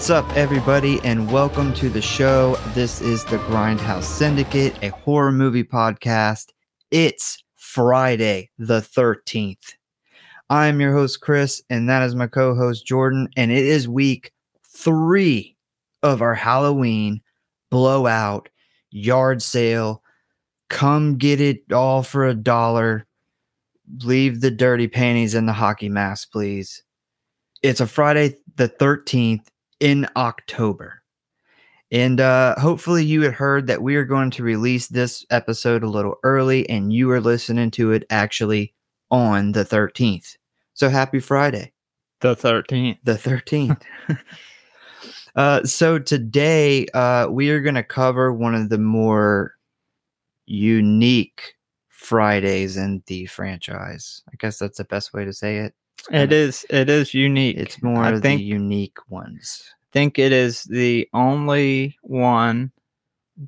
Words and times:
What's 0.00 0.08
up, 0.08 0.34
everybody, 0.34 0.98
and 1.04 1.30
welcome 1.30 1.74
to 1.74 1.90
the 1.90 2.00
show. 2.00 2.56
This 2.72 3.02
is 3.02 3.22
the 3.26 3.36
Grindhouse 3.36 4.04
Syndicate, 4.04 4.74
a 4.82 4.88
horror 4.88 5.30
movie 5.30 5.62
podcast. 5.62 6.52
It's 6.90 7.44
Friday, 7.54 8.48
the 8.56 8.80
13th. 8.80 9.74
I'm 10.48 10.80
your 10.80 10.94
host, 10.94 11.20
Chris, 11.20 11.62
and 11.68 11.86
that 11.90 12.02
is 12.02 12.14
my 12.14 12.28
co 12.28 12.54
host, 12.54 12.86
Jordan, 12.86 13.28
and 13.36 13.52
it 13.52 13.62
is 13.62 13.90
week 13.90 14.32
three 14.74 15.54
of 16.02 16.22
our 16.22 16.34
Halloween 16.34 17.20
blowout 17.68 18.48
yard 18.90 19.42
sale. 19.42 20.02
Come 20.70 21.18
get 21.18 21.42
it 21.42 21.70
all 21.74 22.02
for 22.02 22.26
a 22.26 22.32
dollar. 22.32 23.06
Leave 24.02 24.40
the 24.40 24.50
dirty 24.50 24.88
panties 24.88 25.34
and 25.34 25.46
the 25.46 25.52
hockey 25.52 25.90
mask, 25.90 26.32
please. 26.32 26.84
It's 27.62 27.80
a 27.80 27.86
Friday 27.86 28.36
the 28.56 28.70
13th 28.70 29.44
in 29.80 30.06
October. 30.16 31.02
And 31.92 32.20
uh, 32.20 32.54
hopefully, 32.60 33.04
you 33.04 33.22
had 33.22 33.32
heard 33.32 33.66
that 33.66 33.82
we 33.82 33.96
are 33.96 34.04
going 34.04 34.30
to 34.32 34.44
release 34.44 34.86
this 34.86 35.26
episode 35.30 35.82
a 35.82 35.88
little 35.90 36.14
early, 36.22 36.68
and 36.70 36.92
you 36.92 37.10
are 37.10 37.20
listening 37.20 37.70
to 37.72 37.90
it 37.92 38.04
actually 38.10 38.72
on 39.10 39.52
the 39.52 39.64
13th. 39.64 40.36
So 40.74 40.88
happy 40.88 41.18
Friday, 41.18 41.72
The 42.20 42.36
13th. 42.36 42.98
the 43.02 43.14
13th. 43.14 43.82
uh, 45.34 45.64
so 45.64 45.98
today, 45.98 46.86
uh, 46.94 47.26
we 47.28 47.50
are 47.50 47.60
going 47.60 47.74
to 47.74 47.82
cover 47.82 48.32
one 48.32 48.54
of 48.54 48.68
the 48.68 48.78
more 48.78 49.54
unique 50.46 51.54
Fridays 51.88 52.76
in 52.76 53.02
the 53.06 53.26
franchise. 53.26 54.22
I 54.32 54.36
guess 54.38 54.58
that's 54.60 54.78
the 54.78 54.84
best 54.84 55.12
way 55.12 55.24
to 55.24 55.32
say 55.32 55.58
it. 55.58 55.74
It 56.10 56.32
is 56.32 56.66
it 56.70 56.88
is 56.88 57.14
unique. 57.14 57.56
It's 57.56 57.82
more 57.82 58.04
I 58.04 58.10
of 58.10 58.22
think 58.22 58.38
the 58.38 58.44
unique 58.44 58.98
ones. 59.08 59.64
I 59.72 59.88
think 59.92 60.18
it 60.18 60.32
is 60.32 60.64
the 60.64 61.08
only 61.12 61.98
one 62.02 62.72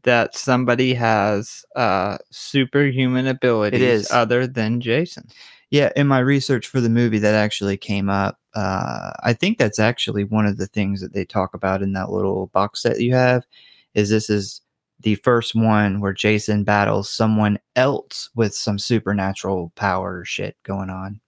that 0.05 0.35
somebody 0.35 0.95
has 0.95 1.65
uh 1.77 2.19
superhuman 2.31 3.27
abilities 3.27 3.81
is. 3.81 4.11
other 4.11 4.47
than 4.47 4.81
Jason. 4.81 5.29
Yeah, 5.71 5.91
in 5.97 6.07
my 6.07 6.19
research 6.19 6.67
for 6.67 6.83
the 6.83 6.91
movie, 6.91 7.19
that 7.21 7.35
actually 7.35 7.79
came 7.79 8.11
up. 8.11 8.39
Uh, 8.55 9.13
I 9.23 9.33
think 9.33 9.57
that's 9.57 9.79
actually 9.79 10.25
one 10.25 10.45
of 10.45 10.59
the 10.59 10.67
things 10.67 11.01
that 11.01 11.15
they 11.15 11.25
talk 11.25 11.55
about 11.55 11.81
in 11.81 11.95
that 11.95 12.11
little 12.11 12.49
box 12.49 12.83
set 12.83 13.01
you 13.01 13.15
have. 13.15 13.47
Is 13.95 14.11
this 14.11 14.29
is 14.29 14.61
the 15.01 15.15
first 15.17 15.55
one 15.55 16.01
where 16.01 16.13
Jason 16.13 16.65
battles 16.65 17.09
someone 17.09 17.59
else 17.75 18.29
with 18.35 18.55
some 18.55 18.79
supernatural 18.79 19.73
power 19.75 20.25
shit 20.27 20.57
going 20.63 20.91
on. 20.91 21.21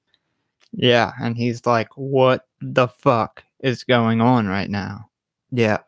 Yeah, 0.77 1.13
and 1.21 1.37
he's 1.37 1.65
like, 1.67 1.89
"What 1.97 2.47
the 2.61 2.89
fuck 2.89 3.45
is 3.61 3.85
going 3.85 4.21
on 4.21 4.47
right 4.47 4.71
now?" 4.71 5.09
Yeah. 5.51 5.79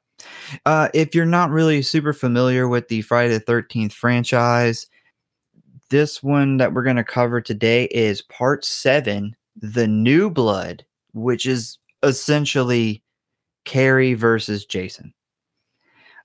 Uh, 0.64 0.88
if 0.94 1.14
you're 1.14 1.26
not 1.26 1.50
really 1.50 1.82
super 1.82 2.12
familiar 2.12 2.68
with 2.68 2.88
the 2.88 3.02
Friday 3.02 3.34
the 3.34 3.40
13th 3.40 3.92
franchise, 3.92 4.86
this 5.90 6.22
one 6.22 6.56
that 6.56 6.72
we're 6.72 6.82
going 6.82 6.96
to 6.96 7.04
cover 7.04 7.40
today 7.40 7.84
is 7.86 8.22
part 8.22 8.64
seven 8.64 9.36
The 9.56 9.86
New 9.86 10.30
Blood, 10.30 10.84
which 11.12 11.46
is 11.46 11.78
essentially 12.02 13.02
Carrie 13.64 14.14
versus 14.14 14.64
Jason. 14.64 15.12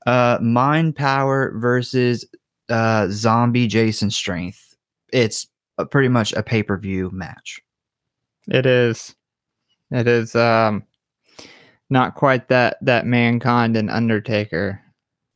Uh, 0.06 0.40
mind 0.42 0.96
power 0.96 1.54
versus 1.58 2.26
uh, 2.70 3.08
zombie 3.12 3.68
Jason 3.68 4.10
strength. 4.10 4.76
It's 5.14 5.48
pretty 5.90 6.08
much 6.08 6.34
a 6.34 6.44
pay 6.44 6.64
per 6.64 6.78
view 6.78 7.12
match. 7.12 7.62
It 8.52 8.66
is 8.66 9.16
it 9.92 10.08
is 10.08 10.36
um 10.36 10.84
not 11.90 12.16
quite 12.16 12.48
that 12.50 12.78
that 12.82 13.06
mankind 13.06 13.76
and 13.76 13.90
Undertaker, 13.90 14.82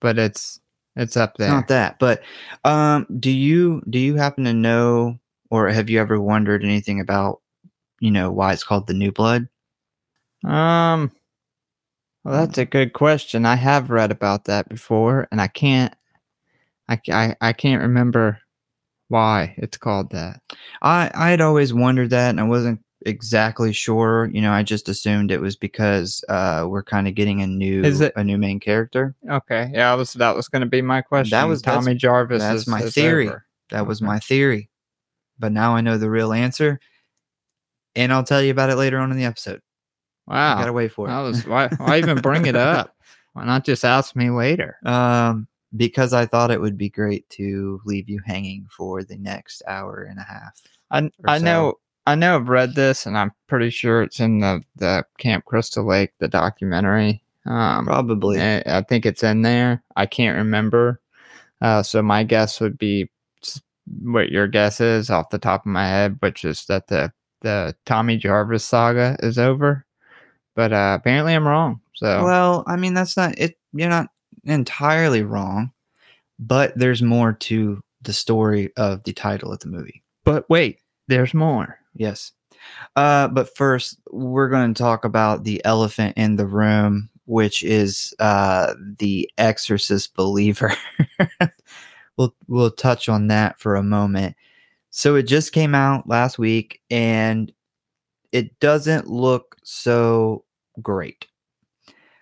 but 0.01 0.17
it's 0.19 0.59
it's 0.95 1.17
up 1.17 1.35
It's 1.35 1.39
there. 1.39 1.49
not 1.49 1.67
that, 1.67 1.99
but 1.99 2.21
um, 2.63 3.05
do 3.19 3.31
you 3.31 3.81
do 3.89 3.99
you 3.99 4.15
happen 4.15 4.43
to 4.45 4.53
know, 4.53 5.19
or 5.49 5.67
have 5.69 5.89
you 5.89 5.99
ever 5.99 6.19
wondered 6.21 6.63
anything 6.63 6.99
about, 6.99 7.41
you 7.99 8.11
know, 8.11 8.31
why 8.31 8.53
it's 8.53 8.63
called 8.63 8.87
the 8.87 8.93
New 8.93 9.11
Blood? 9.11 9.47
Um, 10.45 11.11
well, 12.23 12.45
that's 12.45 12.57
a 12.57 12.65
good 12.65 12.93
question. 12.93 13.45
I 13.45 13.55
have 13.55 13.89
read 13.89 14.11
about 14.11 14.45
that 14.45 14.69
before, 14.69 15.27
and 15.31 15.41
I 15.41 15.47
can't, 15.47 15.93
I, 16.89 16.99
I, 17.11 17.35
I 17.41 17.53
can't 17.53 17.81
remember 17.81 18.39
why 19.09 19.55
it's 19.57 19.77
called 19.77 20.11
that. 20.11 20.41
I 20.81 21.11
I 21.13 21.29
had 21.31 21.41
always 21.41 21.73
wondered 21.73 22.11
that, 22.11 22.29
and 22.29 22.39
I 22.39 22.43
wasn't 22.43 22.81
exactly 23.01 23.73
sure. 23.73 24.29
You 24.31 24.41
know, 24.41 24.51
I 24.51 24.63
just 24.63 24.89
assumed 24.89 25.31
it 25.31 25.41
was 25.41 25.55
because 25.55 26.23
uh, 26.29 26.65
we're 26.67 26.83
kind 26.83 27.07
of 27.07 27.15
getting 27.15 27.41
a 27.41 27.47
new 27.47 27.83
Is 27.83 28.01
it- 28.01 28.13
a 28.15 28.23
new 28.23 28.37
main 28.37 28.59
character. 28.59 29.15
Okay, 29.29 29.69
yeah, 29.73 29.91
that 29.91 29.97
was 29.97 30.13
that 30.13 30.35
was 30.35 30.47
going 30.47 30.61
to 30.61 30.67
be 30.67 30.81
my 30.81 31.01
question. 31.01 31.31
That 31.31 31.47
was- 31.47 31.61
that's- 31.61 31.83
Tommy 31.85 31.95
Jarvis. 31.95 32.41
that's 32.41 32.61
is- 32.61 32.67
my 32.67 32.81
is 32.83 32.93
theory. 32.93 33.27
over. 33.29 33.45
That 33.71 33.87
was 33.87 34.01
my 34.01 34.19
theory, 34.19 34.69
but 35.39 35.51
now 35.51 35.75
I 35.75 35.81
know 35.81 35.97
the 35.97 36.09
real 36.09 36.31
answer, 36.33 36.79
and 37.95 38.13
I'll 38.13 38.23
tell 38.23 38.41
you 38.41 38.51
about 38.51 38.69
it 38.69 38.75
later 38.75 38.99
on 38.99 39.11
in 39.11 39.17
the 39.17 39.25
episode. 39.25 39.61
I 40.27 40.33
Wow, 40.35 40.57
gotta 40.59 40.73
wait 40.73 40.91
for 40.91 41.07
it. 41.07 41.11
that 41.11 41.19
was 41.21 41.45
why. 41.47 41.67
Why 41.77 41.97
even 41.97 42.19
bring 42.21 42.45
it 42.45 42.55
up? 42.55 42.95
Why 43.33 43.45
not 43.45 43.65
just 43.65 43.83
ask 43.85 44.15
me 44.15 44.29
later? 44.29 44.77
Um, 44.85 45.47
because 45.75 46.13
I 46.13 46.25
thought 46.25 46.51
it 46.51 46.61
would 46.61 46.77
be 46.77 46.89
great 46.89 47.27
to 47.31 47.81
leave 47.85 48.07
you 48.09 48.21
hanging 48.25 48.65
for 48.75 49.03
the 49.03 49.17
next 49.17 49.61
hour 49.67 50.03
and 50.03 50.19
a 50.19 50.23
half. 50.23 50.61
I 50.91 51.09
I 51.27 51.37
so. 51.39 51.43
know 51.45 51.73
I 52.07 52.15
know 52.15 52.35
I've 52.35 52.49
read 52.49 52.75
this, 52.75 53.05
and 53.05 53.17
I'm 53.17 53.31
pretty 53.47 53.69
sure 53.69 54.03
it's 54.03 54.19
in 54.19 54.39
the 54.39 54.61
the 54.75 55.05
Camp 55.17 55.45
Crystal 55.45 55.85
Lake, 55.85 56.13
the 56.19 56.27
documentary. 56.27 57.21
Um, 57.45 57.85
Probably. 57.85 58.41
I, 58.41 58.63
I 58.65 58.81
think 58.81 59.05
it's 59.05 59.23
in 59.23 59.41
there. 59.43 59.83
I 59.95 60.05
can't 60.05 60.37
remember. 60.37 60.99
Uh, 61.61 61.83
so 61.83 62.01
my 62.01 62.23
guess 62.23 62.59
would 62.59 62.77
be 62.77 63.09
what 64.01 64.29
your 64.29 64.47
guess 64.47 64.81
is 64.81 65.09
off 65.09 65.29
the 65.29 65.37
top 65.37 65.61
of 65.61 65.71
my 65.71 65.87
head, 65.87 66.17
which 66.19 66.43
is 66.45 66.65
that 66.65 66.87
the 66.87 67.11
the 67.41 67.75
Tommy 67.85 68.17
Jarvis 68.17 68.65
saga 68.65 69.15
is 69.19 69.37
over. 69.37 69.85
But 70.55 70.73
uh, 70.73 70.97
apparently 70.99 71.33
I'm 71.33 71.47
wrong. 71.47 71.81
So 71.93 72.23
Well, 72.23 72.63
I 72.67 72.75
mean, 72.75 72.93
that's 72.93 73.17
not 73.17 73.37
it. 73.37 73.57
You're 73.73 73.89
not 73.89 74.09
entirely 74.43 75.23
wrong, 75.23 75.71
but 76.39 76.73
there's 76.77 77.01
more 77.01 77.33
to 77.33 77.81
the 78.01 78.13
story 78.13 78.71
of 78.77 79.03
the 79.03 79.13
title 79.13 79.51
of 79.51 79.59
the 79.59 79.67
movie. 79.67 80.03
but 80.23 80.49
wait, 80.49 80.79
there's 81.07 81.33
more. 81.33 81.79
Yes. 81.95 82.33
Uh, 82.95 83.27
but 83.27 83.55
first, 83.55 83.99
we're 84.11 84.49
going 84.49 84.73
to 84.73 84.77
talk 84.77 85.05
about 85.05 85.43
the 85.43 85.63
elephant 85.65 86.13
in 86.17 86.35
the 86.35 86.45
room, 86.45 87.09
which 87.25 87.63
is 87.63 88.13
uh, 88.19 88.73
the 88.99 89.29
Exorcist 89.37 90.15
believer. 90.15 90.73
we'll 92.17 92.33
we'll 92.47 92.71
touch 92.71 93.09
on 93.09 93.27
that 93.27 93.59
for 93.59 93.75
a 93.75 93.83
moment. 93.83 94.35
So 94.89 95.15
it 95.15 95.23
just 95.23 95.51
came 95.51 95.75
out 95.75 96.07
last 96.07 96.39
week, 96.39 96.81
and 96.89 97.51
it 98.31 98.59
doesn't 98.59 99.07
look 99.07 99.57
so 99.63 100.43
great. 100.81 101.27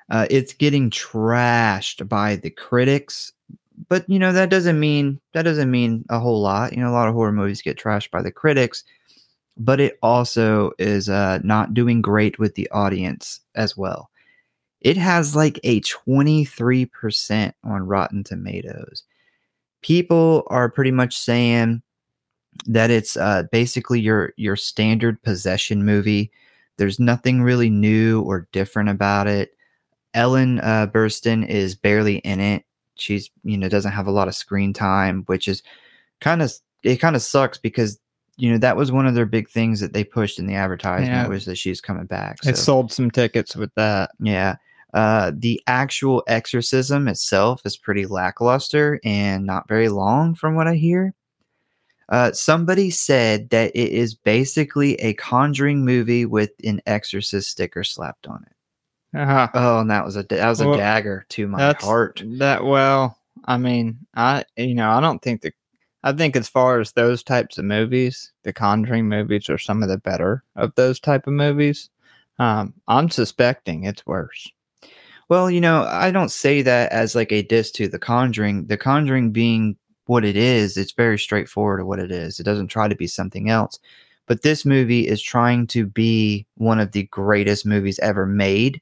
Uh, 0.10 0.28
it's 0.30 0.54
getting 0.54 0.90
trashed 0.90 2.08
by 2.08 2.36
the 2.36 2.50
critics, 2.50 3.32
but 3.90 4.08
you 4.10 4.20
know 4.20 4.34
that 4.34 4.50
doesn't 4.50 4.80
mean 4.80 5.20
that 5.34 5.44
doesn't 5.44 5.72
mean 5.72 6.06
a 6.10 6.20
whole 6.20 6.42
lot. 6.42 6.74
You 6.74 6.82
know, 6.82 6.90
a 6.90 6.92
lot 6.92 7.08
of 7.08 7.14
horror 7.14 7.32
movies 7.32 7.62
get 7.62 7.78
trashed 7.78 8.12
by 8.12 8.22
the 8.22 8.32
critics 8.32 8.84
but 9.58 9.80
it 9.80 9.98
also 10.02 10.72
is 10.80 11.10
uh, 11.10 11.40
not 11.44 11.74
doing 11.74 12.02
great 12.02 12.40
with 12.40 12.56
the 12.56 12.70
audience 12.72 13.40
as 13.56 13.78
well. 13.78 14.10
It 14.82 14.98
has 14.98 15.36
like 15.36 15.60
a 15.64 15.82
23% 15.82 17.54
on 17.64 17.88
Rotten 17.88 18.24
Tomatoes. 18.24 19.04
People 19.82 20.44
are 20.48 20.70
pretty 20.70 20.92
much 20.92 21.18
saying 21.18 21.82
that 22.66 22.92
it's 22.92 23.18
uh, 23.18 23.44
basically 23.52 24.00
your 24.00 24.34
your 24.38 24.56
standard 24.56 25.22
possession 25.24 25.86
movie. 25.86 26.32
There's 26.78 27.00
nothing 27.00 27.42
really 27.42 27.70
new 27.70 28.22
or 28.22 28.48
different 28.52 28.90
about 28.90 29.28
it. 29.28 29.56
Ellen 30.14 30.60
uh, 30.60 30.88
Burstyn 30.88 31.48
is 31.48 31.76
barely 31.76 32.18
in 32.18 32.40
it. 32.40 32.64
She's 32.96 33.30
you 33.44 33.58
know 33.58 33.70
doesn't 33.70 33.92
have 33.92 34.08
a 34.08 34.12
lot 34.12 34.28
of 34.28 34.36
screen 34.36 34.74
time, 34.74 35.24
which 35.26 35.48
is 35.48 35.64
kind 36.22 36.42
of 36.42 36.54
it 36.84 36.98
kind 36.98 37.16
of 37.16 37.22
sucks 37.22 37.58
because 37.58 38.00
you 38.38 38.52
know 38.52 38.58
that 38.58 38.76
was 38.78 38.92
one 38.92 39.06
of 39.06 39.16
their 39.16 39.26
big 39.26 39.50
things 39.50 39.80
that 39.80 39.94
they 39.94 40.04
pushed 40.04 40.40
in 40.40 40.48
the 40.48 40.56
advertisement 40.56 41.12
Yeah. 41.12 41.28
was 41.28 41.46
that 41.46 41.58
she's 41.58 41.82
coming 41.82 42.06
back. 42.06 42.38
It 42.46 42.58
sold 42.58 42.92
some 42.92 43.12
tickets 43.12 43.56
with 43.56 43.74
that. 43.76 44.12
yeah. 44.20 44.56
Uh, 44.94 45.32
the 45.36 45.60
actual 45.66 46.24
exorcism 46.28 47.08
itself 47.08 47.66
is 47.66 47.76
pretty 47.78 48.06
lackluster 48.06 49.00
and 49.04 49.44
not 49.44 49.68
very 49.68 49.90
long, 49.90 50.36
from 50.36 50.54
what 50.54 50.68
I 50.68 50.76
hear. 50.76 51.16
Uh, 52.10 52.32
somebody 52.32 52.92
said 52.92 53.50
that 53.50 53.72
it 53.76 53.90
is 53.92 54.14
basically 54.14 54.94
a 54.96 55.14
Conjuring 55.16 55.84
movie 55.84 56.26
with 56.28 56.52
an 56.64 56.80
Exorcist 56.86 57.50
sticker 57.50 57.84
slapped 57.84 58.28
on 58.28 58.46
it. 58.46 59.18
Uh-huh. 59.18 59.48
Oh, 59.56 59.80
and 59.80 59.90
that 59.90 60.06
was 60.06 60.16
a 60.16 60.24
that 60.24 60.48
was 60.48 60.62
a 60.62 60.68
Well, 60.68 60.78
dagger 60.78 61.26
to 61.30 61.48
my 61.48 61.74
heart. 61.80 62.22
That 62.38 62.64
well, 62.64 63.18
I 63.46 63.58
mean, 63.58 63.98
I 64.16 64.44
you 64.58 64.76
know 64.76 64.90
I 64.92 65.02
don't 65.02 65.22
think 65.22 65.42
the 65.42 65.54
I 66.04 66.12
think 66.12 66.36
as 66.36 66.50
far 66.50 66.80
as 66.80 66.92
those 66.92 67.24
types 67.24 67.58
of 67.58 67.66
movies, 67.66 68.32
the 68.44 68.54
Conjuring 68.54 69.08
movies 69.08 69.50
are 69.50 69.58
some 69.58 69.82
of 69.82 69.90
the 69.90 69.98
better 69.98 70.44
of 70.56 70.76
those 70.76 71.00
type 71.00 71.28
of 71.28 71.34
movies. 71.34 71.90
Um, 72.40 72.74
I'm 72.88 73.10
suspecting 73.10 73.84
it's 73.84 74.06
worse. 74.06 74.52
Well, 75.30 75.50
you 75.50 75.62
know, 75.62 75.84
I 75.84 76.12
don't 76.12 76.32
say 76.32 76.62
that 76.62 76.92
as 76.92 77.16
like 77.16 77.32
a 77.32 77.44
diss 77.44 77.72
to 77.72 77.88
The 77.88 78.00
Conjuring. 78.00 78.66
The 78.68 78.78
Conjuring 78.78 79.32
being 79.32 79.78
what 80.06 80.26
it 80.26 80.36
is, 80.36 80.76
it's 80.76 80.92
very 80.92 81.18
straightforward 81.18 81.80
to 81.80 81.86
what 81.86 82.00
it 82.00 82.12
is. 82.12 82.40
It 82.40 82.44
doesn't 82.44 82.68
try 82.68 82.88
to 82.88 82.96
be 82.96 83.08
something 83.08 83.50
else. 83.50 83.80
But 84.26 84.42
this 84.42 84.66
movie 84.66 85.08
is 85.08 85.22
trying 85.22 85.68
to 85.68 85.86
be 85.86 86.46
one 86.56 86.80
of 86.80 86.92
the 86.92 87.04
greatest 87.04 87.66
movies 87.66 88.00
ever 88.00 88.26
made. 88.26 88.82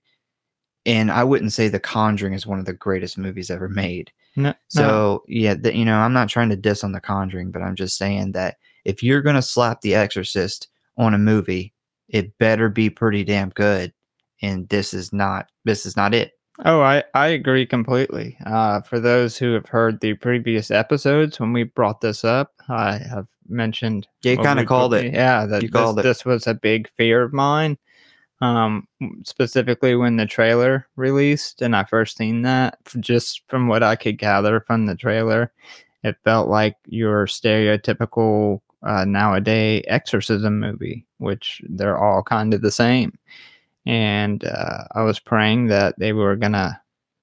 And 0.86 1.12
I 1.12 1.24
wouldn't 1.24 1.54
say 1.54 1.68
The 1.68 1.80
Conjuring 1.80 2.34
is 2.34 2.48
one 2.48 2.60
of 2.60 2.66
the 2.66 2.74
greatest 2.74 3.18
movies 3.18 3.52
ever 3.52 3.70
made. 3.70 4.12
No, 4.36 4.54
So, 4.70 4.82
no. 4.82 5.24
yeah, 5.28 5.54
the, 5.56 5.76
you 5.76 5.84
know, 5.86 5.98
I'm 5.98 6.14
not 6.14 6.30
trying 6.30 6.50
to 6.50 6.56
diss 6.56 6.84
on 6.84 6.92
The 6.94 7.02
Conjuring, 7.02 7.52
but 7.52 7.62
I'm 7.62 7.76
just 7.76 7.98
saying 7.98 8.32
that 8.32 8.58
if 8.86 9.04
you're 9.04 9.22
going 9.22 9.36
to 9.36 9.42
slap 9.42 9.82
The 9.82 9.96
Exorcist 9.96 10.68
on 10.98 11.14
a 11.14 11.18
movie, 11.18 11.74
it 12.08 12.38
better 12.38 12.70
be 12.70 12.90
pretty 12.90 13.24
damn 13.24 13.50
good. 13.50 13.94
And 14.42 14.68
this 14.70 14.94
is 14.94 15.14
not 15.14 15.48
this 15.66 15.86
is 15.86 15.96
not 15.96 16.14
it. 16.16 16.32
Oh, 16.66 16.82
I, 16.82 17.04
I 17.14 17.28
agree 17.28 17.66
completely. 17.66 18.38
Uh, 18.46 18.82
for 18.82 19.00
those 19.00 19.38
who 19.38 19.54
have 19.54 19.68
heard 19.68 20.00
the 20.00 20.14
previous 20.16 20.70
episodes, 20.72 21.40
when 21.40 21.54
we 21.54 21.64
brought 21.64 22.02
this 22.02 22.24
up, 22.24 22.54
I 22.70 22.98
have 22.98 23.28
mentioned. 23.48 24.08
Yeah, 24.24 24.34
you 24.34 24.38
kinda 24.44 24.66
called 24.66 24.94
it. 24.94 25.14
Yeah, 25.14 25.46
that 25.46 25.62
You 25.62 25.70
this, 25.70 25.82
called 25.82 26.00
it. 26.00 26.04
this 26.04 26.26
was 26.26 26.48
a 26.48 26.54
big 26.54 26.90
fear 26.98 27.22
of 27.24 27.34
mine. 27.34 27.78
Um, 28.42 28.88
specifically 29.24 29.96
when 29.96 30.18
the 30.18 30.26
trailer 30.26 30.88
released, 30.96 31.62
and 31.62 31.76
I 31.76 31.84
first 31.84 32.18
seen 32.18 32.42
that. 32.42 32.80
Just 33.00 33.44
from 33.48 33.68
what 33.68 33.84
I 33.84 33.96
could 33.96 34.18
gather 34.18 34.62
from 34.62 34.88
the 34.88 34.96
trailer, 34.96 35.52
it 36.04 36.18
felt 36.24 36.50
like 36.50 36.76
your 36.88 37.28
stereotypical 37.28 38.62
uh, 38.84 39.06
nowadays 39.06 39.84
exorcism 39.88 40.60
movie, 40.60 41.06
which 41.20 41.62
they're 41.70 42.00
all 42.00 42.24
kind 42.24 42.54
of 42.56 42.62
the 42.62 42.72
same. 42.72 43.16
And 43.86 44.44
uh, 44.44 44.86
I 44.96 45.04
was 45.04 45.20
praying 45.20 45.68
that 45.68 45.98
they 46.00 46.14
were 46.14 46.36
gonna 46.36 46.82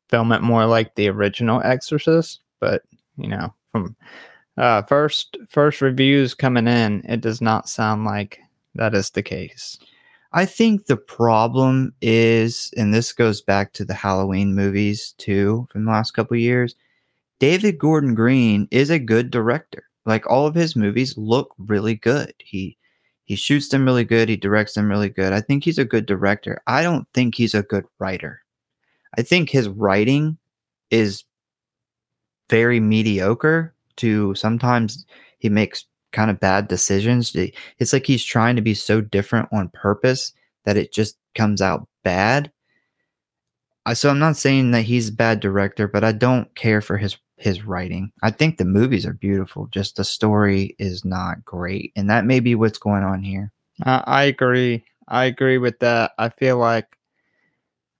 film 0.09 0.32
it 0.32 0.43
more 0.43 0.67
like 0.67 0.94
the 0.94 1.09
original 1.09 1.61
Exorcist, 1.62 2.41
but 2.61 2.82
you 3.17 3.29
know, 3.29 3.53
from 3.73 3.97
uh, 4.56 4.82
first 4.82 5.37
first 5.49 5.81
reviews 5.81 6.35
coming 6.35 6.69
in, 6.69 7.03
it 7.09 7.21
does 7.21 7.41
not 7.41 7.69
sound 7.69 8.05
like 8.05 8.41
that 8.75 8.94
is 8.94 9.11
the 9.11 9.23
case. 9.23 9.79
I 10.33 10.45
think 10.45 10.87
the 10.87 10.97
problem 10.97 11.95
is, 12.03 12.71
and 12.77 12.93
this 12.93 13.13
goes 13.13 13.41
back 13.41 13.73
to 13.75 13.85
the 13.85 13.95
Halloween 13.95 14.55
movies 14.55 15.15
too 15.19 15.67
from 15.71 15.85
the 15.85 15.91
last 15.91 16.11
couple 16.13 16.37
years. 16.37 16.75
David 17.39 17.79
Gordon 17.79 18.15
Green 18.15 18.69
is 18.71 18.91
a 18.91 18.99
good 18.99 19.31
director. 19.31 19.85
Like 20.05 20.29
all 20.29 20.47
of 20.47 20.55
his 20.55 20.77
movies 20.77 21.17
look 21.17 21.55
really 21.59 21.95
good. 21.95 22.35
He 22.39 22.77
he 23.25 23.37
shoots 23.37 23.69
them 23.69 23.85
really 23.85 24.05
good. 24.05 24.29
He 24.29 24.37
directs 24.37 24.75
them 24.75 24.89
really 24.89 25.11
good. 25.11 25.33
I 25.35 25.41
think 25.43 25.63
he's 25.65 25.79
a 25.79 25.85
good 25.85 26.07
director. 26.07 26.63
I 26.67 26.83
don't 26.83 27.07
think 27.13 27.35
he's 27.35 27.55
a 27.55 27.63
good 27.63 27.85
writer. 27.99 28.43
I 29.19 29.23
think 29.23 29.51
his 29.51 29.69
writing 29.69 30.39
is 30.91 31.25
very 32.49 32.81
mediocre 32.81 33.75
to 33.97 34.35
sometimes 34.35 35.05
he 35.39 35.49
makes 35.49 35.85
kind 36.13 36.31
of 36.31 36.41
bad 36.41 36.69
decisions. 36.69 37.35
It's 37.79 37.93
like 37.93 38.07
he's 38.07 38.25
trying 38.25 38.57
to 38.57 38.63
be 38.63 38.75
so 38.75 39.01
different 39.01 39.49
on 39.53 39.71
purpose 39.71 40.33
that 40.65 40.77
it 40.77 40.93
just 40.93 41.17
comes 41.35 41.63
out 41.63 41.89
bad. 42.05 42.51
So 43.95 44.11
I'm 44.11 44.19
not 44.19 44.37
saying 44.37 44.73
that 44.73 44.83
he's 44.83 45.09
a 45.09 45.13
bad 45.13 45.41
director, 45.41 45.89
but 45.89 46.05
I 46.05 46.13
don't 46.13 46.55
care 46.55 46.81
for 46.81 46.97
his 46.97 47.17
his 47.39 47.65
writing. 47.65 48.11
I 48.23 48.31
think 48.31 48.59
the 48.59 48.65
movies 48.65 49.07
are 49.07 49.15
beautiful, 49.15 49.69
just 49.69 49.97
the 49.97 50.05
story 50.05 50.75
is 50.79 51.05
not 51.05 51.45
great, 51.45 51.93
and 51.97 52.11
that 52.11 52.27
may 52.27 52.41
be 52.41 52.55
what's 52.55 52.79
going 52.79 53.05
on 53.05 53.23
here. 53.23 53.53
Uh, 53.87 54.03
I 54.05 54.25
agree. 54.25 54.85
I 55.07 55.25
agree 55.25 55.57
with 55.57 55.79
that. 55.79 56.13
I 56.19 56.29
feel 56.31 56.59
like 56.59 56.99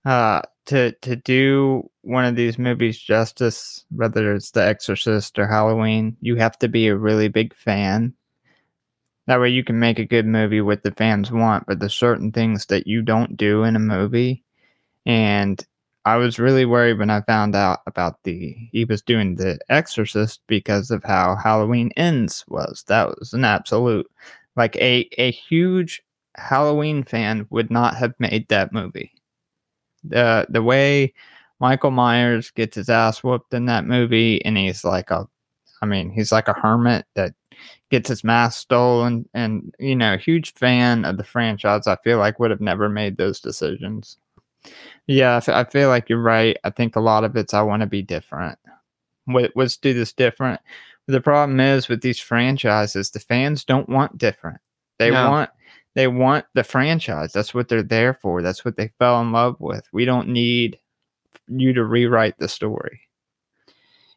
uh, 0.05 0.41
to 0.69 0.91
to 1.01 1.15
do 1.15 1.89
one 2.01 2.25
of 2.25 2.35
these 2.35 2.57
movies 2.59 2.99
justice, 2.99 3.85
whether 3.91 4.33
it's 4.33 4.51
The 4.51 4.65
Exorcist 4.65 5.37
or 5.39 5.47
Halloween, 5.47 6.17
you 6.21 6.35
have 6.37 6.57
to 6.59 6.67
be 6.67 6.87
a 6.87 6.95
really 6.97 7.27
big 7.27 7.55
fan. 7.55 8.13
That 9.27 9.39
way, 9.39 9.49
you 9.49 9.63
can 9.63 9.79
make 9.79 9.99
a 9.99 10.05
good 10.05 10.25
movie 10.25 10.61
what 10.61 10.83
the 10.83 10.91
fans 10.91 11.31
want. 11.31 11.65
But 11.67 11.79
there's 11.79 11.93
certain 11.93 12.31
things 12.31 12.65
that 12.67 12.87
you 12.87 13.01
don't 13.01 13.37
do 13.37 13.63
in 13.63 13.75
a 13.75 13.79
movie, 13.79 14.43
and 15.05 15.63
I 16.05 16.17
was 16.17 16.39
really 16.39 16.65
worried 16.65 16.99
when 16.99 17.09
I 17.09 17.21
found 17.21 17.55
out 17.55 17.79
about 17.87 18.23
the 18.23 18.55
he 18.71 18.85
was 18.85 19.01
doing 19.01 19.35
The 19.35 19.59
Exorcist 19.69 20.41
because 20.47 20.91
of 20.91 21.03
how 21.03 21.35
Halloween 21.35 21.91
Ends 21.97 22.45
was. 22.47 22.83
That 22.87 23.09
was 23.19 23.33
an 23.33 23.45
absolute 23.45 24.09
like 24.55 24.75
a 24.77 25.09
a 25.17 25.31
huge 25.31 26.01
Halloween 26.35 27.03
fan 27.03 27.47
would 27.49 27.71
not 27.71 27.95
have 27.95 28.13
made 28.19 28.47
that 28.49 28.73
movie. 28.73 29.11
The 30.03 30.45
the 30.49 30.63
way 30.63 31.13
Michael 31.59 31.91
Myers 31.91 32.51
gets 32.51 32.75
his 32.75 32.89
ass 32.89 33.23
whooped 33.23 33.53
in 33.53 33.65
that 33.65 33.85
movie, 33.85 34.43
and 34.45 34.57
he's 34.57 34.83
like 34.83 35.11
a, 35.11 35.27
I 35.81 35.85
mean, 35.85 36.09
he's 36.09 36.31
like 36.31 36.47
a 36.47 36.53
hermit 36.53 37.05
that 37.15 37.33
gets 37.89 38.07
his 38.09 38.23
mask 38.23 38.59
stolen, 38.59 39.27
and 39.33 39.73
you 39.79 39.95
know, 39.95 40.17
huge 40.17 40.53
fan 40.53 41.05
of 41.05 41.17
the 41.17 41.23
franchise. 41.23 41.87
I 41.87 41.97
feel 42.03 42.17
like 42.17 42.39
would 42.39 42.51
have 42.51 42.61
never 42.61 42.87
made 42.89 43.17
those 43.17 43.39
decisions. 43.39 44.17
Yeah, 45.07 45.33
I 45.33 45.37
f- 45.37 45.49
I 45.49 45.63
feel 45.65 45.89
like 45.89 46.09
you're 46.09 46.21
right. 46.21 46.55
I 46.63 46.69
think 46.69 46.95
a 46.95 46.99
lot 47.01 47.23
of 47.23 47.35
it's 47.35 47.53
I 47.53 47.61
want 47.61 47.81
to 47.81 47.87
be 47.87 48.01
different. 48.01 48.57
Let- 49.27 49.55
Let's 49.55 49.77
do 49.77 49.93
this 49.93 50.13
different. 50.13 50.59
The 51.07 51.21
problem 51.21 51.59
is 51.59 51.87
with 51.89 52.01
these 52.01 52.19
franchises, 52.19 53.09
the 53.11 53.19
fans 53.19 53.63
don't 53.65 53.89
want 53.89 54.17
different. 54.17 54.59
They 54.99 55.09
No. 55.11 55.29
want 55.31 55.49
they 55.99 56.07
want 56.07 56.45
the 56.53 56.63
franchise. 56.63 57.33
That's 57.33 57.53
what 57.53 57.67
they're 57.67 57.83
there 57.83 58.13
for. 58.13 58.41
That's 58.41 58.63
what 58.63 58.77
they 58.77 58.89
fell 58.99 59.19
in 59.19 59.33
love 59.33 59.57
with. 59.59 59.83
We 59.91 60.05
don't 60.05 60.29
need 60.29 60.79
you 61.49 61.73
to 61.73 61.83
rewrite 61.83 62.37
the 62.39 62.47
story. 62.47 63.01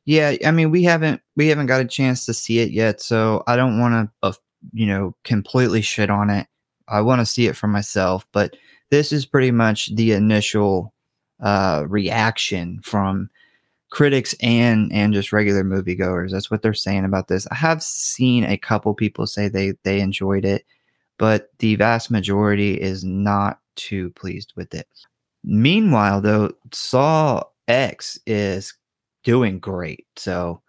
Yeah, 0.05 0.37
I 0.47 0.53
mean, 0.53 0.71
we 0.71 0.85
haven't 0.85 1.21
we 1.35 1.49
haven't 1.49 1.67
got 1.67 1.81
a 1.81 1.85
chance 1.85 2.25
to 2.27 2.35
see 2.35 2.61
it 2.61 2.71
yet, 2.71 3.01
so 3.01 3.43
I 3.49 3.57
don't 3.57 3.81
want 3.81 3.95
to, 4.23 4.29
uh, 4.29 4.33
you 4.73 4.87
know, 4.87 5.17
completely 5.25 5.83
shit 5.83 6.09
on 6.09 6.31
it. 6.31 6.47
I 6.87 7.01
want 7.01 7.21
to 7.21 7.27
see 7.27 7.49
it 7.49 7.57
for 7.57 7.67
myself, 7.67 8.29
but 8.31 8.57
this 8.91 9.13
is 9.13 9.27
pretty 9.27 9.51
much 9.51 9.93
the 9.97 10.13
initial 10.13 10.95
uh, 11.41 11.85
reaction 11.89 12.79
from 12.85 13.29
critics 13.91 14.37
and 14.41 14.93
and 14.93 15.13
just 15.15 15.33
regular 15.33 15.65
moviegoers. 15.65 16.31
That's 16.31 16.49
what 16.49 16.63
they're 16.63 16.75
saying 16.75 17.05
about 17.05 17.27
this. 17.27 17.49
I 17.51 17.57
have 17.57 17.83
seen 17.83 18.45
a 18.45 18.57
couple 18.57 18.95
people 18.95 19.27
say 19.27 19.49
they 19.49 19.73
they 19.83 20.01
enjoyed 20.01 20.45
it, 20.45 20.65
but 21.23 21.51
the 21.61 21.77
vast 21.77 22.11
majority 22.11 22.75
is 22.75 23.05
not 23.05 23.61
too 23.77 24.11
pleased 24.11 24.55
with 24.57 24.75
it. 24.75 24.89
Meanwhile, 25.45 26.21
though, 26.21 26.51
Saw 26.73 27.45
X 27.69 28.19
is 28.27 28.75
doing 29.23 29.61
great. 29.61 30.05
So 30.17 30.63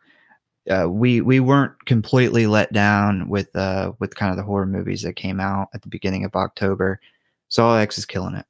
uh, 0.69 0.87
we 0.87 1.21
we 1.21 1.39
weren't 1.39 1.73
completely 1.87 2.45
let 2.45 2.71
down 2.71 3.29
with 3.29 3.49
uh 3.55 3.93
with 3.97 4.15
kind 4.15 4.29
of 4.29 4.37
the 4.37 4.43
horror 4.43 4.67
movies 4.67 5.01
that 5.01 5.15
came 5.15 5.39
out 5.39 5.69
at 5.73 5.81
the 5.81 5.89
beginning 5.89 6.23
of 6.23 6.35
October. 6.35 6.99
Saw 7.47 7.77
X 7.77 7.97
is 7.97 8.05
killing 8.05 8.35
it. 8.35 8.45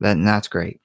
That 0.00 0.18
and 0.18 0.28
that's 0.28 0.48
great. 0.48 0.82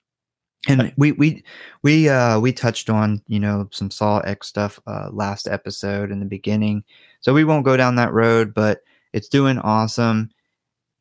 And 0.70 0.94
we 0.96 1.12
we 1.12 1.44
we 1.84 2.08
uh 2.08 2.40
we 2.40 2.54
touched 2.54 2.90
on 2.90 3.22
you 3.28 3.42
know 3.42 3.68
some 3.74 3.92
Saw 3.92 4.20
X 4.20 4.48
stuff 4.48 4.80
uh 4.88 5.10
last 5.12 5.46
episode 5.50 6.10
in 6.10 6.22
the 6.22 6.26
beginning, 6.26 6.86
so 7.20 7.34
we 7.34 7.44
won't 7.44 7.66
go 7.66 7.76
down 7.76 7.96
that 7.98 8.14
road. 8.14 8.54
But 8.54 8.80
it's 9.12 9.28
doing 9.28 9.58
awesome. 9.60 10.30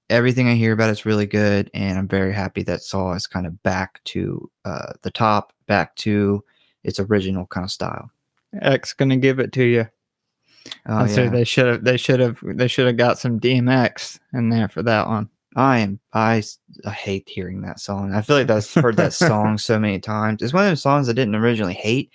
Everything 0.09 0.49
I 0.49 0.55
hear 0.55 0.73
about 0.73 0.91
it's 0.91 1.07
really 1.07 1.27
good, 1.27 1.71
and 1.75 1.99
I'm 1.99 2.09
very 2.09 2.33
happy 2.33 2.63
that 2.65 2.83
Saw 2.83 3.13
is 3.15 3.27
kind 3.27 3.47
of 3.47 3.63
back 3.63 4.03
to 4.05 4.51
uh 4.65 4.93
the 5.03 5.11
top, 5.11 5.53
back 5.67 5.95
to 5.97 6.45
its 6.85 7.01
original 7.01 7.47
kind 7.47 7.65
of 7.65 7.71
style. 7.71 8.11
X 8.63 8.93
gonna 8.93 9.17
give 9.17 9.39
it 9.39 9.53
to 9.53 9.65
you. 9.65 9.87
Oh, 10.87 10.97
I 10.97 11.07
say 11.07 11.25
yeah. 11.25 11.31
they 11.31 11.45
should 11.45 11.67
have 11.67 11.85
they 11.85 11.97
should 11.97 12.21
have 12.21 12.39
they 12.43 12.69
should 12.69 12.87
have 12.87 12.97
got 12.97 13.19
some 13.19 13.41
DMX 13.41 14.19
in 14.33 14.49
there 14.49 14.69
for 14.69 14.83
that 14.83 15.07
one. 15.07 15.29
I 15.57 15.79
am 15.79 16.01
I, 16.13 16.43
I 16.85 16.91
hate 16.91 17.29
hearing 17.29 17.63
that 17.63 17.81
song. 17.81 18.13
I 18.13 18.21
feel 18.21 18.37
like 18.37 18.51
I've 18.51 18.73
heard 18.75 18.97
that 18.97 19.15
song 19.15 19.59
so 19.59 19.79
many 19.79 19.99
times. 19.99 20.43
It's 20.43 20.53
one 20.53 20.65
of 20.65 20.71
those 20.71 20.83
songs 20.83 21.09
I 21.09 21.13
didn't 21.13 21.35
originally 21.35 21.75
hate, 21.75 22.11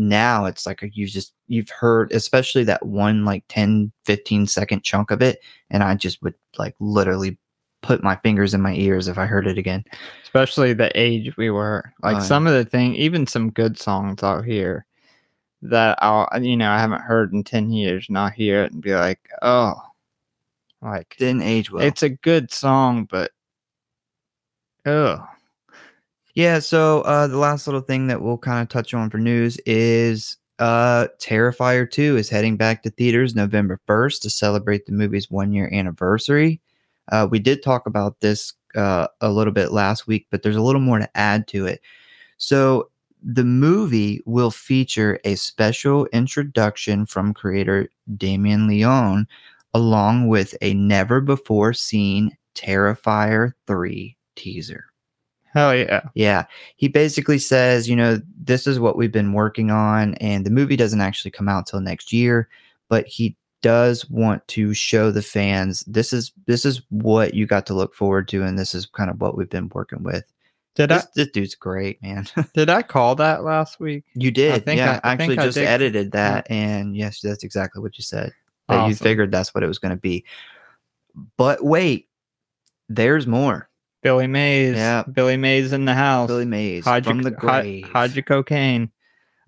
now 0.00 0.46
it's 0.46 0.66
like 0.66 0.80
you 0.94 1.06
just 1.06 1.34
you've 1.46 1.70
heard 1.70 2.10
especially 2.12 2.64
that 2.64 2.84
one 2.84 3.24
like 3.24 3.44
10 3.48 3.92
15 4.04 4.46
second 4.46 4.82
chunk 4.82 5.10
of 5.10 5.20
it 5.20 5.40
and 5.70 5.82
I 5.82 5.94
just 5.94 6.22
would 6.22 6.34
like 6.58 6.74
literally 6.80 7.38
put 7.82 8.02
my 8.02 8.16
fingers 8.16 8.54
in 8.54 8.60
my 8.60 8.74
ears 8.74 9.08
if 9.08 9.18
I 9.18 9.26
heard 9.26 9.46
it 9.46 9.58
again. 9.58 9.84
especially 10.24 10.72
the 10.72 10.90
age 10.94 11.36
we 11.36 11.50
were. 11.50 11.92
Like 12.02 12.16
yeah. 12.16 12.22
some 12.22 12.46
of 12.46 12.52
the 12.52 12.64
thing, 12.64 12.94
even 12.94 13.26
some 13.26 13.50
good 13.50 13.78
songs 13.78 14.22
out 14.22 14.44
here 14.44 14.86
that 15.62 15.98
I'll 16.00 16.28
uh, 16.32 16.38
you 16.38 16.56
know 16.56 16.70
I 16.70 16.78
haven't 16.78 17.02
heard 17.02 17.32
in 17.32 17.44
ten 17.44 17.70
years, 17.70 18.06
and 18.08 18.18
I'll 18.18 18.30
hear 18.30 18.64
it 18.64 18.72
and 18.72 18.82
be 18.82 18.94
like, 18.94 19.20
oh, 19.42 19.74
like 20.82 21.16
Didn't 21.18 21.42
age 21.42 21.70
well. 21.70 21.84
it's 21.84 22.02
a 22.02 22.08
good 22.08 22.52
song, 22.52 23.04
but 23.10 23.32
oh, 24.86 25.26
Yeah, 26.34 26.60
so 26.60 27.00
uh 27.02 27.26
the 27.26 27.36
last 27.38 27.66
little 27.66 27.80
thing 27.80 28.06
that 28.06 28.22
we'll 28.22 28.38
kind 28.38 28.62
of 28.62 28.68
touch 28.68 28.94
on 28.94 29.10
for 29.10 29.18
news 29.18 29.58
is 29.66 30.36
uh 30.58 31.08
Terrifier 31.20 31.90
2 31.90 32.16
is 32.16 32.28
heading 32.28 32.56
back 32.56 32.82
to 32.82 32.90
theaters 32.90 33.34
November 33.34 33.80
1st 33.88 34.20
to 34.22 34.30
celebrate 34.30 34.86
the 34.86 34.92
movie's 34.92 35.30
1 35.30 35.52
year 35.52 35.68
anniversary. 35.72 36.60
Uh 37.10 37.26
we 37.30 37.38
did 37.40 37.62
talk 37.62 37.86
about 37.86 38.20
this 38.20 38.52
uh 38.76 39.08
a 39.20 39.30
little 39.30 39.52
bit 39.52 39.72
last 39.72 40.06
week, 40.06 40.26
but 40.30 40.42
there's 40.42 40.56
a 40.56 40.62
little 40.62 40.80
more 40.80 40.98
to 41.00 41.16
add 41.16 41.48
to 41.48 41.66
it. 41.66 41.80
So 42.38 42.90
the 43.22 43.44
movie 43.44 44.22
will 44.26 44.50
feature 44.52 45.20
a 45.24 45.34
special 45.36 46.06
introduction 46.08 47.06
from 47.06 47.34
creator 47.34 47.88
Damien 48.16 48.68
Leone, 48.68 49.26
along 49.74 50.28
with 50.28 50.56
a 50.62 50.74
never 50.74 51.20
before 51.20 51.72
seen 51.74 52.36
Terrifier 52.54 53.52
3 53.66 54.16
teaser. 54.36 54.89
Hell 55.52 55.74
yeah. 55.76 56.02
Yeah. 56.14 56.44
He 56.76 56.88
basically 56.88 57.38
says, 57.38 57.88
you 57.88 57.96
know, 57.96 58.20
this 58.40 58.66
is 58.66 58.78
what 58.78 58.96
we've 58.96 59.12
been 59.12 59.32
working 59.32 59.70
on, 59.70 60.14
and 60.16 60.46
the 60.46 60.50
movie 60.50 60.76
doesn't 60.76 61.00
actually 61.00 61.30
come 61.32 61.48
out 61.48 61.66
till 61.66 61.80
next 61.80 62.12
year, 62.12 62.48
but 62.88 63.06
he 63.06 63.36
does 63.62 64.08
want 64.08 64.46
to 64.48 64.72
show 64.72 65.10
the 65.10 65.20
fans 65.20 65.84
this 65.86 66.14
is 66.14 66.32
this 66.46 66.64
is 66.64 66.80
what 66.88 67.34
you 67.34 67.46
got 67.46 67.66
to 67.66 67.74
look 67.74 67.94
forward 67.94 68.26
to, 68.28 68.42
and 68.42 68.58
this 68.58 68.74
is 68.74 68.86
kind 68.86 69.10
of 69.10 69.20
what 69.20 69.36
we've 69.36 69.50
been 69.50 69.70
working 69.74 70.02
with. 70.02 70.24
Did 70.76 70.90
This, 70.90 71.04
I 71.04 71.08
this 71.16 71.28
dude's 71.30 71.54
great, 71.56 72.00
man. 72.02 72.26
did 72.54 72.70
I 72.70 72.82
call 72.82 73.16
that 73.16 73.42
last 73.42 73.80
week? 73.80 74.04
you 74.14 74.30
did. 74.30 74.52
I 74.52 74.58
think 74.60 74.78
yeah, 74.78 75.00
I- 75.02 75.10
I 75.10 75.12
actually 75.14 75.26
think 75.28 75.40
I 75.40 75.44
just 75.46 75.58
did. 75.58 75.66
edited 75.66 76.12
that, 76.12 76.46
and 76.50 76.96
yes, 76.96 77.20
that's 77.20 77.42
exactly 77.44 77.82
what 77.82 77.98
you 77.98 78.04
said. 78.04 78.32
That 78.68 78.86
you 78.88 78.94
figured 78.94 79.32
that's 79.32 79.52
what 79.52 79.64
it 79.64 79.66
was 79.66 79.80
going 79.80 79.90
to 79.90 80.00
be. 80.00 80.24
But 81.36 81.64
wait, 81.64 82.08
there's 82.88 83.26
more. 83.26 83.68
Billy 84.02 84.26
Mays. 84.26 84.76
Yeah. 84.76 85.02
Billy 85.02 85.36
Mays 85.36 85.72
in 85.72 85.84
the 85.84 85.94
house. 85.94 86.28
Billy 86.28 86.46
Mays 86.46 86.84
Hide 86.84 87.04
from 87.04 87.22
the 87.22 87.30
grave. 87.30 87.88
your 88.14 88.22
cocaine. 88.22 88.90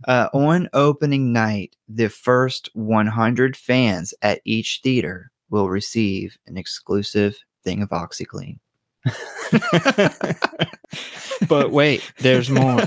Uh, 0.06 0.28
on 0.35 0.68
opening 0.73 1.32
night, 1.32 1.76
the 1.88 2.09
first 2.09 2.68
100 2.75 3.56
fans 3.56 4.12
at 4.23 4.40
each 4.44 4.80
theater 4.82 5.30
will 5.50 5.68
receive 5.68 6.37
an 6.47 6.56
exclusive 6.56 7.38
thing 7.62 7.82
of 7.82 7.90
OxiClean. 7.90 8.59
but 11.49 11.71
wait, 11.71 12.12
there's 12.18 12.50
more. 12.50 12.80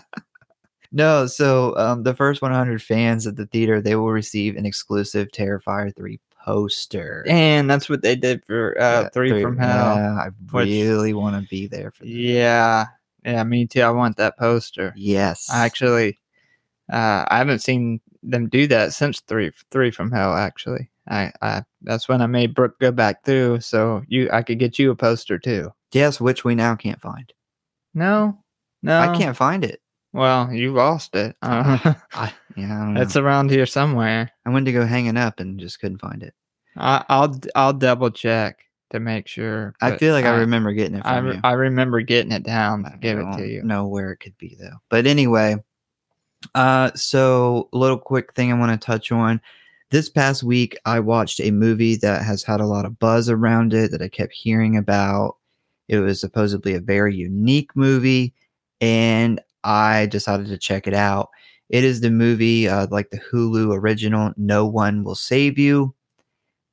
no, 0.92 1.26
so 1.26 1.76
um, 1.76 2.04
the 2.04 2.14
first 2.14 2.42
100 2.42 2.82
fans 2.82 3.26
at 3.26 3.36
the 3.36 3.46
theater, 3.46 3.80
they 3.80 3.96
will 3.96 4.12
receive 4.12 4.56
an 4.56 4.66
exclusive 4.66 5.28
Terrifier 5.28 5.94
3 5.96 6.20
poster. 6.44 7.24
And 7.28 7.68
that's 7.70 7.88
what 7.88 8.02
they 8.02 8.16
did 8.16 8.44
for 8.44 8.78
uh, 8.80 9.02
Yeah, 9.02 9.08
Three, 9.10 9.42
from 9.42 9.58
Hell. 9.58 9.96
Yeah, 9.96 10.12
I 10.14 10.28
which- 10.52 10.66
really 10.68 11.12
want 11.14 11.40
to 11.42 11.48
be 11.48 11.66
there 11.66 11.90
for 11.90 12.04
that. 12.04 12.10
Yeah. 12.10 12.86
Yeah, 13.24 13.42
me 13.44 13.66
too. 13.66 13.82
I 13.82 13.90
want 13.90 14.16
that 14.16 14.38
poster. 14.38 14.94
Yes. 14.96 15.48
I 15.52 15.64
actually 15.66 16.18
uh 16.90 17.24
I 17.28 17.36
haven't 17.38 17.60
seen 17.60 18.00
them 18.22 18.48
do 18.48 18.66
that 18.68 18.92
since 18.94 19.20
three 19.20 19.52
three 19.70 19.90
from 19.90 20.10
hell 20.10 20.34
actually. 20.34 20.90
I, 21.08 21.32
I 21.42 21.62
that's 21.82 22.08
when 22.08 22.22
I 22.22 22.26
made 22.26 22.54
Brooke 22.54 22.78
go 22.78 22.90
back 22.92 23.24
through 23.24 23.60
so 23.60 24.02
you 24.08 24.30
I 24.32 24.42
could 24.42 24.58
get 24.58 24.78
you 24.78 24.90
a 24.90 24.96
poster 24.96 25.38
too. 25.38 25.70
yes, 25.92 26.20
which 26.20 26.44
we 26.44 26.54
now 26.54 26.74
can't 26.76 27.00
find. 27.00 27.30
No. 27.94 28.38
No. 28.82 28.98
I 28.98 29.16
can't 29.16 29.36
find 29.36 29.64
it. 29.64 29.80
Well, 30.12 30.52
you 30.52 30.72
lost 30.72 31.14
it. 31.14 31.36
Uh, 31.40 31.94
I, 32.12 32.32
yeah, 32.56 32.94
I 32.96 33.02
it's 33.02 33.16
around 33.16 33.50
here 33.50 33.66
somewhere. 33.66 34.30
I 34.44 34.50
went 34.50 34.66
to 34.66 34.72
go 34.72 34.84
hang 34.84 35.06
it 35.06 35.16
up 35.16 35.40
and 35.40 35.60
just 35.60 35.80
couldn't 35.80 36.00
find 36.00 36.22
it. 36.22 36.34
I, 36.76 37.04
I'll 37.08 37.38
I'll 37.54 37.72
double 37.72 38.10
check 38.10 38.64
to 38.90 39.00
make 39.00 39.28
sure. 39.28 39.74
I 39.80 39.96
feel 39.96 40.12
like 40.12 40.24
I, 40.24 40.36
remember 40.36 40.72
getting 40.72 40.96
it 40.96 41.06
I, 41.06 41.18
re- 41.18 41.34
you. 41.34 41.40
I 41.44 41.52
remember 41.52 42.00
getting 42.00 42.32
it 42.32 42.42
down 42.42 42.84
I 42.84 42.96
give 42.96 43.18
it 43.18 43.36
to 43.36 43.46
you. 43.46 43.62
Know 43.62 43.86
where 43.86 44.12
it 44.12 44.18
could 44.18 44.36
be 44.38 44.56
though. 44.58 44.76
But 44.88 45.06
anyway, 45.06 45.56
uh, 46.54 46.90
so 46.94 47.68
a 47.72 47.78
little 47.78 47.98
quick 47.98 48.32
thing 48.34 48.52
I 48.52 48.58
want 48.58 48.78
to 48.78 48.84
touch 48.84 49.12
on. 49.12 49.40
This 49.90 50.08
past 50.08 50.44
week, 50.44 50.78
I 50.84 51.00
watched 51.00 51.40
a 51.40 51.50
movie 51.50 51.96
that 51.96 52.22
has 52.22 52.44
had 52.44 52.60
a 52.60 52.66
lot 52.66 52.84
of 52.84 52.98
buzz 53.00 53.28
around 53.28 53.74
it 53.74 53.90
that 53.90 54.02
I 54.02 54.08
kept 54.08 54.32
hearing 54.32 54.76
about. 54.76 55.36
It 55.88 55.98
was 55.98 56.20
supposedly 56.20 56.74
a 56.74 56.80
very 56.80 57.14
unique 57.14 57.74
movie, 57.74 58.32
and 58.80 59.40
I 59.64 60.06
decided 60.06 60.48
to 60.48 60.58
check 60.58 60.86
it 60.86 60.94
out. 60.94 61.30
It 61.68 61.84
is 61.84 62.00
the 62.00 62.10
movie, 62.10 62.68
uh, 62.68 62.86
like 62.90 63.10
the 63.10 63.20
Hulu 63.32 63.74
original, 63.76 64.32
"No 64.36 64.66
One 64.66 65.04
Will 65.04 65.14
Save 65.14 65.58
You." 65.58 65.94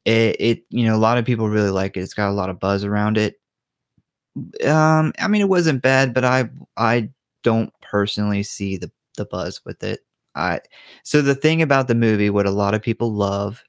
It, 0.05 0.37
it, 0.39 0.63
you 0.69 0.85
know, 0.85 0.95
a 0.95 0.97
lot 0.99 1.17
of 1.17 1.25
people 1.25 1.49
really 1.49 1.71
like 1.71 1.97
it. 1.97 2.01
It's 2.01 2.13
got 2.13 2.29
a 2.29 2.33
lot 2.33 2.49
of 2.49 2.59
buzz 2.59 2.83
around 2.83 3.17
it 3.17 3.35
um 4.65 5.11
i 5.19 5.27
mean 5.27 5.41
it 5.41 5.49
wasn't 5.49 5.81
bad 5.81 6.13
but 6.13 6.23
i 6.23 6.47
i 6.77 7.09
don't 7.43 7.73
personally 7.81 8.43
see 8.43 8.77
the 8.77 8.91
the 9.15 9.25
buzz 9.25 9.61
with 9.65 9.81
it 9.83 10.01
i 10.35 10.59
so 11.03 11.21
the 11.21 11.33
thing 11.35 11.61
about 11.61 11.87
the 11.87 11.95
movie 11.95 12.29
what 12.29 12.45
a 12.45 12.51
lot 12.51 12.75
of 12.75 12.81
people 12.81 13.11
love 13.11 13.63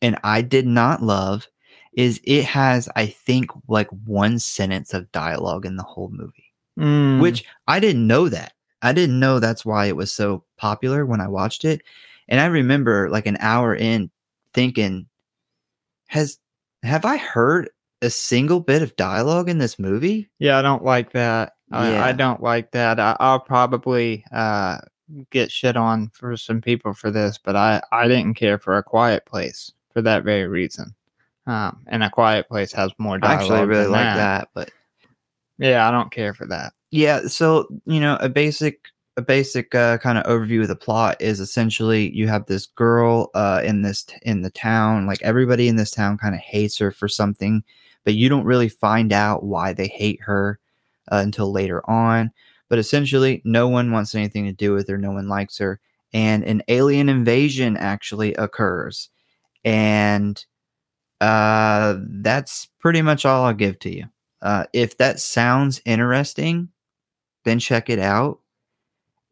and 0.00 0.18
i 0.24 0.40
did 0.40 0.66
not 0.66 1.02
love 1.02 1.46
is 1.92 2.20
it 2.24 2.44
has 2.44 2.88
i 2.96 3.04
think 3.06 3.50
like 3.68 3.88
one 4.06 4.38
sentence 4.38 4.94
of 4.94 5.10
dialogue 5.12 5.66
in 5.66 5.76
the 5.76 5.82
whole 5.82 6.10
movie 6.10 6.40
Mm, 6.76 7.20
which 7.20 7.44
i 7.68 7.78
didn't 7.78 8.04
know 8.06 8.28
that 8.28 8.53
i 8.84 8.92
didn't 8.92 9.18
know 9.18 9.40
that's 9.40 9.64
why 9.64 9.86
it 9.86 9.96
was 9.96 10.12
so 10.12 10.44
popular 10.56 11.04
when 11.04 11.20
i 11.20 11.26
watched 11.26 11.64
it 11.64 11.82
and 12.28 12.40
i 12.40 12.46
remember 12.46 13.08
like 13.10 13.26
an 13.26 13.36
hour 13.40 13.74
in 13.74 14.08
thinking 14.52 15.06
has 16.06 16.38
have 16.84 17.04
i 17.04 17.16
heard 17.16 17.68
a 18.02 18.10
single 18.10 18.60
bit 18.60 18.82
of 18.82 18.94
dialogue 18.96 19.48
in 19.48 19.58
this 19.58 19.78
movie 19.78 20.28
Yeah, 20.38 20.58
I 20.58 20.62
don't 20.62 20.84
like 20.84 21.12
that. 21.12 21.54
I, 21.72 21.90
Yeah. 21.92 22.04
I 22.04 22.12
don't 22.12 22.42
like 22.42 22.70
that. 22.72 23.00
I, 23.00 23.16
I'll 23.18 23.40
probably 23.40 24.22
uh, 24.30 24.76
get 25.30 25.50
shit 25.50 25.74
on 25.76 26.10
for 26.12 26.36
some 26.36 26.60
people 26.60 26.92
for 26.92 27.10
this, 27.10 27.38
but 27.42 27.56
I, 27.56 27.80
I 27.92 28.06
didn't 28.06 28.34
care 28.34 28.58
for 28.58 28.76
A 28.76 28.82
Quiet 28.82 29.24
Place 29.24 29.72
for 29.94 30.02
that 30.02 30.22
very 30.22 30.46
reason. 30.46 30.94
Um, 31.46 31.82
and 31.86 32.02
A 32.04 32.10
Quiet 32.10 32.46
Place 32.46 32.72
has 32.72 32.90
more 32.98 33.14
I 33.16 33.20
dialogue. 33.20 33.40
actually 33.40 33.66
really 33.66 33.86
like 33.86 34.16
that, 34.16 34.48
but 34.52 34.70
Yeah, 35.56 35.88
I 35.88 35.90
don't 35.90 36.12
care 36.12 36.34
for 36.34 36.44
that. 36.48 36.74
Yeah. 36.94 37.26
So 37.26 37.66
you 37.86 38.00
know, 38.00 38.16
a 38.20 38.28
basic 38.28 38.86
a 39.16 39.22
basic 39.22 39.74
uh, 39.74 39.98
kind 39.98 40.16
of 40.18 40.24
overview 40.24 40.62
of 40.62 40.68
the 40.68 40.76
plot 40.76 41.16
is 41.20 41.40
essentially 41.40 42.12
you 42.14 42.28
have 42.28 42.46
this 42.46 42.66
girl 42.66 43.30
uh, 43.34 43.60
in 43.64 43.82
this 43.82 44.06
in 44.22 44.42
the 44.42 44.50
town. 44.50 45.06
Like 45.06 45.20
everybody 45.22 45.66
in 45.68 45.76
this 45.76 45.90
town 45.90 46.18
kind 46.18 46.34
of 46.34 46.40
hates 46.40 46.78
her 46.78 46.92
for 46.92 47.08
something, 47.08 47.64
but 48.04 48.14
you 48.14 48.28
don't 48.28 48.44
really 48.44 48.68
find 48.68 49.12
out 49.12 49.42
why 49.44 49.72
they 49.72 49.88
hate 49.88 50.20
her 50.22 50.60
uh, 51.10 51.16
until 51.16 51.50
later 51.52 51.88
on. 51.90 52.30
But 52.68 52.78
essentially, 52.78 53.42
no 53.44 53.68
one 53.68 53.90
wants 53.90 54.14
anything 54.14 54.44
to 54.46 54.52
do 54.52 54.72
with 54.72 54.88
her. 54.88 54.96
No 54.98 55.10
one 55.12 55.28
likes 55.28 55.58
her, 55.58 55.80
and 56.12 56.44
an 56.44 56.62
alien 56.68 57.08
invasion 57.08 57.76
actually 57.76 58.34
occurs, 58.34 59.10
and 59.64 60.44
uh, 61.20 61.96
that's 62.08 62.68
pretty 62.80 63.02
much 63.02 63.26
all 63.26 63.44
I'll 63.46 63.54
give 63.54 63.78
to 63.80 63.94
you. 63.94 64.06
Uh, 64.42 64.66
if 64.74 64.98
that 64.98 65.20
sounds 65.20 65.80
interesting, 65.86 66.68
then 67.44 67.58
check 67.58 67.88
it 67.90 67.98
out. 67.98 68.40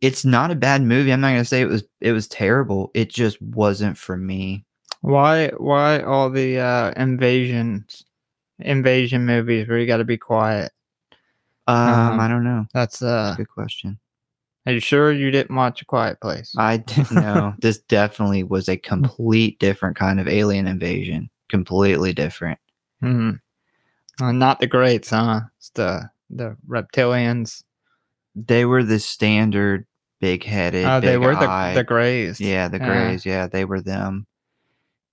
It's 0.00 0.24
not 0.24 0.50
a 0.50 0.56
bad 0.56 0.82
movie. 0.82 1.12
I'm 1.12 1.20
not 1.20 1.30
gonna 1.30 1.44
say 1.44 1.60
it 1.60 1.68
was 1.68 1.84
it 2.00 2.12
was 2.12 2.26
terrible. 2.28 2.90
It 2.94 3.08
just 3.10 3.40
wasn't 3.40 3.96
for 3.96 4.16
me. 4.16 4.64
Why 5.00 5.48
why 5.58 6.00
all 6.00 6.30
the 6.30 6.58
uh, 6.58 6.92
invasions 6.96 8.04
invasion 8.58 9.26
movies 9.26 9.68
where 9.68 9.78
you 9.78 9.86
got 9.86 9.96
to 9.98 10.04
be 10.04 10.18
quiet? 10.18 10.72
Um, 11.66 11.76
Um, 11.76 12.20
I 12.20 12.28
don't 12.28 12.44
know. 12.44 12.66
That's 12.72 12.98
That's 12.98 13.30
uh. 13.30 13.34
a 13.34 13.36
good 13.36 13.48
question. 13.48 13.98
Are 14.66 14.72
you 14.72 14.80
sure 14.80 15.10
you 15.12 15.32
didn't 15.32 15.56
watch 15.56 15.82
A 15.82 15.84
Quiet 15.84 16.20
Place? 16.20 16.54
I 16.56 16.76
didn't 16.76 17.10
know. 17.10 17.52
this 17.60 17.78
definitely 17.78 18.44
was 18.44 18.68
a 18.68 18.76
complete 18.76 19.58
different 19.58 19.96
kind 19.96 20.20
of 20.20 20.28
alien 20.28 20.68
invasion. 20.68 21.28
Completely 21.48 22.12
different. 22.12 22.60
Hmm. 23.00 23.32
Uh, 24.20 24.30
not 24.30 24.60
the 24.60 24.68
greats, 24.68 25.10
huh? 25.10 25.40
It's 25.58 25.70
the 25.70 26.08
the 26.30 26.56
reptilians. 26.68 27.64
They 28.34 28.64
were 28.64 28.82
the 28.82 28.98
standard 28.98 29.86
big 30.20 30.44
headed. 30.44 30.84
Uh, 30.84 31.00
they 31.00 31.18
were 31.18 31.34
the 31.34 31.72
the 31.74 31.84
greys. 31.84 32.40
Yeah, 32.40 32.68
the 32.68 32.78
Yeah. 32.78 32.86
Greys. 32.86 33.26
Yeah, 33.26 33.46
they 33.46 33.64
were 33.64 33.80
them. 33.80 34.26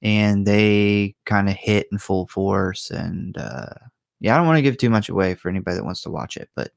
And 0.01 0.45
they 0.47 1.15
kind 1.25 1.49
of 1.49 1.55
hit 1.55 1.87
in 1.91 1.97
full 1.97 2.27
force. 2.27 2.89
And 2.89 3.37
uh, 3.37 3.73
yeah, 4.21 4.33
I 4.33 4.37
don't 4.37 4.47
want 4.47 4.57
to 4.57 4.61
give 4.61 4.77
too 4.77 4.89
much 4.89 5.09
away 5.09 5.35
for 5.35 5.49
anybody 5.49 5.77
that 5.77 5.83
wants 5.83 6.01
to 6.03 6.11
watch 6.11 6.37
it, 6.37 6.49
but 6.55 6.71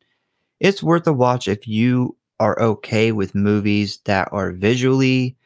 it's 0.59 0.83
worth 0.83 1.07
a 1.07 1.13
watch 1.13 1.47
if 1.47 1.69
you 1.69 2.17
are 2.41 2.61
okay 2.61 3.13
with 3.13 3.35
movies 3.35 4.01
that 4.07 4.29
are 4.33 4.51
visually 4.53 5.37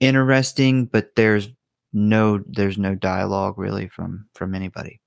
interesting, 0.00 0.86
but 0.86 1.14
there's 1.14 1.48
no 1.92 2.42
there's 2.46 2.78
no 2.78 2.94
dialogue 2.94 3.58
really 3.58 3.88
from 3.88 4.26
from 4.34 4.54
anybody. 4.54 5.00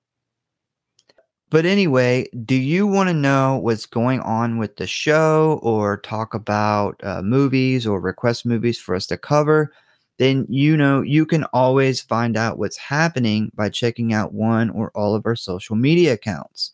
But 1.51 1.65
anyway, 1.65 2.29
do 2.45 2.55
you 2.55 2.87
want 2.87 3.09
to 3.09 3.13
know 3.13 3.57
what's 3.57 3.85
going 3.85 4.21
on 4.21 4.57
with 4.57 4.77
the 4.77 4.87
show 4.87 5.59
or 5.61 5.97
talk 5.97 6.33
about 6.33 6.97
uh, 7.03 7.21
movies 7.21 7.85
or 7.85 7.99
request 7.99 8.45
movies 8.45 8.79
for 8.79 8.95
us 8.95 9.05
to 9.07 9.17
cover? 9.17 9.73
Then 10.17 10.45
you 10.47 10.77
know 10.77 11.01
you 11.01 11.25
can 11.25 11.43
always 11.45 11.99
find 11.99 12.37
out 12.37 12.57
what's 12.57 12.77
happening 12.77 13.51
by 13.53 13.67
checking 13.67 14.13
out 14.13 14.33
one 14.33 14.69
or 14.69 14.91
all 14.95 15.13
of 15.13 15.25
our 15.25 15.35
social 15.35 15.75
media 15.75 16.13
accounts. 16.13 16.71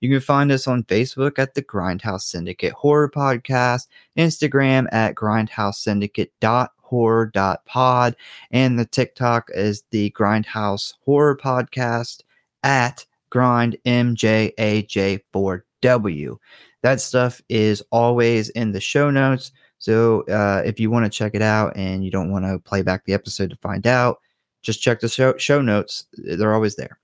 You 0.00 0.10
can 0.10 0.20
find 0.20 0.52
us 0.52 0.66
on 0.66 0.84
Facebook 0.84 1.38
at 1.38 1.54
the 1.54 1.62
Grindhouse 1.62 2.22
Syndicate 2.22 2.72
Horror 2.72 3.10
Podcast, 3.10 3.86
Instagram 4.18 4.86
at 4.92 5.14
Grindhouse 5.14 5.76
Syndicate 5.76 6.30
grindhousesyndicate.horror.pod, 6.42 8.16
and 8.50 8.78
the 8.78 8.84
TikTok 8.84 9.50
is 9.54 9.82
the 9.90 10.10
Grindhouse 10.10 10.94
Horror 11.04 11.38
Podcast 11.38 12.22
at 12.62 13.06
grind 13.30 13.78
MJAJ4W. 13.86 16.36
That 16.82 17.00
stuff 17.00 17.40
is 17.48 17.82
always 17.90 18.50
in 18.50 18.72
the 18.72 18.80
show 18.80 19.10
notes. 19.10 19.52
So 19.78 20.22
uh, 20.26 20.62
if 20.64 20.78
you 20.78 20.90
want 20.90 21.06
to 21.06 21.10
check 21.10 21.34
it 21.34 21.42
out 21.42 21.74
and 21.76 22.04
you 22.04 22.10
don't 22.10 22.30
want 22.30 22.44
to 22.44 22.58
play 22.58 22.82
back 22.82 23.04
the 23.04 23.14
episode 23.14 23.50
to 23.50 23.56
find 23.56 23.86
out, 23.86 24.18
just 24.62 24.82
check 24.82 25.00
the 25.00 25.08
show, 25.08 25.36
show 25.38 25.62
notes. 25.62 26.06
They're 26.12 26.54
always 26.54 26.76
there. 26.76 26.98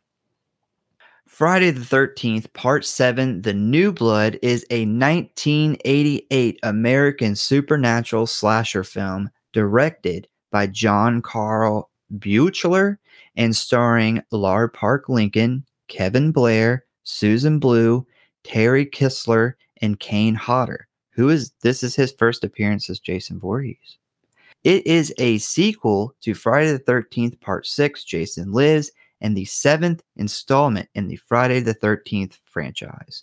Friday 1.26 1.70
the 1.70 1.80
13th, 1.80 2.52
Part 2.52 2.84
7, 2.84 3.42
The 3.42 3.52
New 3.52 3.92
Blood, 3.92 4.38
is 4.42 4.64
a 4.70 4.86
1988 4.86 6.58
American 6.62 7.34
supernatural 7.34 8.26
slasher 8.26 8.84
film 8.84 9.30
directed 9.52 10.28
by 10.50 10.66
John 10.66 11.20
Carl 11.20 11.90
Buechler 12.18 12.98
and 13.36 13.54
starring 13.54 14.22
Lar 14.30 14.68
Park 14.68 15.08
Lincoln, 15.08 15.66
Kevin 15.88 16.32
Blair, 16.32 16.84
Susan 17.04 17.58
Blu, 17.58 18.06
Terry 18.44 18.86
Kistler, 18.86 19.54
and 19.82 20.00
Kane 20.00 20.34
Hodder, 20.34 20.88
who 21.10 21.28
is 21.28 21.52
this 21.62 21.82
is 21.82 21.94
his 21.94 22.12
first 22.12 22.44
appearance 22.44 22.88
as 22.90 22.98
Jason 22.98 23.38
Voorhees. 23.38 23.98
It 24.64 24.86
is 24.86 25.14
a 25.18 25.38
sequel 25.38 26.14
to 26.22 26.34
Friday 26.34 26.72
the 26.72 26.80
13th, 26.80 27.40
Part 27.40 27.66
6, 27.66 28.04
Jason 28.04 28.52
Lives, 28.52 28.90
and 29.20 29.36
the 29.36 29.44
seventh 29.44 30.02
installment 30.16 30.88
in 30.94 31.08
the 31.08 31.16
Friday 31.16 31.60
the 31.60 31.74
13th 31.74 32.38
franchise. 32.44 33.22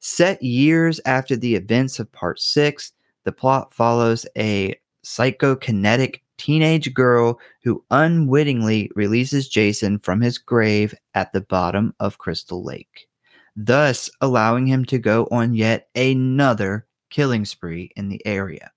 Set 0.00 0.42
years 0.42 1.00
after 1.06 1.36
the 1.36 1.54
events 1.54 2.00
of 2.00 2.10
Part 2.10 2.40
6, 2.40 2.92
the 3.24 3.32
plot 3.32 3.72
follows 3.72 4.26
a 4.36 4.74
psychokinetic 5.04 6.21
teenage 6.38 6.92
girl 6.94 7.38
who 7.62 7.84
unwittingly 7.90 8.90
releases 8.94 9.48
Jason 9.48 9.98
from 9.98 10.20
his 10.20 10.38
grave 10.38 10.94
at 11.14 11.32
the 11.32 11.40
bottom 11.40 11.94
of 12.00 12.18
Crystal 12.18 12.62
Lake, 12.62 13.08
thus 13.56 14.10
allowing 14.20 14.66
him 14.66 14.84
to 14.86 14.98
go 14.98 15.28
on 15.30 15.54
yet 15.54 15.88
another 15.94 16.86
killing 17.10 17.44
spree 17.44 17.90
in 17.96 18.08
the 18.08 18.24
area. 18.26 18.70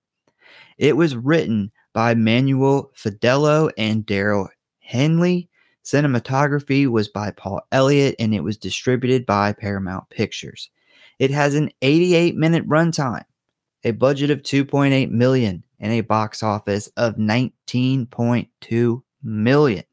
It 0.78 0.96
was 0.96 1.16
written 1.16 1.72
by 1.92 2.14
Manuel 2.14 2.90
Fidello 2.94 3.70
and 3.78 4.04
Daryl 4.06 4.48
Haney. 4.80 5.48
Cinematography 5.84 6.86
was 6.88 7.08
by 7.08 7.30
Paul 7.30 7.60
Elliott 7.72 8.16
and 8.18 8.34
it 8.34 8.42
was 8.42 8.56
distributed 8.56 9.24
by 9.24 9.52
Paramount 9.52 10.08
Pictures. 10.10 10.68
It 11.18 11.30
has 11.30 11.54
an 11.54 11.70
88 11.80 12.36
minute 12.36 12.68
runtime, 12.68 13.24
a 13.84 13.92
budget 13.92 14.30
of 14.30 14.42
2.8 14.42 15.10
million, 15.10 15.64
and 15.80 15.92
a 15.92 16.00
box 16.00 16.42
office 16.42 16.88
of 16.96 17.16
19.2 17.16 19.02
million. 19.22 19.84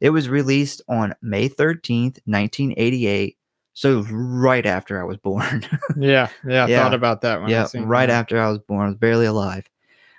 It 0.00 0.10
was 0.10 0.28
released 0.28 0.82
on 0.88 1.14
May 1.22 1.48
13th, 1.48 2.18
1988. 2.24 3.36
So 3.72 4.02
right 4.10 4.66
after 4.66 5.00
I 5.00 5.04
was 5.04 5.16
born. 5.18 5.66
Yeah, 5.96 6.28
yeah, 6.46 6.64
I 6.64 6.68
Yeah. 6.68 6.82
thought 6.82 6.94
about 6.94 7.20
that 7.22 7.48
yeah, 7.48 7.66
right 7.76 8.06
that. 8.06 8.10
after 8.12 8.40
I 8.40 8.48
was 8.50 8.58
born. 8.60 8.86
I 8.86 8.88
was 8.88 8.96
barely 8.98 9.26
alive. 9.26 9.68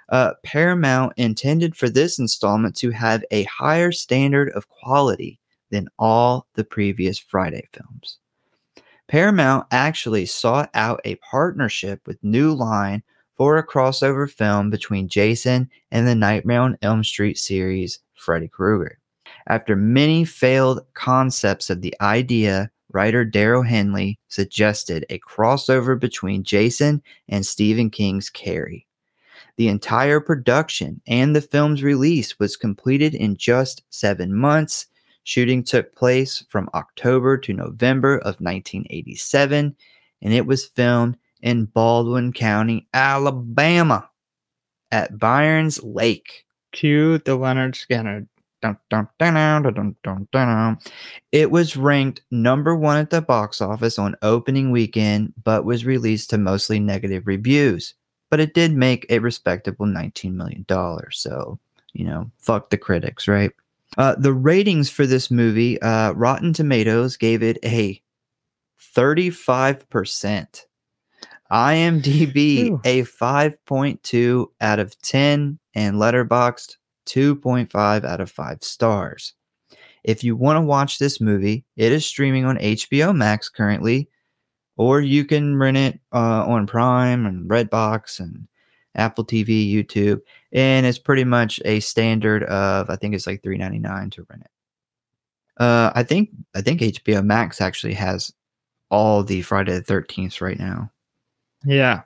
Uh, 0.09 0.33
Paramount 0.43 1.13
intended 1.17 1.75
for 1.75 1.89
this 1.89 2.19
installment 2.19 2.75
to 2.77 2.91
have 2.91 3.23
a 3.31 3.43
higher 3.43 3.91
standard 3.91 4.49
of 4.49 4.67
quality 4.67 5.39
than 5.69 5.87
all 5.97 6.47
the 6.55 6.63
previous 6.65 7.17
Friday 7.17 7.67
films. 7.73 8.17
Paramount 9.07 9.67
actually 9.71 10.25
sought 10.25 10.69
out 10.73 10.99
a 11.05 11.15
partnership 11.15 12.01
with 12.05 12.21
New 12.23 12.53
Line 12.53 13.03
for 13.41 13.57
a 13.57 13.65
crossover 13.65 14.29
film 14.29 14.69
between 14.69 15.07
Jason 15.07 15.67
and 15.89 16.07
the 16.07 16.13
Nightmare 16.13 16.61
on 16.61 16.77
Elm 16.83 17.03
Street 17.03 17.39
series, 17.39 17.97
Freddy 18.13 18.47
Krueger. 18.47 18.99
After 19.47 19.75
many 19.75 20.25
failed 20.25 20.85
concepts 20.93 21.71
of 21.71 21.81
the 21.81 21.95
idea, 22.01 22.69
writer 22.91 23.25
Daryl 23.25 23.65
Haney 23.65 24.19
suggested 24.27 25.07
a 25.09 25.17
crossover 25.17 25.99
between 25.99 26.43
Jason 26.43 27.01
and 27.29 27.43
Stephen 27.43 27.89
King's 27.89 28.29
Carrie. 28.29 28.85
The 29.57 29.69
entire 29.69 30.19
production 30.19 31.01
and 31.07 31.35
the 31.35 31.41
film's 31.41 31.81
release 31.81 32.37
was 32.37 32.55
completed 32.55 33.15
in 33.15 33.37
just 33.37 33.81
seven 33.89 34.35
months. 34.35 34.85
Shooting 35.23 35.63
took 35.63 35.95
place 35.95 36.45
from 36.49 36.69
October 36.75 37.39
to 37.39 37.53
November 37.53 38.19
of 38.19 38.39
1987, 38.39 39.75
and 40.21 40.31
it 40.31 40.45
was 40.45 40.67
filmed 40.67 41.17
in 41.41 41.65
Baldwin 41.65 42.33
County, 42.33 42.87
Alabama, 42.93 44.09
at 44.91 45.17
Byrnes 45.17 45.81
Lake. 45.83 46.45
Cue 46.71 47.17
the 47.19 47.37
Lynyrd 47.37 47.73
Skynyrd. 47.73 48.27
Dun, 48.61 48.77
dun, 48.89 50.27
dun. 50.31 50.77
It 51.31 51.49
was 51.49 51.75
ranked 51.75 52.21
number 52.29 52.75
one 52.75 52.97
at 52.97 53.09
the 53.09 53.21
box 53.21 53.59
office 53.59 53.97
on 53.97 54.15
opening 54.21 54.69
weekend, 54.69 55.33
but 55.43 55.65
was 55.65 55.83
released 55.83 56.29
to 56.29 56.37
mostly 56.37 56.79
negative 56.79 57.25
reviews. 57.25 57.95
But 58.29 58.39
it 58.39 58.53
did 58.53 58.73
make 58.73 59.07
a 59.09 59.19
respectable 59.19 59.87
$19 59.87 60.33
million. 60.33 60.65
So, 61.09 61.59
you 61.93 62.05
know, 62.05 62.29
fuck 62.37 62.69
the 62.69 62.77
critics, 62.77 63.27
right? 63.27 63.51
Uh, 63.97 64.15
the 64.15 64.31
ratings 64.31 64.89
for 64.89 65.05
this 65.05 65.31
movie, 65.31 65.81
uh, 65.81 66.13
Rotten 66.13 66.53
Tomatoes 66.53 67.17
gave 67.17 67.43
it 67.43 67.57
a 67.65 68.01
35%. 68.95 70.65
IMDb 71.51 72.33
Phew. 72.33 72.81
a 72.85 73.01
5.2 73.03 74.45
out 74.61 74.79
of 74.79 74.99
10 75.01 75.59
and 75.75 75.95
Letterboxd 75.97 76.77
2.5 77.07 78.05
out 78.05 78.21
of 78.21 78.31
5 78.31 78.63
stars. 78.63 79.33
If 80.03 80.23
you 80.23 80.35
want 80.35 80.57
to 80.57 80.61
watch 80.61 80.97
this 80.97 81.21
movie, 81.21 81.65
it 81.75 81.91
is 81.91 82.05
streaming 82.05 82.45
on 82.45 82.57
HBO 82.57 83.15
Max 83.15 83.49
currently, 83.49 84.09
or 84.77 85.01
you 85.01 85.25
can 85.25 85.57
rent 85.57 85.77
it 85.77 85.99
uh, 86.13 86.45
on 86.47 86.65
Prime 86.65 87.25
and 87.25 87.49
Redbox 87.49 88.19
and 88.19 88.47
Apple 88.95 89.25
TV, 89.25 89.71
YouTube, 89.71 90.21
and 90.51 90.85
it's 90.85 90.97
pretty 90.97 91.23
much 91.23 91.59
a 91.65 91.79
standard 91.79 92.43
of 92.43 92.89
I 92.89 92.95
think 92.95 93.13
it's 93.13 93.27
like 93.27 93.43
three 93.43 93.57
ninety 93.57 93.79
nine 93.79 94.09
to 94.11 94.25
rent 94.29 94.43
it. 94.43 94.51
Uh, 95.57 95.91
I 95.93 96.03
think 96.03 96.29
I 96.55 96.61
think 96.61 96.81
HBO 96.81 97.23
Max 97.23 97.61
actually 97.61 97.93
has 97.93 98.33
all 98.89 99.23
the 99.23 99.43
Friday 99.43 99.73
the 99.73 99.83
Thirteenth 99.83 100.41
right 100.41 100.59
now, 100.59 100.91
Yeah. 101.65 102.01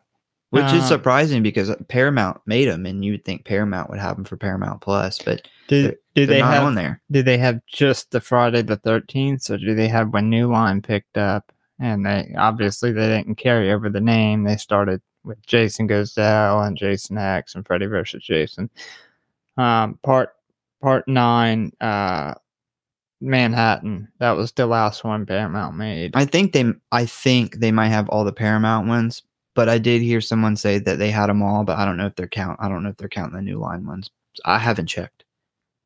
which 0.52 0.66
is 0.66 0.84
Uh, 0.84 0.88
surprising 0.88 1.44
because 1.44 1.72
Paramount 1.90 2.40
made 2.46 2.70
them, 2.70 2.86
and 2.86 3.04
you 3.04 3.14
would 3.14 3.26
think 3.26 3.46
Paramount 3.46 3.90
would 3.90 4.00
have 4.00 4.16
them 4.16 4.26
for 4.26 4.38
Paramount 4.38 4.82
Plus, 4.82 5.20
but 5.20 5.48
Do, 5.68 5.94
do 6.14 6.26
they 6.26 6.40
have 6.40 6.64
on 6.64 6.76
there. 6.76 7.02
do 7.12 7.22
they 7.24 7.38
have 7.38 7.60
just 7.68 8.12
the 8.12 8.22
Friday 8.22 8.62
the 8.62 8.78
thirteenth, 8.78 9.50
or 9.50 9.58
do 9.58 9.76
they 9.76 9.88
have 9.90 10.14
when 10.14 10.30
New 10.30 10.50
Line 10.52 10.82
picked 10.82 11.18
up? 11.18 11.52
And 11.80 12.06
they 12.06 12.34
obviously 12.38 12.92
they 12.94 13.08
didn't 13.08 13.36
carry 13.36 13.72
over 13.72 13.90
the 13.90 14.00
name. 14.00 14.44
They 14.44 14.56
started 14.56 15.02
with 15.26 15.46
Jason 15.46 15.88
Goes 15.88 16.14
to 16.14 16.24
Hell 16.24 16.62
and 16.62 16.78
Jason 16.78 17.18
X 17.18 17.56
and 17.56 17.66
Freddy 17.66 17.88
versus 17.88 18.24
Jason. 18.24 18.70
Um, 19.58 20.00
part 20.04 20.30
part 20.82 21.06
nine, 21.08 21.72
uh, 21.82 22.36
Manhattan. 23.22 24.08
That 24.20 24.32
was 24.38 24.52
the 24.52 24.68
last 24.68 25.04
one 25.04 25.26
Paramount 25.26 25.76
made. 25.76 26.12
I 26.16 26.26
think 26.26 26.54
they 26.54 26.66
I 26.92 27.06
think 27.06 27.56
they 27.60 27.72
might 27.72 27.90
have 27.90 28.08
all 28.10 28.24
the 28.24 28.32
Paramount 28.34 28.88
ones, 28.88 29.24
but 29.56 29.70
I 29.70 29.80
did 29.80 30.02
hear 30.02 30.22
someone 30.22 30.56
say 30.56 30.78
that 30.80 31.00
they 31.00 31.10
had 31.10 31.28
them 31.28 31.42
all, 31.42 31.64
but 31.64 31.80
I 31.80 31.86
don't 31.86 31.98
know 31.98 32.06
if 32.06 32.16
they're 32.16 32.28
count. 32.28 32.60
I 32.62 32.70
don't 32.70 32.84
know 32.84 32.90
if 32.90 32.98
they're 32.98 33.10
counting 33.10 33.38
the 33.38 33.42
new 33.42 33.58
line 33.58 33.88
ones. 33.88 34.12
I 34.44 34.60
haven't 34.60 34.88
checked. 34.88 35.24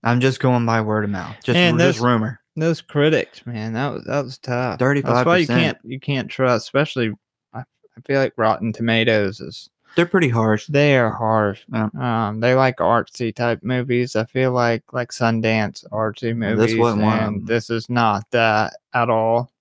I'm 0.04 0.20
just 0.20 0.40
going 0.40 0.66
by 0.66 0.82
word 0.82 1.04
of 1.04 1.12
mouth, 1.12 1.36
just 1.44 1.56
And 1.58 1.78
just 1.78 2.00
rumor. 2.00 2.42
Those 2.56 2.82
critics, 2.82 3.46
man, 3.46 3.74
that 3.74 3.94
was 3.94 4.04
that 4.06 4.24
was 4.24 4.38
tough. 4.38 4.80
That's 4.80 5.00
35%. 5.02 5.26
why 5.26 5.38
you 5.38 5.48
can't 5.48 5.78
you 5.84 6.00
can't 6.00 6.30
trust, 6.30 6.66
especially. 6.66 7.14
I, 7.54 7.60
I 7.60 8.02
feel 8.06 8.20
like 8.20 8.34
Rotten 8.36 8.74
Tomatoes 8.74 9.40
is 9.40 9.70
They're 9.96 10.06
pretty 10.06 10.30
harsh. 10.30 10.68
They 10.68 10.98
are 10.98 11.12
harsh. 11.12 11.62
Yeah. 11.72 11.90
Um, 11.98 12.40
they 12.40 12.56
like 12.56 12.78
artsy 12.78 13.34
type 13.34 13.62
movies. 13.62 14.16
I 14.16 14.26
feel 14.26 14.52
like 14.52 14.84
like 14.92 15.12
Sundance 15.12 15.88
artsy 15.90 16.36
movies. 16.36 16.72
this 16.72 16.78
wasn't 16.78 17.04
one 17.04 17.46
this 17.46 17.70
is 17.70 17.90
not 17.90 18.26
that 18.32 18.74
at 18.94 19.10
all. 19.10 19.52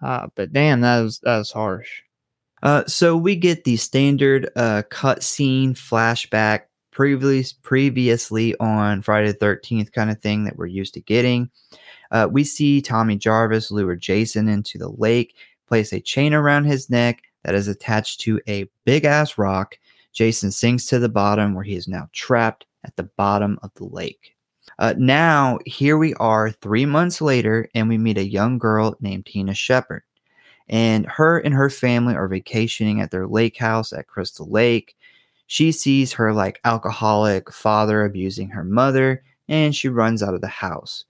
Uh, 0.00 0.28
but 0.34 0.52
damn, 0.52 0.80
that 0.80 1.00
was 1.00 1.18
that 1.20 1.38
was 1.38 1.52
harsh. 1.52 2.02
Uh, 2.62 2.84
so 2.86 3.16
we 3.16 3.36
get 3.36 3.64
the 3.64 3.76
standard 3.76 4.50
uh, 4.56 4.82
cut 4.90 5.22
scene 5.22 5.74
flashback 5.74 6.62
previously 6.90 7.58
previously 7.62 8.54
on 8.58 9.02
Friday 9.02 9.28
the 9.28 9.34
Thirteenth 9.34 9.92
kind 9.92 10.10
of 10.10 10.20
thing 10.20 10.44
that 10.44 10.56
we're 10.56 10.66
used 10.66 10.94
to 10.94 11.00
getting. 11.00 11.50
Uh, 12.10 12.28
we 12.30 12.44
see 12.44 12.82
Tommy 12.82 13.16
Jarvis 13.16 13.70
lure 13.70 13.96
Jason 13.96 14.48
into 14.48 14.78
the 14.78 14.90
lake, 14.90 15.34
place 15.68 15.92
a 15.92 16.00
chain 16.00 16.34
around 16.34 16.64
his 16.64 16.90
neck 16.90 17.22
that 17.44 17.54
is 17.54 17.68
attached 17.68 18.20
to 18.20 18.40
a 18.48 18.68
big 18.84 19.04
ass 19.04 19.38
rock. 19.38 19.78
Jason 20.12 20.50
sinks 20.50 20.86
to 20.86 20.98
the 20.98 21.08
bottom, 21.08 21.54
where 21.54 21.64
he 21.64 21.76
is 21.76 21.86
now 21.86 22.08
trapped 22.12 22.66
at 22.84 22.96
the 22.96 23.04
bottom 23.04 23.58
of 23.62 23.72
the 23.74 23.84
lake. 23.84 24.34
Uh, 24.78 24.94
now, 24.98 25.58
here 25.66 25.96
we 25.96 26.14
are 26.14 26.50
three 26.50 26.84
months 26.84 27.20
later, 27.20 27.68
and 27.74 27.88
we 27.88 27.96
meet 27.96 28.18
a 28.18 28.24
young 28.24 28.58
girl 28.58 28.96
named 29.00 29.26
Tina 29.26 29.54
Shepard 29.54 30.02
and 30.70 31.04
her 31.06 31.38
and 31.38 31.52
her 31.52 31.68
family 31.68 32.14
are 32.14 32.28
vacationing 32.28 33.00
at 33.00 33.10
their 33.10 33.26
lake 33.26 33.58
house 33.58 33.92
at 33.92 34.06
Crystal 34.06 34.48
Lake. 34.48 34.96
She 35.48 35.72
sees 35.72 36.12
her 36.12 36.32
like 36.32 36.60
alcoholic 36.64 37.52
father 37.52 38.04
abusing 38.04 38.48
her 38.50 38.62
mother 38.62 39.22
and 39.48 39.74
she 39.74 39.88
runs 39.88 40.22
out 40.22 40.32
of 40.32 40.40
the 40.40 40.46
house. 40.46 41.04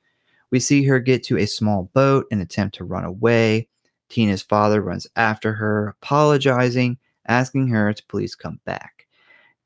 We 0.50 0.60
see 0.60 0.82
her 0.84 0.98
get 0.98 1.22
to 1.24 1.36
a 1.36 1.46
small 1.46 1.90
boat 1.92 2.26
and 2.32 2.40
attempt 2.40 2.74
to 2.76 2.84
run 2.84 3.04
away. 3.04 3.68
Tina's 4.08 4.42
father 4.42 4.80
runs 4.80 5.06
after 5.14 5.52
her, 5.52 5.88
apologizing, 5.88 6.96
asking 7.28 7.68
her 7.68 7.92
to 7.92 8.06
please 8.06 8.34
come 8.34 8.58
back. 8.64 9.06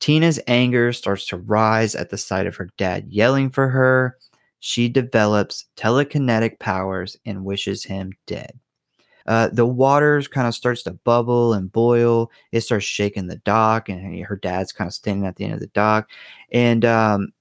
Tina's 0.00 0.40
anger 0.48 0.92
starts 0.92 1.24
to 1.28 1.36
rise 1.36 1.94
at 1.94 2.10
the 2.10 2.18
sight 2.18 2.48
of 2.48 2.56
her 2.56 2.68
dad 2.76 3.06
yelling 3.08 3.48
for 3.48 3.68
her. 3.68 4.18
She 4.58 4.88
develops 4.88 5.66
telekinetic 5.76 6.58
powers 6.58 7.16
and 7.24 7.44
wishes 7.44 7.84
him 7.84 8.12
dead. 8.26 8.58
Uh, 9.26 9.48
the 9.52 9.66
water 9.66 10.20
kind 10.22 10.46
of 10.46 10.54
starts 10.54 10.82
to 10.82 10.92
bubble 10.92 11.54
and 11.54 11.72
boil. 11.72 12.30
It 12.52 12.60
starts 12.60 12.84
shaking 12.84 13.26
the 13.26 13.36
dock, 13.36 13.88
and 13.88 14.22
her 14.24 14.36
dad's 14.36 14.72
kind 14.72 14.88
of 14.88 14.94
standing 14.94 15.26
at 15.26 15.36
the 15.36 15.44
end 15.44 15.54
of 15.54 15.60
the 15.60 15.66
dock. 15.68 16.10
And 16.52 16.84
um, 16.84 17.32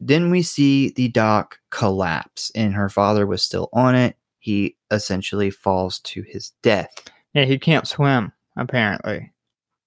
then 0.00 0.30
we 0.30 0.42
see 0.42 0.90
the 0.90 1.08
dock 1.08 1.58
collapse, 1.70 2.50
and 2.54 2.74
her 2.74 2.88
father 2.88 3.26
was 3.26 3.42
still 3.42 3.68
on 3.72 3.94
it. 3.94 4.16
He 4.38 4.76
essentially 4.90 5.50
falls 5.50 5.98
to 6.00 6.22
his 6.22 6.52
death. 6.62 6.92
Yeah, 7.34 7.44
he 7.44 7.58
can't 7.58 7.86
swim, 7.86 8.32
apparently. 8.56 9.32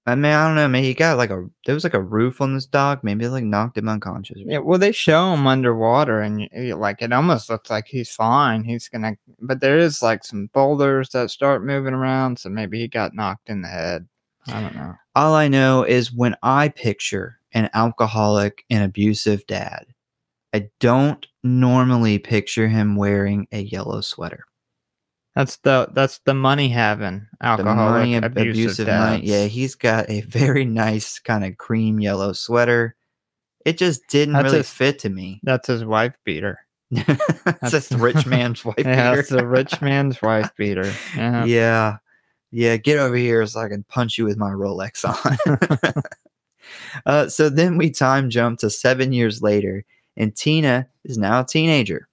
I 0.08 0.16
mean, 0.16 0.32
I 0.32 0.48
don't 0.48 0.56
know. 0.56 0.68
Maybe 0.68 0.88
he 0.88 0.94
got 0.96 1.18
like 1.18 1.30
a 1.30 1.48
there 1.66 1.76
was 1.76 1.84
like 1.84 1.94
a 1.94 2.02
roof 2.02 2.42
on 2.42 2.56
this 2.56 2.66
dock. 2.66 3.04
Maybe 3.04 3.26
it 3.26 3.30
like 3.30 3.44
knocked 3.44 3.78
him 3.78 3.88
unconscious. 3.88 4.40
Yeah, 4.44 4.58
well, 4.58 4.80
they 4.80 4.92
show 4.92 5.34
him 5.34 5.46
underwater, 5.46 6.22
and 6.22 6.50
like 6.76 7.04
it 7.04 7.14
almost 7.14 7.50
looks 7.50 7.70
like 7.70 7.86
he's 7.88 8.10
fine. 8.10 8.64
He's 8.64 8.90
gonna, 8.90 9.16
but 9.40 9.62
there 9.62 9.78
is 9.78 10.02
like 10.02 10.24
some 10.24 10.50
boulders 10.54 11.10
that 11.10 11.30
start 11.30 11.64
moving 11.64 11.94
around, 11.94 12.40
so 12.40 12.50
maybe 12.50 12.80
he 12.80 12.88
got 12.88 13.14
knocked 13.14 13.50
in 13.50 13.62
the 13.62 13.68
head. 13.68 14.08
I 14.48 14.62
don't 14.62 14.76
know. 14.76 14.96
All 15.16 15.36
I 15.36 15.48
know 15.48 15.84
is 15.84 16.12
when 16.12 16.36
I 16.42 16.70
picture 16.70 17.38
an 17.54 17.70
alcoholic 17.76 18.66
and 18.72 18.84
abusive 18.84 19.46
dad, 19.46 19.86
I 20.52 20.70
don't 20.80 21.26
normally 21.44 22.18
picture 22.18 22.68
him 22.68 22.96
wearing 22.96 23.48
a 23.52 23.62
yellow 23.62 24.02
sweater. 24.02 24.46
That's 25.36 25.58
the 25.58 25.88
that's 25.94 26.20
the 26.26 26.34
money 26.34 26.68
having 26.70 27.26
alcoholic 27.42 27.78
money, 28.02 28.16
ab- 28.18 28.38
abusive, 28.38 28.88
money. 28.88 29.22
Yeah, 29.26 29.46
he's 29.46 29.76
got 29.76 30.10
a 30.10 30.22
very 30.22 30.66
nice 30.66 31.20
kind 31.20 31.46
of 31.46 31.58
cream 31.58 32.00
yellow 32.02 32.34
sweater. 32.34 32.96
It 33.66 33.78
just 33.78 34.08
didn't 34.10 34.34
That's 34.34 34.46
really 34.46 34.58
his- 34.58 34.70
fit 34.70 35.00
to 35.00 35.10
me. 35.10 35.40
that's 35.44 35.68
his 35.68 35.86
wife 35.86 36.16
beater. 36.26 36.60
That's 37.62 37.90
a 37.92 37.98
rich 37.98 38.26
man's 38.26 38.66
wife. 38.66 38.76
Yeah, 38.80 39.12
beater. 39.12 39.16
that's 39.16 39.30
the 39.30 39.48
rich 39.48 39.82
man's 39.82 40.22
wife 40.22 40.50
beater. 40.58 40.92
Yeah. 41.16 41.46
yeah. 41.46 41.98
Yeah, 42.54 42.76
get 42.76 42.98
over 43.00 43.16
here 43.16 43.46
so 43.46 43.62
I 43.62 43.70
can 43.70 43.84
punch 43.84 44.18
you 44.18 44.26
with 44.26 44.36
my 44.36 44.50
Rolex 44.50 45.06
on. 45.06 46.04
uh, 47.06 47.30
so 47.30 47.48
then 47.50 47.78
we 47.78 47.90
time 47.90 48.30
jump 48.30 48.60
to 48.60 48.70
seven 48.70 49.14
years 49.14 49.42
later, 49.42 49.86
and 50.18 50.36
Tina 50.36 50.88
is 51.06 51.18
now 51.18 51.40
a 51.42 51.46
teenager. 51.46 52.10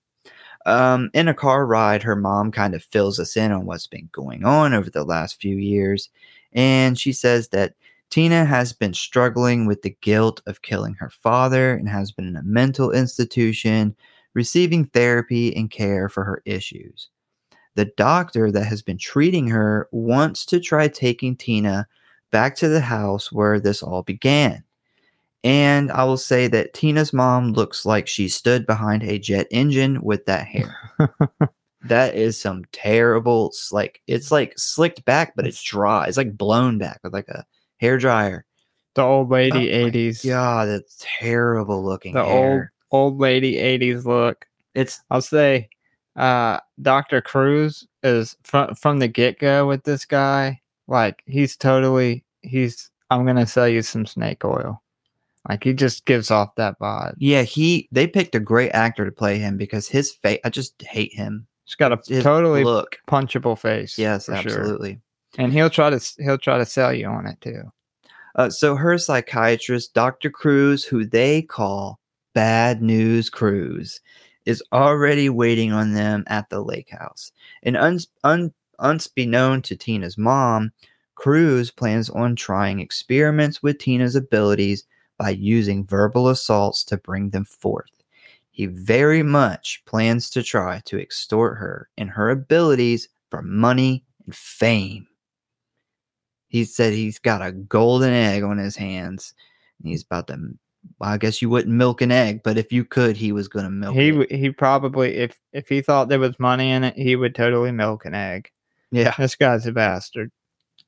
Um, 0.69 1.11
in 1.15 1.29
a 1.29 1.35
car 1.35 1.67
ride, 1.67 2.03
her 2.03 2.17
mom 2.17 2.53
kind 2.53 2.75
of 2.75 2.85
fills 2.85 3.19
us 3.19 3.37
in 3.37 3.53
on 3.53 3.67
what's 3.67 3.87
been 3.87 4.09
going 4.13 4.45
on 4.45 4.75
over 4.75 4.91
the 4.91 5.05
last 5.05 5.41
few 5.41 5.57
years. 5.57 6.11
And 6.53 6.99
she 6.99 7.13
says 7.13 7.49
that 7.49 7.75
Tina 8.11 8.45
has 8.45 8.73
been 8.73 8.95
struggling 8.95 9.67
with 9.67 9.83
the 9.83 9.97
guilt 10.01 10.41
of 10.47 10.63
killing 10.63 10.95
her 10.95 11.11
father 11.11 11.75
and 11.75 11.89
has 11.89 12.13
been 12.13 12.27
in 12.27 12.37
a 12.37 12.43
mental 12.43 12.91
institution, 12.91 13.97
receiving 14.35 14.87
therapy 14.87 15.55
and 15.55 15.71
care 15.71 16.09
for 16.09 16.25
her 16.25 16.43
issues 16.45 17.11
the 17.79 17.85
doctor 17.97 18.51
that 18.51 18.65
has 18.65 18.83
been 18.83 18.99
treating 18.99 19.47
her 19.47 19.89
wants 19.93 20.45
to 20.45 20.59
try 20.59 20.89
taking 20.89 21.37
Tina 21.37 21.87
back 22.33 22.57
to 22.57 22.69
the 22.69 22.81
house 22.81 23.31
where 23.31 23.61
this 23.61 23.85
all 23.85 24.03
began. 24.03 24.65
And 25.45 25.91
I 25.93 26.05
will 26.05 26.17
say 26.17 26.49
that 26.49 26.75
Tina's 26.75 27.13
mom 27.13 27.53
looks 27.53 27.87
like 27.87 28.09
she 28.09 28.29
stood 28.29 28.67
behind 28.67 29.03
a 29.03 29.19
jet 29.19 29.47
engine 29.51 30.03
with 30.03 30.27
that 30.27 30.47
hair. 30.47 30.77
that 31.83 32.15
is 32.17 32.41
some 32.41 32.65
terrible, 32.73 33.53
like, 33.71 34.03
it's 34.07 34.33
like 34.33 34.59
slicked 34.59 35.05
back, 35.05 35.35
but 35.37 35.47
it's 35.47 35.63
dry. 35.63 36.07
It's 36.07 36.17
like 36.17 36.37
blown 36.37 36.79
back 36.79 37.01
with 37.05 37.13
like 37.13 37.29
a 37.29 37.45
hair 37.79 37.99
dryer. 37.99 38.45
The 38.95 39.03
old 39.03 39.31
lady 39.31 39.71
Oh 39.73 39.85
my 39.85 39.91
80s. 39.93 40.27
God, 40.29 40.69
that's 40.69 40.97
terrible 41.01 41.85
looking 41.85 42.15
The 42.15 42.25
hair. 42.25 42.73
old 42.91 43.13
old 43.15 43.21
lady 43.21 43.55
80s 43.57 44.05
look. 44.05 44.45
It's 44.75 45.01
I'll 45.11 45.23
say 45.23 45.69
uh 46.17 46.59
Dr. 46.83 47.21
Crews 47.21 47.87
is 48.03 48.37
from 48.43 48.75
from 48.75 48.99
the 48.99 49.07
get-go 49.07 49.69
with 49.69 49.85
this 49.85 50.05
guy. 50.05 50.61
Like 50.89 51.23
he's 51.27 51.57
totally 51.57 52.25
he's 52.43 52.91
I'm 53.11 53.25
going 53.25 53.37
to 53.37 53.47
sell 53.47 53.69
you 53.69 53.83
some 53.83 54.05
snake 54.05 54.45
oil. 54.45 54.83
Like 55.49 55.65
he 55.65 55.73
just 55.73 56.05
gives 56.05 56.31
off 56.31 56.55
that 56.57 56.79
vibe. 56.79 57.15
yeah, 57.19 57.43
he 57.43 57.89
they 57.91 58.07
picked 58.07 58.35
a 58.35 58.41
great 58.41 58.71
actor 58.71 59.05
to 59.05 59.13
play 59.13 59.39
him 59.39 59.57
because 59.57 59.89
his 59.89 60.13
face 60.13 60.41
I 60.45 60.51
just 60.51 60.81
hate 60.83 61.15
him. 61.15 61.47
He's 61.65 61.75
got 61.75 61.93
a 61.93 61.99
His 62.07 62.23
totally 62.23 62.65
look. 62.65 62.99
punchable 63.09 63.59
face. 63.59 63.99
Yes, 63.99 64.27
for 64.27 64.37
sure. 64.37 64.59
absolutely. 64.59 65.01
And 65.39 65.53
he'll 65.53 65.71
try 65.71 65.91
to 65.91 66.01
he'll 66.19 66.39
try 66.39 66.59
to 66.59 66.65
sell 66.67 66.93
you 66.93 67.07
on 67.07 67.27
it 67.27 67.41
too. 67.41 67.63
Uh, 68.35 68.51
so 68.51 68.77
her 68.77 68.97
psychiatrist, 68.99 69.95
Dr. 69.95 70.31
Crews, 70.31 70.85
who 70.85 71.05
they 71.05 71.43
call 71.43 71.99
Bad 72.35 72.83
News 72.83 73.31
Crews, 73.31 74.01
is 74.47 74.63
already 74.73 75.29
waiting 75.29 75.73
on 75.73 75.95
them 75.95 76.25
at 76.29 76.49
the 76.49 76.61
lake 76.63 76.91
house. 76.91 77.33
And 77.63 77.77
uns- 77.77 78.07
un- 78.23 78.53
unbeknown 78.79 79.63
to 79.63 79.77
Tina's 79.77 80.17
mom, 80.17 80.73
Crews 81.17 81.71
plans 81.73 82.09
on 82.11 82.37
trying 82.37 82.79
experiments 82.81 83.63
with 83.63 83.79
Tina's 83.79 84.15
abilities 84.15 84.85
by 85.19 85.31
using 85.31 85.85
verbal 85.87 86.29
assaults 86.29 86.85
to 86.85 86.97
bring 86.97 87.31
them 87.31 87.45
forth. 87.45 87.91
He 88.51 88.67
very 88.67 89.23
much 89.23 89.83
plans 89.87 90.31
to 90.31 90.43
try 90.43 90.81
to 90.87 91.01
extort 91.01 91.59
her 91.59 91.89
and 91.99 92.11
her 92.11 92.31
abilities 92.31 93.09
for 93.31 93.43
money 93.43 94.05
and 94.25 94.35
fame. 94.35 95.07
He 96.49 96.65
said 96.65 96.93
he's 96.93 97.19
got 97.19 97.47
a 97.47 97.53
golden 97.53 98.13
egg 98.13 98.43
on 98.43 98.59
his 98.59 98.75
hands. 98.75 99.35
And 99.79 99.91
he's 99.91 100.03
about 100.03 100.29
to, 100.29 100.39
well, 100.99 101.11
I 101.11 101.19
guess 101.19 101.43
you 101.43 101.51
wouldn't 101.51 101.75
milk 101.75 102.01
an 102.01 102.11
egg, 102.11 102.43
but 102.43 102.57
if 102.59 102.73
you 102.73 102.85
could, 102.85 103.17
he 103.17 103.33
was 103.33 103.49
going 103.49 103.65
to 103.65 103.71
milk 103.71 103.95
He 103.95 104.09
it. 104.09 104.33
he 104.33 104.51
probably 104.51 105.17
if 105.17 105.39
if 105.53 105.69
he 105.69 105.81
thought 105.83 106.09
there 106.09 106.19
was 106.19 106.39
money 106.41 106.71
in 106.71 106.85
it, 106.85 106.97
he 106.97 107.17
would 107.17 107.35
totally 107.35 107.71
milk 107.71 108.07
an 108.07 108.15
egg. 108.15 108.51
Yeah. 108.91 109.15
This 109.19 109.37
guy's 109.37 109.67
a 109.67 109.73
bastard. 109.73 110.33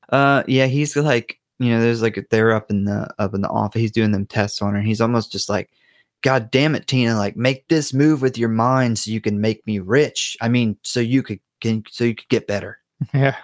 Uh, 0.09 0.43
yeah, 0.47 0.65
he's 0.65 0.95
like, 0.95 1.39
you 1.61 1.71
know, 1.71 1.81
there's 1.81 2.01
like 2.01 2.27
they're 2.29 2.51
up 2.53 2.69
in 2.69 2.85
the 2.85 3.07
up 3.19 3.33
in 3.33 3.41
the 3.41 3.49
office. 3.49 3.79
He's 3.81 3.91
doing 3.91 4.11
them 4.11 4.25
tests 4.25 4.61
on 4.61 4.73
her. 4.73 4.79
And 4.79 4.87
he's 4.87 5.01
almost 5.01 5.31
just 5.31 5.49
like, 5.49 5.69
God 6.21 6.51
damn 6.51 6.75
it, 6.75 6.87
Tina! 6.87 7.17
Like, 7.17 7.35
make 7.35 7.67
this 7.67 7.93
move 7.93 8.21
with 8.21 8.37
your 8.37 8.49
mind 8.49 8.99
so 8.99 9.11
you 9.11 9.21
can 9.21 9.41
make 9.41 9.65
me 9.65 9.79
rich. 9.79 10.37
I 10.41 10.49
mean, 10.49 10.77
so 10.83 10.99
you 10.99 11.23
could 11.23 11.39
can 11.61 11.83
so 11.89 12.03
you 12.03 12.15
could 12.15 12.29
get 12.29 12.47
better. 12.47 12.79
Yeah. 13.13 13.35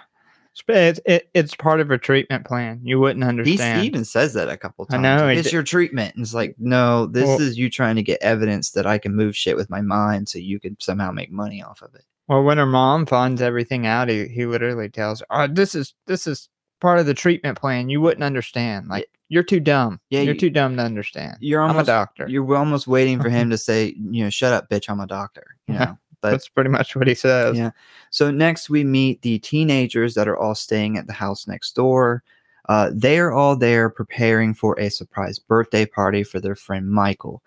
It's, 0.66 0.98
it, 1.06 1.30
it's 1.34 1.54
part 1.54 1.78
of 1.80 1.92
a 1.92 1.98
treatment 1.98 2.44
plan. 2.44 2.80
You 2.82 2.98
wouldn't 2.98 3.22
He's, 3.24 3.28
understand. 3.28 3.80
he 3.80 3.86
even 3.86 4.04
says 4.04 4.34
that 4.34 4.48
a 4.48 4.56
couple 4.56 4.86
I 4.90 4.94
times. 4.94 5.02
know, 5.04 5.24
like, 5.26 5.38
it's 5.38 5.52
your 5.52 5.62
treatment. 5.62 6.16
And 6.16 6.22
it's 6.24 6.34
like, 6.34 6.56
no, 6.58 7.06
this 7.06 7.26
Well- 7.28 7.40
is 7.40 7.56
you 7.56 7.70
trying 7.70 7.94
to 7.94 8.02
get 8.02 8.20
evidence 8.22 8.72
that 8.72 8.84
I 8.86 8.98
can 8.98 9.14
move 9.14 9.36
shit 9.36 9.54
with 9.56 9.70
my 9.70 9.80
mind 9.82 10.28
so 10.28 10.40
you 10.40 10.58
can 10.58 10.76
somehow 10.80 11.12
make 11.12 11.30
money 11.30 11.62
off 11.62 11.80
of 11.80 11.94
it. 11.94 12.04
well, 12.26 12.42
when 12.42 12.58
her 12.58 12.66
mom 12.66 13.06
finds 13.06 13.40
everything 13.40 13.86
out, 13.86 14.08
he, 14.08 14.26
he 14.26 14.46
literally 14.46 14.88
tells 14.88 15.20
her, 15.20 15.26
"Oh, 15.30 15.46
this 15.46 15.76
is 15.76 15.94
this 16.08 16.26
is 16.26 16.48
part 16.80 16.98
of 16.98 17.06
the 17.06 17.14
treatment 17.14 17.58
plan. 17.58 17.88
You 17.88 18.00
wouldn't 18.00 18.22
understand. 18.24 18.88
Like 18.88 19.08
you're 19.28 19.42
too 19.42 19.60
dumb. 19.60 20.00
Yeah, 20.10 20.20
you're 20.22 20.34
you- 20.34 20.40
too 20.40 20.50
dumb 20.50 20.76
to 20.76 20.82
understand. 20.82 21.36
You're 21.40 21.60
I'm 21.62 21.68
a 21.70 21.72
almost 21.72 21.86
doctor. 21.86 22.28
you're 22.28 22.56
almost 22.56 22.86
waiting 22.86 23.20
for 23.20 23.28
him 23.28 23.50
to 23.50 23.58
say, 23.58 23.94
you 23.98 24.24
know, 24.24 24.30
shut 24.30 24.52
up, 24.52 24.68
bitch, 24.70 24.88
I'm 24.88 25.00
a 25.00 25.06
doctor. 25.06 25.44
You 25.66 25.74
Yeah. 25.74 25.84
know. 25.84 25.98
But 26.20 26.30
That's 26.32 26.48
pretty 26.48 26.70
much 26.70 26.96
what 26.96 27.06
he 27.06 27.14
says. 27.14 27.56
Yeah. 27.56 27.70
So 28.10 28.32
next 28.32 28.68
we 28.68 28.82
meet 28.82 29.22
the 29.22 29.38
teenagers 29.38 30.14
that 30.14 30.26
are 30.26 30.36
all 30.36 30.56
staying 30.56 30.98
at 30.98 31.06
the 31.06 31.12
house 31.12 31.46
next 31.46 31.76
door. 31.76 32.24
Uh, 32.68 32.90
they 32.92 33.20
are 33.20 33.30
all 33.32 33.54
there 33.54 33.88
preparing 33.88 34.52
for 34.52 34.78
a 34.80 34.90
surprise 34.90 35.38
birthday 35.38 35.86
party 35.86 36.24
for 36.24 36.40
their 36.40 36.56
friend 36.56 36.90
Michael. 36.90 37.40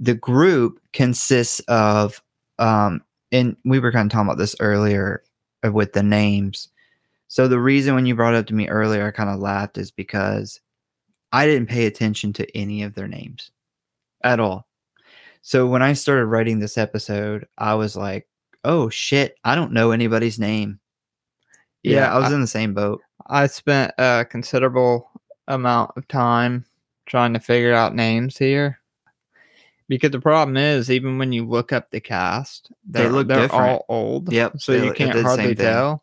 The 0.00 0.14
group 0.14 0.80
consists 0.92 1.60
of, 1.68 2.20
um, 2.58 3.00
and 3.30 3.56
we 3.64 3.78
were 3.78 3.92
kind 3.92 4.06
of 4.06 4.12
talking 4.12 4.26
about 4.28 4.38
this 4.38 4.56
earlier 4.58 5.22
uh, 5.64 5.70
with 5.70 5.92
the 5.92 6.02
names. 6.02 6.68
So 7.32 7.46
the 7.46 7.60
reason 7.60 7.94
when 7.94 8.06
you 8.06 8.16
brought 8.16 8.34
it 8.34 8.38
up 8.38 8.46
to 8.48 8.54
me 8.54 8.68
earlier, 8.68 9.06
I 9.06 9.12
kind 9.12 9.30
of 9.30 9.38
laughed 9.38 9.78
is 9.78 9.92
because 9.92 10.60
I 11.32 11.46
didn't 11.46 11.68
pay 11.68 11.86
attention 11.86 12.32
to 12.34 12.56
any 12.56 12.82
of 12.82 12.94
their 12.96 13.06
names 13.06 13.52
at 14.24 14.40
all. 14.40 14.66
So 15.40 15.68
when 15.68 15.80
I 15.80 15.92
started 15.92 16.26
writing 16.26 16.58
this 16.58 16.76
episode, 16.76 17.46
I 17.56 17.74
was 17.74 17.94
like, 17.94 18.26
oh 18.64 18.88
shit, 18.88 19.36
I 19.44 19.54
don't 19.54 19.70
know 19.72 19.92
anybody's 19.92 20.40
name. 20.40 20.80
Yeah, 21.84 21.98
Yeah, 21.98 22.14
I 22.14 22.18
was 22.18 22.32
I- 22.32 22.34
in 22.34 22.40
the 22.40 22.48
same 22.48 22.74
boat. 22.74 23.00
I 23.28 23.46
spent 23.46 23.92
a 23.96 24.26
considerable 24.28 25.08
amount 25.46 25.92
of 25.96 26.08
time 26.08 26.64
trying 27.06 27.32
to 27.34 27.38
figure 27.38 27.72
out 27.72 27.94
names 27.94 28.36
here. 28.36 28.80
Because 29.88 30.10
the 30.10 30.20
problem 30.20 30.56
is, 30.56 30.90
even 30.90 31.16
when 31.16 31.30
you 31.32 31.46
look 31.46 31.72
up 31.72 31.90
the 31.92 32.00
cast, 32.00 32.72
They 32.88 33.02
they're, 33.02 33.10
look 33.12 33.28
they're 33.28 33.42
different. 33.42 33.62
all 33.62 33.84
old. 33.88 34.32
Yep, 34.32 34.54
So 34.60 34.72
they 34.72 34.86
you 34.86 34.92
can't 34.94 35.20
hardly 35.20 35.54
tell. 35.54 36.02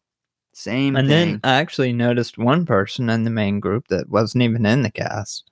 Same 0.58 0.96
And 0.96 1.08
thing. 1.08 1.34
then 1.34 1.39
I 1.43 1.58
actually 1.58 1.93
noticed 1.93 2.39
one 2.39 2.65
person 2.65 3.12
in 3.12 3.24
the 3.26 3.30
main 3.30 3.60
group 3.60 3.89
that 3.89 4.10
wasn't 4.10 4.41
even 4.41 4.65
in 4.65 4.82
the 4.82 4.89
cast 4.89 5.43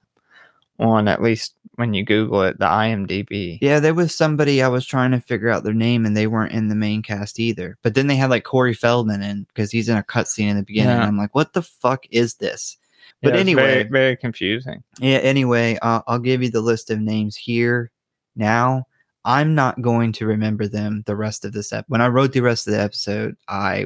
on 0.80 1.08
at 1.08 1.22
least 1.22 1.54
when 1.76 1.94
you 1.94 2.04
Google 2.04 2.42
it, 2.42 2.58
the 2.58 2.66
IMDb. 2.66 3.60
Yeah, 3.62 3.80
there 3.80 3.94
was 3.94 4.16
somebody 4.16 4.64
I 4.64 4.68
was 4.68 4.84
trying 4.84 5.12
to 5.12 5.20
figure 5.20 5.50
out 5.50 5.64
their 5.64 5.76
name, 5.76 6.08
and 6.08 6.18
they 6.18 6.26
weren't 6.26 6.54
in 6.54 6.70
the 6.70 6.76
main 6.76 7.04
cast 7.04 7.40
either. 7.40 7.78
But 7.84 7.94
then 7.94 8.08
they 8.08 8.16
had 8.16 8.32
like 8.32 8.46
Corey 8.46 8.74
Feldman 8.74 9.22
in 9.22 9.44
because 9.44 9.70
he's 9.70 9.90
in 9.90 9.98
a 9.98 10.04
cutscene 10.04 10.50
in 10.50 10.58
the 10.58 10.64
beginning. 10.64 10.98
Yeah. 10.98 11.06
I'm 11.06 11.20
like, 11.20 11.36
what 11.36 11.54
the 11.54 11.62
fuck 11.62 12.06
is 12.10 12.36
this? 12.36 12.76
But 13.22 13.36
Yeah, 13.36 13.40
anyway, 13.42 13.62
very, 13.62 13.84
very 13.84 14.18
confusing. 14.18 14.84
Yeah. 15.00 15.18
Anyway, 15.18 15.78
uh, 15.84 16.02
I'll 16.08 16.18
give 16.18 16.42
you 16.42 16.50
the 16.50 16.62
list 16.62 16.90
of 16.90 17.00
names 17.00 17.36
here 17.36 17.92
now. 18.36 18.88
I'm 19.24 19.54
not 19.54 19.82
going 19.84 20.14
to 20.14 20.26
remember 20.26 20.68
them 20.68 21.04
the 21.06 21.16
rest 21.16 21.46
of 21.46 21.54
this 21.54 21.72
ep. 21.74 21.86
When 21.90 22.02
I 22.02 22.08
wrote 22.08 22.34
the 22.34 22.42
rest 22.42 22.68
of 22.68 22.74
the 22.74 22.82
episode, 22.82 23.36
I 23.48 23.86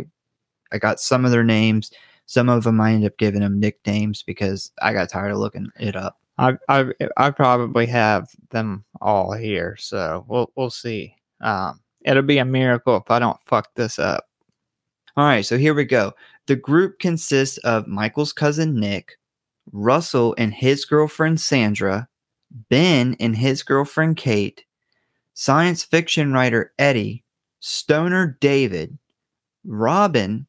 I 0.71 0.77
got 0.77 0.99
some 0.99 1.25
of 1.25 1.31
their 1.31 1.43
names. 1.43 1.91
Some 2.25 2.49
of 2.49 2.63
them 2.63 2.79
I 2.79 2.93
end 2.93 3.05
up 3.05 3.17
giving 3.17 3.41
them 3.41 3.59
nicknames 3.59 4.23
because 4.23 4.71
I 4.81 4.93
got 4.93 5.09
tired 5.09 5.31
of 5.31 5.39
looking 5.39 5.69
it 5.79 5.95
up. 5.95 6.17
I 6.37 6.57
I 6.69 6.85
I 7.17 7.31
probably 7.31 7.85
have 7.87 8.29
them 8.51 8.85
all 9.01 9.33
here, 9.33 9.75
so 9.77 10.25
we'll 10.27 10.51
we'll 10.55 10.69
see. 10.69 11.15
Um, 11.41 11.81
it'll 12.05 12.23
be 12.23 12.37
a 12.37 12.45
miracle 12.45 12.97
if 12.97 13.09
I 13.11 13.19
don't 13.19 13.39
fuck 13.45 13.73
this 13.75 13.99
up. 13.99 14.25
All 15.17 15.25
right, 15.25 15.45
so 15.45 15.57
here 15.57 15.73
we 15.73 15.85
go. 15.85 16.13
The 16.47 16.55
group 16.55 16.99
consists 16.99 17.57
of 17.59 17.87
Michael's 17.87 18.31
cousin 18.31 18.79
Nick, 18.79 19.17
Russell 19.71 20.33
and 20.37 20.53
his 20.53 20.85
girlfriend 20.85 21.41
Sandra, 21.41 22.07
Ben 22.69 23.15
and 23.19 23.35
his 23.35 23.61
girlfriend 23.63 24.17
Kate, 24.17 24.63
science 25.33 25.83
fiction 25.83 26.31
writer 26.31 26.73
Eddie, 26.79 27.23
stoner 27.59 28.37
David, 28.39 28.97
Robin, 29.65 30.47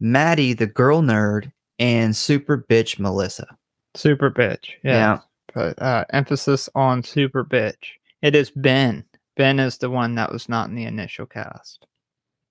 Maddie 0.00 0.52
the 0.52 0.66
girl 0.66 1.02
nerd, 1.02 1.52
and 1.78 2.14
super 2.14 2.64
bitch 2.68 2.98
Melissa. 2.98 3.46
Super 3.94 4.30
bitch. 4.30 4.70
Yeah. 4.82 4.92
Yeah. 4.92 5.18
But 5.54 5.80
uh, 5.80 6.04
emphasis 6.10 6.68
on 6.74 7.02
super 7.02 7.44
bitch. 7.44 7.92
It 8.22 8.34
is 8.34 8.50
Ben. 8.50 9.04
Ben 9.36 9.58
is 9.58 9.78
the 9.78 9.90
one 9.90 10.14
that 10.16 10.32
was 10.32 10.48
not 10.48 10.68
in 10.68 10.74
the 10.74 10.84
initial 10.84 11.26
cast. 11.26 11.86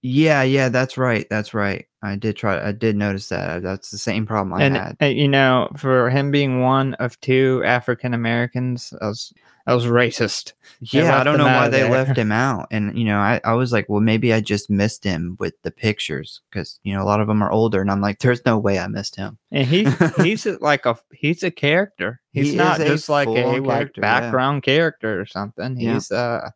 Yeah, 0.06 0.44
yeah, 0.44 0.68
that's 0.68 0.98
right. 0.98 1.26
That's 1.30 1.54
right. 1.54 1.88
I 2.04 2.18
did 2.18 2.36
try 2.36 2.62
I 2.62 2.74
did 2.74 2.98
notice 2.98 3.30
that. 3.30 3.64
That's 3.64 3.90
the 3.90 3.98
same 3.98 4.26
problem 4.26 4.54
I 4.54 4.64
and 4.64 4.76
had. 4.76 4.98
uh, 5.02 5.06
you 5.06 5.30
know, 5.30 5.70
for 5.78 6.10
him 6.10 6.30
being 6.30 6.60
one 6.60 6.94
of 6.96 7.20
two 7.22 7.64
African 7.66 8.14
Americans, 8.14 8.94
I 9.02 9.08
was 9.08 9.34
I 9.66 9.74
was 9.74 9.86
racist. 9.86 10.52
Yeah, 10.82 11.18
I 11.18 11.24
don't 11.24 11.38
know 11.38 11.46
why 11.46 11.70
they 11.70 11.84
there. 11.84 11.90
left 11.90 12.18
him 12.18 12.32
out. 12.34 12.68
And 12.70 12.98
you 13.00 13.06
know, 13.06 13.18
I, 13.20 13.40
I 13.46 13.54
was 13.54 13.72
like, 13.72 13.88
well, 13.88 14.02
maybe 14.02 14.34
I 14.34 14.42
just 14.42 14.70
missed 14.70 15.06
him 15.06 15.38
with 15.40 15.54
the 15.62 15.72
pictures 15.72 16.42
because 16.52 16.82
you 16.84 16.94
know 16.94 17.02
a 17.02 17.06
lot 17.08 17.22
of 17.22 17.28
them 17.28 17.42
are 17.42 17.50
older, 17.52 17.80
and 17.80 17.90
I'm 17.90 18.02
like, 18.02 18.20
there's 18.20 18.46
no 18.46 18.58
way 18.58 18.80
I 18.80 18.88
missed 18.88 19.16
him. 19.16 19.38
And 19.54 19.66
he's 19.66 20.16
he's 20.18 20.46
like 20.60 20.86
a 20.86 20.98
he's 21.14 21.44
a 21.44 21.52
character. 21.52 22.20
He's 22.34 22.52
He 22.52 22.58
not 22.58 22.80
just 22.80 23.08
like 23.08 23.30
a 23.30 23.32
like 23.32 23.64
character, 23.64 24.02
yeah. 24.02 24.20
background 24.20 24.64
character 24.64 25.22
or 25.22 25.26
something. 25.26 25.80
Yeah. 25.80 25.94
He's 25.94 26.12
uh 26.12 26.50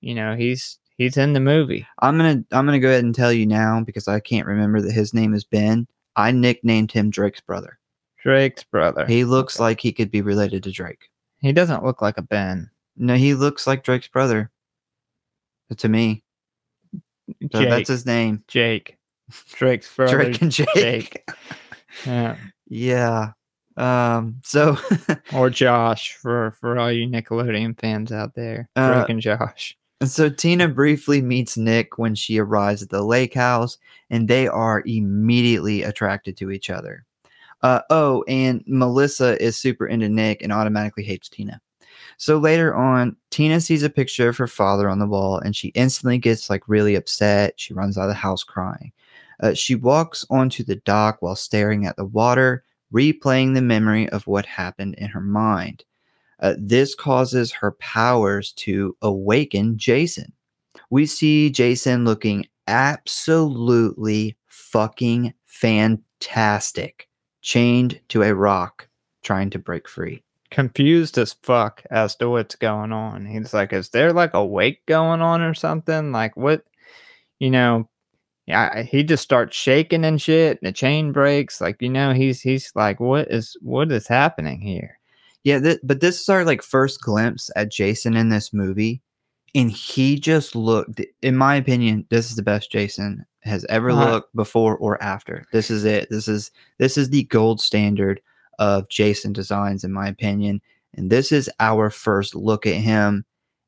you 0.00 0.16
know, 0.16 0.34
he's 0.34 0.78
he's 0.98 1.16
in 1.16 1.32
the 1.32 1.40
movie. 1.40 1.86
I'm 2.00 2.16
gonna 2.16 2.44
I'm 2.52 2.66
gonna 2.66 2.78
go 2.78 2.88
ahead 2.88 3.04
and 3.04 3.14
tell 3.14 3.32
you 3.32 3.46
now 3.46 3.82
because 3.84 4.08
I 4.08 4.20
can't 4.20 4.46
remember 4.46 4.80
that 4.80 4.92
his 4.92 5.14
name 5.14 5.34
is 5.34 5.44
Ben. 5.44 5.86
I 6.16 6.30
nicknamed 6.30 6.92
him 6.92 7.10
Drake's 7.10 7.40
brother. 7.40 7.78
Drake's 8.22 8.64
brother. 8.64 9.06
He, 9.06 9.24
looks 9.24 9.58
like 9.58 9.80
he 9.80 9.92
could 9.92 10.10
be 10.10 10.22
related 10.22 10.62
to 10.62 10.70
Drake. 10.70 11.08
He 11.40 11.52
doesn't 11.52 11.84
look 11.84 12.00
like 12.00 12.18
a 12.18 12.22
Ben. 12.22 12.70
No, 12.96 13.14
he 13.14 13.34
looks 13.34 13.66
like 13.66 13.82
Drake's 13.82 14.08
brother. 14.08 14.50
To 15.78 15.88
me, 15.88 16.22
so 17.50 17.60
Jake. 17.60 17.70
that's 17.70 17.88
his 17.88 18.04
name. 18.04 18.44
Jake. 18.46 18.98
Drake's 19.54 19.92
brother. 19.96 20.24
Drake 20.24 20.42
and 20.42 20.52
Jake. 20.52 20.68
Jake. 20.74 21.28
Yeah. 22.06 22.36
yeah. 22.68 23.32
Um. 23.76 24.40
So 24.44 24.76
Or 25.34 25.48
Josh 25.48 26.14
for 26.14 26.50
for 26.60 26.78
all 26.78 26.92
you 26.92 27.06
Nickelodeon 27.06 27.80
fans 27.80 28.12
out 28.12 28.34
there. 28.34 28.68
Uh, 28.76 28.94
Drake 28.94 29.08
and 29.08 29.20
Josh. 29.20 29.76
And 30.02 30.10
so 30.10 30.28
Tina 30.28 30.66
briefly 30.66 31.22
meets 31.22 31.56
Nick 31.56 31.96
when 31.96 32.16
she 32.16 32.36
arrives 32.36 32.82
at 32.82 32.88
the 32.88 33.04
lake 33.04 33.34
house, 33.34 33.78
and 34.10 34.26
they 34.26 34.48
are 34.48 34.82
immediately 34.84 35.84
attracted 35.84 36.36
to 36.38 36.50
each 36.50 36.70
other. 36.70 37.06
Uh, 37.62 37.82
oh, 37.88 38.24
and 38.26 38.64
Melissa 38.66 39.40
is 39.40 39.56
super 39.56 39.86
into 39.86 40.08
Nick 40.08 40.42
and 40.42 40.52
automatically 40.52 41.04
hates 41.04 41.28
Tina. 41.28 41.60
So 42.16 42.38
later 42.38 42.74
on, 42.74 43.14
Tina 43.30 43.60
sees 43.60 43.84
a 43.84 43.88
picture 43.88 44.28
of 44.28 44.36
her 44.38 44.48
father 44.48 44.88
on 44.88 44.98
the 44.98 45.06
wall 45.06 45.38
and 45.38 45.54
she 45.54 45.68
instantly 45.68 46.18
gets 46.18 46.50
like 46.50 46.68
really 46.68 46.96
upset. 46.96 47.54
She 47.56 47.72
runs 47.72 47.96
out 47.96 48.02
of 48.02 48.08
the 48.08 48.14
house 48.14 48.42
crying. 48.42 48.90
Uh, 49.38 49.54
she 49.54 49.76
walks 49.76 50.26
onto 50.30 50.64
the 50.64 50.76
dock 50.76 51.18
while 51.20 51.36
staring 51.36 51.86
at 51.86 51.94
the 51.94 52.04
water, 52.04 52.64
replaying 52.92 53.54
the 53.54 53.62
memory 53.62 54.08
of 54.08 54.26
what 54.26 54.46
happened 54.46 54.96
in 54.96 55.10
her 55.10 55.20
mind. 55.20 55.84
Uh, 56.42 56.54
this 56.58 56.94
causes 56.94 57.52
her 57.52 57.72
powers 57.72 58.52
to 58.54 58.94
awaken 59.00 59.78
Jason. 59.78 60.32
We 60.90 61.06
see 61.06 61.48
Jason 61.50 62.04
looking 62.04 62.46
absolutely 62.68 64.36
fucking 64.48 65.32
fantastic, 65.46 67.08
chained 67.40 68.00
to 68.08 68.22
a 68.22 68.34
rock, 68.34 68.88
trying 69.22 69.50
to 69.50 69.58
break 69.58 69.88
free. 69.88 70.22
confused 70.50 71.16
as 71.18 71.32
fuck 71.42 71.82
as 71.90 72.14
to 72.16 72.28
what's 72.30 72.54
going 72.56 72.92
on. 72.92 73.26
He's 73.26 73.54
like, 73.54 73.72
is 73.72 73.88
there 73.90 74.12
like 74.12 74.34
a 74.34 74.44
wake 74.44 74.84
going 74.86 75.22
on 75.22 75.40
or 75.42 75.54
something? 75.54 76.12
Like 76.12 76.36
what, 76.36 76.64
you 77.38 77.50
know? 77.50 77.88
Yeah, 78.46 78.82
he 78.82 79.04
just 79.04 79.22
starts 79.22 79.56
shaking 79.56 80.04
and 80.04 80.20
shit. 80.20 80.58
And 80.62 80.68
the 80.68 80.72
chain 80.72 81.12
breaks. 81.12 81.60
Like 81.60 81.80
you 81.80 81.88
know, 81.90 82.12
he's 82.12 82.40
he's 82.42 82.72
like, 82.74 83.00
what 83.00 83.28
is 83.30 83.56
what 83.62 83.92
is 83.92 84.08
happening 84.08 84.60
here? 84.60 84.98
Yeah, 85.44 85.58
th- 85.60 85.80
but 85.82 86.00
this 86.00 86.20
is 86.20 86.28
our 86.28 86.44
like 86.44 86.62
first 86.62 87.00
glimpse 87.00 87.50
at 87.56 87.72
Jason 87.72 88.16
in 88.16 88.28
this 88.28 88.52
movie, 88.52 89.02
and 89.54 89.70
he 89.70 90.18
just 90.20 90.54
looked. 90.54 91.00
In 91.22 91.36
my 91.36 91.56
opinion, 91.56 92.06
this 92.10 92.30
is 92.30 92.36
the 92.36 92.42
best 92.42 92.70
Jason 92.70 93.24
has 93.40 93.64
ever 93.68 93.90
Uh, 93.90 94.10
looked 94.10 94.36
before 94.36 94.76
or 94.76 95.02
after. 95.02 95.44
This 95.52 95.70
is 95.70 95.84
it. 95.84 96.08
This 96.10 96.28
is 96.28 96.50
this 96.78 96.96
is 96.96 97.10
the 97.10 97.24
gold 97.24 97.60
standard 97.60 98.20
of 98.60 98.88
Jason 98.88 99.32
designs, 99.32 99.82
in 99.82 99.92
my 99.92 100.06
opinion. 100.06 100.60
And 100.94 101.10
this 101.10 101.32
is 101.32 101.50
our 101.58 101.90
first 101.90 102.34
look 102.36 102.66
at 102.66 102.74
him, 102.76 103.24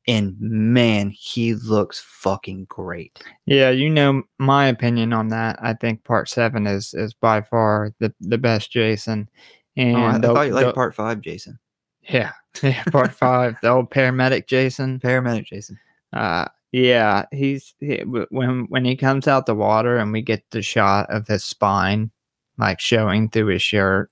and 0.07 0.35
man, 0.39 1.09
he 1.09 1.55
looks 1.55 1.99
fucking 1.99 2.65
great. 2.69 3.21
Yeah, 3.47 3.71
you 3.71 3.89
know 3.89 4.23
my 4.39 4.67
opinion 4.67 5.11
on 5.11 5.27
that. 5.29 5.57
I 5.61 5.73
think 5.73 6.05
part 6.05 6.29
seven 6.29 6.67
is 6.67 6.93
is 6.93 7.13
by 7.13 7.41
far 7.41 7.91
the 7.99 8.13
the 8.21 8.37
best 8.37 8.71
Jason. 8.71 9.27
And 9.75 9.97
oh, 9.97 10.03
I, 10.03 10.13
I 10.13 10.17
the- 10.19 10.27
thought 10.33 10.47
you 10.47 10.53
liked 10.53 10.67
the- 10.67 10.73
part 10.73 10.95
five, 10.95 11.19
Jason. 11.19 11.59
Yeah, 12.09 12.31
yeah, 12.61 12.83
part 12.85 13.11
five, 13.13 13.55
the 13.61 13.69
old 13.69 13.89
paramedic 13.91 14.47
Jason. 14.47 14.99
Paramedic 14.99 15.45
Jason. 15.45 15.79
Uh, 16.13 16.45
yeah, 16.71 17.25
he's 17.31 17.73
he, 17.79 17.97
when 18.29 18.65
when 18.69 18.85
he 18.85 18.95
comes 18.95 19.27
out 19.27 19.45
the 19.45 19.55
water 19.55 19.97
and 19.97 20.11
we 20.11 20.21
get 20.21 20.43
the 20.51 20.61
shot 20.61 21.09
of 21.09 21.27
his 21.27 21.43
spine, 21.43 22.11
like 22.57 22.79
showing 22.79 23.29
through 23.29 23.47
his 23.47 23.61
shirt. 23.61 24.09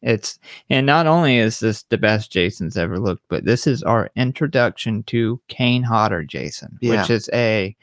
It's 0.00 0.38
and 0.68 0.84
not 0.84 1.06
only 1.06 1.38
is 1.38 1.60
this 1.60 1.84
the 1.84 1.98
best 1.98 2.32
Jason's 2.32 2.76
ever 2.76 2.98
looked, 2.98 3.22
but 3.28 3.44
this 3.44 3.66
is 3.68 3.82
our 3.84 4.10
introduction 4.16 5.04
to 5.04 5.40
Kane 5.48 5.84
Hodder 5.84 6.24
Jason, 6.24 6.76
Yeah. 6.80 7.00
which 7.02 7.10
is 7.10 7.30
a 7.32 7.76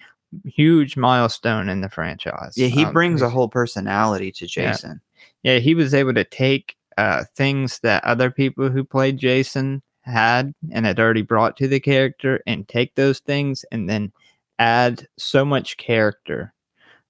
huge 0.45 0.97
milestone 0.97 1.69
in 1.69 1.79
the 1.81 1.87
franchise. 1.89 2.55
Yeah, 2.57 2.67
he 2.67 2.83
Um, 2.83 2.91
brings 2.93 3.21
a 3.21 3.29
whole 3.29 3.47
personality 3.47 4.31
to 4.33 4.45
Yeah. 4.47 4.71
Jason. 4.71 4.99
yeah, 5.43 5.59
he 5.59 5.73
was 5.73 5.93
able 5.93 6.13
to 6.13 6.25
take 6.25 6.75
uh, 6.97 7.23
things 7.35 7.79
that 7.79 8.03
other 8.03 8.31
people 8.31 8.69
who 8.69 8.83
played 8.83 9.17
Jason 9.17 9.81
had 10.01 10.53
and 10.71 10.85
had 10.85 10.99
already 10.99 11.21
brought 11.21 11.57
to 11.57 11.67
the 11.67 11.79
character 11.79 12.41
and 12.47 12.67
take 12.67 12.95
those 12.95 13.19
things 13.19 13.63
and 13.71 13.89
then 13.89 14.11
add 14.57 15.07
so 15.17 15.45
much 15.45 15.77
character 15.77 16.53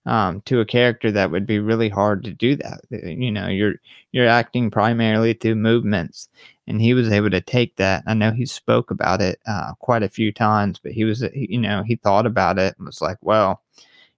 um, 0.05 0.41
to 0.41 0.59
a 0.59 0.65
character 0.65 1.11
that 1.11 1.31
would 1.31 1.45
be 1.45 1.59
really 1.59 1.89
hard 1.89 2.23
to 2.23 2.31
do 2.31 2.55
that. 2.55 2.81
You 2.89 3.31
know, 3.31 3.47
you're 3.47 3.75
you're 4.11 4.27
acting 4.27 4.71
primarily 4.71 5.33
through 5.33 5.55
movements, 5.55 6.29
and 6.67 6.81
he 6.81 6.93
was 6.93 7.11
able 7.11 7.29
to 7.31 7.41
take 7.41 7.75
that. 7.77 8.03
I 8.07 8.13
know 8.13 8.31
he 8.31 8.45
spoke 8.45 8.91
about 8.91 9.21
it 9.21 9.39
uh, 9.47 9.73
quite 9.79 10.03
a 10.03 10.09
few 10.09 10.31
times, 10.31 10.79
but 10.81 10.93
he 10.93 11.03
was, 11.03 11.23
you 11.33 11.59
know, 11.59 11.83
he 11.83 11.95
thought 11.95 12.25
about 12.25 12.57
it 12.59 12.75
and 12.77 12.85
was 12.85 13.01
like, 13.01 13.17
well, 13.21 13.61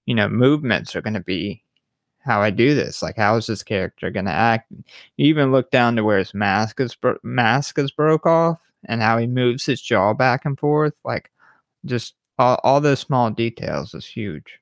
you 0.06 0.16
know, 0.16 0.30
movements 0.30 0.96
are 0.96 1.02
going 1.02 1.14
to 1.16 1.20
be 1.20 1.64
how 2.24 2.42
I 2.42 2.50
do 2.50 2.76
this. 2.76 3.02
Like, 3.02 3.18
how 3.18 3.36
is 3.36 3.48
this 3.48 3.64
character 3.64 4.10
going 4.10 4.26
to 4.26 4.32
act? 4.32 4.72
You 5.18 5.28
even 5.28 5.52
look 5.52 5.72
down 5.72 5.96
to 5.96 6.04
where 6.04 6.20
his 6.20 6.34
mask 6.34 6.80
is 6.80 6.96
bro- 6.96 7.18
mask 7.24 7.78
is 7.80 7.92
broke 7.92 8.26
off, 8.26 8.60
and 8.86 9.02
how 9.02 9.18
he 9.18 9.28
moves 9.28 9.66
his 9.66 9.82
jaw 9.82 10.14
back 10.14 10.46
and 10.46 10.60
forth. 10.60 10.94
Like, 11.04 11.32
just 11.86 12.16
all, 12.38 12.60
all 12.64 12.82
those 12.82 13.00
small 13.00 13.30
details 13.30 13.94
is 13.94 14.06
huge. 14.06 14.60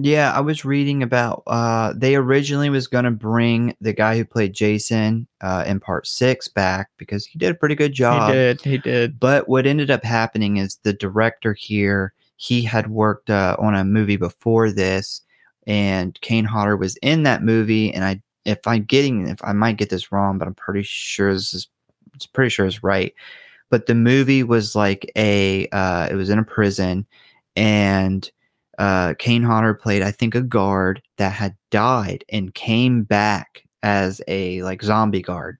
Yeah, 0.00 0.32
I 0.32 0.38
was 0.40 0.64
reading 0.64 1.02
about 1.02 1.42
uh 1.48 1.92
they 1.96 2.14
originally 2.14 2.70
was 2.70 2.86
gonna 2.86 3.10
bring 3.10 3.74
the 3.80 3.92
guy 3.92 4.16
who 4.16 4.24
played 4.24 4.52
Jason 4.52 5.26
uh 5.40 5.64
in 5.66 5.80
part 5.80 6.06
six 6.06 6.46
back 6.46 6.90
because 6.98 7.26
he 7.26 7.36
did 7.36 7.50
a 7.50 7.54
pretty 7.54 7.74
good 7.74 7.94
job. 7.94 8.28
he 8.30 8.36
did. 8.36 8.60
He 8.60 8.78
did. 8.78 9.18
But 9.18 9.48
what 9.48 9.66
ended 9.66 9.90
up 9.90 10.04
happening 10.04 10.58
is 10.58 10.78
the 10.84 10.92
director 10.92 11.52
here, 11.52 12.12
he 12.36 12.62
had 12.62 12.88
worked 12.88 13.28
uh, 13.28 13.56
on 13.58 13.74
a 13.74 13.82
movie 13.84 14.16
before 14.16 14.70
this, 14.70 15.22
and 15.68 16.20
Kane 16.22 16.44
Hodder 16.44 16.76
was 16.76 16.96
in 17.02 17.22
that 17.22 17.44
movie. 17.44 17.94
And 17.94 18.04
I, 18.04 18.20
if 18.44 18.58
I'm 18.66 18.82
getting, 18.82 19.28
if 19.28 19.38
I 19.44 19.52
might 19.52 19.76
get 19.76 19.90
this 19.90 20.10
wrong, 20.10 20.38
but 20.38 20.48
I'm 20.48 20.54
pretty 20.54 20.82
sure 20.82 21.32
this 21.32 21.54
is, 21.54 21.68
it's 22.14 22.26
pretty 22.26 22.50
sure 22.50 22.66
it's 22.66 22.82
right. 22.82 23.14
but 23.70 23.86
the 23.86 23.94
movie 23.94 24.42
was 24.42 24.74
like 24.74 25.10
a 25.16 25.68
uh, 25.68 26.08
it 26.10 26.14
was 26.14 26.30
in 26.30 26.38
a 26.38 26.44
prison, 26.44 27.06
and 27.56 28.30
uh, 28.78 29.14
Kane 29.18 29.42
Hodder 29.42 29.74
played 29.74 30.02
I 30.02 30.10
think 30.10 30.34
a 30.34 30.42
guard 30.42 31.02
that 31.18 31.32
had 31.32 31.56
died 31.70 32.24
and 32.30 32.54
came 32.54 33.02
back 33.02 33.64
as 33.82 34.20
a 34.28 34.62
like 34.62 34.82
zombie 34.82 35.22
guard, 35.22 35.58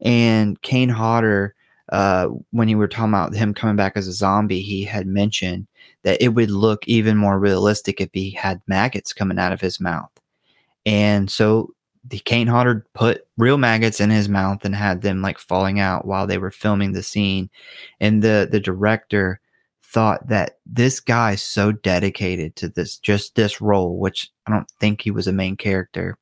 and 0.00 0.60
Kane 0.62 0.88
Hodder. 0.88 1.54
Uh, 1.90 2.28
when 2.50 2.68
you 2.68 2.76
were 2.76 2.88
talking 2.88 3.10
about 3.10 3.34
him 3.34 3.54
coming 3.54 3.76
back 3.76 3.96
as 3.96 4.08
a 4.08 4.12
zombie, 4.12 4.60
he 4.60 4.84
had 4.84 5.06
mentioned 5.06 5.66
that 6.02 6.22
it 6.22 6.28
would 6.28 6.50
look 6.50 6.86
even 6.86 7.16
more 7.16 7.38
realistic 7.38 8.00
if 8.00 8.10
he 8.12 8.30
had 8.30 8.60
maggots 8.66 9.12
coming 9.12 9.38
out 9.38 9.52
of 9.52 9.60
his 9.60 9.80
mouth. 9.80 10.10
And 10.84 11.30
so 11.30 11.74
the 12.04 12.18
Kane 12.20 12.46
Hodder 12.46 12.86
put 12.94 13.26
real 13.36 13.58
maggots 13.58 14.00
in 14.00 14.10
his 14.10 14.28
mouth 14.28 14.64
and 14.64 14.74
had 14.74 15.02
them 15.02 15.22
like 15.22 15.38
falling 15.38 15.80
out 15.80 16.06
while 16.06 16.26
they 16.26 16.38
were 16.38 16.50
filming 16.50 16.92
the 16.92 17.02
scene. 17.02 17.50
And 18.00 18.22
the 18.22 18.48
the 18.50 18.60
director 18.60 19.40
thought 19.82 20.28
that 20.28 20.58
this 20.66 21.00
guy's 21.00 21.42
so 21.42 21.72
dedicated 21.72 22.56
to 22.56 22.68
this 22.68 22.98
just 22.98 23.34
this 23.34 23.60
role, 23.60 23.98
which 23.98 24.30
I 24.46 24.52
don't 24.52 24.70
think 24.80 25.00
he 25.00 25.10
was 25.10 25.26
a 25.26 25.32
main 25.32 25.56
character. 25.56 26.16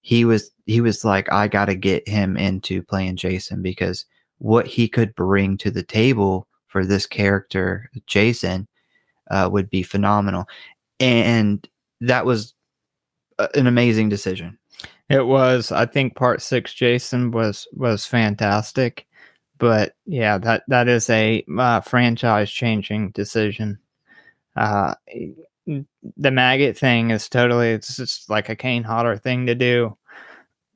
He 0.00 0.24
was 0.24 0.50
he 0.66 0.80
was 0.80 1.04
like, 1.04 1.30
I 1.32 1.48
gotta 1.48 1.74
get 1.74 2.08
him 2.08 2.36
into 2.36 2.82
playing 2.82 3.16
Jason 3.16 3.62
because 3.62 4.04
what 4.44 4.66
he 4.66 4.86
could 4.86 5.14
bring 5.14 5.56
to 5.56 5.70
the 5.70 5.82
table 5.82 6.46
for 6.66 6.84
this 6.84 7.06
character, 7.06 7.90
Jason, 8.06 8.68
uh, 9.30 9.48
would 9.50 9.70
be 9.70 9.82
phenomenal. 9.82 10.44
And 11.00 11.66
that 12.02 12.26
was 12.26 12.52
an 13.54 13.66
amazing 13.66 14.10
decision. 14.10 14.58
It 15.08 15.26
was. 15.26 15.72
I 15.72 15.86
think 15.86 16.14
part 16.14 16.42
six, 16.42 16.74
Jason 16.74 17.30
was 17.30 17.66
was 17.72 18.04
fantastic, 18.04 19.06
but 19.56 19.94
yeah, 20.04 20.36
that 20.36 20.64
that 20.68 20.88
is 20.88 21.08
a 21.08 21.42
uh, 21.58 21.80
franchise 21.80 22.50
changing 22.50 23.12
decision. 23.12 23.78
Uh, 24.56 24.92
the 25.66 26.30
maggot 26.30 26.76
thing 26.76 27.12
is 27.12 27.30
totally. 27.30 27.70
It's 27.70 27.96
just 27.96 28.28
like 28.28 28.50
a 28.50 28.56
Kane 28.56 28.82
Hodder 28.82 29.16
thing 29.16 29.46
to 29.46 29.54
do. 29.54 29.96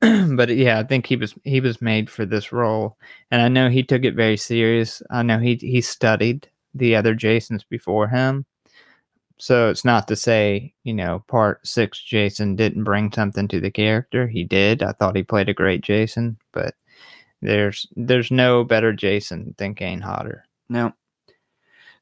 but 0.35 0.49
yeah, 0.49 0.79
I 0.79 0.83
think 0.83 1.05
he 1.05 1.15
was 1.15 1.35
he 1.43 1.59
was 1.59 1.81
made 1.81 2.09
for 2.09 2.25
this 2.25 2.51
role, 2.51 2.97
and 3.31 3.41
I 3.41 3.49
know 3.49 3.69
he 3.69 3.83
took 3.83 4.05
it 4.05 4.15
very 4.15 4.37
serious. 4.37 5.01
I 5.09 5.23
know 5.23 5.39
he 5.39 5.55
he 5.55 5.81
studied 5.81 6.49
the 6.73 6.95
other 6.95 7.13
Jasons 7.13 7.65
before 7.65 8.07
him, 8.07 8.45
so 9.37 9.69
it's 9.69 9.83
not 9.83 10.07
to 10.07 10.15
say, 10.15 10.73
you 10.83 10.93
know, 10.93 11.23
part 11.27 11.65
six 11.65 12.01
Jason 12.01 12.55
didn't 12.55 12.85
bring 12.85 13.11
something 13.11 13.47
to 13.49 13.59
the 13.59 13.71
character. 13.71 14.27
He 14.27 14.45
did. 14.45 14.83
I 14.83 14.93
thought 14.93 15.17
he 15.17 15.23
played 15.23 15.49
a 15.49 15.53
great 15.53 15.81
Jason, 15.81 16.37
but 16.53 16.75
there's 17.41 17.87
there's 17.95 18.31
no 18.31 18.63
better 18.63 18.93
Jason 18.93 19.55
than 19.57 19.75
Kane 19.75 20.01
Hodder. 20.01 20.45
No. 20.69 20.93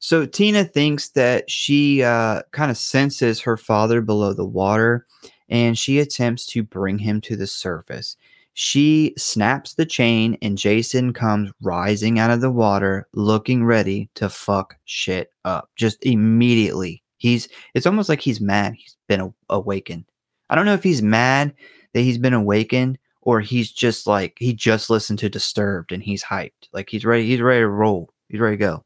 So 0.00 0.26
Tina 0.26 0.64
thinks 0.64 1.08
that 1.10 1.50
she 1.50 2.02
uh, 2.02 2.42
kind 2.52 2.70
of 2.70 2.76
senses 2.76 3.40
her 3.40 3.56
father 3.56 4.00
below 4.00 4.32
the 4.32 4.44
water 4.44 5.06
and 5.48 5.78
she 5.78 5.98
attempts 5.98 6.46
to 6.46 6.62
bring 6.62 6.98
him 6.98 7.20
to 7.22 7.36
the 7.36 7.46
surface. 7.46 8.16
She 8.54 9.14
snaps 9.16 9.74
the 9.74 9.86
chain 9.86 10.36
and 10.42 10.58
Jason 10.58 11.12
comes 11.12 11.52
rising 11.62 12.18
out 12.18 12.32
of 12.32 12.40
the 12.40 12.50
water 12.50 13.06
looking 13.12 13.64
ready 13.64 14.10
to 14.14 14.28
fuck 14.28 14.76
shit 14.84 15.32
up 15.44 15.70
just 15.76 16.04
immediately. 16.04 17.02
He's 17.18 17.48
it's 17.74 17.86
almost 17.86 18.08
like 18.08 18.20
he's 18.20 18.40
mad 18.40 18.74
he's 18.74 18.96
been 19.06 19.32
awakened. 19.48 20.06
I 20.50 20.56
don't 20.56 20.66
know 20.66 20.74
if 20.74 20.82
he's 20.82 21.02
mad 21.02 21.54
that 21.94 22.00
he's 22.00 22.18
been 22.18 22.34
awakened 22.34 22.98
or 23.22 23.40
he's 23.40 23.70
just 23.70 24.06
like 24.08 24.36
he 24.40 24.54
just 24.54 24.90
listened 24.90 25.20
to 25.20 25.28
Disturbed 25.28 25.92
and 25.92 26.02
he's 26.02 26.24
hyped. 26.24 26.68
Like 26.72 26.90
he's 26.90 27.04
ready 27.04 27.26
he's 27.26 27.40
ready 27.40 27.60
to 27.60 27.68
roll. 27.68 28.10
He's 28.28 28.40
ready 28.40 28.56
to 28.56 28.60
go. 28.60 28.84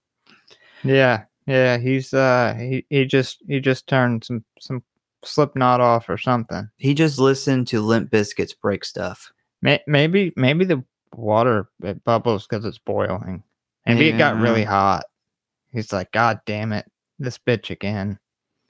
Yeah, 0.85 1.25
yeah, 1.46 1.79
he's 1.79 2.12
uh 2.12 2.55
he, 2.59 2.85
he 2.90 3.07
just 3.07 3.42
he 3.48 3.61
just 3.61 3.87
turned 3.87 4.25
some 4.25 4.44
some 4.61 4.83
Slipknot 5.25 5.81
off 5.81 6.09
or 6.09 6.19
something. 6.19 6.69
He 6.77 6.95
just 6.95 7.19
listened 7.19 7.67
to 7.69 7.81
Limp 7.81 8.11
Bizkit's 8.11 8.55
break 8.55 8.85
stuff. 8.85 9.33
May, 9.61 9.81
maybe 9.87 10.33
maybe 10.37 10.65
the 10.65 10.85
water 11.15 11.69
it 11.83 12.03
bubbles 12.05 12.47
because 12.47 12.65
it's 12.65 12.79
boiling. 12.79 13.43
Maybe 13.87 14.09
it 14.09 14.19
got 14.19 14.39
really 14.39 14.65
hot. 14.65 15.05
He's 15.73 15.93
like, 15.93 16.13
God 16.13 16.41
damn 16.47 16.73
it, 16.73 16.91
this 17.19 17.39
bitch 17.39 17.71
again. 17.71 18.19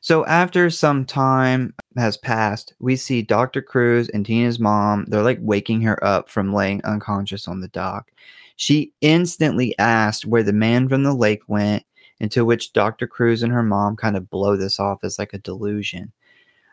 So 0.01 0.27
after 0.27 0.69
some 0.69 1.05
time 1.05 1.75
has 1.97 2.17
passed, 2.17 2.75
we 2.81 2.97
see 2.97 3.23
Dr. 3.23 3.63
Crews 3.63 4.09
and 4.09 4.27
Tina's 4.27 4.59
mom. 4.59 5.05
They're 5.07 5.23
like 5.23 5.39
waking 5.41 5.83
her 5.83 6.03
up 6.05 6.29
from 6.29 6.53
laying 6.53 6.85
unconscious 6.85 7.47
on 7.47 7.61
the 7.61 7.69
dock. 7.69 8.11
She 8.57 8.93
instantly 9.01 9.79
asked 9.79 10.27
where 10.27 10.43
the 10.43 10.53
man 10.53 10.89
from 10.89 11.05
the 11.05 11.15
lake 11.15 11.43
went, 11.47 11.85
into 12.19 12.45
which 12.45 12.73
Dr. 12.73 13.07
Crews 13.07 13.43
and 13.43 13.53
her 13.53 13.63
mom 13.63 13.97
kind 13.97 14.17
of 14.17 14.31
blow 14.31 14.57
this 14.57 14.79
off 14.79 15.05
as 15.05 15.19
like 15.19 15.35
a 15.35 15.39
delusion. 15.39 16.13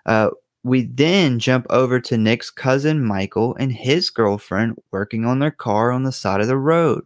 Uh, 0.10 0.32
we 0.63 0.86
then 0.86 1.38
jump 1.38 1.67
over 1.69 2.00
to 2.00 2.17
Nick's 2.17 2.50
cousin 2.50 3.06
Michael 3.06 3.56
and 3.60 3.72
his 3.72 4.10
girlfriend 4.10 4.76
working 4.91 5.24
on 5.24 5.38
their 5.38 5.52
car 5.52 5.91
on 5.91 6.02
the 6.02 6.12
side 6.12 6.41
of 6.41 6.48
the 6.48 6.58
road. 6.58 7.06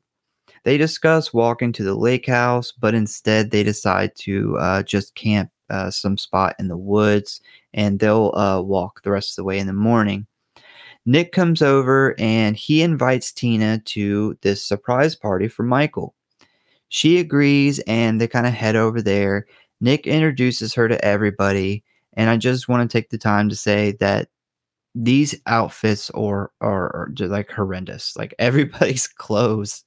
They 0.63 0.77
discuss 0.77 1.33
walking 1.33 1.73
to 1.73 1.83
the 1.83 1.95
lake 1.95 2.27
house, 2.27 2.71
but 2.71 2.95
instead 2.95 3.51
they 3.51 3.61
decide 3.61 4.15
to 4.19 4.57
uh, 4.57 4.83
just 4.83 5.15
camp 5.15 5.51
uh, 5.69 5.91
some 5.91 6.17
spot 6.17 6.55
in 6.59 6.69
the 6.69 6.77
woods 6.77 7.41
and 7.73 7.99
they'll 7.99 8.33
uh, 8.35 8.61
walk 8.61 9.03
the 9.03 9.11
rest 9.11 9.31
of 9.31 9.35
the 9.35 9.43
way 9.43 9.59
in 9.59 9.67
the 9.67 9.73
morning. 9.73 10.25
Nick 11.05 11.33
comes 11.33 11.61
over 11.61 12.15
and 12.17 12.55
he 12.55 12.81
invites 12.81 13.33
Tina 13.33 13.79
to 13.79 14.37
this 14.43 14.65
surprise 14.65 15.13
party 15.13 15.49
for 15.49 15.63
Michael. 15.63 16.15
She 16.87 17.19
agrees 17.19 17.79
and 17.79 18.21
they 18.21 18.29
kind 18.29 18.47
of 18.47 18.53
head 18.53 18.77
over 18.77 19.01
there. 19.01 19.45
Nick 19.81 20.07
introduces 20.07 20.73
her 20.75 20.87
to 20.87 21.03
everybody, 21.03 21.83
and 22.15 22.29
I 22.29 22.37
just 22.37 22.67
want 22.67 22.89
to 22.89 22.97
take 22.97 23.09
the 23.09 23.17
time 23.17 23.49
to 23.49 23.55
say 23.55 23.91
that 23.99 24.29
these 24.95 25.35
outfits 25.45 26.09
are 26.11 26.51
are, 26.61 26.95
are 26.95 27.13
like 27.19 27.51
horrendous. 27.51 28.15
Like 28.15 28.33
everybody's 28.39 29.07
clothes 29.07 29.83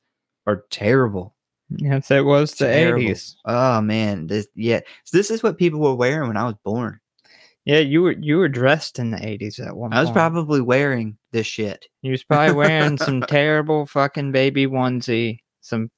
are 0.46 0.64
terrible. 0.70 1.34
Yes, 1.70 2.10
it 2.10 2.24
was 2.24 2.52
the 2.54 2.68
eighties. 2.68 3.36
Oh 3.44 3.80
man, 3.80 4.28
this 4.28 4.46
yeah. 4.54 4.80
So 5.04 5.16
this 5.16 5.30
is 5.30 5.42
what 5.42 5.58
people 5.58 5.80
were 5.80 5.94
wearing 5.94 6.28
when 6.28 6.36
I 6.36 6.44
was 6.44 6.54
born. 6.64 7.00
Yeah, 7.64 7.80
you 7.80 8.02
were 8.02 8.12
you 8.12 8.36
were 8.36 8.48
dressed 8.48 9.00
in 9.00 9.10
the 9.10 9.26
eighties 9.26 9.58
at 9.58 9.76
one 9.76 9.92
I 9.92 10.00
was 10.00 10.06
point. 10.06 10.16
probably 10.16 10.60
wearing 10.60 11.18
this 11.32 11.48
shit. 11.48 11.86
You 12.02 12.12
was 12.12 12.22
probably 12.22 12.54
wearing 12.54 12.96
some 12.96 13.20
terrible 13.28 13.86
fucking 13.86 14.30
baby 14.30 14.68
onesie, 14.68 15.40
some 15.60 15.90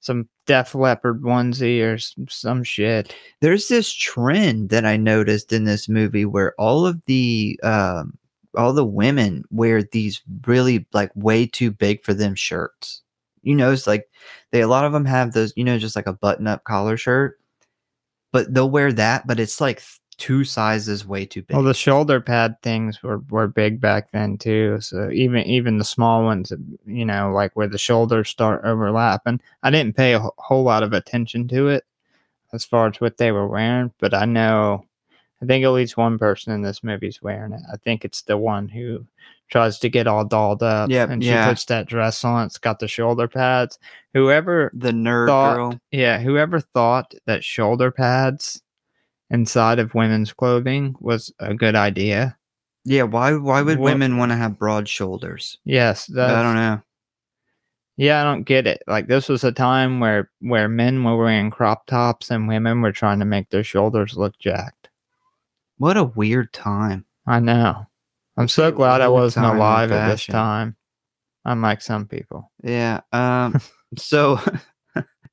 some 0.00 0.28
Def 0.46 0.74
Leppard 0.74 1.22
onesie 1.22 1.82
or 1.82 1.98
some 2.28 2.64
shit. 2.64 3.14
There's 3.40 3.68
this 3.68 3.92
trend 3.92 4.70
that 4.70 4.84
I 4.84 4.96
noticed 4.96 5.52
in 5.52 5.64
this 5.64 5.88
movie 5.88 6.24
where 6.24 6.54
all 6.58 6.86
of 6.86 7.04
the 7.06 7.58
um 7.62 8.18
all 8.56 8.72
the 8.72 8.84
women 8.84 9.44
wear 9.50 9.82
these 9.82 10.20
really 10.46 10.86
like 10.92 11.10
way 11.14 11.46
too 11.46 11.70
big 11.70 12.04
for 12.04 12.14
them 12.14 12.34
shirts. 12.34 13.02
You 13.42 13.54
know, 13.54 13.72
it's 13.72 13.86
like 13.86 14.08
they 14.50 14.60
a 14.60 14.68
lot 14.68 14.84
of 14.84 14.92
them 14.92 15.04
have 15.04 15.32
those, 15.32 15.52
you 15.56 15.64
know, 15.64 15.78
just 15.78 15.96
like 15.96 16.06
a 16.06 16.12
button 16.12 16.46
up 16.46 16.64
collar 16.64 16.96
shirt, 16.96 17.38
but 18.32 18.52
they'll 18.52 18.70
wear 18.70 18.92
that, 18.92 19.26
but 19.26 19.40
it's 19.40 19.60
like 19.60 19.82
two 20.22 20.44
sizes 20.44 21.04
way 21.04 21.26
too 21.26 21.42
big. 21.42 21.56
Well, 21.56 21.64
the 21.64 21.74
shoulder 21.74 22.20
pad 22.20 22.54
things 22.62 23.02
were, 23.02 23.18
were 23.28 23.48
big 23.48 23.80
back 23.80 24.12
then 24.12 24.38
too. 24.38 24.80
So 24.80 25.10
even 25.10 25.42
even 25.46 25.78
the 25.78 25.84
small 25.84 26.22
ones, 26.22 26.52
you 26.86 27.04
know, 27.04 27.32
like 27.32 27.56
where 27.56 27.66
the 27.66 27.76
shoulders 27.76 28.28
start 28.28 28.60
overlapping, 28.62 29.40
I 29.64 29.70
didn't 29.72 29.96
pay 29.96 30.12
a 30.14 30.20
whole 30.38 30.62
lot 30.62 30.84
of 30.84 30.92
attention 30.92 31.48
to 31.48 31.70
it 31.70 31.84
as 32.52 32.64
far 32.64 32.86
as 32.86 33.00
what 33.00 33.16
they 33.16 33.32
were 33.32 33.48
wearing. 33.48 33.92
But 33.98 34.14
I 34.14 34.24
know, 34.24 34.86
I 35.42 35.46
think 35.46 35.64
at 35.64 35.70
least 35.70 35.96
one 35.96 36.20
person 36.20 36.52
in 36.52 36.62
this 36.62 36.84
movie 36.84 37.08
is 37.08 37.20
wearing 37.20 37.52
it. 37.52 37.62
I 37.72 37.76
think 37.78 38.04
it's 38.04 38.22
the 38.22 38.38
one 38.38 38.68
who 38.68 39.04
tries 39.50 39.80
to 39.80 39.88
get 39.88 40.06
all 40.06 40.24
dolled 40.24 40.62
up. 40.62 40.88
Yep, 40.88 41.10
and 41.10 41.20
she 41.20 41.30
yeah. 41.30 41.48
puts 41.48 41.64
that 41.64 41.88
dress 41.88 42.24
on. 42.24 42.46
It's 42.46 42.58
got 42.58 42.78
the 42.78 42.86
shoulder 42.86 43.26
pads. 43.26 43.76
Whoever 44.14 44.70
the 44.72 44.92
nerd 44.92 45.26
thought- 45.26 45.56
girl. 45.56 45.80
yeah, 45.90 46.20
whoever 46.20 46.60
thought 46.60 47.12
that 47.26 47.42
shoulder 47.42 47.90
pads 47.90 48.61
inside 49.32 49.78
of 49.80 49.94
women's 49.94 50.32
clothing 50.32 50.94
was 51.00 51.32
a 51.40 51.54
good 51.54 51.74
idea. 51.74 52.36
Yeah, 52.84 53.02
why 53.04 53.34
why 53.34 53.62
would 53.62 53.78
What- 53.78 53.92
women 53.92 54.16
want 54.18 54.30
to 54.30 54.36
have 54.36 54.58
broad 54.58 54.88
shoulders? 54.88 55.58
Yes, 55.64 56.08
I 56.16 56.42
don't 56.42 56.54
know. 56.54 56.80
Yeah, 57.96 58.20
I 58.20 58.24
don't 58.24 58.44
get 58.44 58.66
it. 58.66 58.82
Like 58.86 59.06
this 59.08 59.28
was 59.28 59.44
a 59.44 59.52
time 59.52 60.00
where 60.00 60.30
where 60.40 60.68
men 60.68 61.02
were 61.04 61.16
wearing 61.16 61.50
crop 61.50 61.86
tops 61.86 62.30
and 62.30 62.48
women 62.48 62.80
were 62.80 62.92
trying 62.92 63.18
to 63.18 63.24
make 63.24 63.50
their 63.50 63.64
shoulders 63.64 64.16
look 64.16 64.38
jacked. 64.38 64.88
What 65.78 65.96
a 65.96 66.04
weird 66.04 66.52
time. 66.52 67.04
I 67.26 67.40
know. 67.40 67.86
I'm 68.36 68.48
so 68.48 68.72
glad 68.72 69.00
I 69.00 69.08
wasn't 69.08 69.46
alive 69.46 69.92
at 69.92 70.08
this 70.10 70.26
time. 70.26 70.76
Unlike 71.44 71.82
some 71.82 72.06
people. 72.06 72.50
Yeah. 72.62 73.00
Um. 73.12 73.60
so, 73.96 74.40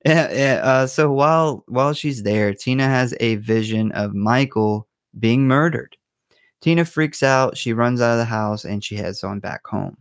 yeah, 0.05 0.31
yeah. 0.31 0.61
Uh, 0.63 0.87
so 0.87 1.11
while 1.11 1.63
while 1.67 1.93
she's 1.93 2.23
there, 2.23 2.53
Tina 2.53 2.87
has 2.87 3.13
a 3.19 3.35
vision 3.35 3.91
of 3.91 4.13
Michael 4.13 4.87
being 5.19 5.47
murdered. 5.47 5.97
Tina 6.61 6.85
freaks 6.85 7.23
out. 7.23 7.57
She 7.57 7.73
runs 7.73 8.01
out 8.01 8.13
of 8.13 8.17
the 8.17 8.25
house 8.25 8.65
and 8.65 8.83
she 8.83 8.95
heads 8.95 9.23
on 9.23 9.39
back 9.39 9.65
home. 9.65 9.97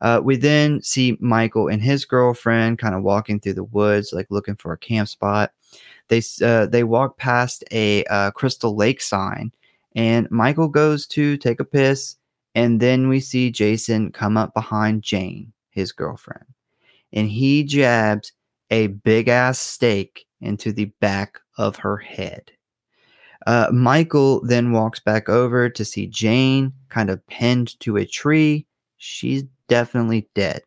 Uh, 0.00 0.20
we 0.22 0.36
then 0.36 0.80
see 0.82 1.16
Michael 1.20 1.68
and 1.68 1.82
his 1.82 2.04
girlfriend 2.04 2.78
kind 2.78 2.94
of 2.94 3.02
walking 3.02 3.38
through 3.38 3.54
the 3.54 3.64
woods, 3.64 4.12
like 4.12 4.26
looking 4.30 4.56
for 4.56 4.72
a 4.72 4.78
camp 4.78 5.08
spot. 5.08 5.52
They 6.08 6.22
uh, 6.42 6.66
they 6.66 6.84
walk 6.84 7.18
past 7.18 7.64
a 7.70 8.04
uh, 8.04 8.30
Crystal 8.32 8.74
Lake 8.74 9.00
sign, 9.00 9.52
and 9.94 10.28
Michael 10.30 10.68
goes 10.68 11.06
to 11.08 11.36
take 11.36 11.60
a 11.60 11.64
piss, 11.64 12.16
and 12.54 12.80
then 12.80 13.08
we 13.08 13.20
see 13.20 13.50
Jason 13.50 14.10
come 14.10 14.36
up 14.36 14.54
behind 14.54 15.02
Jane, 15.02 15.52
his 15.70 15.92
girlfriend, 15.92 16.46
and 17.12 17.28
he 17.28 17.62
jabs 17.62 18.32
a 18.70 18.88
big 18.88 19.28
ass 19.28 19.58
stake 19.58 20.26
into 20.40 20.72
the 20.72 20.86
back 21.00 21.40
of 21.58 21.76
her 21.76 21.96
head. 21.96 22.50
Uh, 23.46 23.68
Michael 23.72 24.44
then 24.44 24.72
walks 24.72 25.00
back 25.00 25.28
over 25.28 25.68
to 25.70 25.84
see 25.84 26.06
Jane 26.06 26.72
kind 26.88 27.10
of 27.10 27.26
pinned 27.26 27.78
to 27.80 27.96
a 27.96 28.06
tree. 28.06 28.66
She's 28.98 29.44
definitely 29.68 30.28
dead. 30.34 30.62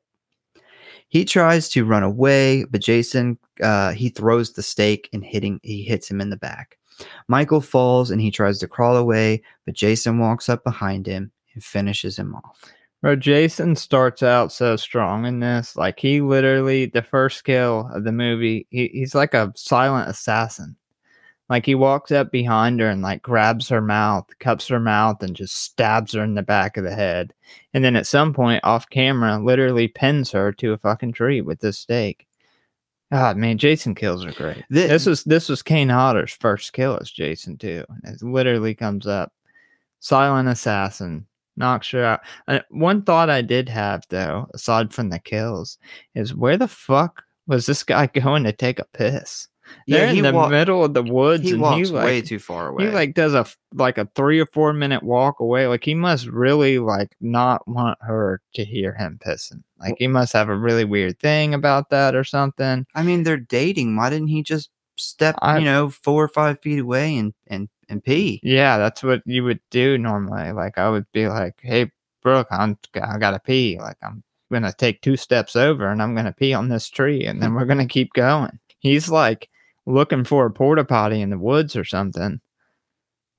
He 1.10 1.26
tries 1.26 1.70
to 1.70 1.86
run 1.86 2.02
away, 2.02 2.66
but 2.66 2.82
Jason 2.82 3.38
uh, 3.62 3.92
he 3.92 4.10
throws 4.10 4.54
the 4.54 4.64
stake 4.64 5.10
and 5.14 5.24
hitting 5.24 5.60
he 5.62 5.84
hits 5.84 6.10
him 6.10 6.20
in 6.20 6.32
the 6.32 6.38
back. 6.38 6.78
Michael 7.28 7.62
falls 7.62 8.10
and 8.10 8.20
he 8.20 8.32
tries 8.32 8.58
to 8.60 8.68
crawl 8.68 8.98
away, 8.98 9.44
but 9.66 9.76
Jason 9.76 10.18
walks 10.18 10.50
up 10.50 10.64
behind 10.64 11.06
him 11.06 11.32
and 11.54 11.64
finishes 11.64 12.18
him 12.18 12.36
off. 12.36 12.64
Bro, 13.04 13.18
Jason 13.18 13.76
starts 13.76 14.24
out 14.24 14.54
so 14.54 14.78
strong 14.78 15.26
in 15.26 15.42
this. 15.42 15.76
Like 15.76 16.00
he 16.00 16.22
literally 16.22 16.86
the 16.86 17.02
first 17.02 17.44
kill 17.44 17.90
of 17.94 18.06
the 18.06 18.14
movie, 18.14 18.66
he, 18.70 18.88
he's 18.94 19.14
like 19.14 19.34
a 19.34 19.52
silent 19.58 20.10
assassin. 20.10 20.78
Like 21.50 21.66
he 21.66 21.76
walks 21.76 22.14
up 22.14 22.32
behind 22.32 22.80
her 22.80 22.90
and 22.90 23.02
like 23.02 23.22
grabs 23.22 23.68
her 23.68 23.82
mouth, 23.82 24.28
cups 24.40 24.70
her 24.70 24.80
mouth, 24.80 25.22
and 25.22 25.36
just 25.36 25.64
stabs 25.64 26.14
her 26.14 26.24
in 26.24 26.36
the 26.36 26.44
back 26.44 26.78
of 26.78 26.86
the 26.86 26.96
head. 26.96 27.34
And 27.74 27.84
then 27.84 27.98
at 27.98 28.08
some 28.08 28.34
point 28.34 28.64
off 28.64 28.90
camera, 28.90 29.38
literally 29.38 29.90
pins 29.90 30.32
her 30.32 30.54
to 30.54 30.72
a 30.72 30.78
fucking 30.78 31.12
tree 31.12 31.42
with 31.42 31.60
this 31.60 31.78
stake. 31.78 32.26
God, 33.12 33.36
man, 33.36 33.58
Jason 33.58 33.96
kills 33.96 34.24
are 34.24 34.32
great. 34.32 34.64
Thi- 34.72 34.88
this 34.88 35.06
was 35.06 35.26
this 35.26 35.50
was 35.50 35.62
Kane 35.62 35.90
Hodder's 35.90 36.32
first 36.32 36.72
kill 36.72 36.98
as 37.02 37.12
Jason 37.12 37.58
too. 37.58 37.84
And 37.90 38.16
it 38.16 38.24
literally 38.24 38.74
comes 38.74 39.06
up. 39.06 39.34
Silent 40.00 40.48
assassin 40.48 41.28
knocks 41.56 41.90
her 41.92 42.04
out. 42.04 42.22
Uh, 42.48 42.60
one 42.70 43.04
thought 43.04 43.30
I 43.30 43.42
did 43.42 43.70
have 43.70 44.04
though, 44.10 44.48
aside 44.54 44.94
from 44.94 45.10
the 45.10 45.20
kills, 45.20 45.78
is 46.16 46.34
where 46.36 46.58
the 46.58 46.68
fuck 46.68 47.24
was 47.48 47.66
this 47.66 47.84
guy 47.84 48.08
going 48.14 48.44
to 48.44 48.52
take 48.54 48.80
a 48.80 48.86
piss? 48.94 49.48
They're 49.88 50.10
he 50.10 50.20
in 50.20 50.26
the 50.26 50.50
middle 50.50 50.84
of 50.84 50.94
the 50.94 51.02
woods, 51.04 51.44
he 51.44 51.52
and 51.54 51.62
walks 51.62 51.88
he 51.88 51.94
like 51.94 52.06
way 52.06 52.22
too 52.22 52.38
far 52.38 52.68
away. 52.68 52.86
he 52.86 52.90
like 52.92 53.14
does 53.14 53.34
a 53.34 53.46
like 53.74 53.98
a 53.98 54.10
three 54.14 54.40
or 54.40 54.46
four 54.48 54.74
minute 54.74 55.04
walk 55.04 55.40
away. 55.40 55.68
Like 55.68 55.86
he 55.86 55.96
must 55.96 56.28
really 56.28 56.80
like 56.80 57.16
not 57.22 57.66
want 57.66 57.98
her 58.02 58.42
to 58.56 58.66
hear 58.66 58.94
him 58.94 59.20
pissing. 59.26 59.64
Like 59.80 59.96
he 60.00 60.08
must 60.08 60.34
have 60.34 60.50
a 60.50 60.56
really 60.56 60.84
weird 60.84 61.18
thing 61.20 61.54
about 61.54 61.90
that 61.92 62.14
or 62.14 62.26
something. 62.26 62.86
I 62.94 63.04
mean, 63.04 63.24
they're 63.24 63.38
dating. 63.38 63.96
Why 63.96 64.10
didn't 64.10 64.28
he 64.28 64.44
just 64.44 64.70
step, 64.98 65.36
I- 65.42 65.60
you 65.60 65.66
know, 65.66 65.90
four 65.90 66.22
or 66.24 66.28
five 66.30 66.60
feet 66.62 66.80
away 66.80 67.16
and 67.18 67.34
and 67.48 67.70
and 67.90 68.04
pee? 68.04 68.40
Yeah, 68.44 68.78
that's 68.78 69.04
what 69.04 69.22
you 69.26 69.44
would 69.44 69.60
do 69.70 69.98
normally. 69.98 70.52
Like 70.52 70.78
I 70.78 70.90
would 70.90 71.06
be 71.12 71.28
like, 71.28 71.56
"Hey, 71.62 71.92
Brooke, 72.22 72.48
I'm 72.52 72.78
I 73.02 73.18
gotta 73.18 73.40
pee. 73.40 73.78
Like 73.80 73.98
I'm 74.02 74.24
gonna 74.52 74.74
take 74.74 75.02
two 75.02 75.18
steps 75.18 75.56
over 75.56 75.90
and 75.90 76.02
I'm 76.02 76.16
gonna 76.16 76.34
pee 76.34 76.54
on 76.54 76.70
this 76.70 76.90
tree, 76.90 77.26
and 77.26 77.42
then 77.42 77.54
we're 77.54 77.66
gonna 77.66 77.88
keep 77.88 78.14
going." 78.14 78.60
He's 78.80 79.10
like 79.10 79.50
looking 79.86 80.24
for 80.24 80.46
a 80.46 80.52
porta 80.52 80.86
potty 80.86 81.22
in 81.22 81.30
the 81.30 81.38
woods 81.38 81.76
or 81.76 81.84
something. 81.84 82.40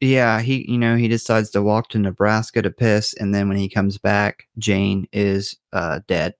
Yeah, 0.01 0.41
he, 0.41 0.71
you 0.71 0.77
know, 0.79 0.97
he 0.97 1.09
decides 1.09 1.51
to 1.51 1.63
walk 1.63 1.89
to 1.91 1.99
Nebraska 1.99 2.61
to 2.63 2.71
piss, 2.71 3.15
and 3.15 3.35
then 3.35 3.49
when 3.49 3.57
he 3.57 3.69
comes 3.69 3.99
back, 3.99 4.45
Jane 4.59 5.09
is 5.13 5.57
uh 5.73 6.01
dead 6.07 6.35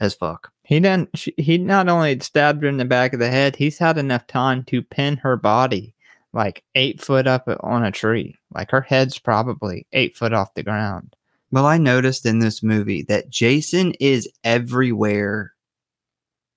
as 0.00 0.14
fuck. 0.14 0.50
He 0.62 0.78
didn't. 0.80 1.10
She, 1.16 1.34
he 1.36 1.58
not 1.58 1.88
only 1.88 2.18
stabbed 2.20 2.62
her 2.62 2.68
in 2.68 2.76
the 2.76 2.84
back 2.84 3.12
of 3.12 3.18
the 3.18 3.28
head, 3.28 3.56
he's 3.56 3.78
had 3.78 3.98
enough 3.98 4.26
time 4.26 4.62
to 4.64 4.82
pin 4.82 5.16
her 5.18 5.36
body 5.36 5.94
like 6.32 6.62
eight 6.74 7.00
foot 7.00 7.26
up 7.26 7.48
on 7.60 7.84
a 7.84 7.90
tree. 7.92 8.36
Like 8.54 8.70
her 8.70 8.80
head's 8.82 9.18
probably 9.18 9.86
eight 9.92 10.16
foot 10.16 10.32
off 10.32 10.54
the 10.54 10.62
ground. 10.62 11.14
Well, 11.50 11.66
I 11.66 11.78
noticed 11.78 12.26
in 12.26 12.38
this 12.38 12.62
movie 12.62 13.02
that 13.08 13.28
Jason 13.30 13.92
is 13.98 14.28
everywhere 14.44 15.52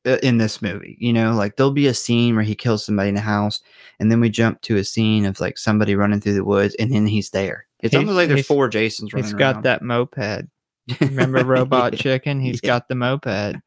uh, 0.05 0.17
in 0.21 0.37
this 0.37 0.61
movie. 0.61 0.97
You 0.99 1.13
know, 1.13 1.33
like 1.33 1.55
there'll 1.55 1.71
be 1.71 1.87
a 1.87 1.93
scene 1.93 2.35
where 2.35 2.43
he 2.43 2.53
kills 2.55 2.85
somebody 2.85 3.09
in 3.09 3.15
the 3.15 3.21
house, 3.21 3.61
and 3.99 4.11
then 4.11 4.19
we 4.19 4.29
jump 4.29 4.61
to 4.61 4.77
a 4.77 4.83
scene 4.83 5.25
of 5.25 5.39
like 5.39 5.57
somebody 5.57 5.95
running 5.95 6.21
through 6.21 6.33
the 6.35 6.43
woods, 6.45 6.75
and 6.75 6.91
then 6.93 7.07
he's 7.07 7.31
there. 7.31 7.65
It's 7.79 7.91
He's- 7.91 7.99
almost 7.99 8.15
like 8.15 8.27
there's 8.29 8.45
four 8.45 8.69
Jasons 8.69 9.13
running 9.13 9.25
He's 9.25 9.33
got 9.33 9.55
around. 9.55 9.63
that 9.63 9.81
moped. 9.81 10.47
Remember 11.01 11.43
Robot 11.43 11.93
yeah. 11.93 11.99
Chicken? 11.99 12.39
He's 12.39 12.59
Yeah. 12.63 12.67
got 12.67 12.87
the 12.87 12.95
moped. 12.95 13.55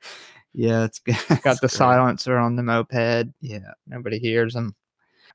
Yeah, 0.58 0.84
it's 0.84 1.00
Got 1.00 1.18
the 1.28 1.56
great. 1.60 1.70
silencer 1.70 2.38
on 2.38 2.56
the 2.56 2.62
moped. 2.62 3.28
Yeah. 3.42 3.72
Nobody 3.86 4.18
hears 4.18 4.56
him. 4.56 4.74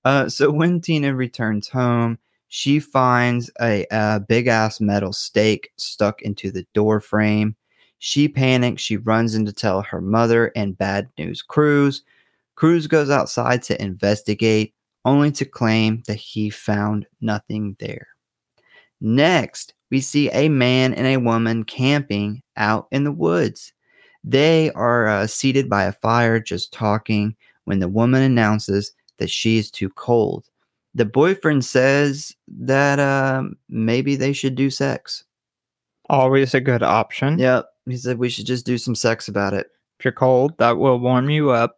Uh, 0.04 0.28
so 0.30 0.52
when 0.52 0.82
Tina 0.82 1.14
returns 1.16 1.68
home, 1.68 2.18
she 2.48 2.80
finds 2.80 3.50
a, 3.62 3.86
uh 3.92 4.20
big 4.20 4.48
ass 4.48 4.82
metal 4.82 5.14
stake 5.14 5.72
stuck 5.78 6.22
into 6.22 6.52
the 6.52 6.66
door 6.74 7.00
frame. 7.00 7.56
She 8.00 8.28
panics. 8.28 8.82
She 8.82 8.98
runs 8.98 9.36
in 9.36 9.46
to 9.46 9.54
tell 9.54 9.82
her 9.84 10.02
mother 10.02 10.52
and 10.56 10.78
bad 10.78 11.10
news 11.18 11.42
Crews. 11.42 12.04
Crews 12.56 12.88
goes 12.88 13.10
outside 13.10 13.64
to 13.64 13.82
investigate, 13.82 14.74
only 15.06 15.32
to 15.34 15.46
claim 15.46 16.04
that 16.08 16.16
he 16.16 16.50
found 16.50 17.06
nothing 17.22 17.76
there. 17.80 18.08
Next, 19.00 19.74
we 19.90 20.00
see 20.02 20.30
a 20.32 20.50
man 20.50 20.94
and 20.94 21.08
a 21.08 21.18
woman 21.18 21.64
camping 21.64 22.42
out 22.58 22.88
in 22.92 23.04
the 23.04 23.12
woods. 23.12 23.74
They 24.24 24.72
are 24.72 25.08
uh, 25.08 25.28
seated 25.28 25.70
by 25.70 25.86
a 25.86 25.92
fire 25.92 26.40
just 26.40 26.72
talking 26.74 27.36
when 27.66 27.80
the 27.80 27.88
woman 27.90 28.22
announces 28.22 28.94
that 29.22 29.30
she 29.30 29.60
is 29.60 29.70
too 29.70 29.90
cold. 29.90 30.50
The 30.96 31.06
boyfriend 31.06 31.64
says 31.64 32.36
that 32.48 33.00
um, 33.00 33.56
maybe 33.70 34.16
they 34.16 34.34
should 34.34 34.56
do 34.56 34.72
sex. 34.72 35.24
Always 36.10 36.56
a 36.56 36.60
good 36.60 36.82
option. 36.82 37.38
Yep. 37.38 37.68
He 37.86 37.98
said 37.98 38.18
we 38.18 38.30
should 38.30 38.48
just 38.48 38.66
do 38.66 38.80
some 38.80 38.96
sex 38.96 39.28
about 39.28 39.54
it. 39.54 39.68
If 40.00 40.06
you're 40.06 40.12
cold, 40.12 40.58
that 40.58 40.80
will 40.80 41.00
warm 41.00 41.30
you 41.30 41.52
up. 41.52 41.78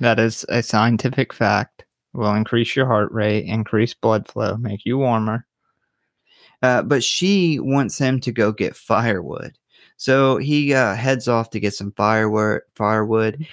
That 0.00 0.18
is 0.18 0.44
a 0.50 0.62
scientific 0.62 1.32
fact. 1.32 1.86
Will 2.12 2.34
increase 2.34 2.76
your 2.76 2.86
heart 2.86 3.10
rate, 3.12 3.46
increase 3.46 3.94
blood 3.94 4.28
flow, 4.28 4.58
make 4.58 4.84
you 4.84 4.98
warmer. 4.98 5.46
Uh, 6.62 6.82
but 6.82 7.02
she 7.02 7.58
wants 7.60 7.96
him 7.96 8.20
to 8.20 8.30
go 8.30 8.52
get 8.52 8.76
firewood. 8.76 9.56
So 9.96 10.36
he 10.36 10.74
uh, 10.74 10.94
heads 10.94 11.28
off 11.28 11.48
to 11.50 11.60
get 11.60 11.72
some 11.72 11.92
firewood. 11.92 12.60
Firewood. 12.74 13.46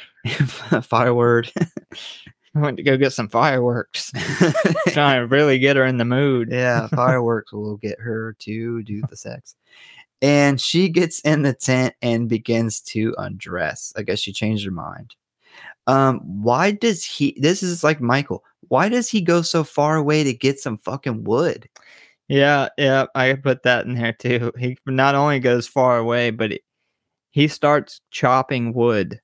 firewood. 0.83 1.51
I 2.55 2.59
went 2.59 2.77
to 2.77 2.83
go 2.83 2.97
get 2.97 3.13
some 3.13 3.29
fireworks. 3.29 4.11
Trying 4.89 5.21
to 5.21 5.27
really 5.27 5.59
get 5.59 5.75
her 5.75 5.85
in 5.85 5.97
the 5.97 6.05
mood. 6.05 6.49
yeah, 6.51 6.87
fireworks 6.95 7.53
will 7.53 7.77
get 7.77 7.99
her 7.99 8.35
to 8.39 8.83
do 8.83 9.01
the 9.09 9.15
sex. 9.15 9.55
And 10.21 10.61
she 10.61 10.89
gets 10.89 11.19
in 11.21 11.41
the 11.41 11.53
tent 11.53 11.95
and 12.01 12.29
begins 12.29 12.81
to 12.81 13.15
undress. 13.17 13.91
I 13.97 14.03
guess 14.03 14.19
she 14.19 14.33
changed 14.33 14.65
her 14.65 14.71
mind. 14.71 15.15
Um, 15.87 16.19
why 16.19 16.71
does 16.71 17.03
he? 17.03 17.35
This 17.39 17.63
is 17.63 17.83
like 17.83 18.01
Michael. 18.01 18.43
Why 18.67 18.87
does 18.87 19.09
he 19.09 19.21
go 19.21 19.41
so 19.41 19.63
far 19.63 19.95
away 19.95 20.23
to 20.23 20.33
get 20.33 20.59
some 20.59 20.77
fucking 20.77 21.23
wood? 21.23 21.67
Yeah, 22.27 22.69
yeah, 22.77 23.07
I 23.15 23.33
put 23.33 23.63
that 23.63 23.85
in 23.85 23.95
there 23.95 24.13
too. 24.13 24.51
He 24.57 24.77
not 24.85 25.15
only 25.15 25.39
goes 25.39 25.67
far 25.67 25.97
away, 25.97 26.29
but 26.29 26.51
he, 26.51 26.61
he 27.31 27.47
starts 27.47 27.99
chopping 28.11 28.73
wood. 28.73 29.19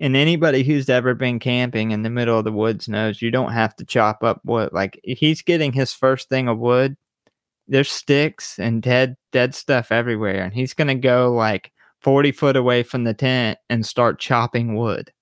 And 0.00 0.16
anybody 0.16 0.64
who's 0.64 0.88
ever 0.88 1.14
been 1.14 1.38
camping 1.38 1.92
in 1.92 2.02
the 2.02 2.10
middle 2.10 2.36
of 2.38 2.44
the 2.44 2.52
woods 2.52 2.88
knows 2.88 3.22
you 3.22 3.30
don't 3.30 3.52
have 3.52 3.76
to 3.76 3.84
chop 3.84 4.24
up 4.24 4.40
wood. 4.44 4.70
Like 4.72 5.00
he's 5.04 5.40
getting 5.42 5.72
his 5.72 5.92
first 5.92 6.28
thing 6.28 6.48
of 6.48 6.58
wood. 6.58 6.96
There's 7.68 7.90
sticks 7.90 8.58
and 8.58 8.82
dead 8.82 9.16
dead 9.32 9.54
stuff 9.54 9.92
everywhere, 9.92 10.42
and 10.42 10.52
he's 10.52 10.74
gonna 10.74 10.94
go 10.96 11.32
like 11.32 11.70
forty 12.00 12.32
foot 12.32 12.56
away 12.56 12.82
from 12.82 13.04
the 13.04 13.14
tent 13.14 13.58
and 13.70 13.86
start 13.86 14.18
chopping 14.18 14.74
wood. 14.74 15.12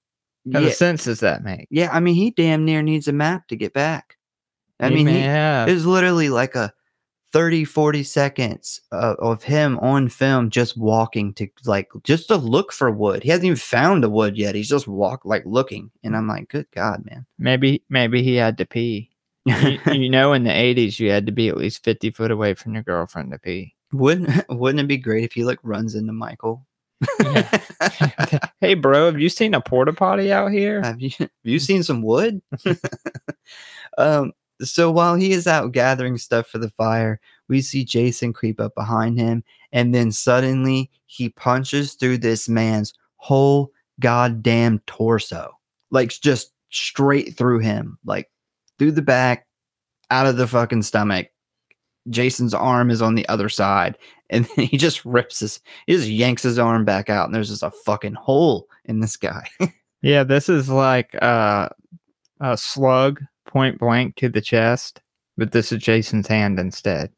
Kind 0.52 0.64
Yeah, 0.64 0.72
sense 0.72 1.04
does 1.04 1.20
that 1.20 1.44
make? 1.44 1.68
yeah. 1.70 1.90
I 1.92 2.00
mean, 2.00 2.14
he 2.16 2.30
damn 2.30 2.64
near 2.64 2.82
needs 2.82 3.06
a 3.06 3.12
map 3.12 3.46
to 3.48 3.56
get 3.56 3.72
back. 3.74 4.16
I 4.80 4.88
He 4.88 4.94
mean, 4.96 5.06
he, 5.06 5.20
have. 5.20 5.68
It 5.68 5.74
was 5.74 5.86
literally 5.86 6.30
like 6.30 6.56
a 6.56 6.72
30, 7.32 7.64
40 7.64 8.02
seconds 8.02 8.80
of, 8.92 9.16
of 9.16 9.42
him 9.42 9.78
on 9.78 10.08
film 10.08 10.50
just 10.50 10.76
walking 10.76 11.32
to 11.34 11.48
like 11.64 11.90
just 12.04 12.28
to 12.28 12.36
look 12.36 12.72
for 12.72 12.90
wood. 12.90 13.22
He 13.22 13.30
hasn't 13.30 13.46
even 13.46 13.56
found 13.56 14.04
a 14.04 14.10
wood 14.10 14.36
yet. 14.36 14.54
He's 14.54 14.68
just 14.68 14.86
walk 14.86 15.24
like 15.24 15.44
looking. 15.46 15.90
And 16.04 16.16
I'm 16.16 16.28
like, 16.28 16.48
good 16.48 16.66
God, 16.72 17.04
man. 17.04 17.26
maybe 17.38 17.82
maybe 17.88 18.22
he 18.22 18.36
had 18.36 18.58
to 18.58 18.66
pee. 18.66 19.10
you, 19.44 19.78
you 19.86 20.08
know, 20.08 20.32
in 20.34 20.44
the 20.44 20.50
'80s, 20.50 21.00
you 21.00 21.10
had 21.10 21.26
to 21.26 21.32
be 21.32 21.48
at 21.48 21.56
least 21.56 21.82
50 21.82 22.10
foot 22.12 22.30
away 22.30 22.54
from 22.54 22.74
your 22.74 22.84
girlfriend 22.84 23.32
to 23.32 23.38
pee. 23.38 23.74
wouldn't 23.92 24.44
wouldn't 24.48 24.80
it 24.80 24.88
be 24.88 24.98
great 24.98 25.24
if 25.24 25.32
he 25.32 25.44
like 25.44 25.58
runs 25.62 25.94
into 25.94 26.12
Michael? 26.12 26.66
hey, 28.60 28.74
bro, 28.74 29.06
have 29.06 29.18
you 29.18 29.28
seen 29.28 29.54
a 29.54 29.60
porta 29.60 29.92
potty 29.92 30.32
out 30.32 30.52
here? 30.52 30.82
have 30.82 31.00
you 31.00 31.10
have 31.18 31.30
you 31.42 31.58
seen 31.58 31.82
some 31.82 32.02
wood? 32.02 32.40
um 33.98 34.32
so 34.64 34.90
while 34.90 35.14
he 35.14 35.32
is 35.32 35.46
out 35.46 35.72
gathering 35.72 36.18
stuff 36.18 36.46
for 36.46 36.58
the 36.58 36.70
fire, 36.70 37.20
we 37.48 37.60
see 37.60 37.84
Jason 37.84 38.32
creep 38.32 38.60
up 38.60 38.74
behind 38.74 39.18
him, 39.18 39.44
and 39.72 39.94
then 39.94 40.12
suddenly 40.12 40.90
he 41.06 41.28
punches 41.28 41.94
through 41.94 42.18
this 42.18 42.48
man's 42.48 42.94
whole 43.16 43.70
goddamn 44.00 44.80
torso, 44.86 45.58
like 45.90 46.10
just 46.10 46.52
straight 46.70 47.36
through 47.36 47.60
him, 47.60 47.98
like 48.04 48.30
through 48.78 48.92
the 48.92 49.02
back, 49.02 49.46
out 50.10 50.26
of 50.26 50.36
the 50.36 50.46
fucking 50.46 50.82
stomach. 50.82 51.28
Jason's 52.10 52.54
arm 52.54 52.90
is 52.90 53.00
on 53.00 53.14
the 53.14 53.28
other 53.28 53.48
side, 53.48 53.96
and 54.30 54.46
he 54.56 54.76
just 54.76 55.04
rips 55.04 55.40
his, 55.40 55.60
he 55.86 55.94
just 55.94 56.08
yanks 56.08 56.42
his 56.42 56.58
arm 56.58 56.84
back 56.84 57.10
out, 57.10 57.26
and 57.26 57.34
there's 57.34 57.50
just 57.50 57.62
a 57.62 57.70
fucking 57.70 58.14
hole 58.14 58.68
in 58.84 59.00
this 59.00 59.16
guy. 59.16 59.48
Yeah, 60.02 60.24
this 60.24 60.48
is 60.48 60.68
like 60.68 61.14
uh, 61.22 61.68
a 62.40 62.56
slug 62.56 63.20
point 63.52 63.78
blank 63.78 64.16
to 64.16 64.28
the 64.28 64.40
chest, 64.40 65.00
but 65.36 65.52
this 65.52 65.72
is 65.72 65.82
Jason's 65.82 66.26
hand 66.26 66.58
instead. 66.58 67.10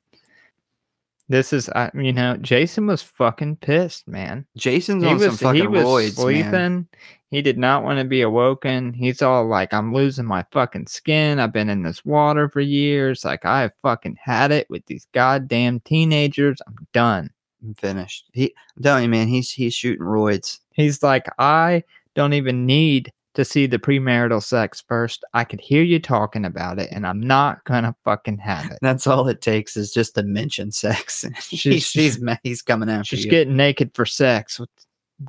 This 1.28 1.55
is, 1.55 1.70
uh, 1.70 1.89
you 1.95 2.12
know, 2.12 2.37
Jason 2.37 2.87
was 2.87 3.01
fucking 3.01 3.57
pissed, 3.57 4.07
man. 4.07 4.45
Jason's 4.59 5.03
He 5.05 5.09
on 5.09 5.18
some 5.18 5.28
was 5.30 5.41
fucking 5.41 5.61
he 5.62 5.66
was 5.66 5.85
roids, 5.85 6.14
sleeping. 6.16 6.51
man. 6.51 6.89
He 7.30 7.41
did 7.41 7.57
not 7.57 7.82
want 7.82 7.99
to 7.99 8.05
be 8.05 8.20
awoken. 8.20 8.93
He's 8.93 9.22
all 9.22 9.47
like, 9.47 9.72
"I'm 9.72 9.95
losing 9.95 10.26
my 10.26 10.45
fucking 10.53 10.87
skin. 10.87 11.41
I've 11.41 11.53
been 11.53 11.70
in 11.70 11.82
this 11.82 12.05
water 12.05 12.49
for 12.51 12.61
years. 12.61 13.24
Like 13.24 13.45
I 13.47 13.62
have 13.62 13.72
fucking 13.82 14.18
had 14.22 14.53
it 14.53 14.68
with 14.68 14.85
these 14.87 15.07
goddamn 15.12 15.80
teenagers. 15.80 16.61
I'm 16.66 16.76
done." 16.93 17.30
I'm 17.62 17.74
finished. 17.74 18.26
He, 18.35 18.55
I'm 18.76 18.82
telling 18.82 19.05
you, 19.05 19.09
man, 19.09 19.26
he's 19.26 19.51
he's 19.51 19.72
shooting 19.74 20.05
roids. 20.05 20.61
He's 20.74 21.03
like, 21.03 21.26
I 21.39 21.82
don't 22.14 22.35
even 22.35 22.66
need 22.66 23.11
to 23.35 23.45
see 23.45 23.66
the 23.66 23.78
premarital 23.78 24.43
sex 24.43 24.82
first. 24.87 25.24
I 25.35 25.45
could 25.45 25.61
hear 25.61 25.82
you 25.82 25.99
talking 25.99 26.45
about 26.45 26.78
it, 26.78 26.89
and 26.93 27.07
I'm 27.07 27.20
not 27.20 27.64
gonna 27.64 27.95
fucking 28.05 28.39
have 28.39 28.70
it. 28.70 28.78
That's 28.80 29.07
all 29.07 29.28
it 29.28 29.41
takes 29.41 29.76
is 29.76 29.93
just 29.93 30.14
to 30.14 30.22
mention 30.22 30.70
sex. 30.70 31.24
She's- 31.41 31.61
she's 31.61 31.87
she's 31.87 32.24
he's 32.43 32.62
coming 32.62 32.89
after 32.89 33.16
She's 33.16 33.24
you. 33.24 33.30
getting 33.30 33.57
naked 33.57 33.91
for 33.95 34.07
sex. 34.07 34.61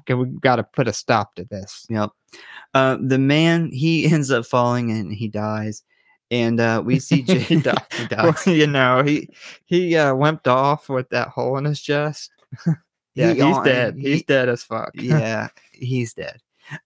We 0.07 0.25
got 0.39 0.55
to 0.55 0.63
put 0.63 0.87
a 0.87 0.93
stop 0.93 1.35
to 1.35 1.45
this. 1.45 1.85
Yep. 1.89 2.09
Uh, 2.73 2.97
the 2.99 3.19
man 3.19 3.71
he 3.71 4.05
ends 4.11 4.31
up 4.31 4.45
falling 4.45 4.91
and 4.91 5.13
he 5.13 5.27
dies, 5.27 5.83
and 6.31 6.59
uh, 6.59 6.81
we 6.83 6.99
see 6.99 7.21
J- 7.21 7.39
He 7.39 7.55
died. 7.61 7.77
he 7.91 8.07
Well, 8.11 8.31
dies. 8.33 8.47
you 8.47 8.67
know, 8.67 9.03
he 9.03 9.29
he 9.65 9.95
uh, 9.95 10.13
limped 10.15 10.47
off 10.47 10.89
with 10.89 11.09
that 11.09 11.29
hole 11.29 11.57
in 11.57 11.65
his 11.65 11.79
chest. 11.81 12.31
yeah, 13.13 13.29
He 13.33 13.35
he's 13.35 13.43
on- 13.43 13.63
dead. 13.65 13.95
he- 13.95 14.11
he's 14.13 14.23
dead 14.23 14.49
as 14.49 14.63
fuck. 14.63 14.89
yeah, 14.95 15.47
he's 15.71 16.13
dead. 16.13 16.39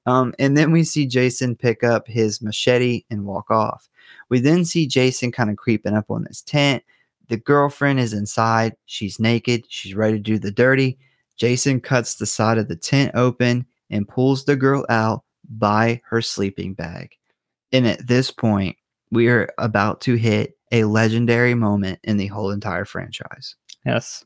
Um, 0.06 0.34
and 0.40 0.58
then 0.58 0.72
we 0.72 0.84
see 0.84 1.06
Jason 1.06 1.56
pick 1.56 1.84
up 1.84 2.08
his 2.08 2.42
machete 2.42 3.04
and 3.10 3.26
walk 3.26 3.50
off. 3.50 3.90
We 4.30 4.40
then 4.40 4.66
see 4.66 4.88
Jason 4.88 5.32
kind 5.32 5.50
of 5.50 5.58
creeping 5.58 5.96
up 5.96 6.10
on 6.10 6.24
this 6.24 6.42
tent. 6.42 6.84
The 7.30 7.38
girlfriend 7.38 8.00
is 8.00 8.14
inside. 8.14 8.76
She's 8.86 9.20
naked. 9.20 9.66
She's 9.70 9.96
ready 9.96 10.18
to 10.18 10.24
do 10.24 10.40
the 10.40 10.52
dirty. 10.52 10.98
Jason 11.38 11.80
cuts 11.80 12.16
the 12.16 12.26
side 12.26 12.58
of 12.58 12.68
the 12.68 12.76
tent 12.76 13.12
open 13.16 13.66
and 13.90 14.08
pulls 14.08 14.46
the 14.46 14.56
girl 14.56 14.86
out 14.90 15.24
by 15.50 16.02
her 16.06 16.22
sleeping 16.22 16.74
bag. 16.74 17.16
And 17.72 17.88
at 17.88 18.08
this 18.08 18.32
point, 18.32 18.78
we 19.12 19.28
are 19.28 19.50
about 19.58 20.02
to 20.02 20.16
hit 20.16 20.58
a 20.72 20.84
legendary 20.84 21.56
moment 21.56 22.00
in 22.04 22.18
the 22.18 22.28
whole 22.28 22.52
entire 22.52 22.86
franchise. 22.86 23.56
Yes. 23.86 24.26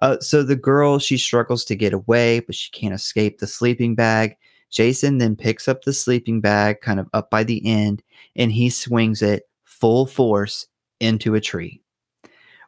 Uh, 0.00 0.18
so 0.20 0.42
the 0.42 0.56
girl, 0.56 0.98
she 0.98 1.16
struggles 1.16 1.64
to 1.66 1.76
get 1.76 1.92
away, 1.92 2.40
but 2.40 2.54
she 2.54 2.70
can't 2.70 2.94
escape 2.94 3.38
the 3.38 3.46
sleeping 3.46 3.94
bag. 3.94 4.36
Jason 4.70 5.18
then 5.18 5.36
picks 5.36 5.68
up 5.68 5.82
the 5.82 5.92
sleeping 5.92 6.40
bag 6.40 6.80
kind 6.80 7.00
of 7.00 7.08
up 7.12 7.30
by 7.30 7.44
the 7.44 7.64
end 7.66 8.02
and 8.36 8.52
he 8.52 8.70
swings 8.70 9.22
it 9.22 9.44
full 9.64 10.06
force 10.06 10.66
into 11.00 11.34
a 11.34 11.40
tree. 11.40 11.80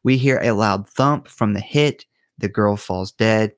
We 0.03 0.17
hear 0.17 0.39
a 0.43 0.53
loud 0.53 0.89
thump 0.89 1.29
from 1.29 1.53
the 1.53 1.61
hit. 1.61 2.07
The 2.39 2.49
girl 2.49 2.77
falls 2.77 3.13
dead. 3.13 3.53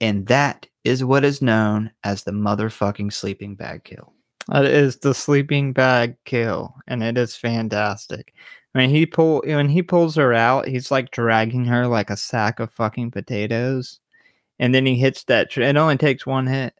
And 0.00 0.26
that 0.26 0.66
is 0.84 1.04
what 1.04 1.24
is 1.24 1.42
known 1.42 1.90
as 2.02 2.24
the 2.24 2.32
motherfucking 2.32 3.12
sleeping 3.12 3.54
bag 3.54 3.84
kill. 3.84 4.12
That 4.48 4.64
is 4.64 4.96
the 4.96 5.14
sleeping 5.14 5.72
bag 5.72 6.16
kill, 6.24 6.74
and 6.88 7.02
it 7.02 7.16
is 7.16 7.36
fantastic. 7.36 8.34
Mean, 8.74 8.90
he 8.90 9.06
pull 9.06 9.42
when 9.44 9.68
he 9.68 9.82
pulls 9.82 10.16
her 10.16 10.32
out, 10.32 10.66
he's 10.66 10.90
like 10.90 11.10
dragging 11.10 11.64
her 11.66 11.86
like 11.86 12.10
a 12.10 12.16
sack 12.16 12.58
of 12.58 12.72
fucking 12.72 13.10
potatoes, 13.10 14.00
and 14.58 14.74
then 14.74 14.86
he 14.86 14.96
hits 14.96 15.24
that. 15.24 15.50
Tree. 15.50 15.64
It 15.66 15.76
only 15.76 15.98
takes 15.98 16.26
one 16.26 16.46
hit. 16.46 16.74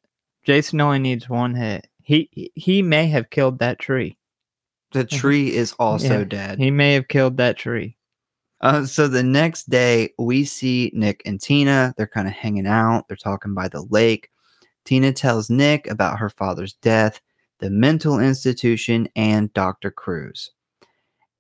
Jason 0.45 0.81
only 0.81 0.99
needs 0.99 1.29
one 1.29 1.55
hit. 1.55 1.89
He 2.03 2.53
he 2.55 2.83
may 2.83 3.07
have 3.09 3.31
killed 3.31 3.59
that 3.61 3.79
tree. 3.79 4.19
The 4.93 5.05
tree 5.21 5.55
is 5.55 5.73
also 5.75 6.19
Yeah, 6.21 6.25
dead. 6.25 6.59
He 6.59 6.71
may 6.71 6.95
have 6.95 7.09
killed 7.09 7.37
that 7.37 7.57
tree. 7.57 7.97
Uh, 8.61 8.87
so 8.87 9.09
the 9.09 9.25
next 9.25 9.69
day, 9.71 10.11
we 10.19 10.45
see 10.45 10.93
Nick 10.95 11.23
and 11.27 11.41
Tina. 11.41 11.95
They're 11.97 12.07
kind 12.07 12.29
of 12.29 12.35
hanging 12.35 12.67
out. 12.67 13.09
They're 13.09 13.17
talking 13.17 13.55
by 13.55 13.69
the 13.69 13.83
lake. 13.91 14.31
Tina 14.85 15.13
tells 15.13 15.51
Nick 15.51 15.89
about 15.89 16.19
her 16.19 16.31
father's 16.31 16.75
death, 16.75 17.21
the 17.59 17.71
mental 17.71 18.21
institution, 18.21 19.09
and 19.17 19.53
Dr. 19.53 19.91
Crews. 19.91 20.51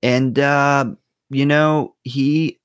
And, 0.02 0.36
uh, 0.38 0.86
you 1.30 1.46
know, 1.46 1.94
he 2.02 2.58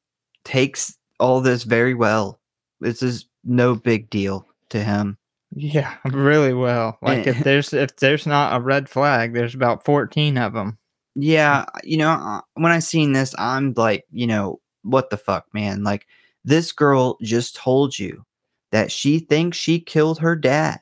takes 0.44 0.98
all 1.20 1.42
this 1.42 1.64
very 1.64 1.94
well. 1.94 2.40
This 2.80 3.04
is 3.04 3.26
no 3.44 3.76
big 3.76 4.10
deal 4.10 4.48
to 4.70 4.84
him. 4.84 5.20
Yeah, 5.56 5.96
really 6.06 6.54
well. 6.54 6.98
Like 7.02 7.26
if 7.28 7.38
Eh. 7.38 7.42
there's 7.42 7.74
if 7.74 7.96
there's 7.98 8.28
not 8.28 8.56
a 8.56 8.64
red 8.64 8.90
flag, 8.90 9.34
there's 9.34 9.56
about 9.56 9.86
fourteen 9.86 10.38
of 10.38 10.54
them. 10.54 10.78
Yeah, 11.16 11.66
you 11.84 11.98
know, 11.98 12.12
uh, 12.12 12.42
when 12.56 12.72
I 12.72 12.80
seen 12.80 13.14
this, 13.14 13.34
I'm 13.40 13.74
like, 13.76 14.06
you 14.12 14.28
know, 14.28 14.60
what 14.84 15.10
the 15.10 15.18
fuck, 15.18 15.46
man? 15.54 15.84
Like, 15.84 16.06
this 16.46 16.72
girl 16.72 17.18
just 17.24 17.56
told 17.56 17.98
you 17.98 18.24
that 18.72 18.92
she 18.92 19.20
thinks 19.20 19.58
she 19.58 19.80
killed 19.80 20.20
her 20.20 20.36
dad 20.36 20.80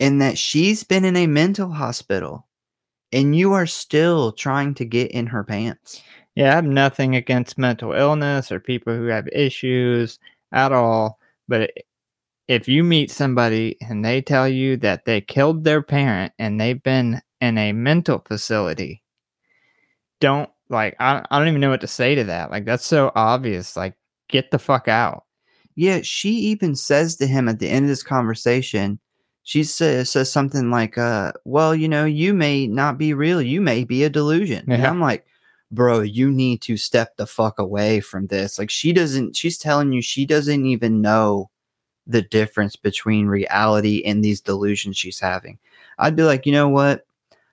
and 0.00 0.20
that 0.22 0.38
she's 0.38 0.84
been 0.84 1.04
in 1.04 1.16
a 1.16 1.26
mental 1.28 1.70
hospital, 1.70 2.46
and 3.12 3.36
you 3.36 3.52
are 3.54 3.66
still 3.66 4.32
trying 4.32 4.74
to 4.76 4.84
get 4.86 5.10
in 5.12 5.26
her 5.28 5.44
pants. 5.44 6.02
Yeah, 6.36 6.52
I 6.52 6.56
have 6.56 6.66
nothing 6.66 7.16
against 7.16 7.58
mental 7.58 7.92
illness 7.92 8.52
or 8.52 8.60
people 8.60 8.96
who 8.96 9.06
have 9.06 9.28
issues 9.32 10.18
at 10.52 10.72
all. 10.72 11.18
But 11.48 11.72
if 12.52 12.68
you 12.68 12.84
meet 12.84 13.10
somebody 13.10 13.78
and 13.80 14.04
they 14.04 14.20
tell 14.20 14.46
you 14.46 14.76
that 14.76 15.06
they 15.06 15.22
killed 15.22 15.64
their 15.64 15.80
parent 15.80 16.34
and 16.38 16.60
they've 16.60 16.82
been 16.82 17.22
in 17.40 17.56
a 17.56 17.72
mental 17.72 18.22
facility, 18.28 19.02
don't 20.20 20.50
like, 20.68 20.94
I, 21.00 21.24
I 21.30 21.38
don't 21.38 21.48
even 21.48 21.62
know 21.62 21.70
what 21.70 21.80
to 21.80 21.86
say 21.86 22.14
to 22.14 22.24
that. 22.24 22.50
Like, 22.50 22.66
that's 22.66 22.84
so 22.84 23.10
obvious. 23.14 23.74
Like, 23.74 23.94
get 24.28 24.50
the 24.50 24.58
fuck 24.58 24.86
out. 24.86 25.24
Yeah, 25.76 26.00
she 26.02 26.30
even 26.30 26.74
says 26.76 27.16
to 27.16 27.26
him 27.26 27.48
at 27.48 27.58
the 27.58 27.70
end 27.70 27.86
of 27.86 27.88
this 27.88 28.02
conversation, 28.02 29.00
she 29.44 29.64
says, 29.64 30.10
says 30.10 30.30
something 30.30 30.70
like, 30.70 30.98
uh, 30.98 31.32
well, 31.46 31.74
you 31.74 31.88
know, 31.88 32.04
you 32.04 32.34
may 32.34 32.66
not 32.66 32.98
be 32.98 33.14
real. 33.14 33.40
You 33.40 33.62
may 33.62 33.84
be 33.84 34.04
a 34.04 34.10
delusion. 34.10 34.70
And 34.70 34.86
I'm 34.86 35.00
like, 35.00 35.24
bro, 35.70 36.00
you 36.00 36.30
need 36.30 36.60
to 36.62 36.76
step 36.76 37.16
the 37.16 37.26
fuck 37.26 37.58
away 37.58 38.00
from 38.00 38.26
this. 38.26 38.58
Like, 38.58 38.68
she 38.68 38.92
doesn't, 38.92 39.36
she's 39.36 39.56
telling 39.56 39.92
you 39.92 40.02
she 40.02 40.26
doesn't 40.26 40.66
even 40.66 41.00
know 41.00 41.48
the 42.06 42.22
difference 42.22 42.76
between 42.76 43.26
reality 43.26 44.02
and 44.04 44.24
these 44.24 44.40
delusions 44.40 44.96
she's 44.96 45.20
having. 45.20 45.58
I'd 45.98 46.16
be 46.16 46.22
like, 46.24 46.46
you 46.46 46.52
know 46.52 46.68
what? 46.68 47.06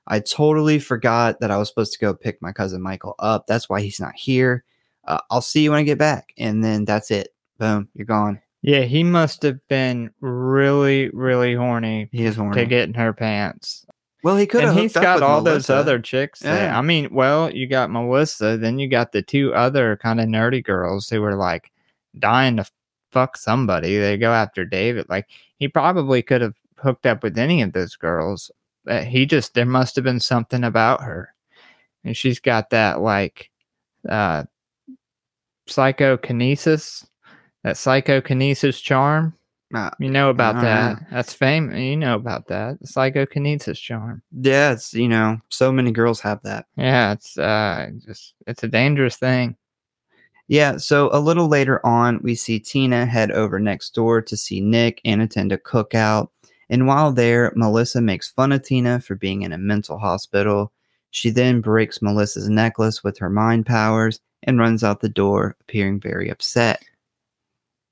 I 0.08 0.20
totally 0.20 0.80
forgot 0.80 1.40
that 1.40 1.52
I 1.52 1.58
was 1.58 1.70
supposed 1.70 1.94
to 1.94 2.00
go 2.00 2.14
pick 2.16 2.42
my 2.42 2.52
cousin 2.52 2.82
Michael 2.82 3.16
up. 3.20 3.46
That's 3.46 3.70
why 3.70 3.82
he's 3.82 4.00
not 4.00 4.16
here. 4.16 4.64
Uh, 5.06 5.20
I'll 5.30 5.42
see 5.42 5.62
you 5.64 5.72
when 5.72 5.80
I 5.80 5.84
get 5.84 6.00
back. 6.00 6.34
And 6.38 6.64
then 6.64 6.86
that's 6.86 7.12
it. 7.12 7.34
Boom, 7.60 7.88
you're 7.94 8.06
gone. 8.06 8.42
Yeah, 8.62 8.82
he 8.82 9.04
must 9.04 9.44
have 9.44 9.60
been 9.68 10.10
really, 10.20 11.10
really 11.12 11.54
horny 11.54 12.10
He 12.12 12.26
is 12.26 12.36
horny. 12.36 12.56
to 12.60 12.66
get 12.66 12.88
in 12.90 12.94
her 12.96 13.14
pants. 13.14 13.86
well, 14.24 14.36
he 14.36 14.46
could 14.48 14.62
have. 14.64 14.72
and 14.72 14.80
he's 14.80 14.94
got 14.94 15.22
all 15.22 15.42
those 15.42 15.70
other 15.70 16.00
chicks 16.00 16.40
there. 16.42 16.66
Yeah. 16.66 16.78
I 16.78 16.82
mean, 16.82 17.08
well, 17.14 17.50
you 17.54 17.68
got 17.68 17.90
Melissa, 17.92 18.58
then 18.58 18.78
you 18.80 18.88
got 18.90 19.12
the 19.12 19.22
two 19.22 19.54
other 19.54 19.96
kind 19.98 20.20
of 20.20 20.28
nerdy 20.28 20.64
girls 20.64 21.08
who 21.08 21.22
were 21.22 21.36
like 21.36 21.72
dying 22.18 22.58
to 22.58 22.66
fuck 23.12 23.38
somebody. 23.38 23.98
They 23.98 24.18
go 24.18 24.32
after 24.34 24.66
David. 24.66 25.08
Like 25.10 25.28
he 25.58 25.68
probably 25.68 26.22
could 26.22 26.42
have 26.42 26.56
hooked 26.78 27.06
up 27.06 27.24
with 27.24 27.38
any 27.38 27.62
of 27.62 27.74
those 27.74 27.96
girls. 27.96 28.52
But 28.86 29.04
he 29.06 29.26
just 29.26 29.54
there 29.54 29.66
must 29.66 29.96
have 29.96 30.06
been 30.06 30.20
something 30.20 30.64
about 30.64 31.04
her. 31.04 31.34
And 32.04 32.16
she's 32.16 32.40
got 32.40 32.70
that 32.72 33.02
like 33.02 33.50
uh 34.08 34.44
psychokinesis, 35.68 37.06
that 37.64 37.78
psychokinesis 37.78 38.80
charm. 38.80 39.34
Uh, 39.74 39.92
You 40.00 40.10
know 40.10 40.32
about 40.32 40.56
Uh, 40.58 40.62
that. 40.62 41.06
That's 41.12 41.34
famous. 41.34 41.78
You 41.78 41.96
know 41.96 42.16
about 42.16 42.48
that. 42.48 42.80
The 42.80 42.88
psychokinesis 42.88 43.80
charm. 43.80 44.24
yeah, 44.32 44.72
it's 44.72 44.94
you 44.96 45.08
know, 45.08 45.40
so 45.50 45.72
many 45.72 45.92
girls 45.92 46.22
have 46.22 46.42
that. 46.44 46.66
Yeah, 46.76 47.12
it's 47.14 47.38
uh 47.38 47.90
just 48.04 48.34
it's 48.48 48.64
a 48.64 48.68
dangerous 48.68 49.18
thing. 49.18 49.56
Yeah, 50.50 50.78
so 50.78 51.12
a 51.14 51.20
little 51.20 51.48
later 51.48 51.86
on, 51.86 52.20
we 52.24 52.34
see 52.34 52.60
Tina 52.60 53.06
head 53.06 53.30
over 53.32 53.60
next 53.60 53.94
door 53.94 54.20
to 54.24 54.36
see 54.36 54.62
Nick 54.62 55.00
and 55.06 55.22
attend 55.22 55.52
a 55.52 55.60
cookout. 55.60 56.30
And 56.72 56.88
while 56.88 57.12
there, 57.12 57.54
Melissa 57.56 58.02
makes 58.02 58.32
fun 58.32 58.52
of 58.52 58.64
Tina 58.64 59.00
for 59.00 59.14
being 59.14 59.44
in 59.44 59.54
a 59.54 59.60
mental 59.60 60.00
hospital. 60.00 60.72
She 61.12 61.30
then 61.30 61.62
breaks 61.62 62.02
Melissa's 62.02 62.50
necklace 62.50 63.04
with 63.04 63.20
her 63.20 63.30
mind 63.30 63.68
powers 63.68 64.22
and 64.42 64.58
runs 64.58 64.84
out 64.84 65.02
the 65.02 65.10
door, 65.10 65.56
appearing 65.62 66.00
very 66.00 66.30
upset. 66.30 66.84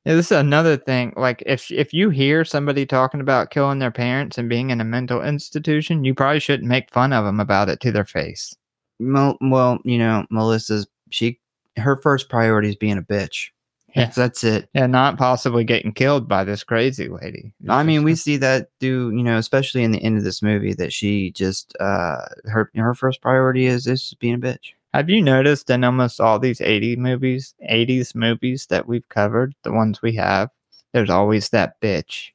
Yeah, 0.05 0.16
this 0.16 0.32
is 0.32 0.38
another 0.38 0.78
thing. 0.78 1.14
Like 1.16 1.43
if 1.45 1.70
if 1.70 1.93
you 1.93 2.10
hear 2.10 2.43
somebody 2.43 2.88
talking 2.88 3.22
about 3.22 3.51
killing 3.51 3.78
their 3.78 3.91
parents 3.91 4.39
and 4.39 4.49
being 4.49 4.72
in 4.72 4.82
a 4.82 4.86
mental 4.86 5.22
institution, 5.22 6.05
you 6.05 6.16
probably 6.16 6.39
shouldn't 6.39 6.70
make 6.70 6.89
fun 6.91 7.14
of 7.14 7.24
them 7.24 7.39
about 7.39 7.70
it 7.70 7.82
to 7.82 7.91
their 7.91 8.05
face. 8.05 8.55
Well, 8.99 9.38
well, 9.41 9.78
you 9.84 9.99
know, 9.99 10.26
Melissa's 10.32 10.88
she 11.12 11.39
her 11.78 11.97
first 11.97 12.30
priority 12.30 12.69
is 12.69 12.75
being 12.75 12.97
a 12.97 13.01
bitch. 13.01 13.49
Yeah. 13.95 14.05
That's, 14.05 14.15
that's 14.15 14.43
it. 14.43 14.69
Yeah, 14.73 14.88
not 14.88 15.17
possibly 15.17 15.63
getting 15.63 15.93
killed 15.93 16.28
by 16.28 16.43
this 16.43 16.63
crazy 16.63 17.07
lady. 17.07 17.53
It's 17.61 17.69
I 17.69 17.84
mean, 17.84 18.03
we 18.03 18.15
see 18.15 18.38
that 18.38 18.69
do 18.80 19.11
you 19.11 19.23
know, 19.23 19.38
especially 19.38 19.84
in 19.84 19.91
the 19.91 20.03
end 20.03 20.17
of 20.17 20.23
this 20.23 20.41
movie, 20.41 20.73
that 20.73 20.93
she 20.93 21.32
just 21.32 21.75
uh 21.80 22.25
her 22.45 22.69
her 22.75 22.93
first 22.93 23.21
priority 23.21 23.65
is 23.65 23.88
is 23.88 24.13
being 24.19 24.36
a 24.36 24.39
bitch. 24.39 24.73
Have 24.93 25.09
you 25.09 25.21
noticed 25.21 25.69
in 25.69 25.84
almost 25.84 26.19
all 26.19 26.39
these 26.39 26.61
80 26.61 26.95
movies, 26.95 27.53
80s 27.69 28.15
movies 28.15 28.67
that 28.67 28.88
we've 28.88 29.07
covered, 29.09 29.53
the 29.63 29.71
ones 29.71 30.01
we 30.01 30.15
have, 30.15 30.49
there's 30.93 31.09
always 31.09 31.49
that 31.49 31.80
bitch. 31.82 32.30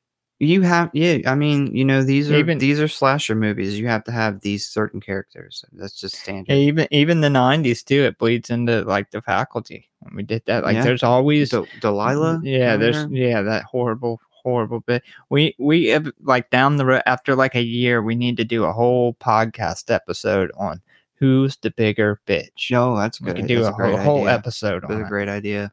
You 0.45 0.63
have, 0.63 0.91
yeah. 0.93 1.19
I 1.27 1.37
mean, 1.37 1.73
you 1.75 1.85
know, 1.85 2.03
these 2.03 2.29
are 2.29 2.35
Even- 2.35 2.59
these 2.59 2.81
are 2.81 2.89
slasher 2.89 3.37
movies. 3.37 3.79
You 3.79 3.87
have 3.87 4.03
to 4.05 4.11
have 4.13 4.41
these 4.41 4.67
certain 4.67 5.01
characters. 5.01 5.65
That's 5.73 6.01
just 6.01 6.17
standard. 6.17 6.53
Even 6.53 6.89
even 6.91 7.21
the 7.21 7.29
90s 7.29 7.85
too, 7.85 8.03
it 8.03 8.19
bleeds 8.19 8.51
into 8.51 8.83
like 8.83 9.13
the 9.13 9.23
faculty. 9.23 9.89
When 10.01 10.17
we 10.17 10.23
did 10.25 10.43
that, 10.47 10.65
like 10.65 10.75
Yeah. 10.75 10.83
there's 10.83 11.05
always 11.05 11.51
Del- 11.51 11.69
Delilah. 11.81 12.39
Mm-hmm. 12.39 12.47
Yeah, 12.47 12.77
there's 12.77 12.97
there? 12.97 13.13
yeah 13.13 13.43
that 13.43 13.63
horrible 13.63 14.21
horrible 14.31 14.81
bit. 14.81 15.05
We 15.31 15.55
we 15.61 15.87
have, 15.91 16.09
like 16.25 16.51
down 16.51 16.77
the 16.77 16.87
road 16.87 17.03
after 17.07 17.37
like 17.37 17.55
a 17.55 17.63
year, 17.63 18.03
we 18.03 18.17
need 18.17 18.37
to 18.39 18.45
do 18.45 18.65
a 18.65 18.73
whole 18.73 19.15
podcast 19.15 19.95
episode 19.95 20.51
on 20.59 20.83
who's 21.15 21.57
the 21.59 21.71
bigger 21.71 22.21
bitch. 22.27 22.73
No, 22.73 22.97
that's 22.97 23.21
we 23.21 23.27
good. 23.27 23.37
could 23.37 23.47
do 23.47 23.63
That's 23.63 23.69
a, 23.69 23.77
great 23.77 23.95
whole, 24.01 24.19
whole 24.19 24.29
episode 24.29 24.83
That's 24.83 24.95
a 24.95 25.01
it. 25.03 25.09
great 25.09 25.29
idea. 25.29 25.73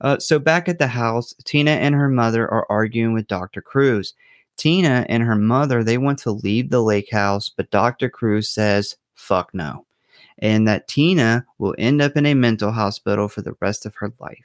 Uh, 0.00 0.18
so 0.18 0.38
back 0.38 0.68
at 0.68 0.78
the 0.78 0.86
house, 0.86 1.34
Tina 1.44 1.72
and 1.72 1.94
her 1.94 2.08
mother 2.08 2.50
are 2.50 2.66
arguing 2.70 3.12
with 3.12 3.28
Dr. 3.28 3.60
Crews. 3.62 4.14
Tina 4.56 5.04
and 5.08 5.22
her 5.22 5.36
mother 5.36 5.82
they 5.82 5.98
want 5.98 6.18
to 6.20 6.30
leave 6.30 6.70
the 6.70 6.82
lake 6.82 7.10
house, 7.10 7.48
but 7.48 7.70
Dr. 7.70 8.08
Crews 8.08 8.48
says 8.48 8.96
fuck 9.14 9.52
no, 9.54 9.86
and 10.38 10.66
that 10.68 10.88
Tina 10.88 11.44
will 11.58 11.74
end 11.78 12.00
up 12.00 12.16
in 12.16 12.26
a 12.26 12.34
mental 12.34 12.72
hospital 12.72 13.28
for 13.28 13.42
the 13.42 13.56
rest 13.60 13.86
of 13.86 13.94
her 13.96 14.12
life. 14.20 14.44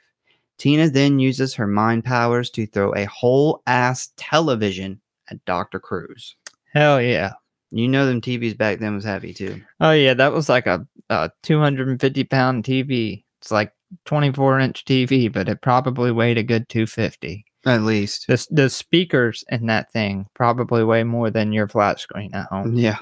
Tina 0.58 0.90
then 0.90 1.18
uses 1.18 1.54
her 1.54 1.66
mind 1.66 2.04
powers 2.04 2.50
to 2.50 2.66
throw 2.66 2.94
a 2.94 3.06
whole 3.06 3.62
ass 3.66 4.10
television 4.16 5.00
at 5.30 5.44
Dr. 5.44 5.78
Crews. 5.78 6.36
Hell 6.72 7.00
yeah. 7.00 7.32
You 7.70 7.88
know 7.88 8.04
them 8.04 8.20
TVs 8.20 8.58
back 8.58 8.78
then 8.78 8.94
was 8.94 9.04
heavy 9.04 9.32
too. 9.32 9.62
Oh 9.80 9.92
yeah, 9.92 10.14
that 10.14 10.32
was 10.32 10.48
like 10.48 10.66
a, 10.66 10.86
a 11.08 11.30
250 11.44 12.24
pound 12.24 12.64
TV. 12.64 13.24
It's 13.40 13.50
like 13.50 13.72
24 14.04 14.60
inch 14.60 14.84
TV, 14.84 15.32
but 15.32 15.48
it 15.48 15.62
probably 15.62 16.12
weighed 16.12 16.38
a 16.38 16.42
good 16.42 16.68
250. 16.68 17.44
At 17.66 17.82
least. 17.82 18.26
The, 18.26 18.46
the 18.50 18.70
speakers 18.70 19.44
in 19.50 19.66
that 19.66 19.92
thing 19.92 20.26
probably 20.34 20.84
weigh 20.84 21.04
more 21.04 21.30
than 21.30 21.52
your 21.52 21.68
flat 21.68 22.00
screen 22.00 22.34
at 22.34 22.46
home. 22.46 22.74
Yeah. 22.74 22.98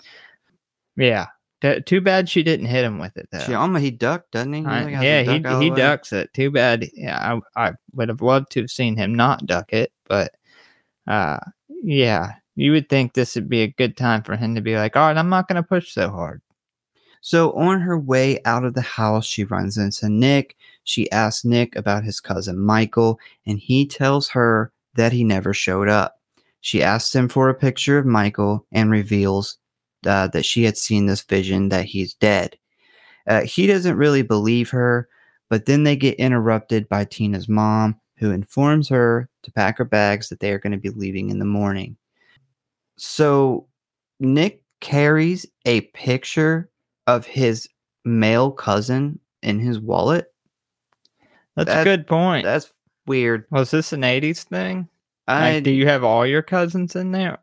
Yeah. 0.97 1.26
T- 1.61 1.80
too 1.80 2.01
bad 2.01 2.28
she 2.28 2.43
didn't 2.43 2.66
hit 2.66 2.84
him 2.84 2.99
with 2.99 3.16
it 3.16 3.28
though. 3.32 3.41
She 3.41 3.55
almost 3.55 3.82
he 3.84 3.91
ducked, 3.91 4.32
doesn't 4.32 4.53
he? 4.53 4.61
He 4.61 4.66
I- 4.66 5.03
yeah, 5.03 5.22
he 5.22 5.39
duck 5.41 5.53
out 5.53 5.62
he 5.62 5.70
ducks 5.70 6.12
it. 6.12 6.32
Too 6.32 6.51
bad. 6.51 6.89
Yeah, 6.95 7.41
I 7.57 7.68
I 7.68 7.72
would 7.95 8.09
have 8.09 8.22
loved 8.22 8.53
to 8.53 8.61
have 8.61 8.70
seen 8.70 8.97
him 8.97 9.14
not 9.14 9.47
duck 9.47 9.72
it, 9.72 9.93
but 10.09 10.32
uh, 11.09 11.39
yeah, 11.82 12.32
you 12.55 12.72
would 12.72 12.89
think 12.89 13.14
this 13.14 13.34
would 13.34 13.49
be 13.49 13.62
a 13.62 13.68
good 13.72 13.97
time 13.97 14.22
for 14.22 14.36
him 14.36 14.55
to 14.55 14.61
be 14.61 14.76
like, 14.76 14.95
all 14.95 15.07
right, 15.09 15.16
I'm 15.16 15.28
not 15.30 15.49
going 15.49 15.57
to 15.57 15.62
push 15.66 15.93
so 15.93 16.11
hard. 16.11 16.43
So 17.20 17.52
on 17.52 17.80
her 17.80 17.98
way 17.98 18.40
out 18.44 18.64
of 18.64 18.74
the 18.74 18.80
house, 18.80 19.26
she 19.26 19.44
runs 19.44 19.76
into 19.76 20.08
Nick. 20.08 20.56
She 20.84 21.10
asks 21.10 21.44
Nick 21.44 21.76
about 21.76 22.04
his 22.04 22.20
cousin 22.20 22.58
Michael, 22.58 23.18
and 23.46 23.58
he 23.58 23.86
tells 23.86 24.28
her 24.30 24.72
that 24.94 25.12
he 25.12 25.24
never 25.24 25.52
showed 25.52 25.88
up. 25.88 26.20
She 26.60 26.82
asks 26.82 27.14
him 27.14 27.28
for 27.28 27.48
a 27.48 27.54
picture 27.54 27.98
of 27.98 28.06
Michael 28.06 28.66
and 28.72 28.90
reveals 28.90 29.58
uh, 30.06 30.28
that 30.28 30.44
she 30.44 30.64
had 30.64 30.76
seen 30.76 31.06
this 31.06 31.22
vision 31.22 31.68
that 31.68 31.84
he's 31.84 32.14
dead. 32.14 32.56
Uh, 33.26 33.42
he 33.42 33.66
doesn't 33.66 33.96
really 33.96 34.22
believe 34.22 34.70
her, 34.70 35.08
but 35.50 35.66
then 35.66 35.82
they 35.82 35.96
get 35.96 36.18
interrupted 36.18 36.88
by 36.88 37.04
Tina's 37.04 37.48
mom, 37.48 38.00
who 38.16 38.30
informs 38.30 38.88
her 38.88 39.28
to 39.42 39.52
pack 39.52 39.78
her 39.78 39.84
bags 39.84 40.28
that 40.28 40.40
they 40.40 40.52
are 40.52 40.58
going 40.58 40.72
to 40.72 40.78
be 40.78 40.90
leaving 40.90 41.30
in 41.30 41.38
the 41.38 41.44
morning. 41.44 41.96
So 42.96 43.68
Nick 44.18 44.62
carries 44.80 45.46
a 45.64 45.82
picture 45.82 46.70
of 47.09 47.26
his 47.26 47.68
male 48.04 48.52
cousin 48.52 49.18
in 49.42 49.59
his 49.59 49.80
wallet. 49.80 50.32
That's 51.56 51.66
That- 51.68 51.80
a 51.80 51.84
good 51.84 52.06
point. 52.06 52.44
That's 52.44 52.70
weird. 53.06 53.46
Was 53.50 53.70
this 53.72 53.92
an 53.92 54.02
'80s 54.04 54.44
thing? 54.44 54.88
I 55.26 55.54
Like, 55.54 55.64
do 55.64 55.70
you 55.70 55.86
have 55.86 56.04
all 56.04 56.24
your 56.26 56.42
cousins 56.42 56.94
in 56.94 57.11
there? 57.12 57.38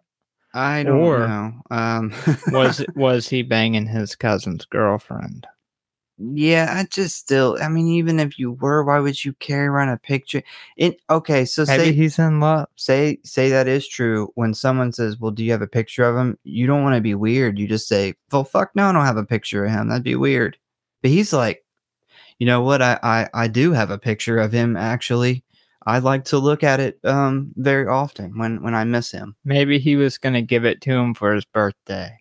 I 0.54 0.84
don't 0.84 0.96
or- 1.02 1.28
know. 1.28 1.54
Um, 1.72 2.14
Was 2.52 2.86
was 2.96 3.28
he 3.28 3.42
banging 3.42 3.88
his 3.88 4.16
cousin's 4.16 4.66
girlfriend? 4.66 5.46
Yeah, 6.18 6.74
I 6.78 6.86
just 6.86 7.18
still. 7.18 7.58
I 7.62 7.68
mean, 7.68 7.88
even 7.88 8.20
if 8.22 8.40
you 8.40 8.54
were, 8.54 8.86
why 8.86 9.00
would 9.00 9.26
you 9.26 9.34
carry 9.34 9.68
around 9.68 9.90
a 9.90 9.98
picture? 9.98 10.44
It 10.78 11.02
okay. 11.10 11.44
So 11.44 11.66
Maybe 11.68 11.84
say 11.84 11.92
he's 11.94 12.18
in 12.18 12.40
love. 12.40 12.68
say 12.78 13.20
say 13.26 13.50
that 13.50 13.68
is 13.68 13.86
true. 13.88 14.32
When 14.36 14.54
someone 14.54 14.94
says, 14.94 15.20
"Well, 15.20 15.32
do 15.32 15.44
you 15.44 15.52
have 15.52 15.62
a 15.62 15.68
picture 15.68 16.06
of 16.06 16.16
him?" 16.16 16.38
You 16.46 16.68
don't 16.68 16.84
want 16.84 16.96
to 16.96 17.02
be 17.02 17.16
weird. 17.16 17.60
You 17.60 17.68
just 17.68 17.90
say, 17.90 18.16
"Well, 18.32 18.46
fuck 18.46 18.74
no, 18.76 18.86
I 18.86 18.94
don't 18.94 19.06
have 19.06 19.18
a 19.18 19.26
picture 19.26 19.66
of 19.66 19.72
him." 19.72 19.90
That'd 19.90 20.04
be 20.04 20.16
weird. 20.16 20.58
But 21.02 21.12
he's 21.12 21.34
like, 21.34 21.66
you 22.40 22.48
know 22.48 22.62
what? 22.62 22.82
I 22.82 22.98
I, 23.04 23.30
I 23.34 23.48
do 23.50 23.74
have 23.74 23.90
a 23.92 23.98
picture 23.98 24.38
of 24.38 24.54
him. 24.54 24.78
Actually, 24.78 25.44
I 25.86 26.00
like 26.00 26.24
to 26.26 26.38
look 26.38 26.64
at 26.64 26.80
it 26.80 26.98
um 27.04 27.52
very 27.58 27.88
often 27.88 28.38
when 28.38 28.64
when 28.64 28.74
I 28.74 28.86
miss 28.86 29.12
him. 29.12 29.36
Maybe 29.44 29.80
he 29.80 29.98
was 29.98 30.18
going 30.18 30.36
to 30.36 30.42
give 30.42 30.64
it 30.64 30.80
to 30.82 30.92
him 30.92 31.14
for 31.14 31.34
his 31.34 31.44
birthday. 31.44 32.18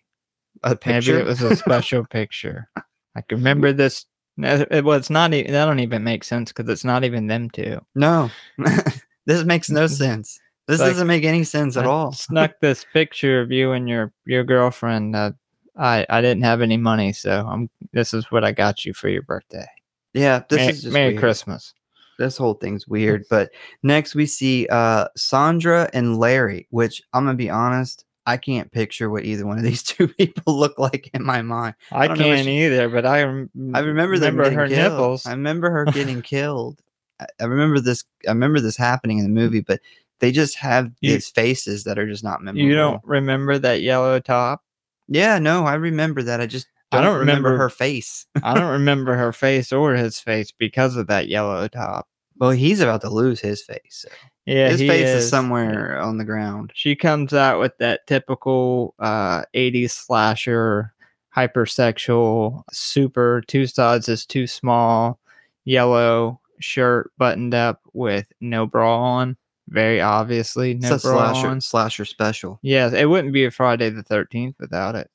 A 0.63 0.75
picture. 0.75 1.13
Maybe 1.13 1.23
it 1.23 1.27
was 1.27 1.41
a 1.41 1.55
special 1.55 2.05
picture. 2.05 2.69
I 3.15 3.21
can 3.21 3.37
remember 3.37 3.71
this. 3.73 4.05
no, 4.37 4.65
It 4.69 4.83
was 4.83 5.09
not 5.09 5.33
even. 5.33 5.51
That 5.53 5.65
don't 5.65 5.79
even 5.79 6.03
make 6.03 6.23
sense 6.23 6.51
because 6.51 6.69
it's 6.71 6.83
not 6.83 7.03
even 7.03 7.27
them 7.27 7.49
two. 7.49 7.79
no, 7.95 8.29
this 9.25 9.43
makes 9.43 9.69
no 9.69 9.87
sense. 10.03 10.39
This 10.67 10.79
like- 10.79 10.91
doesn't 10.91 11.07
make 11.07 11.23
any 11.23 11.43
sense 11.43 11.77
at 11.77 11.85
I 11.85 11.89
all. 11.89 12.11
Snuck 12.11 12.53
this 12.61 12.85
picture 12.93 13.41
of 13.41 13.51
you 13.51 13.71
and 13.73 13.87
your 13.87 14.11
your 14.25 14.43
girlfriend. 14.43 15.15
Uh, 15.15 15.31
I 15.77 16.05
I 16.09 16.21
didn't 16.21 16.43
have 16.43 16.61
any 16.61 16.77
money, 16.77 17.13
so 17.13 17.45
I'm. 17.47 17.69
This 17.93 18.13
is 18.13 18.31
what 18.31 18.43
I 18.43 18.51
got 18.51 18.85
you 18.85 18.93
for 18.93 19.09
your 19.09 19.21
birthday. 19.23 19.67
Yeah, 20.13 20.43
this 20.49 20.57
Merry, 20.59 20.71
is 20.71 20.81
just 20.81 20.93
Merry 20.93 21.09
weird. 21.09 21.19
Christmas. 21.19 21.73
this 22.17 22.37
whole 22.37 22.53
thing's 22.53 22.87
weird. 22.87 23.25
But 23.29 23.49
next 23.83 24.15
we 24.15 24.25
see 24.25 24.67
uh 24.71 25.07
Sandra 25.17 25.89
and 25.93 26.17
Larry, 26.17 26.67
which 26.71 27.01
I'm 27.13 27.25
gonna 27.25 27.35
be 27.37 27.49
honest, 27.49 28.04
I 28.27 28.37
can't 28.37 28.71
picture 28.71 29.09
what 29.09 29.23
either 29.25 29.45
one 29.45 29.57
of 29.57 29.63
these 29.63 29.83
two 29.83 30.07
people 30.07 30.57
look 30.57 30.77
like 30.79 31.09
in 31.13 31.23
my 31.23 31.41
mind. 31.41 31.75
I, 31.91 32.07
what 32.07 32.17
can't 32.17 32.45
she- 32.45 32.63
either, 32.65 32.89
but 32.89 33.05
I 33.05 33.23
rem- 33.23 33.49
I 33.73 33.79
remember 33.79 34.17
them 34.17 34.37
getting 34.37 34.53
her 34.57 34.67
killed. 34.67 34.91
nipples. 34.93 35.25
I 35.27 35.31
remember 35.31 35.69
her 35.69 35.85
getting 35.85 36.21
killed. 36.33 36.81
I, 37.19 37.25
I 37.39 37.45
remember 37.45 37.79
this. 37.79 38.03
I 38.27 38.31
remember 38.31 38.59
this 38.59 38.77
happening 38.77 39.19
in 39.19 39.23
the 39.25 39.29
movie, 39.29 39.61
but 39.61 39.79
they 40.19 40.31
just 40.31 40.55
have 40.55 40.91
You- 41.01 41.13
these 41.13 41.29
faces 41.29 41.83
that 41.83 41.99
are 41.99 42.07
just 42.07 42.23
not 42.23 42.41
memorable. 42.41 42.67
You 42.67 42.75
don't 42.75 43.01
remember 43.03 43.59
that 43.59 43.81
yellow 43.81 44.19
top? 44.19 44.63
Yeah, 45.07 45.37
no, 45.39 45.65
I 45.65 45.75
remember 45.75 46.23
that. 46.23 46.41
I 46.41 46.47
just 46.47 46.67
I 46.91 46.97
don't, 46.97 47.05
don't 47.05 47.19
remember, 47.19 47.49
remember- 47.49 47.63
her 47.63 47.69
face. 47.69 48.25
I 48.43 48.53
don't 48.55 48.71
remember 48.71 49.15
her 49.15 49.31
face 49.33 49.71
or 49.71 49.93
his 49.93 50.19
face 50.19 50.51
because 50.51 50.95
of 50.95 51.07
that 51.07 51.27
yellow 51.27 51.67
top. 51.67 52.07
well, 52.37 52.51
he's 52.51 52.79
about 52.79 53.01
to 53.01 53.09
lose 53.09 53.39
his 53.39 53.61
face. 53.61 54.05
so 54.07 54.09
Yeah, 54.45 54.69
his 54.69 54.81
face 54.81 55.09
is 55.09 55.23
is. 55.23 55.29
somewhere 55.29 55.99
on 55.99 56.17
the 56.17 56.25
ground. 56.25 56.71
She 56.75 56.95
comes 56.95 57.33
out 57.33 57.59
with 57.59 57.77
that 57.79 58.05
typical 58.05 58.93
uh, 58.99 59.43
80s 59.55 59.91
slasher, 59.91 60.93
hypersexual, 61.35 62.63
super 62.71 63.43
two 63.47 63.65
sides 63.65 64.07
is 64.07 64.25
too 64.25 64.45
small, 64.45 65.19
yellow 65.63 66.39
shirt 66.59 67.11
buttoned 67.17 67.53
up 67.53 67.81
with 67.93 68.31
no 68.39 68.65
bra 68.65 68.97
on. 68.97 69.35
Very 69.69 69.99
obviously, 69.99 70.75
no 70.75 70.93
it's 70.93 71.03
a 71.03 71.07
bra 71.07 71.33
slasher 71.33 71.47
on. 71.47 71.61
slasher 71.61 72.05
special. 72.05 72.59
Yes, 72.61 72.93
it 72.93 73.09
wouldn't 73.09 73.33
be 73.33 73.45
a 73.45 73.51
Friday 73.51 73.89
the 73.89 74.03
13th 74.03 74.55
without 74.59 74.93
it. 74.93 75.09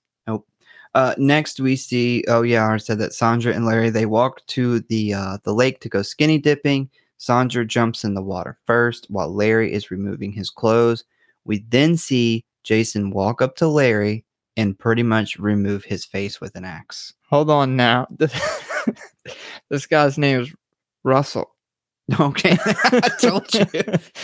Uh, 0.95 1.15
next 1.19 1.61
we 1.61 1.77
see. 1.77 2.25
Oh 2.27 2.43
yeah, 2.43 2.69
I 2.69 2.77
said 2.79 2.99
that 2.99 3.15
Sandra 3.15 3.55
and 3.55 3.65
Larry 3.65 3.91
they 3.91 4.07
walk 4.07 4.45
to 4.49 4.81
the 4.81 5.15
uh, 5.15 5.39
the 5.45 5.53
lake 5.53 5.81
to 5.81 5.89
go 5.89 6.03
skinny 6.03 6.39
dipping. 6.39 6.91
Sandra 7.21 7.67
jumps 7.67 8.03
in 8.03 8.15
the 8.15 8.23
water 8.23 8.57
first, 8.67 9.07
while 9.11 9.29
Larry 9.29 9.75
is 9.75 9.91
removing 9.91 10.33
his 10.33 10.49
clothes. 10.49 11.05
We 11.45 11.59
then 11.69 11.99
see 11.99 12.47
Jason 12.65 13.11
walk 13.11 13.43
up 13.43 13.57
to 13.57 13.69
Larry 13.69 14.25
and 14.57 14.79
pretty 14.79 15.03
much 15.03 15.39
remove 15.39 15.85
his 15.85 16.07
face 16.07 16.41
with 16.41 16.57
an 16.57 16.65
axe. 16.65 17.13
Hold 17.29 17.51
on 17.51 17.77
now. 17.77 18.07
this 19.69 19.85
guy's 19.87 20.17
name 20.17 20.41
is 20.41 20.55
Russell. 21.05 21.55
Okay, 22.19 22.57
I 22.65 23.09
told 23.21 23.55
you. 23.55 23.67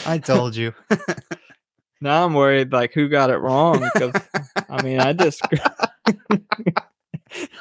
I 0.07 0.19
told 0.19 0.57
you. 0.57 0.75
Now 2.03 2.27
I'm 2.27 2.35
worried, 2.35 2.73
like, 2.73 2.93
who 2.93 3.09
got 3.09 3.31
it 3.31 3.39
wrong? 3.39 3.89
Because, 3.95 4.13
I 4.69 4.83
mean, 4.83 5.01
I 5.01 5.15
just. 5.15 5.41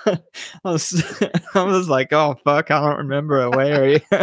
I 0.66 0.72
was, 0.72 1.14
I 1.56 1.64
was 1.64 1.90
like, 1.90 2.12
oh 2.14 2.36
fuck, 2.44 2.72
I 2.72 2.80
don't 2.80 2.98
remember 2.98 3.42
a 3.42 3.50
Larry. 3.50 4.02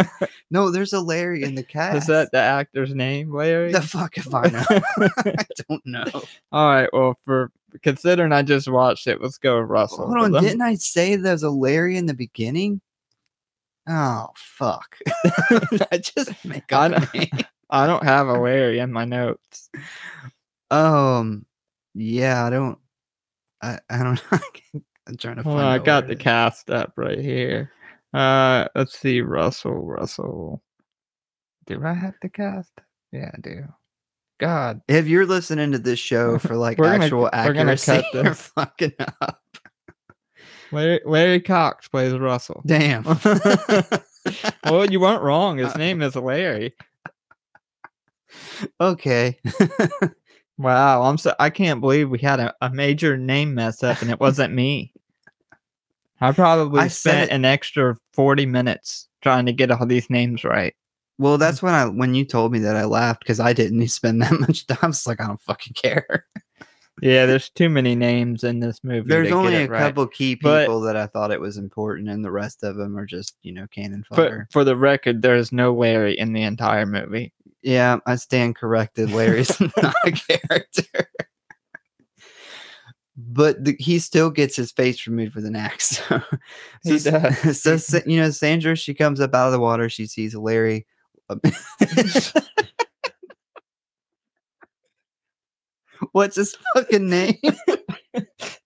No, 0.51 0.69
there's 0.69 0.93
a 0.93 0.99
Larry 1.01 1.41
in 1.41 1.55
the 1.55 1.63
cast. 1.63 1.97
Is 1.97 2.05
that 2.07 2.31
the 2.31 2.37
actor's 2.37 2.93
name, 2.93 3.33
Larry? 3.33 3.71
the 3.71 3.81
fuck 3.81 4.17
if 4.19 4.31
I 4.35 4.43
know? 4.49 4.63
I 4.69 5.35
don't 5.67 5.83
know. 5.83 6.05
All 6.51 6.67
right. 6.69 6.89
Well, 6.93 7.17
for 7.25 7.51
considering 7.81 8.31
I 8.31 8.43
just 8.43 8.67
watched 8.67 9.07
it, 9.07 9.19
let's 9.19 9.39
go 9.39 9.59
with 9.61 9.69
Russell. 9.71 10.05
Hold 10.05 10.17
on, 10.19 10.35
I'm- 10.35 10.43
didn't 10.43 10.61
I 10.61 10.75
say 10.75 11.15
there's 11.15 11.41
a 11.41 11.49
Larry 11.49 11.97
in 11.97 12.05
the 12.05 12.13
beginning? 12.13 12.81
Oh 13.89 14.27
fuck! 14.35 14.95
I 15.91 15.97
just 15.97 16.45
make 16.45 16.71
I 16.71 16.85
up 16.85 16.91
know. 16.91 17.07
a 17.13 17.17
name. 17.17 17.45
I 17.71 17.87
don't 17.87 18.03
have 18.03 18.27
a 18.27 18.33
Larry 18.39 18.77
in 18.79 18.93
my 18.93 19.05
notes. 19.05 19.69
Um, 20.69 21.45
yeah, 21.95 22.45
I 22.45 22.49
don't. 22.51 22.77
I 23.61 23.79
I 23.89 24.03
don't 24.03 24.21
know. 24.31 24.81
I'm 25.07 25.17
trying 25.17 25.37
to 25.37 25.43
Well. 25.43 25.57
I 25.57 25.79
got 25.79 26.07
the 26.07 26.15
cast 26.15 26.69
up 26.69 26.93
right 26.95 27.19
here. 27.19 27.71
Uh, 28.13 28.67
let's 28.75 28.97
see, 28.97 29.21
Russell. 29.21 29.81
Russell. 29.85 30.61
Do 31.65 31.83
I 31.83 31.93
have 31.93 32.15
the 32.21 32.29
cast? 32.29 32.71
Yeah, 33.11 33.31
I 33.33 33.41
do. 33.41 33.65
God, 34.39 34.81
If 34.87 35.07
you're 35.07 35.25
listening 35.25 35.71
to 35.71 35.79
this 35.79 35.99
show 35.99 36.37
for 36.39 36.55
like 36.55 36.79
actual 36.79 37.29
gonna 37.31 37.35
accuracy, 37.35 38.03
you're 38.13 38.33
fucking 38.33 38.93
up. 38.99 39.41
Larry, 40.71 41.01
Larry 41.05 41.41
Cox 41.41 41.87
plays 41.87 42.13
Russell. 42.13 42.63
Damn. 42.65 43.03
well, 44.65 44.89
you 44.89 44.99
weren't 44.99 45.21
wrong. 45.21 45.59
His 45.59 45.75
name 45.75 46.01
is 46.01 46.15
Larry. 46.15 46.73
okay. 48.81 49.39
Wow, 50.57 51.03
I'm 51.03 51.17
so 51.17 51.35
I 51.39 51.49
can't 51.49 51.81
believe 51.81 52.09
we 52.09 52.19
had 52.19 52.39
a, 52.39 52.53
a 52.61 52.69
major 52.69 53.17
name 53.17 53.55
mess 53.55 53.83
up 53.83 54.01
and 54.01 54.11
it 54.11 54.19
wasn't 54.19 54.53
me. 54.53 54.92
I 56.23 56.31
probably 56.31 56.79
I 56.79 56.87
spent 56.87 57.31
an 57.31 57.43
extra 57.43 57.97
40 58.13 58.45
minutes 58.45 59.09
trying 59.21 59.45
to 59.45 59.53
get 59.53 59.71
all 59.71 59.85
these 59.85 60.09
names 60.09 60.43
right. 60.43 60.73
Well, 61.17 61.37
that's 61.37 61.61
when 61.63 61.73
I 61.73 61.85
when 61.85 62.15
you 62.15 62.23
told 62.25 62.51
me 62.51 62.59
that 62.59 62.75
I 62.77 62.85
laughed 62.85 63.19
because 63.19 63.39
I 63.39 63.51
didn't 63.53 63.85
spend 63.89 64.21
that 64.21 64.39
much 64.39 64.65
time. 64.67 64.77
I 64.81 64.87
was 64.87 65.05
like, 65.05 65.21
I 65.21 65.27
don't 65.27 65.41
fucking 65.41 65.73
care. 65.73 66.25
Yeah, 67.01 67.25
there's 67.25 67.49
too 67.49 67.69
many 67.69 67.95
names 67.95 68.43
in 68.43 68.59
this 68.59 68.81
movie. 68.83 69.09
There's 69.09 69.31
only 69.31 69.55
a 69.55 69.67
right. 69.67 69.79
couple 69.79 70.05
key 70.07 70.35
But- 70.35 70.61
people 70.67 70.79
that 70.81 70.95
I 70.95 71.07
thought 71.07 71.31
it 71.31 71.41
was 71.41 71.57
important, 71.57 72.07
and 72.07 72.23
the 72.23 72.31
rest 72.31 72.63
of 72.63 72.75
them 72.77 72.97
are 72.97 73.05
just 73.05 73.35
you 73.41 73.51
know 73.51 73.67
cannon 73.67 74.05
But 74.09 74.15
fodder. 74.15 74.47
for 74.51 74.63
the 74.63 74.77
record, 74.77 75.21
there 75.21 75.35
is 75.35 75.51
no 75.51 75.73
Larry 75.73 76.17
in 76.17 76.31
the 76.33 76.43
entire 76.43 76.85
movie. 76.85 77.33
Yeah, 77.63 77.97
I 78.05 78.15
stand 78.15 78.55
corrected. 78.55 79.11
Larry's 79.11 79.59
not 79.59 79.95
a 80.05 80.11
character. 80.11 81.09
But 83.15 83.63
the, 83.63 83.75
he 83.79 83.99
still 83.99 84.31
gets 84.31 84.55
his 84.55 84.71
face 84.71 85.05
removed 85.05 85.35
with 85.35 85.45
an 85.45 85.55
axe. 85.55 86.01
So, 86.09 86.21
He 86.83 86.99
does. 86.99 87.61
so 87.61 87.99
you 88.05 88.19
know, 88.19 88.29
Sandra, 88.31 88.75
she 88.75 88.93
comes 88.93 89.19
up 89.21 89.33
out 89.33 89.45
of 89.47 89.51
the 89.53 89.59
water. 89.59 89.87
She 89.89 90.05
sees 90.05 90.35
Larry. 90.35 90.85
um, 91.29 91.39
What's 96.11 96.35
his 96.35 96.57
fucking 96.75 97.09
name? 97.09 97.37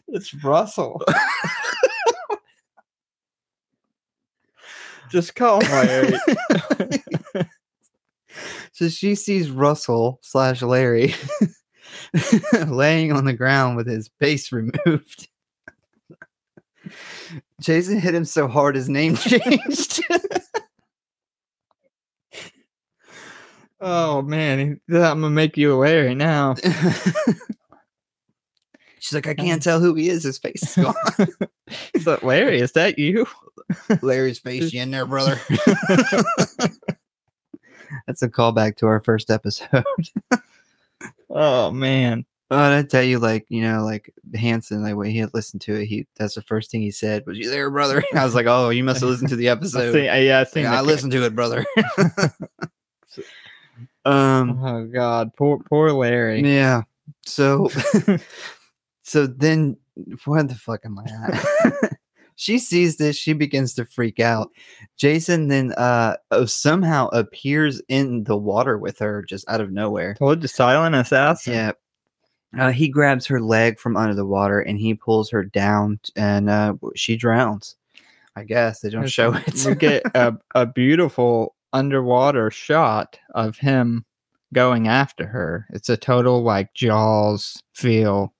It's 0.10 0.34
Russell. 0.42 1.02
Just 5.12 5.36
call 5.36 5.60
him 5.62 5.70
Larry. 5.70 6.14
so 8.72 8.88
she 8.88 9.16
sees 9.16 9.52
Russell 9.52 10.20
slash 10.24 10.62
Larry 10.62 11.14
laying 12.68 13.12
on 13.12 13.26
the 13.26 13.34
ground 13.34 13.78
with 13.78 13.88
his 13.88 14.10
face 14.20 14.52
removed. 14.52 15.28
Jason 17.60 18.00
hit 18.00 18.16
him 18.16 18.26
so 18.26 18.48
hard 18.48 18.76
his 18.76 18.88
name 18.88 19.16
changed. 19.18 20.02
oh 23.82 24.22
man, 24.22 24.80
I'm 24.90 24.94
gonna 24.94 25.30
make 25.30 25.58
you 25.58 25.74
a 25.74 25.76
Larry 25.76 26.16
now. 26.16 26.56
She's 29.00 29.14
like, 29.14 29.28
I 29.28 29.34
can't 29.36 29.62
tell 29.62 29.80
who 29.80 29.94
he 29.96 30.10
is. 30.10 30.24
His 30.24 30.38
face 30.38 30.64
is 30.64 30.84
gone. 30.84 30.96
He's 31.94 32.08
like, 32.08 32.24
Larry, 32.24 32.60
is 32.60 32.74
that 32.74 33.00
you? 33.00 33.26
Larry's 34.02 34.40
face, 34.40 34.74
you 34.74 34.82
in 34.82 34.92
there, 34.92 35.06
brother? 35.06 35.40
That's 38.06 38.22
a 38.22 38.30
callback 38.30 38.76
to 38.78 38.88
our 38.88 39.02
first 39.02 39.30
episode. 39.30 39.84
Oh 41.30 41.72
man. 41.72 42.26
But 42.50 42.72
I 42.72 42.84
tell 42.84 43.04
you, 43.04 43.20
like 43.20 43.46
you 43.50 43.62
know, 43.62 43.84
like 43.84 44.14
Hanson, 44.34 44.82
like 44.82 44.96
when 44.96 45.10
he 45.12 45.18
had 45.18 45.34
listened 45.34 45.62
to 45.64 45.74
it, 45.76 45.86
he 45.88 46.08
that's 46.16 46.36
the 46.36 46.42
first 46.42 46.72
thing 46.72 46.82
he 46.82 46.92
said 46.92 47.26
was, 47.26 47.38
"You 47.38 47.50
there, 47.50 47.70
brother?" 47.70 48.02
I 48.16 48.24
was 48.24 48.36
like, 48.36 48.46
"Oh, 48.46 48.70
you 48.70 48.86
must 48.86 49.02
have 49.02 49.10
listened 49.10 49.30
to 49.30 49.36
the 49.36 49.50
I 49.50 49.52
episode." 49.52 49.92
see, 49.92 50.06
yeah, 50.06 50.46
I 50.56 50.60
Yeah, 50.60 50.78
I 50.78 50.82
listened 50.82 51.12
to 51.12 51.26
it, 51.26 51.36
brother. 51.36 51.66
um, 54.06 54.60
Oh 54.64 54.86
god, 54.86 55.32
poor 55.36 55.60
poor 55.70 55.92
Larry. 55.92 56.42
yeah. 56.42 56.84
So, 57.26 57.70
so 59.04 59.28
then, 59.28 59.76
where 60.26 60.44
the 60.44 60.56
fuck 60.56 60.86
am 60.86 61.00
I 61.00 61.04
at? 61.28 61.97
She 62.38 62.60
sees 62.60 62.96
this. 62.98 63.18
She 63.18 63.34
begins 63.34 63.74
to 63.74 63.86
freak 63.86 64.22
out. 64.22 64.50
Jason 64.96 65.50
then 65.50 65.74
uh 65.74 66.16
somehow 66.46 67.10
appears 67.10 67.82
in 67.90 68.24
the 68.24 68.38
water 68.38 68.78
with 68.78 69.00
her 69.00 69.24
just 69.24 69.48
out 69.50 69.60
of 69.60 69.72
nowhere. 69.72 70.14
Told 70.14 70.42
you, 70.42 70.48
silent 70.48 70.96
assassin. 70.96 71.54
Yeah. 71.54 71.72
Uh, 72.58 72.72
he 72.72 72.88
grabs 72.88 73.26
her 73.26 73.42
leg 73.42 73.78
from 73.78 73.98
under 73.98 74.16
the 74.16 74.26
water 74.26 74.62
and 74.62 74.80
he 74.80 74.94
pulls 74.94 75.30
her 75.30 75.44
down, 75.44 76.00
and 76.16 76.50
uh, 76.50 76.76
she 76.96 77.18
drowns. 77.18 77.76
I 78.38 78.44
guess 78.44 78.80
they 78.80 78.90
don't 78.90 79.10
show 79.10 79.34
it. 79.34 79.66
we 79.66 79.76
get 79.76 80.04
a, 80.16 80.38
a 80.56 80.66
beautiful 80.66 81.56
underwater 81.74 82.52
shot 82.52 83.20
of 83.34 83.58
him 83.58 84.06
going 84.54 84.88
after 84.88 85.26
her. 85.26 85.66
It's 85.72 85.90
a 85.90 85.98
total 85.98 86.44
like 86.44 86.74
Jaws 86.74 87.62
feel 87.74 88.34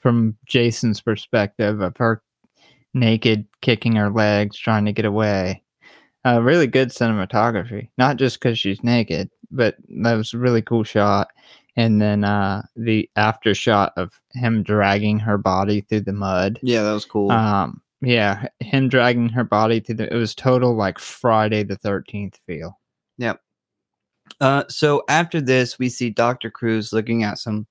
from 0.00 0.36
Jason's 0.46 1.00
perspective 1.00 1.80
of 1.80 1.96
her 1.96 2.22
naked, 2.94 3.46
kicking 3.60 3.96
her 3.96 4.10
legs, 4.10 4.58
trying 4.58 4.84
to 4.86 4.92
get 4.92 5.04
away. 5.04 5.62
Uh, 6.26 6.42
really 6.42 6.66
good 6.66 6.88
cinematography, 6.88 7.88
not 7.96 8.16
just 8.16 8.38
because 8.38 8.58
she's 8.58 8.82
naked, 8.82 9.30
but 9.50 9.76
that 10.02 10.14
was 10.14 10.34
a 10.34 10.38
really 10.38 10.62
cool 10.62 10.84
shot. 10.84 11.28
And 11.76 12.02
then 12.02 12.24
uh, 12.24 12.62
the 12.74 13.08
after 13.14 13.54
shot 13.54 13.92
of 13.96 14.20
him 14.32 14.64
dragging 14.64 15.20
her 15.20 15.38
body 15.38 15.82
through 15.82 16.00
the 16.00 16.12
mud. 16.12 16.58
yeah, 16.62 16.82
that 16.82 16.92
was 16.92 17.04
cool. 17.04 17.30
Um, 17.30 17.80
yeah, 18.00 18.46
him 18.60 18.88
dragging 18.88 19.28
her 19.28 19.44
body 19.44 19.80
through 19.80 19.96
the 19.96 20.12
it 20.12 20.16
was 20.16 20.34
total 20.34 20.74
like 20.74 20.98
Friday 20.98 21.62
the 21.62 21.76
thirteenth 21.76 22.40
feel. 22.46 22.78
Uh, 24.40 24.64
so 24.68 25.02
after 25.08 25.40
this, 25.40 25.78
we 25.78 25.88
see 25.88 26.10
Doctor 26.10 26.50
Crews 26.50 26.92
looking 26.92 27.22
at 27.22 27.38
some. 27.38 27.66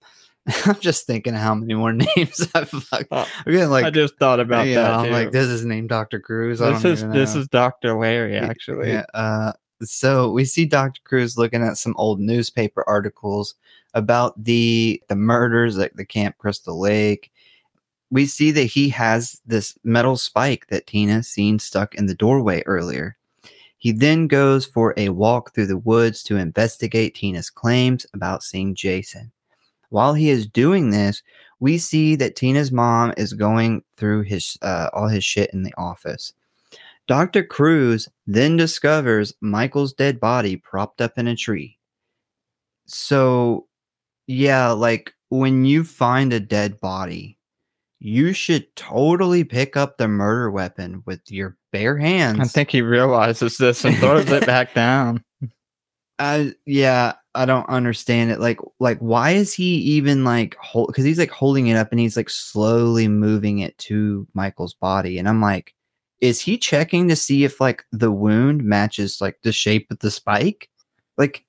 I'm 0.65 0.79
just 0.79 1.05
thinking 1.05 1.33
how 1.33 1.55
many 1.55 1.73
more 1.73 1.93
names 2.15 2.47
I've 2.55 2.69
fucked. 2.69 3.07
Oh, 3.11 3.27
I'm 3.45 3.51
getting 3.51 3.69
like, 3.69 3.85
I 3.85 3.89
just 3.89 4.17
thought 4.17 4.39
about 4.39 4.67
yeah, 4.67 4.81
that. 4.81 4.93
I'm 4.93 5.11
like 5.11 5.31
this 5.31 5.47
is 5.47 5.65
named 5.65 5.89
Doctor 5.89 6.19
Crews. 6.19 6.59
This 6.59 6.85
is 6.85 7.07
this 7.07 7.35
is 7.35 7.47
Doctor 7.47 7.93
Larry 7.97 8.37
actually. 8.37 8.91
Yeah. 8.91 9.05
Uh, 9.13 9.53
so 9.81 10.31
we 10.31 10.45
see 10.45 10.65
Dr. 10.65 11.01
Crews 11.03 11.37
looking 11.37 11.61
at 11.61 11.77
some 11.77 11.93
old 11.97 12.19
newspaper 12.19 12.83
articles 12.87 13.55
about 13.93 14.41
the 14.43 15.01
the 15.07 15.15
murders 15.15 15.77
at 15.77 15.95
the 15.95 16.05
Camp 16.05 16.37
Crystal 16.37 16.79
Lake. 16.79 17.31
We 18.09 18.25
see 18.25 18.51
that 18.51 18.63
he 18.63 18.89
has 18.89 19.41
this 19.45 19.77
metal 19.83 20.15
spike 20.15 20.67
that 20.69 20.87
Tina 20.87 21.23
seen 21.23 21.59
stuck 21.59 21.93
in 21.95 22.05
the 22.05 22.15
doorway 22.15 22.63
earlier. 22.65 23.17
He 23.79 23.91
then 23.91 24.27
goes 24.27 24.65
for 24.65 24.93
a 24.97 25.09
walk 25.09 25.53
through 25.53 25.67
the 25.67 25.77
woods 25.77 26.23
to 26.23 26.37
investigate 26.37 27.15
Tina's 27.15 27.49
claims 27.49 28.05
about 28.13 28.43
seeing 28.43 28.73
Jason. 28.73 29.31
While 29.89 30.13
he 30.13 30.29
is 30.29 30.47
doing 30.47 30.89
this, 30.89 31.23
we 31.59 31.77
see 31.77 32.15
that 32.15 32.35
Tina's 32.35 32.71
mom 32.71 33.13
is 33.17 33.33
going 33.33 33.83
through 33.95 34.23
his 34.23 34.57
uh, 34.61 34.89
all 34.93 35.07
his 35.07 35.23
shit 35.23 35.51
in 35.53 35.63
the 35.63 35.73
office. 35.77 36.33
Dr. 37.07 37.43
Crews 37.43 38.09
then 38.25 38.57
discovers 38.57 39.33
Michael's 39.39 39.93
dead 39.93 40.19
body 40.19 40.57
propped 40.57 41.01
up 41.01 41.17
in 41.17 41.27
a 41.27 41.35
tree. 41.35 41.77
So, 42.85 43.67
yeah, 44.27 44.71
like 44.71 45.13
when 45.29 45.63
you 45.65 45.83
find 45.83 46.33
a 46.33 46.39
dead 46.39 46.79
body, 46.81 47.37
you 47.99 48.33
should 48.33 48.75
totally 48.75 49.43
pick 49.43 49.75
up 49.77 49.97
the 49.97 50.07
murder 50.07 50.51
weapon 50.51 51.01
with 51.05 51.21
your 51.29 51.57
bare 51.71 51.97
hands. 51.97 52.39
I 52.39 52.43
think 52.45 52.71
he 52.71 52.81
realizes 52.81 53.57
this 53.57 53.83
and 53.85 53.97
throws 53.97 54.29
it 54.29 54.45
back 54.45 54.73
down. 54.75 55.23
I 56.19 56.53
yeah, 56.65 57.13
I 57.35 57.45
don't 57.45 57.69
understand 57.69 58.31
it. 58.31 58.39
Like 58.39 58.59
like 58.79 58.99
why 58.99 59.31
is 59.31 59.53
he 59.53 59.75
even 59.75 60.23
like 60.23 60.55
hold 60.55 60.87
because 60.87 61.05
he's 61.05 61.19
like 61.19 61.31
holding 61.31 61.67
it 61.67 61.75
up 61.77 61.91
and 61.91 61.99
he's 61.99 62.17
like 62.17 62.29
slowly 62.29 63.07
moving 63.07 63.59
it 63.59 63.77
to 63.79 64.27
Michael's 64.33 64.73
body. 64.73 65.19
And 65.19 65.29
I'm 65.29 65.41
like, 65.41 65.73
is 66.21 66.41
he 66.41 66.57
checking 66.57 67.07
to 67.09 67.15
see 67.15 67.43
if 67.43 67.61
like 67.61 67.85
the 67.91 68.11
wound 68.11 68.63
matches 68.63 69.21
like 69.21 69.39
the 69.43 69.51
shape 69.51 69.91
of 69.91 69.99
the 69.99 70.11
spike? 70.11 70.69
Like 71.17 71.45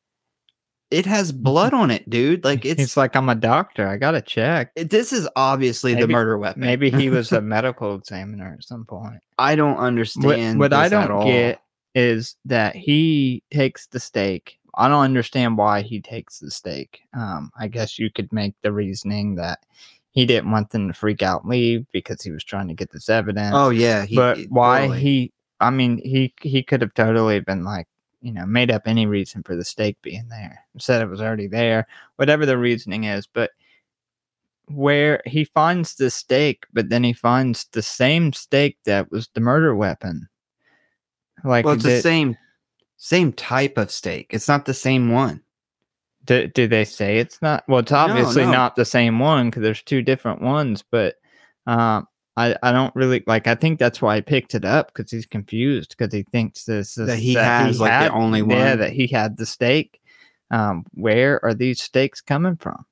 it 0.90 1.04
has 1.06 1.32
blood 1.32 1.74
on 1.74 1.90
it, 1.90 2.08
dude. 2.08 2.44
Like 2.44 2.64
it's 2.64 2.80
He's 2.80 2.96
like, 2.96 3.14
I'm 3.14 3.28
a 3.28 3.34
doctor. 3.34 3.86
I 3.86 3.96
gotta 3.96 4.22
check. 4.22 4.74
this 4.74 5.12
is 5.12 5.28
obviously 5.36 5.94
the 5.94 6.08
murder 6.08 6.38
weapon. 6.38 6.60
Maybe 6.60 6.90
he 6.90 7.10
was 7.10 7.32
a 7.32 7.40
medical 7.40 7.94
examiner 7.94 8.54
at 8.58 8.64
some 8.64 8.84
point. 8.84 9.20
I 9.38 9.54
don't 9.54 9.76
understand. 9.76 10.58
what 10.58 10.72
I 10.72 10.84
this 10.88 10.92
at 10.94 11.08
don't 11.08 11.16
all. 11.18 11.24
get 11.26 11.60
is 11.94 12.36
that 12.44 12.76
he 12.76 13.42
takes 13.50 13.86
the 13.86 14.00
steak. 14.00 14.57
I 14.74 14.88
don't 14.88 15.04
understand 15.04 15.58
why 15.58 15.82
he 15.82 16.00
takes 16.00 16.38
the 16.38 16.50
stake. 16.50 17.00
Um, 17.14 17.50
I 17.58 17.68
guess 17.68 17.98
you 17.98 18.10
could 18.10 18.32
make 18.32 18.54
the 18.62 18.72
reasoning 18.72 19.34
that 19.36 19.64
he 20.10 20.26
didn't 20.26 20.50
want 20.50 20.70
them 20.70 20.88
to 20.88 20.94
freak 20.94 21.22
out 21.22 21.42
and 21.42 21.50
leave 21.50 21.86
because 21.92 22.22
he 22.22 22.30
was 22.30 22.44
trying 22.44 22.68
to 22.68 22.74
get 22.74 22.90
this 22.90 23.08
evidence. 23.08 23.54
Oh 23.54 23.70
yeah, 23.70 24.04
he, 24.04 24.16
but 24.16 24.38
why 24.48 24.80
totally. 24.80 25.00
he? 25.00 25.32
I 25.60 25.70
mean, 25.70 25.98
he 25.98 26.34
he 26.40 26.62
could 26.62 26.80
have 26.82 26.94
totally 26.94 27.40
been 27.40 27.64
like, 27.64 27.86
you 28.20 28.32
know, 28.32 28.46
made 28.46 28.70
up 28.70 28.82
any 28.86 29.06
reason 29.06 29.42
for 29.42 29.56
the 29.56 29.64
stake 29.64 29.96
being 30.02 30.28
there. 30.28 30.64
Said 30.78 31.02
it 31.02 31.10
was 31.10 31.20
already 31.20 31.46
there, 31.46 31.86
whatever 32.16 32.46
the 32.46 32.58
reasoning 32.58 33.04
is. 33.04 33.26
But 33.26 33.50
where 34.70 35.22
he 35.24 35.44
finds 35.44 35.94
the 35.94 36.10
stake, 36.10 36.66
but 36.72 36.88
then 36.88 37.02
he 37.02 37.12
finds 37.12 37.66
the 37.72 37.82
same 37.82 38.32
stake 38.32 38.78
that 38.84 39.10
was 39.10 39.28
the 39.34 39.40
murder 39.40 39.74
weapon. 39.74 40.28
Like, 41.44 41.64
Well, 41.64 41.74
it's 41.74 41.84
the 41.84 42.02
same 42.02 42.36
same 42.98 43.32
type 43.32 43.78
of 43.78 43.90
steak. 43.90 44.26
It's 44.30 44.48
not 44.48 44.66
the 44.66 44.74
same 44.74 45.10
one. 45.12 45.40
do, 46.26 46.46
do 46.48 46.68
they 46.68 46.84
say 46.84 47.18
it's 47.18 47.40
not? 47.40 47.64
Well, 47.68 47.80
it's 47.80 47.92
obviously 47.92 48.44
no. 48.44 48.52
not 48.52 48.76
the 48.76 48.84
same 48.84 49.18
one 49.18 49.48
because 49.48 49.62
there's 49.62 49.82
two 49.82 50.02
different 50.02 50.42
ones. 50.42 50.84
But 50.90 51.14
um, 51.66 52.06
I 52.36 52.54
I 52.62 52.72
don't 52.72 52.94
really 52.94 53.22
like. 53.26 53.46
I 53.46 53.54
think 53.54 53.78
that's 53.78 54.02
why 54.02 54.16
I 54.16 54.20
picked 54.20 54.54
it 54.54 54.64
up 54.64 54.92
because 54.92 55.10
he's 55.10 55.26
confused 55.26 55.94
because 55.96 56.12
he 56.12 56.24
thinks 56.24 56.64
this 56.64 56.98
is 56.98 57.06
That 57.06 57.18
he 57.18 57.34
has, 57.34 57.80
like, 57.80 58.08
the 58.08 58.12
only 58.12 58.40
Yeah, 58.40 58.70
one. 58.70 58.78
that 58.80 58.92
he 58.92 59.06
had 59.06 59.36
the 59.38 59.46
steak. 59.46 60.00
Um, 60.50 60.84
where 60.92 61.44
are 61.44 61.54
these 61.54 61.80
steaks 61.80 62.20
coming 62.20 62.56
from? 62.56 62.84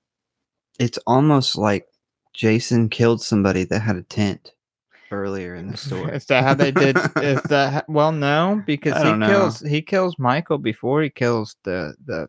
It's 0.79 0.99
almost 1.07 1.57
like 1.57 1.87
Jason 2.35 2.91
killed 2.91 3.23
somebody 3.23 3.65
that 3.65 3.81
had 3.81 3.97
a 3.97 4.03
tent 4.03 4.53
earlier 5.11 5.55
in 5.55 5.69
the 5.71 5.77
story. 5.77 6.15
Is 6.17 6.27
that 6.27 6.45
how 6.45 6.55
they 6.55 6.71
did? 6.71 6.97
Is 7.23 7.43
that 7.49 7.89
well? 7.89 8.13
No, 8.13 8.63
because 8.67 9.03
he 9.03 9.13
know. 9.13 9.27
kills 9.29 9.61
he 9.61 9.83
kills 9.83 10.19
Michael 10.19 10.59
before 10.59 11.03
he 11.03 11.11
kills 11.11 11.57
the 11.65 11.95
the 12.05 12.29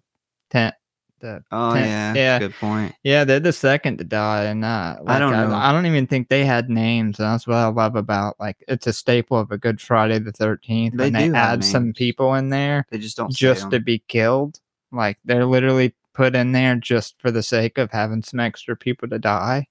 tent. 0.49 0.75
The 1.19 1.43
Oh 1.51 1.73
tent- 1.73 1.85
yeah, 1.87 2.13
that's 2.13 2.17
yeah. 2.17 2.35
a 2.35 2.39
good 2.39 2.53
point. 2.59 2.95
Yeah, 3.03 3.23
they're 3.23 3.39
the 3.39 3.51
second 3.53 3.97
to 3.97 4.03
die, 4.03 4.43
and 4.43 4.63
uh, 4.63 4.97
like, 5.01 5.15
I 5.15 5.19
don't 5.19 5.31
know. 5.31 5.55
I, 5.55 5.71
don't 5.71 5.87
even 5.87 6.05
think 6.05 6.29
they 6.29 6.45
had 6.45 6.69
names. 6.69 7.17
That's 7.17 7.47
what 7.47 7.55
I 7.57 7.67
love 7.67 7.95
about 7.95 8.35
like 8.39 8.57
it's 8.67 8.85
a 8.85 8.93
staple 8.93 9.37
of 9.39 9.49
a 9.51 9.57
good 9.57 9.81
Friday 9.81 10.19
the 10.19 10.31
Thirteenth 10.31 10.95
They 10.95 11.09
they 11.09 11.31
add 11.31 11.63
some 11.63 11.91
people 11.93 12.35
in 12.35 12.49
there 12.49 12.85
They 12.91 12.99
just 12.99 13.17
don't 13.17 13.31
just 13.33 13.71
to 13.71 13.79
be 13.79 13.99
killed. 14.07 14.59
Like 14.91 15.17
they're 15.25 15.45
literally 15.45 15.95
put 16.13 16.35
in 16.35 16.51
there 16.51 16.75
just 16.75 17.15
for 17.19 17.31
the 17.31 17.43
sake 17.43 17.77
of 17.77 17.91
having 17.91 18.21
some 18.23 18.39
extra 18.39 18.75
people 18.75 19.07
to 19.07 19.19
die. 19.19 19.67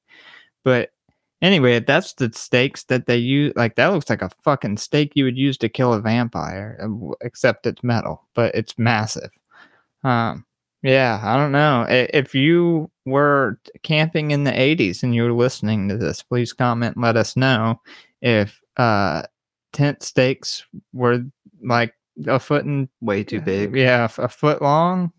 But 0.65 0.91
anyway, 1.43 1.81
that's 1.81 2.15
the 2.15 2.33
stakes 2.33 2.85
that 2.85 3.07
they 3.07 3.17
use. 3.17 3.53
Like 3.57 3.77
that 3.77 3.89
looks 3.89 4.11
like 4.11 4.23
a 4.23 4.31
fucking 4.43 4.77
stake 4.79 5.13
you 5.15 5.25
would 5.25 5.39
use 5.39 5.57
to 5.59 5.69
kill 5.69 5.93
a 5.93 6.01
vampire, 6.01 6.79
uh, 6.83 7.15
except 7.21 7.67
it's 7.67 7.83
metal, 7.83 8.23
but 8.35 8.55
it's 8.55 8.79
massive. 8.79 9.31
Um, 10.05 10.45
yeah, 10.83 11.21
I 11.23 11.37
don't 11.37 11.53
know. 11.53 11.87
If 11.89 12.35
you 12.35 12.91
were 13.05 13.59
camping 13.83 14.31
in 14.31 14.45
the 14.45 14.53
80s 14.53 15.03
and 15.03 15.15
you 15.15 15.25
were 15.25 15.33
listening 15.33 15.89
to 15.89 15.97
this, 15.97 16.23
please 16.23 16.53
comment 16.53 16.97
and 16.97 17.03
let 17.03 17.17
us 17.17 17.37
know 17.37 17.81
if 18.21 18.61
uh, 18.77 19.23
tent 19.73 20.03
stakes 20.03 20.65
were 20.93 21.25
like 21.63 21.95
a 22.27 22.39
foot 22.39 22.65
and 22.65 22.89
way 23.01 23.25
too 23.25 23.41
big. 23.41 23.75
yeah, 23.75 24.05
a 24.19 24.29
foot 24.29 24.63
long, 24.63 25.13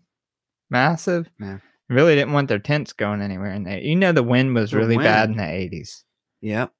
massive. 0.70 1.28
Yeah. 1.38 1.58
Really 1.88 2.14
didn't 2.14 2.34
want 2.34 2.48
their 2.48 2.58
tents 2.58 2.92
going 2.92 3.22
anywhere 3.22 3.52
in 3.52 3.64
there. 3.64 3.80
You 3.80 3.96
know, 3.96 4.12
the 4.12 4.22
wind 4.22 4.54
was 4.54 4.72
The 4.72 4.76
really 4.76 4.98
bad 4.98 5.30
in 5.30 5.36
the 5.36 5.42
80s. 5.42 6.04
Yep. 6.40 6.72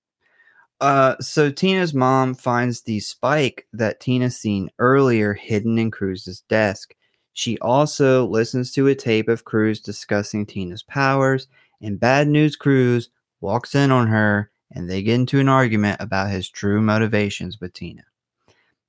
Uh, 0.80 1.16
so 1.20 1.50
Tina's 1.50 1.92
mom 1.92 2.34
finds 2.34 2.82
the 2.82 3.00
spike 3.00 3.66
that 3.72 4.00
Tina 4.00 4.30
seen 4.30 4.70
earlier 4.78 5.34
hidden 5.34 5.78
in 5.78 5.90
Crews's 5.90 6.42
desk. 6.42 6.94
She 7.32 7.58
also 7.58 8.26
listens 8.26 8.72
to 8.72 8.86
a 8.86 8.94
tape 8.94 9.28
of 9.28 9.44
Crews 9.44 9.80
discussing 9.80 10.46
Tina's 10.46 10.82
powers, 10.82 11.48
and 11.80 11.98
Bad 11.98 12.28
News 12.28 12.56
Crews 12.56 13.10
walks 13.40 13.74
in 13.74 13.90
on 13.90 14.06
her 14.08 14.50
and 14.72 14.88
they 14.88 15.02
get 15.02 15.14
into 15.14 15.40
an 15.40 15.48
argument 15.48 16.00
about 16.00 16.30
his 16.30 16.48
true 16.48 16.80
motivations 16.80 17.60
with 17.60 17.72
Tina. 17.72 18.02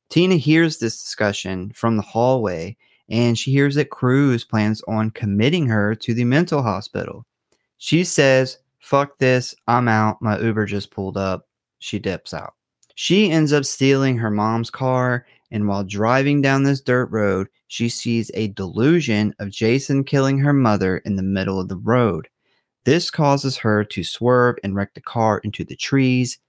Tina 0.09 0.35
hears 0.35 0.79
this 0.79 1.01
discussion 1.01 1.71
from 1.71 1.95
the 1.95 2.03
hallway 2.03 2.75
and 3.09 3.37
she 3.37 3.51
hears 3.51 3.75
that 3.75 3.89
Crews 3.89 4.43
plans 4.43 4.81
on 4.87 5.11
committing 5.11 5.67
her 5.67 5.95
to 5.95 6.13
the 6.13 6.25
mental 6.25 6.61
hospital. 6.61 7.25
She 7.77 8.03
says, 8.03 8.57
Fuck 8.89 9.19
this, 9.19 9.53
I'm 9.67 9.87
out. 9.87 10.19
My 10.19 10.39
Uber 10.39 10.65
just 10.65 10.89
pulled 10.89 11.15
up. 11.15 11.47
She 11.77 11.99
dips 11.99 12.33
out. 12.33 12.55
She 12.95 13.29
ends 13.29 13.53
up 13.53 13.63
stealing 13.63 14.17
her 14.17 14.31
mom's 14.31 14.71
car, 14.71 15.27
and 15.51 15.67
while 15.67 15.83
driving 15.83 16.41
down 16.41 16.63
this 16.63 16.81
dirt 16.81 17.05
road, 17.11 17.49
she 17.67 17.87
sees 17.87 18.31
a 18.33 18.47
delusion 18.47 19.35
of 19.37 19.51
Jason 19.51 20.03
killing 20.03 20.39
her 20.39 20.53
mother 20.53 20.97
in 21.05 21.17
the 21.17 21.21
middle 21.21 21.59
of 21.59 21.67
the 21.67 21.77
road. 21.77 22.29
This 22.83 23.11
causes 23.11 23.57
her 23.57 23.83
to 23.83 24.03
swerve 24.03 24.55
and 24.63 24.73
wreck 24.73 24.95
the 24.95 25.01
car 25.01 25.37
into 25.43 25.63
the 25.63 25.75
trees. 25.75 26.39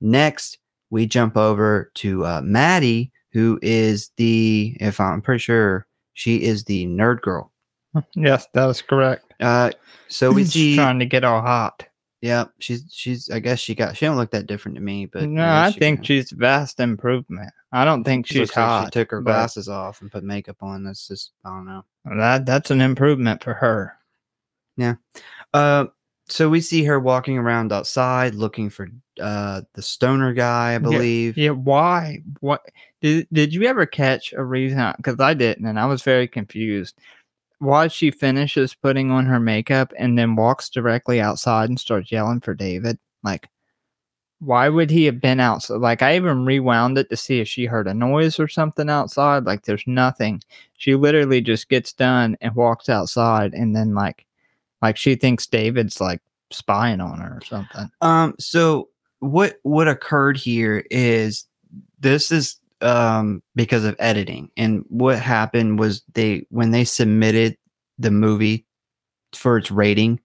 Next, 0.00 0.56
we 0.88 1.04
jump 1.04 1.36
over 1.36 1.92
to 1.96 2.24
uh, 2.24 2.40
Maddie, 2.42 3.12
who 3.32 3.58
is 3.60 4.10
the, 4.16 4.74
if 4.80 5.00
I'm 5.00 5.20
pretty 5.20 5.40
sure, 5.40 5.86
she 6.14 6.44
is 6.44 6.64
the 6.64 6.86
nerd 6.86 7.20
girl. 7.20 7.52
Yes, 8.14 8.46
that 8.54 8.70
is 8.70 8.80
correct. 8.80 9.34
Uh, 9.38 9.72
so 10.08 10.32
we 10.32 10.42
She's 10.44 10.52
see, 10.52 10.76
trying 10.76 10.98
to 11.00 11.04
get 11.04 11.24
all 11.24 11.42
hot. 11.42 11.84
Yeah, 12.20 12.44
she's 12.58 12.84
she's. 12.90 13.30
I 13.30 13.38
guess 13.38 13.58
she 13.58 13.74
got. 13.74 13.96
She 13.96 14.04
don't 14.04 14.16
look 14.16 14.30
that 14.32 14.46
different 14.46 14.74
to 14.76 14.82
me, 14.82 15.06
but 15.06 15.28
no, 15.28 15.46
I 15.46 15.70
she 15.70 15.78
think 15.78 15.98
can. 16.00 16.04
she's 16.04 16.30
vast 16.30 16.78
improvement. 16.78 17.50
I 17.72 17.84
don't 17.84 18.04
think 18.04 18.26
She 18.26 18.34
she's 18.34 18.40
looks 18.40 18.56
like 18.56 18.66
hot. 18.66 18.84
She 18.86 18.90
took 18.90 19.10
her 19.10 19.20
but 19.20 19.32
glasses 19.32 19.68
off 19.68 20.02
and 20.02 20.12
put 20.12 20.24
makeup 20.24 20.56
on. 20.60 20.84
That's 20.84 21.08
just 21.08 21.32
I 21.44 21.48
don't 21.50 21.66
know. 21.66 21.84
That 22.04 22.44
that's 22.44 22.70
an 22.70 22.80
improvement 22.82 23.42
for 23.42 23.54
her. 23.54 23.94
Yeah. 24.76 24.96
Uh, 25.54 25.86
so 26.28 26.48
we 26.48 26.60
see 26.60 26.84
her 26.84 27.00
walking 27.00 27.38
around 27.38 27.72
outside 27.72 28.34
looking 28.34 28.70
for 28.70 28.88
uh 29.20 29.62
the 29.74 29.82
stoner 29.82 30.32
guy, 30.32 30.74
I 30.74 30.78
believe. 30.78 31.38
Yeah, 31.38 31.50
why? 31.50 32.22
What 32.40 32.62
did 33.00 33.26
did 33.32 33.54
you 33.54 33.64
ever 33.64 33.86
catch 33.86 34.32
a 34.34 34.44
reason? 34.44 34.92
Because 34.96 35.18
I 35.20 35.34
didn't, 35.34 35.66
and 35.66 35.78
I 35.78 35.86
was 35.86 36.02
very 36.02 36.28
confused. 36.28 36.98
Why 37.60 37.88
she 37.88 38.10
finishes 38.10 38.74
putting 38.74 39.10
on 39.10 39.26
her 39.26 39.38
makeup 39.38 39.92
and 39.98 40.18
then 40.18 40.34
walks 40.34 40.68
directly 40.68 41.20
outside 41.20 41.68
and 41.68 41.78
starts 41.78 42.10
yelling 42.10 42.40
for 42.40 42.54
David? 42.54 42.98
Like, 43.22 43.48
why 44.40 44.70
would 44.70 44.90
he 44.90 45.04
have 45.04 45.20
been 45.20 45.38
outside? 45.38 45.76
Like, 45.76 46.00
I 46.00 46.16
even 46.16 46.46
rewound 46.46 46.96
it 46.96 47.10
to 47.10 47.16
see 47.16 47.40
if 47.40 47.48
she 47.48 47.66
heard 47.66 47.86
a 47.86 47.94
noise 47.94 48.40
or 48.40 48.48
something 48.48 48.88
outside. 48.88 49.44
Like, 49.44 49.64
there's 49.64 49.84
nothing. 49.86 50.42
She 50.78 50.94
literally 50.94 51.42
just 51.42 51.68
gets 51.68 51.92
done 51.92 52.38
and 52.40 52.54
walks 52.54 52.88
outside, 52.88 53.52
and 53.52 53.76
then 53.76 53.94
like, 53.94 54.26
like 54.80 54.96
she 54.96 55.14
thinks 55.14 55.46
David's 55.46 56.00
like 56.00 56.22
spying 56.50 57.00
on 57.00 57.20
her 57.20 57.36
or 57.36 57.44
something. 57.44 57.90
Um, 58.00 58.34
so 58.38 58.88
what 59.20 59.56
what 59.62 59.88
occurred 59.88 60.36
here 60.36 60.84
is 60.90 61.44
this 61.98 62.30
is 62.30 62.59
um 62.82 63.42
because 63.54 63.84
of 63.84 63.96
editing, 63.98 64.50
and 64.56 64.84
what 64.88 65.18
happened 65.18 65.78
was 65.78 66.02
they 66.14 66.46
when 66.50 66.70
they 66.70 66.84
submitted 66.84 67.56
the 67.98 68.10
movie 68.10 68.66
for 69.34 69.58
its 69.58 69.70
rating, 69.70 70.20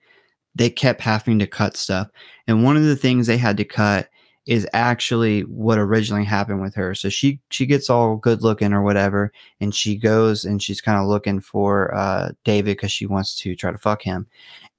they 0.56 0.70
kept 0.70 1.02
having 1.02 1.40
to 1.40 1.48
cut 1.48 1.78
stuff, 1.78 2.08
and 2.48 2.64
one 2.64 2.78
of 2.78 2.84
the 2.84 2.96
things 2.96 3.28
they 3.28 3.38
had 3.38 3.58
to 3.58 3.66
cut 3.66 4.10
is 4.46 4.68
actually 4.74 5.42
what 5.42 5.80
originally 5.80 6.24
happened 6.24 6.62
with 6.62 6.76
her. 6.76 6.94
So 6.96 7.10
she 7.10 7.40
she 7.50 7.66
gets 7.66 7.90
all 7.90 8.16
good 8.18 8.42
looking 8.44 8.74
or 8.74 8.84
whatever, 8.84 9.32
and 9.60 9.74
she 9.74 9.96
goes 9.98 10.46
and 10.46 10.62
she's 10.62 10.82
kind 10.82 11.00
of 11.00 11.08
looking 11.08 11.40
for 11.42 11.94
uh 11.96 12.32
David 12.44 12.78
because 12.78 12.92
she 12.92 13.06
wants 13.08 13.36
to 13.42 13.56
try 13.56 13.72
to 13.72 13.78
fuck 13.78 14.02
him, 14.04 14.28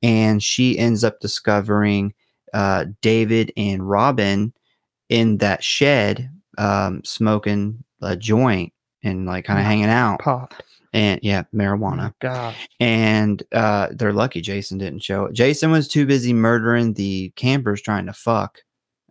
and 0.03 0.43
she 0.43 0.79
ends 0.79 1.05
up 1.05 1.21
discovering 1.21 2.15
uh, 2.55 2.87
David 3.03 3.53
and 3.57 3.89
Robin 3.89 4.53
in 5.09 5.39
that 5.39 5.63
shed, 5.63 6.31
um, 6.59 7.03
smoking 7.05 7.85
a 8.03 8.17
joint 8.17 8.73
and 9.03 9.27
like 9.27 9.45
kind 9.45 9.59
of 9.59 9.65
hanging 9.67 9.89
out. 9.89 10.21
Popped. 10.21 10.63
And 10.93 11.21
yeah, 11.23 11.43
marijuana. 11.55 12.15
Gosh. 12.21 12.69
And 12.81 13.43
uh, 13.53 13.89
they're 13.93 14.13
lucky 14.13 14.41
Jason 14.41 14.79
didn't 14.79 15.03
show. 15.03 15.31
Jason 15.31 15.71
was 15.71 15.89
too 15.89 16.07
busy 16.07 16.33
murdering 16.33 16.95
the 16.95 17.33
campers 17.37 17.83
trying 17.83 18.07
to 18.07 18.13
fuck. 18.13 18.61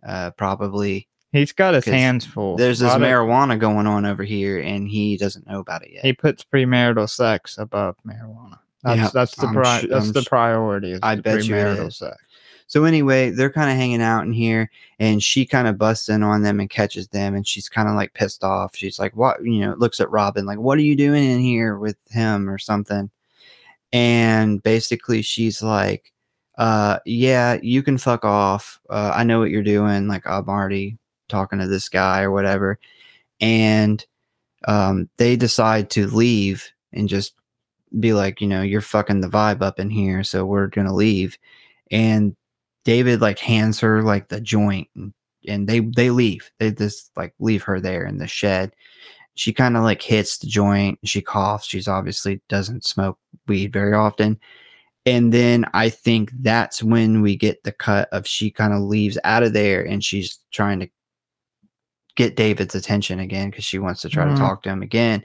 Uh, 0.06 0.30
probably 0.32 1.08
He's 1.32 1.52
got 1.52 1.74
his 1.74 1.84
hands 1.84 2.24
full. 2.24 2.56
there's 2.56 2.78
this 2.78 2.92
of- 2.92 3.00
marijuana 3.00 3.58
going 3.58 3.86
on 3.86 4.06
over 4.06 4.22
here, 4.24 4.58
and 4.60 4.88
he 4.88 5.16
doesn't 5.16 5.46
know 5.46 5.60
about 5.60 5.82
it 5.84 5.90
yet. 5.92 6.04
He 6.04 6.12
puts 6.12 6.44
premarital 6.44 7.08
sex 7.10 7.58
above 7.58 7.96
marijuana. 8.06 8.58
That's 8.82 8.98
Yeah, 8.98 9.10
that's 9.12 9.34
the 9.36 9.48
pri- 9.48 9.86
that's 9.88 10.06
I'm 10.06 10.12
the 10.12 10.22
priority. 10.22 10.98
I 11.02 11.16
the 11.16 11.22
bet 11.22 11.44
you 11.44 11.56
it 11.56 11.58
premarital 11.58 11.92
sex. 11.92 12.16
So 12.68 12.84
anyway, 12.84 13.30
they're 13.30 13.50
kind 13.52 13.70
of 13.70 13.76
hanging 13.76 14.02
out 14.02 14.24
in 14.24 14.32
here, 14.32 14.70
and 14.98 15.22
she 15.22 15.46
kind 15.46 15.68
of 15.68 15.78
busts 15.78 16.08
in 16.08 16.22
on 16.22 16.42
them 16.42 16.60
and 16.60 16.68
catches 16.70 17.08
them, 17.08 17.34
and 17.34 17.46
she's 17.46 17.68
kind 17.68 17.88
of 17.88 17.94
like 17.94 18.14
pissed 18.14 18.42
off. 18.44 18.76
She's 18.76 18.98
like, 18.98 19.16
"What?" 19.16 19.44
You 19.44 19.60
know, 19.60 19.74
looks 19.78 20.00
at 20.00 20.10
Robin 20.10 20.46
like, 20.46 20.58
"What 20.58 20.78
are 20.78 20.82
you 20.82 20.96
doing 20.96 21.24
in 21.24 21.40
here 21.40 21.78
with 21.78 21.96
him 22.10 22.48
or 22.50 22.58
something?" 22.58 23.10
and 23.92 24.62
basically 24.62 25.22
she's 25.22 25.62
like, 25.62 26.12
uh, 26.58 26.98
"Yeah, 27.06 27.58
you 27.62 27.82
can 27.82 27.98
fuck 27.98 28.24
off. 28.24 28.80
Uh, 28.90 29.12
I 29.14 29.24
know 29.24 29.38
what 29.40 29.50
you're 29.50 29.62
doing. 29.62 30.08
Like 30.08 30.26
I'm 30.26 30.48
already 30.48 30.98
talking 31.28 31.58
to 31.60 31.66
this 31.68 31.88
guy 31.88 32.22
or 32.22 32.30
whatever." 32.32 32.78
And 33.40 34.04
um, 34.66 35.08
they 35.18 35.36
decide 35.36 35.90
to 35.90 36.06
leave 36.08 36.70
and 36.92 37.08
just 37.08 37.34
be 38.00 38.12
like, 38.14 38.40
you 38.40 38.48
know, 38.48 38.62
you're 38.62 38.80
fucking 38.82 39.20
the 39.22 39.28
vibe 39.28 39.62
up 39.62 39.80
in 39.80 39.90
here, 39.90 40.24
so 40.24 40.46
we're 40.46 40.68
gonna 40.68 40.94
leave. 40.94 41.38
And 41.90 42.36
David 42.86 43.20
like 43.20 43.40
hands 43.40 43.80
her 43.80 44.00
like 44.02 44.28
the 44.28 44.40
joint, 44.40 44.86
and, 44.94 45.12
and 45.48 45.68
they 45.68 45.80
they 45.80 46.10
leave. 46.10 46.48
They 46.60 46.70
just 46.70 47.10
like 47.16 47.34
leave 47.40 47.64
her 47.64 47.80
there 47.80 48.06
in 48.06 48.18
the 48.18 48.28
shed. 48.28 48.74
She 49.34 49.52
kind 49.52 49.76
of 49.76 49.82
like 49.82 50.00
hits 50.00 50.38
the 50.38 50.46
joint. 50.46 51.00
She 51.04 51.20
coughs. 51.20 51.66
She's 51.66 51.88
obviously 51.88 52.40
doesn't 52.48 52.84
smoke 52.84 53.18
weed 53.48 53.72
very 53.72 53.92
often. 53.92 54.38
And 55.04 55.32
then 55.32 55.66
I 55.74 55.88
think 55.88 56.30
that's 56.40 56.80
when 56.82 57.22
we 57.22 57.36
get 57.36 57.62
the 57.64 57.72
cut 57.72 58.08
of 58.12 58.24
she 58.26 58.50
kind 58.52 58.72
of 58.72 58.82
leaves 58.82 59.18
out 59.24 59.42
of 59.42 59.52
there 59.52 59.82
and 59.84 60.02
she's 60.02 60.38
trying 60.52 60.80
to 60.80 60.88
get 62.16 62.36
David's 62.36 62.74
attention 62.76 63.18
again 63.20 63.50
because 63.50 63.64
she 63.64 63.78
wants 63.78 64.00
to 64.02 64.08
try 64.08 64.24
Mhm. 64.24 64.34
to 64.34 64.36
talk 64.40 64.62
to 64.62 64.70
him 64.70 64.82
again. 64.82 65.22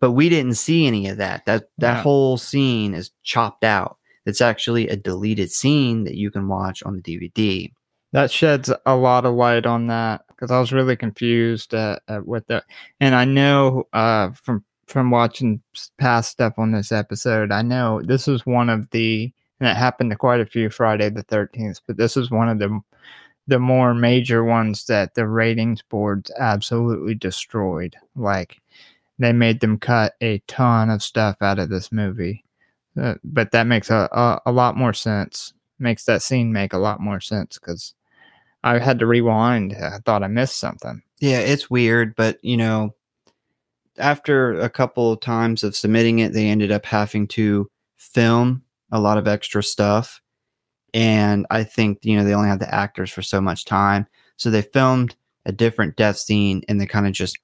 But 0.00 0.12
we 0.12 0.28
didn't 0.30 0.54
see 0.54 0.86
any 0.86 1.08
of 1.08 1.18
that. 1.18 1.44
That 1.46 1.64
that 1.78 1.96
No. 1.96 2.02
whole 2.02 2.38
scene 2.38 2.94
is 2.94 3.10
chopped 3.24 3.62
out. 3.64 3.98
It's 4.26 4.40
actually 4.40 4.88
a 4.88 4.96
deleted 4.96 5.50
scene 5.50 6.04
that 6.04 6.16
you 6.16 6.30
can 6.30 6.48
watch 6.48 6.82
on 6.82 6.96
the 6.96 7.02
DVD. 7.02 7.72
That 8.12 8.30
sheds 8.30 8.72
a 8.86 8.96
lot 8.96 9.24
of 9.24 9.34
light 9.34 9.66
on 9.66 9.86
that 9.86 10.22
because 10.28 10.50
I 10.50 10.58
was 10.58 10.72
really 10.72 10.96
confused 10.96 11.74
at, 11.74 12.02
at 12.08 12.26
what 12.26 12.46
the 12.48 12.64
and 12.98 13.14
I 13.14 13.24
know 13.24 13.86
uh, 13.92 14.30
from 14.30 14.64
from 14.86 15.10
watching 15.10 15.62
past 15.98 16.32
stuff 16.32 16.54
on 16.58 16.72
this 16.72 16.90
episode, 16.90 17.52
I 17.52 17.62
know 17.62 18.02
this 18.02 18.26
is 18.26 18.44
one 18.44 18.68
of 18.68 18.90
the 18.90 19.32
and 19.60 19.68
it 19.68 19.76
happened 19.76 20.10
to 20.10 20.16
quite 20.16 20.40
a 20.40 20.46
few 20.46 20.70
Friday 20.70 21.08
the 21.10 21.22
Thirteenth, 21.22 21.80
but 21.86 21.96
this 21.96 22.16
is 22.16 22.30
one 22.30 22.48
of 22.48 22.58
the 22.58 22.80
the 23.46 23.58
more 23.58 23.94
major 23.94 24.44
ones 24.44 24.86
that 24.86 25.14
the 25.14 25.26
ratings 25.26 25.82
boards 25.82 26.30
absolutely 26.38 27.14
destroyed. 27.14 27.96
Like 28.16 28.58
they 29.18 29.32
made 29.32 29.60
them 29.60 29.78
cut 29.78 30.14
a 30.20 30.38
ton 30.46 30.90
of 30.90 31.02
stuff 31.02 31.36
out 31.40 31.58
of 31.58 31.68
this 31.68 31.92
movie, 31.92 32.44
uh, 32.98 33.14
but 33.22 33.50
that 33.52 33.66
makes 33.66 33.90
a, 33.90 34.08
a 34.12 34.40
a 34.46 34.52
lot 34.52 34.76
more 34.76 34.92
sense. 34.92 35.52
Makes 35.78 36.04
that 36.04 36.22
scene 36.22 36.52
make 36.52 36.72
a 36.72 36.78
lot 36.78 37.00
more 37.00 37.20
sense 37.20 37.58
because 37.58 37.94
I 38.62 38.78
had 38.78 38.98
to 38.98 39.06
rewind. 39.06 39.74
I 39.74 39.98
thought 40.04 40.22
I 40.22 40.28
missed 40.28 40.58
something. 40.58 41.02
Yeah, 41.20 41.38
it's 41.38 41.70
weird, 41.70 42.14
but 42.16 42.42
you 42.42 42.56
know, 42.56 42.94
after 43.98 44.58
a 44.60 44.70
couple 44.70 45.12
of 45.12 45.20
times 45.20 45.62
of 45.62 45.76
submitting 45.76 46.18
it, 46.18 46.32
they 46.32 46.48
ended 46.48 46.72
up 46.72 46.84
having 46.86 47.26
to 47.28 47.70
film 47.96 48.62
a 48.92 49.00
lot 49.00 49.18
of 49.18 49.28
extra 49.28 49.62
stuff. 49.62 50.20
And 50.92 51.46
I 51.50 51.62
think, 51.62 51.98
you 52.02 52.16
know, 52.16 52.24
they 52.24 52.34
only 52.34 52.48
have 52.48 52.58
the 52.58 52.74
actors 52.74 53.10
for 53.10 53.22
so 53.22 53.40
much 53.40 53.64
time. 53.64 54.06
So 54.36 54.50
they 54.50 54.62
filmed 54.62 55.14
a 55.46 55.52
different 55.52 55.96
death 55.96 56.18
scene 56.18 56.62
and 56.68 56.80
they 56.80 56.86
kind 56.86 57.06
of 57.06 57.12
just 57.12 57.38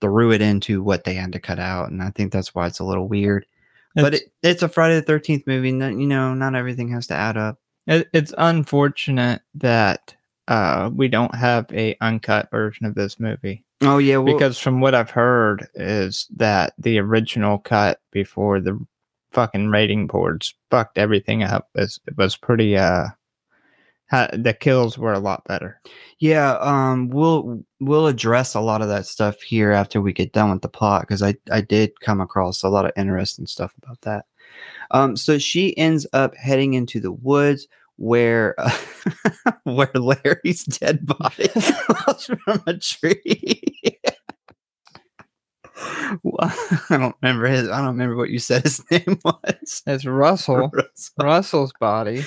threw 0.00 0.32
it 0.32 0.42
into 0.42 0.82
what 0.82 1.04
they 1.04 1.14
had 1.14 1.32
to 1.32 1.40
cut 1.40 1.58
out. 1.58 1.90
And 1.90 2.02
I 2.02 2.10
think 2.10 2.32
that's 2.32 2.54
why 2.54 2.66
it's 2.66 2.78
a 2.78 2.84
little 2.84 3.08
weird. 3.08 3.46
But 3.96 4.14
It's- 4.14 4.22
it, 4.42 4.48
it's 4.48 4.62
a 4.62 4.68
Friday 4.68 5.00
the 5.00 5.12
13th 5.12 5.46
movie. 5.46 5.70
And, 5.70 6.00
you 6.00 6.06
know, 6.06 6.34
not 6.34 6.54
everything 6.54 6.88
has 6.90 7.06
to 7.08 7.14
add 7.14 7.36
up. 7.36 7.58
It, 7.86 8.08
it's 8.12 8.32
unfortunate 8.38 9.42
that 9.54 10.14
uh, 10.48 10.90
we 10.94 11.08
don't 11.08 11.34
have 11.34 11.66
a 11.72 11.96
uncut 12.00 12.50
version 12.50 12.86
of 12.86 12.94
this 12.94 13.18
movie 13.18 13.64
Oh, 13.82 13.98
yeah. 13.98 14.16
Well, 14.16 14.32
because 14.34 14.58
from 14.58 14.80
what 14.80 14.94
I've 14.94 15.10
heard 15.10 15.68
is 15.74 16.26
that 16.36 16.72
the 16.78 16.98
original 16.98 17.58
cut 17.58 18.00
before 18.10 18.60
the 18.60 18.78
fucking 19.32 19.68
rating 19.68 20.06
boards 20.06 20.54
fucked 20.70 20.96
everything 20.96 21.42
up. 21.42 21.68
Was 21.74 22.00
it 22.06 22.16
was 22.16 22.36
pretty 22.36 22.76
uh, 22.78 23.08
the 24.10 24.56
kills 24.58 24.96
were 24.98 25.12
a 25.12 25.18
lot 25.18 25.44
better. 25.44 25.80
Yeah, 26.18 26.56
um, 26.60 27.08
we'll 27.08 27.64
we'll 27.80 28.06
address 28.06 28.54
a 28.54 28.60
lot 28.60 28.82
of 28.82 28.88
that 28.88 29.06
stuff 29.06 29.40
here 29.42 29.72
after 29.72 30.00
we 30.00 30.12
get 30.12 30.32
done 30.32 30.50
with 30.50 30.62
the 30.62 30.68
plot 30.68 31.02
because 31.02 31.22
I 31.22 31.34
I 31.50 31.60
did 31.60 32.00
come 32.00 32.20
across 32.20 32.62
a 32.62 32.68
lot 32.68 32.84
of 32.84 32.92
interesting 32.96 33.46
stuff 33.46 33.74
about 33.82 34.00
that. 34.02 34.26
Um, 34.90 35.16
so 35.16 35.38
she 35.38 35.76
ends 35.76 36.06
up 36.12 36.36
heading 36.36 36.74
into 36.74 37.00
the 37.00 37.12
woods 37.12 37.66
where 37.96 38.54
uh, 38.58 38.76
where 39.64 39.90
Larry's 39.94 40.64
dead 40.64 41.04
body 41.06 41.48
falls 41.48 42.26
from 42.26 42.62
a 42.66 42.74
tree. 42.74 43.62
I 46.40 46.84
don't 46.90 47.14
remember 47.22 47.46
his. 47.46 47.68
I 47.68 47.78
don't 47.78 47.88
remember 47.88 48.16
what 48.16 48.30
you 48.30 48.38
said 48.38 48.62
his 48.62 48.82
name 48.90 49.18
was. 49.24 49.82
It's 49.86 50.04
Russell 50.06 50.70
Russell. 50.72 51.14
Russell's 51.20 51.72
body, 51.78 52.24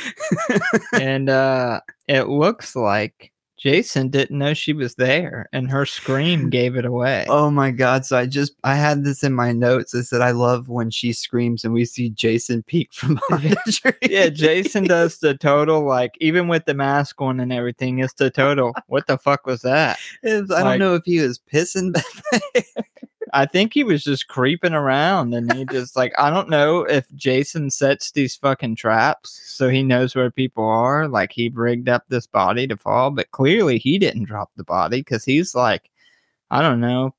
and 0.94 1.30
uh, 1.30 1.82
it 2.08 2.28
looks 2.28 2.76
like 2.76 3.32
Jason 3.58 4.10
didn't 4.10 4.38
know 4.38 4.54
she 4.54 4.72
was 4.74 4.96
there, 4.96 5.50
and 5.52 5.70
her 5.72 5.86
scream 5.86 6.50
gave 6.50 6.76
it 6.78 6.86
away. 6.86 7.26
Oh 7.28 7.50
my 7.50 7.72
god! 7.72 8.06
So 8.06 8.18
I 8.18 8.26
just 8.28 8.54
I 8.64 8.76
had 8.76 9.04
this 9.04 9.24
in 9.24 9.34
my 9.34 9.52
notes. 9.52 9.96
I 9.96 10.02
said 10.02 10.22
I 10.22 10.32
love 10.32 10.70
when 10.70 10.92
she 10.92 11.12
screams 11.12 11.64
and 11.66 11.74
we 11.74 11.86
see 11.86 12.10
Jason 12.12 12.62
peek 12.64 12.94
from 12.94 13.20
behind 13.30 13.58
the 13.66 13.72
tree. 13.72 14.10
yeah, 14.10 14.30
Jason 14.30 14.84
does 14.86 15.18
the 15.20 15.36
total 15.36 15.82
like 15.86 16.12
even 16.22 16.48
with 16.48 16.66
the 16.66 16.74
mask 16.76 17.20
on 17.20 17.40
and 17.40 17.52
everything. 17.52 18.00
It's 18.00 18.14
the 18.14 18.30
total. 18.30 18.74
What 18.88 19.08
the 19.08 19.18
fuck 19.18 19.46
was 19.48 19.62
that? 19.64 19.98
Was- 20.24 20.52
I 20.52 20.64
don't 20.64 20.80
know 20.80 20.96
if 20.96 21.04
he 21.06 21.20
was 21.20 21.40
pissing 21.52 21.94
back 21.94 22.06
there. 22.54 22.64
I 23.34 23.46
think 23.46 23.74
he 23.74 23.84
was 23.84 24.04
just 24.04 24.28
creeping 24.28 24.74
around, 24.74 25.34
and 25.34 25.52
he 25.54 25.66
just 25.66 25.96
like 25.96 26.14
I 26.18 26.30
don't 26.30 26.50
know 26.50 26.82
if 26.82 27.06
Jason 27.16 27.70
sets 27.70 28.12
these 28.12 28.36
fucking 28.36 28.76
traps 28.76 29.42
so 29.46 29.70
he 29.70 29.84
knows 29.84 30.16
where 30.16 30.32
people 30.32 30.64
are. 30.66 31.08
Like 31.08 31.32
he 31.32 31.50
rigged 31.50 31.90
up 31.90 32.06
this 32.08 32.28
body 32.28 32.68
to 32.68 32.78
fall, 32.78 33.12
but 33.12 33.32
clearly 33.32 33.78
he 33.78 34.00
didn't 34.00 34.26
drop 34.26 34.52
the 34.56 34.64
body 34.64 35.02
because 35.02 35.26
he's 35.26 35.56
like 35.56 35.90
I 36.52 36.62
don't 36.62 36.82
know. 36.82 37.14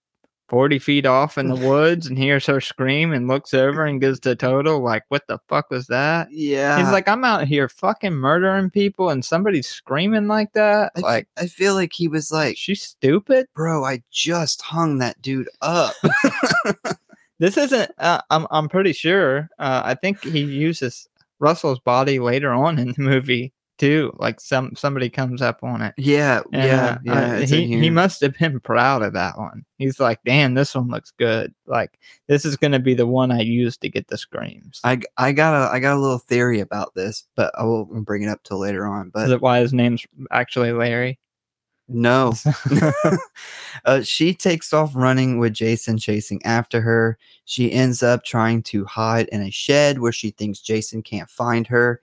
40 0.50 0.78
feet 0.80 1.06
off 1.06 1.38
in 1.38 1.48
the 1.54 1.54
woods 1.66 2.06
and 2.08 2.18
hears 2.18 2.44
her 2.46 2.60
scream 2.60 3.12
and 3.14 3.26
looks 3.28 3.54
over 3.54 3.84
and 3.86 4.00
gives 4.00 4.20
the 4.20 4.36
total 4.36 4.80
like 4.80 5.04
what 5.08 5.26
the 5.28 5.38
fuck 5.48 5.70
was 5.70 5.86
that 5.86 6.28
Yeah, 6.30 6.76
He's 6.78 6.90
like, 6.92 7.08
I'm 7.08 7.24
out 7.24 7.46
here 7.46 7.68
fucking 7.68 8.12
murdering 8.12 8.68
people, 8.68 9.08
and 9.10 9.24
somebody's 9.24 9.68
screaming 9.68 10.26
like 10.28 10.52
that. 10.52 10.92
I, 10.96 10.98
f- 10.98 11.02
Like, 11.04 11.28
I 11.38 11.46
feel 11.46 11.74
like 11.74 11.92
he 11.94 12.08
was 12.08 12.30
like, 12.30 12.58
she's 12.58 12.82
stupid. 12.82 13.46
bro, 13.54 13.84
I 13.84 14.02
just 14.10 14.60
hung 14.60 14.98
that 14.98 15.22
dude 15.22 15.48
up. 15.62 15.94
This 17.38 17.56
isn't. 17.56 17.90
Uh, 17.96 18.20
I'm. 18.28 18.46
I'm 18.50 18.68
pretty 18.68 18.92
sure. 18.92 19.48
Uh, 19.58 19.80
I 19.82 19.94
think 19.94 20.22
he 20.22 20.40
uses 20.40 21.08
Russell's 21.38 21.80
body 21.80 22.18
later 22.18 22.52
on 22.52 22.78
in 22.78 22.88
the 22.88 23.00
movie 23.02 23.54
too. 23.80 24.14
Like 24.18 24.40
some 24.40 24.76
somebody 24.76 25.08
comes 25.10 25.40
up 25.42 25.64
on 25.64 25.80
it. 25.82 25.94
yeah, 25.96 26.42
And, 26.52 26.62
yeah, 26.64 26.84
uh, 26.84 26.98
yeah. 27.02 27.12
uh, 27.14 27.46
he 27.46 27.66
he 27.66 27.90
must 27.90 28.20
have 28.20 28.38
been 28.38 28.60
proud 28.60 29.02
of 29.02 29.14
that 29.14 29.38
one. 29.38 29.64
He's 29.78 29.98
like, 29.98 30.20
damn, 30.24 30.54
this 30.54 30.74
one 30.74 30.88
looks 30.88 31.10
good. 31.18 31.52
Like 31.66 31.98
this 32.28 32.44
is 32.44 32.56
gonna 32.56 32.78
be 32.78 32.94
the 32.94 33.06
one 33.06 33.32
I 33.32 33.40
use 33.40 33.76
to 33.78 33.88
get 33.88 34.06
the 34.08 34.18
screams. 34.18 34.80
I, 34.84 35.00
I 35.16 35.32
got 35.32 35.54
a 35.54 35.72
I 35.72 35.80
got 35.80 35.96
a 35.96 36.00
little 36.00 36.18
theory 36.18 36.60
about 36.60 36.94
this, 36.94 37.24
but 37.34 37.52
I 37.58 37.64
will 37.64 37.86
bring 37.86 38.22
it 38.22 38.28
up 38.28 38.42
till 38.44 38.58
later 38.58 38.86
on. 38.86 39.06
is 39.06 39.12
But 39.14 39.30
it 39.30 39.40
why 39.42 39.60
his 39.60 39.72
name's 39.72 40.06
actually 40.30 40.72
Larry? 40.72 41.18
no, 41.92 42.34
uh, 43.84 44.02
she 44.02 44.32
takes 44.32 44.72
off 44.72 44.94
running 44.94 45.38
with 45.38 45.52
Jason 45.54 45.98
chasing 45.98 46.40
after 46.44 46.80
her. 46.80 47.18
She 47.46 47.72
ends 47.72 48.02
up 48.02 48.24
trying 48.24 48.62
to 48.64 48.84
hide 48.84 49.26
in 49.28 49.42
a 49.42 49.50
shed 49.50 49.98
where 49.98 50.12
she 50.12 50.30
thinks 50.30 50.60
Jason 50.60 51.02
can't 51.02 51.28
find 51.28 51.66
her. 51.66 52.00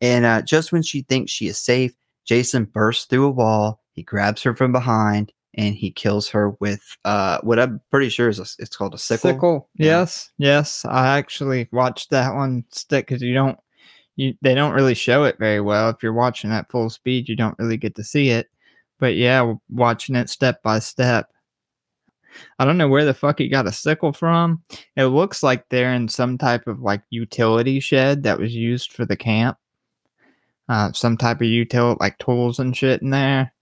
And 0.00 0.24
uh, 0.24 0.42
just 0.42 0.72
when 0.72 0.82
she 0.82 1.02
thinks 1.02 1.32
she 1.32 1.48
is 1.48 1.58
safe, 1.58 1.92
Jason 2.24 2.64
bursts 2.64 3.06
through 3.06 3.26
a 3.26 3.30
wall. 3.30 3.82
He 3.92 4.02
grabs 4.02 4.42
her 4.42 4.54
from 4.54 4.70
behind 4.70 5.32
and 5.54 5.74
he 5.74 5.90
kills 5.90 6.28
her 6.28 6.50
with 6.60 6.82
uh, 7.04 7.40
what 7.42 7.58
I'm 7.58 7.80
pretty 7.90 8.10
sure 8.10 8.28
is 8.28 8.38
a, 8.38 8.46
it's 8.60 8.76
called 8.76 8.94
a 8.94 8.98
sickle. 8.98 9.68
Yeah. 9.74 9.86
Yes, 9.86 10.30
yes. 10.38 10.84
I 10.84 11.18
actually 11.18 11.68
watched 11.72 12.10
that 12.10 12.34
one 12.34 12.64
stick 12.70 13.08
because 13.08 13.22
you 13.22 13.34
don't, 13.34 13.58
you 14.14 14.34
they 14.42 14.54
don't 14.54 14.74
really 14.74 14.94
show 14.94 15.24
it 15.24 15.38
very 15.38 15.60
well. 15.60 15.90
If 15.90 15.96
you're 16.02 16.12
watching 16.12 16.52
at 16.52 16.70
full 16.70 16.90
speed, 16.90 17.28
you 17.28 17.34
don't 17.34 17.58
really 17.58 17.76
get 17.76 17.96
to 17.96 18.04
see 18.04 18.30
it. 18.30 18.48
But 19.00 19.16
yeah, 19.16 19.54
watching 19.70 20.14
it 20.14 20.28
step 20.28 20.62
by 20.62 20.78
step. 20.80 21.30
I 22.58 22.64
don't 22.64 22.78
know 22.78 22.88
where 22.88 23.04
the 23.04 23.14
fuck 23.14 23.38
he 23.38 23.48
got 23.48 23.66
a 23.66 23.72
sickle 23.72 24.12
from. 24.12 24.62
It 24.96 25.06
looks 25.06 25.42
like 25.42 25.68
they're 25.68 25.94
in 25.94 26.08
some 26.08 26.36
type 26.36 26.66
of 26.66 26.80
like 26.80 27.02
utility 27.10 27.80
shed 27.80 28.22
that 28.24 28.38
was 28.38 28.54
used 28.54 28.92
for 28.92 29.04
the 29.06 29.16
camp. 29.16 29.56
Uh, 30.68 30.92
some 30.92 31.16
type 31.16 31.40
of 31.40 31.46
utility 31.46 31.96
like 32.00 32.18
tools 32.18 32.58
and 32.58 32.76
shit 32.76 33.00
in 33.00 33.10
there. 33.10 33.52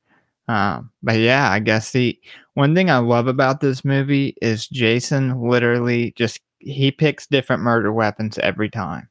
Um, 0.48 0.90
but 1.02 1.18
yeah, 1.18 1.50
I 1.50 1.58
guess 1.58 1.92
the 1.92 2.18
one 2.54 2.74
thing 2.74 2.90
I 2.90 2.98
love 2.98 3.26
about 3.26 3.60
this 3.60 3.84
movie 3.84 4.36
is 4.42 4.68
Jason 4.68 5.40
literally 5.40 6.12
just 6.16 6.40
he 6.58 6.90
picks 6.90 7.26
different 7.26 7.62
murder 7.62 7.92
weapons 7.92 8.38
every 8.38 8.70
time. 8.70 9.08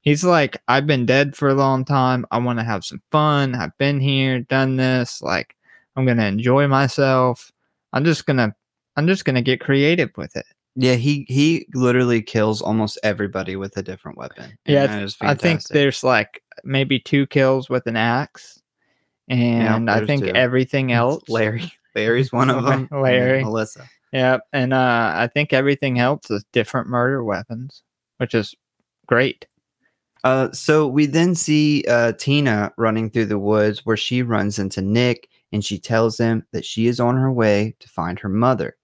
He's 0.00 0.24
like, 0.24 0.56
I've 0.68 0.86
been 0.86 1.06
dead 1.06 1.36
for 1.36 1.48
a 1.48 1.54
long 1.54 1.84
time. 1.84 2.26
I 2.30 2.38
want 2.38 2.58
to 2.58 2.64
have 2.64 2.84
some 2.84 3.02
fun. 3.10 3.54
I've 3.54 3.76
been 3.78 4.00
here, 4.00 4.40
done 4.40 4.76
this. 4.76 5.20
Like, 5.20 5.56
I'm 5.96 6.06
gonna 6.06 6.26
enjoy 6.26 6.68
myself. 6.68 7.52
I'm 7.92 8.04
just 8.04 8.26
gonna 8.26 8.54
I'm 8.96 9.06
just 9.06 9.24
gonna 9.24 9.42
get 9.42 9.60
creative 9.60 10.10
with 10.16 10.36
it. 10.36 10.46
Yeah, 10.76 10.94
he 10.94 11.24
he 11.28 11.66
literally 11.74 12.20
kills 12.20 12.60
almost 12.60 12.98
everybody 13.02 13.56
with 13.56 13.76
a 13.78 13.82
different 13.82 14.18
weapon. 14.18 14.56
Yeah, 14.66 15.08
I 15.22 15.34
think 15.34 15.62
there's 15.64 16.04
like 16.04 16.42
maybe 16.64 17.00
two 17.00 17.26
kills 17.26 17.70
with 17.70 17.86
an 17.86 17.96
axe, 17.96 18.60
and 19.28 19.90
I 19.90 20.04
think 20.04 20.24
two. 20.24 20.34
everything 20.34 20.92
else. 20.92 21.22
Larry. 21.28 21.72
Larry's 21.94 22.30
one 22.30 22.50
of 22.50 22.64
them. 22.64 22.88
Larry. 22.90 23.42
Melissa. 23.42 23.88
Yeah, 24.12 24.38
and 24.52 24.74
uh, 24.74 25.12
I 25.14 25.28
think 25.32 25.54
everything 25.54 25.98
else 25.98 26.30
is 26.30 26.44
different 26.52 26.88
murder 26.88 27.24
weapons, 27.24 27.82
which 28.18 28.34
is 28.34 28.54
great. 29.06 29.46
Uh, 30.24 30.50
so 30.52 30.86
we 30.86 31.06
then 31.06 31.34
see 31.34 31.84
uh, 31.88 32.12
Tina 32.12 32.72
running 32.76 33.10
through 33.10 33.26
the 33.26 33.38
woods 33.38 33.86
where 33.86 33.96
she 33.96 34.22
runs 34.22 34.58
into 34.58 34.82
Nick 34.82 35.28
and 35.52 35.64
she 35.64 35.78
tells 35.78 36.18
him 36.18 36.44
that 36.52 36.64
she 36.64 36.86
is 36.86 36.98
on 37.00 37.16
her 37.16 37.30
way 37.30 37.76
to 37.78 37.88
find 37.88 38.18
her 38.18 38.28
mother. 38.28 38.76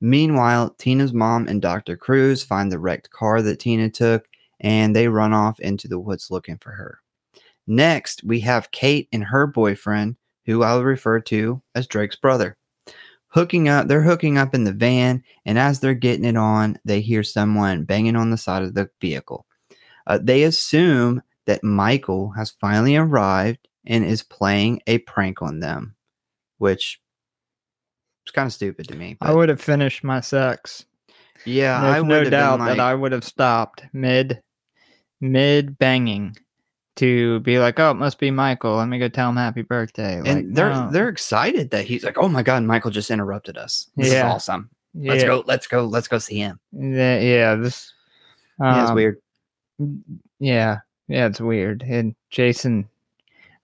Meanwhile, 0.00 0.76
Tina's 0.78 1.12
mom 1.12 1.48
and 1.48 1.60
Dr. 1.60 1.96
Crews 1.96 2.44
find 2.44 2.70
the 2.70 2.78
wrecked 2.78 3.10
car 3.10 3.42
that 3.42 3.60
Tina 3.60 3.90
took 3.90 4.26
and 4.60 4.94
they 4.94 5.08
run 5.08 5.32
off 5.32 5.60
into 5.60 5.88
the 5.88 5.98
woods 5.98 6.30
looking 6.30 6.58
for 6.58 6.72
her. 6.72 7.00
Next, 7.66 8.24
we 8.24 8.40
have 8.40 8.70
Kate 8.70 9.08
and 9.12 9.24
her 9.24 9.46
boyfriend, 9.46 10.16
who 10.46 10.62
I'll 10.62 10.82
refer 10.82 11.20
to 11.20 11.62
as 11.74 11.86
Drake's 11.86 12.16
brother. 12.16 12.56
Hooking 13.28 13.68
up, 13.68 13.88
they're 13.88 14.02
hooking 14.02 14.38
up 14.38 14.54
in 14.54 14.64
the 14.64 14.72
van, 14.72 15.22
and 15.44 15.58
as 15.58 15.80
they're 15.80 15.92
getting 15.94 16.24
it 16.24 16.36
on, 16.36 16.78
they 16.84 17.02
hear 17.02 17.22
someone 17.22 17.84
banging 17.84 18.16
on 18.16 18.30
the 18.30 18.38
side 18.38 18.62
of 18.62 18.74
the 18.74 18.88
vehicle. 19.00 19.44
Uh, 20.06 20.18
they 20.22 20.44
assume 20.44 21.22
that 21.44 21.62
Michael 21.62 22.30
has 22.30 22.50
finally 22.50 22.96
arrived 22.96 23.68
and 23.86 24.04
is 24.04 24.22
playing 24.22 24.80
a 24.86 24.98
prank 24.98 25.42
on 25.42 25.60
them, 25.60 25.94
which 26.56 27.00
is 28.28 28.32
kind 28.32 28.46
of 28.46 28.52
stupid 28.52 28.88
to 28.88 28.96
me. 28.96 29.16
I 29.20 29.32
would 29.34 29.48
have 29.48 29.60
finished 29.60 30.04
my 30.04 30.20
sex. 30.20 30.84
yeah, 31.44 31.80
There's 31.80 31.96
I 31.96 32.00
would 32.00 32.08
no 32.08 32.20
have 32.20 32.30
doubt 32.30 32.58
been 32.58 32.66
that 32.66 32.80
I 32.80 32.94
would 32.94 33.12
have 33.12 33.24
stopped 33.24 33.84
mid 33.92 34.42
mid 35.20 35.78
banging 35.78 36.36
to 36.96 37.40
be 37.40 37.58
like, 37.58 37.78
"Oh, 37.80 37.90
it 37.92 37.94
must 37.94 38.18
be 38.18 38.30
Michael. 38.30 38.76
Let 38.76 38.88
me 38.88 38.98
go 38.98 39.08
tell 39.08 39.30
him 39.30 39.36
happy 39.36 39.62
birthday." 39.62 40.20
Like, 40.20 40.28
and 40.28 40.54
they're 40.54 40.70
no. 40.70 40.90
they're 40.90 41.08
excited 41.08 41.70
that 41.70 41.84
he's 41.84 42.04
like, 42.04 42.18
oh 42.18 42.28
my 42.28 42.42
god, 42.42 42.62
Michael 42.64 42.90
just 42.90 43.10
interrupted 43.10 43.56
us. 43.56 43.88
This 43.96 44.12
Yeah. 44.12 44.28
is 44.28 44.34
awesome. 44.34 44.70
Let's 44.94 45.22
yeah, 45.22 45.28
go, 45.28 45.44
let's 45.46 45.66
go, 45.66 45.84
let's 45.84 46.08
go 46.08 46.18
see 46.18 46.38
him. 46.38 46.58
Yeah, 46.72 47.20
yeah, 47.20 47.54
this. 47.54 47.92
yeah, 48.60 48.80
it's 48.82 48.90
um, 48.90 48.96
weird. 48.96 49.18
Yeah, 50.40 50.78
yeah, 51.06 51.26
it's 51.26 51.40
weird. 51.40 51.82
And 51.82 52.16
Jason, 52.30 52.88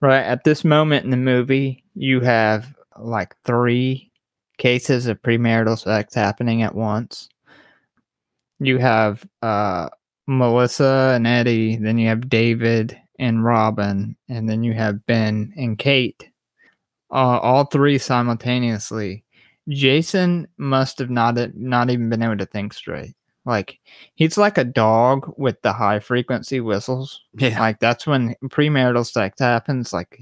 right 0.01 0.23
at 0.23 0.45
this 0.45 0.65
moment 0.65 1.05
in 1.05 1.11
the 1.11 1.17
movie, 1.17 1.83
you 1.95 2.21
have 2.21 2.73
like 2.99 3.35
three 3.45 4.13
cases 4.59 5.07
of 5.07 5.23
premarital 5.23 5.79
sex 5.79 6.15
happening 6.15 6.63
at 6.63 6.75
once. 6.75 7.29
You 8.61 8.79
have 8.79 9.27
uh, 9.43 9.89
Melissa 10.27 11.13
and 11.15 11.27
Eddie, 11.27 11.77
then 11.77 11.99
you 11.99 12.09
have 12.09 12.29
David 12.29 12.99
and 13.19 13.45
Robin, 13.45 14.17
and 14.29 14.49
then 14.49 14.63
you 14.63 14.73
have 14.73 15.05
Ben 15.07 15.53
and 15.57 15.79
Kate. 15.79 16.29
Uh, 17.11 17.39
all 17.39 17.65
three 17.67 17.99
simultaneously. 17.99 19.25
Jason 19.69 20.47
must 20.59 20.99
have 20.99 21.11
not 21.11 21.37
not 21.55 21.91
even 21.91 22.09
been 22.09 22.23
able 22.23 22.37
to 22.37 22.47
think 22.47 22.73
straight. 22.73 23.15
Like 23.47 23.79
he's 24.15 24.39
like 24.39 24.59
a 24.59 24.65
dog 24.65 25.33
with 25.37 25.61
the 25.63 25.73
high 25.73 26.01
frequency 26.01 26.61
whistles. 26.61 27.21
Yeah, 27.37 27.61
Like 27.61 27.79
that's 27.79 28.07
when 28.07 28.35
premarital 28.47 29.07
sex 29.07 29.39
happens. 29.39 29.93
Like 29.93 30.19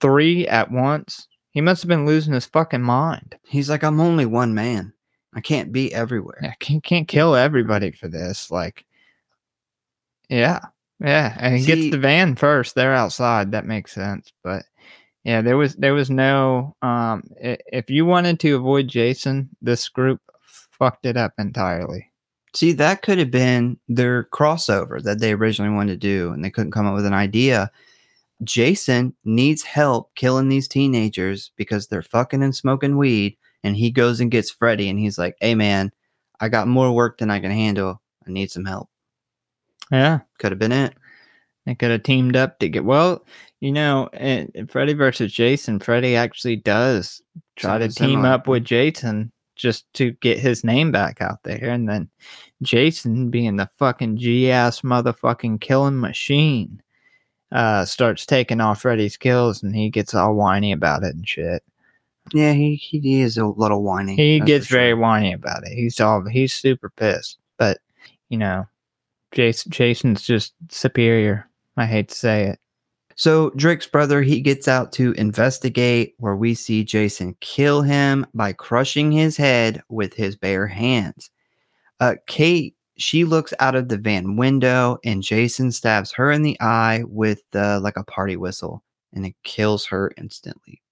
three 0.00 0.46
at 0.46 0.70
once. 0.70 1.28
He 1.56 1.62
must 1.62 1.80
have 1.80 1.88
been 1.88 2.04
losing 2.04 2.34
his 2.34 2.44
fucking 2.44 2.82
mind. 2.82 3.34
he's 3.48 3.70
like, 3.70 3.82
I'm 3.82 3.98
only 3.98 4.26
one 4.26 4.52
man. 4.52 4.92
I 5.32 5.40
can't 5.40 5.72
be 5.72 5.90
everywhere. 5.94 6.38
I 6.42 6.54
can't 6.60 6.84
can't 6.84 7.08
kill 7.08 7.34
everybody 7.34 7.92
for 7.92 8.08
this. 8.08 8.50
Like, 8.50 8.84
yeah, 10.28 10.60
yeah, 11.00 11.34
and 11.40 11.56
he 11.56 11.62
See- 11.62 11.66
gets 11.66 11.92
the 11.92 11.98
van 11.98 12.36
first. 12.36 12.74
They're 12.74 12.92
outside. 12.92 13.52
That 13.52 13.64
makes 13.64 13.92
sense. 13.92 14.34
But 14.44 14.64
yeah, 15.24 15.40
there 15.40 15.56
was 15.56 15.74
there 15.76 15.94
was 15.94 16.10
no. 16.10 16.76
Um, 16.82 17.22
if 17.40 17.88
you 17.88 18.04
wanted 18.04 18.38
to 18.40 18.56
avoid 18.56 18.88
Jason, 18.88 19.48
this 19.62 19.88
group 19.88 20.20
fucked 20.42 21.06
it 21.06 21.16
up 21.16 21.32
entirely. 21.38 22.12
See, 22.54 22.72
that 22.72 23.00
could 23.00 23.16
have 23.16 23.30
been 23.30 23.78
their 23.88 24.24
crossover 24.24 25.02
that 25.04 25.20
they 25.20 25.32
originally 25.32 25.74
wanted 25.74 26.02
to 26.02 26.06
do, 26.06 26.32
and 26.32 26.44
they 26.44 26.50
couldn't 26.50 26.72
come 26.72 26.84
up 26.84 26.94
with 26.94 27.06
an 27.06 27.14
idea. 27.14 27.70
Jason 28.44 29.14
needs 29.24 29.62
help 29.62 30.14
killing 30.14 30.48
these 30.48 30.68
teenagers 30.68 31.52
because 31.56 31.86
they're 31.86 32.02
fucking 32.02 32.42
and 32.42 32.54
smoking 32.54 32.96
weed, 32.98 33.36
and 33.64 33.76
he 33.76 33.90
goes 33.90 34.20
and 34.20 34.30
gets 34.30 34.50
Freddy, 34.50 34.88
and 34.88 34.98
he's 34.98 35.18
like, 35.18 35.36
"Hey, 35.40 35.54
man, 35.54 35.90
I 36.40 36.48
got 36.48 36.68
more 36.68 36.92
work 36.92 37.18
than 37.18 37.30
I 37.30 37.40
can 37.40 37.50
handle. 37.50 38.00
I 38.26 38.30
need 38.30 38.50
some 38.50 38.64
help." 38.64 38.88
Yeah, 39.90 40.20
Could 40.38 40.52
have 40.52 40.58
been 40.58 40.72
it. 40.72 40.94
they 41.64 41.74
could 41.74 41.90
have 41.90 42.02
teamed 42.02 42.36
up 42.36 42.58
to 42.58 42.68
get. 42.68 42.84
Well, 42.84 43.24
you 43.60 43.72
know, 43.72 44.08
in, 44.12 44.50
in 44.54 44.66
Freddy 44.66 44.92
versus 44.94 45.32
Jason, 45.32 45.78
Freddy 45.80 46.14
actually 46.16 46.56
does 46.56 47.22
try 47.56 47.78
to 47.78 47.88
team 47.88 47.94
similar. 48.20 48.28
up 48.28 48.48
with 48.48 48.64
Jason 48.64 49.32
just 49.56 49.90
to 49.94 50.10
get 50.20 50.38
his 50.38 50.62
name 50.64 50.92
back 50.92 51.22
out 51.22 51.42
there, 51.44 51.70
and 51.70 51.88
then 51.88 52.10
Jason, 52.62 53.30
being 53.30 53.56
the 53.56 53.70
fucking 53.78 54.18
G 54.18 54.50
ass 54.50 54.82
motherfucking 54.82 55.60
killing 55.60 55.98
machine, 55.98 56.82
uh, 57.52 57.84
starts 57.84 58.26
taking 58.26 58.60
off 58.60 58.82
Freddy's 58.82 59.16
kills, 59.16 59.62
and 59.62 59.74
he 59.74 59.90
gets 59.90 60.14
all 60.14 60.34
whiny 60.34 60.72
about 60.72 61.02
it 61.02 61.14
and 61.14 61.28
shit. 61.28 61.62
Yeah, 62.32 62.52
he 62.52 62.74
he 62.76 63.20
is 63.20 63.38
a 63.38 63.46
little 63.46 63.82
whiny. 63.82 64.16
He 64.16 64.40
gets 64.40 64.66
sure. 64.66 64.78
very 64.78 64.94
whiny 64.94 65.32
about 65.32 65.64
it. 65.64 65.72
He's 65.72 66.00
all 66.00 66.24
he's 66.26 66.52
super 66.52 66.90
pissed, 66.90 67.38
but 67.56 67.78
you 68.28 68.38
know, 68.38 68.66
Jason 69.32 69.70
Jason's 69.70 70.22
just 70.22 70.54
superior. 70.70 71.48
I 71.76 71.86
hate 71.86 72.08
to 72.08 72.14
say 72.14 72.44
it. 72.46 72.58
So 73.18 73.50
Drake's 73.50 73.86
brother, 73.86 74.20
he 74.20 74.40
gets 74.42 74.68
out 74.68 74.92
to 74.92 75.12
investigate 75.12 76.14
where 76.18 76.36
we 76.36 76.54
see 76.54 76.84
Jason 76.84 77.34
kill 77.40 77.80
him 77.80 78.26
by 78.34 78.52
crushing 78.52 79.10
his 79.10 79.38
head 79.38 79.82
with 79.88 80.12
his 80.12 80.36
bare 80.36 80.66
hands. 80.66 81.30
Uh, 81.98 82.16
Kate, 82.26 82.75
she 82.98 83.24
looks 83.24 83.52
out 83.60 83.74
of 83.74 83.88
the 83.88 83.98
van 83.98 84.36
window 84.36 84.98
and 85.04 85.22
Jason 85.22 85.70
stabs 85.72 86.12
her 86.12 86.30
in 86.30 86.42
the 86.42 86.56
eye 86.60 87.02
with 87.06 87.42
uh, 87.54 87.80
like 87.80 87.96
a 87.96 88.04
party 88.04 88.36
whistle 88.36 88.82
and 89.12 89.26
it 89.26 89.34
kills 89.44 89.86
her 89.86 90.12
instantly. 90.16 90.82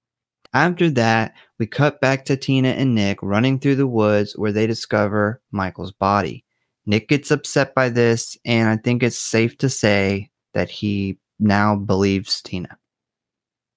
After 0.52 0.88
that, 0.90 1.34
we 1.59 1.66
cut 1.66 2.00
back 2.00 2.24
to 2.26 2.36
Tina 2.36 2.68
and 2.68 2.94
Nick 2.94 3.18
running 3.22 3.59
through 3.59 3.76
the 3.76 3.86
woods 3.88 4.34
where 4.36 4.52
they 4.52 4.66
discover 4.66 5.40
Michael's 5.50 5.92
body. 5.92 6.45
Nick 6.87 7.08
gets 7.08 7.30
upset 7.30 7.74
by 7.74 7.88
this, 7.88 8.37
and 8.45 8.68
I 8.68 8.76
think 8.76 9.03
it's 9.03 9.16
safe 9.16 9.58
to 9.58 9.68
say 9.68 10.30
that 10.53 10.70
he 10.70 11.18
now 11.41 11.74
believes 11.74 12.41
Tina. 12.42 12.79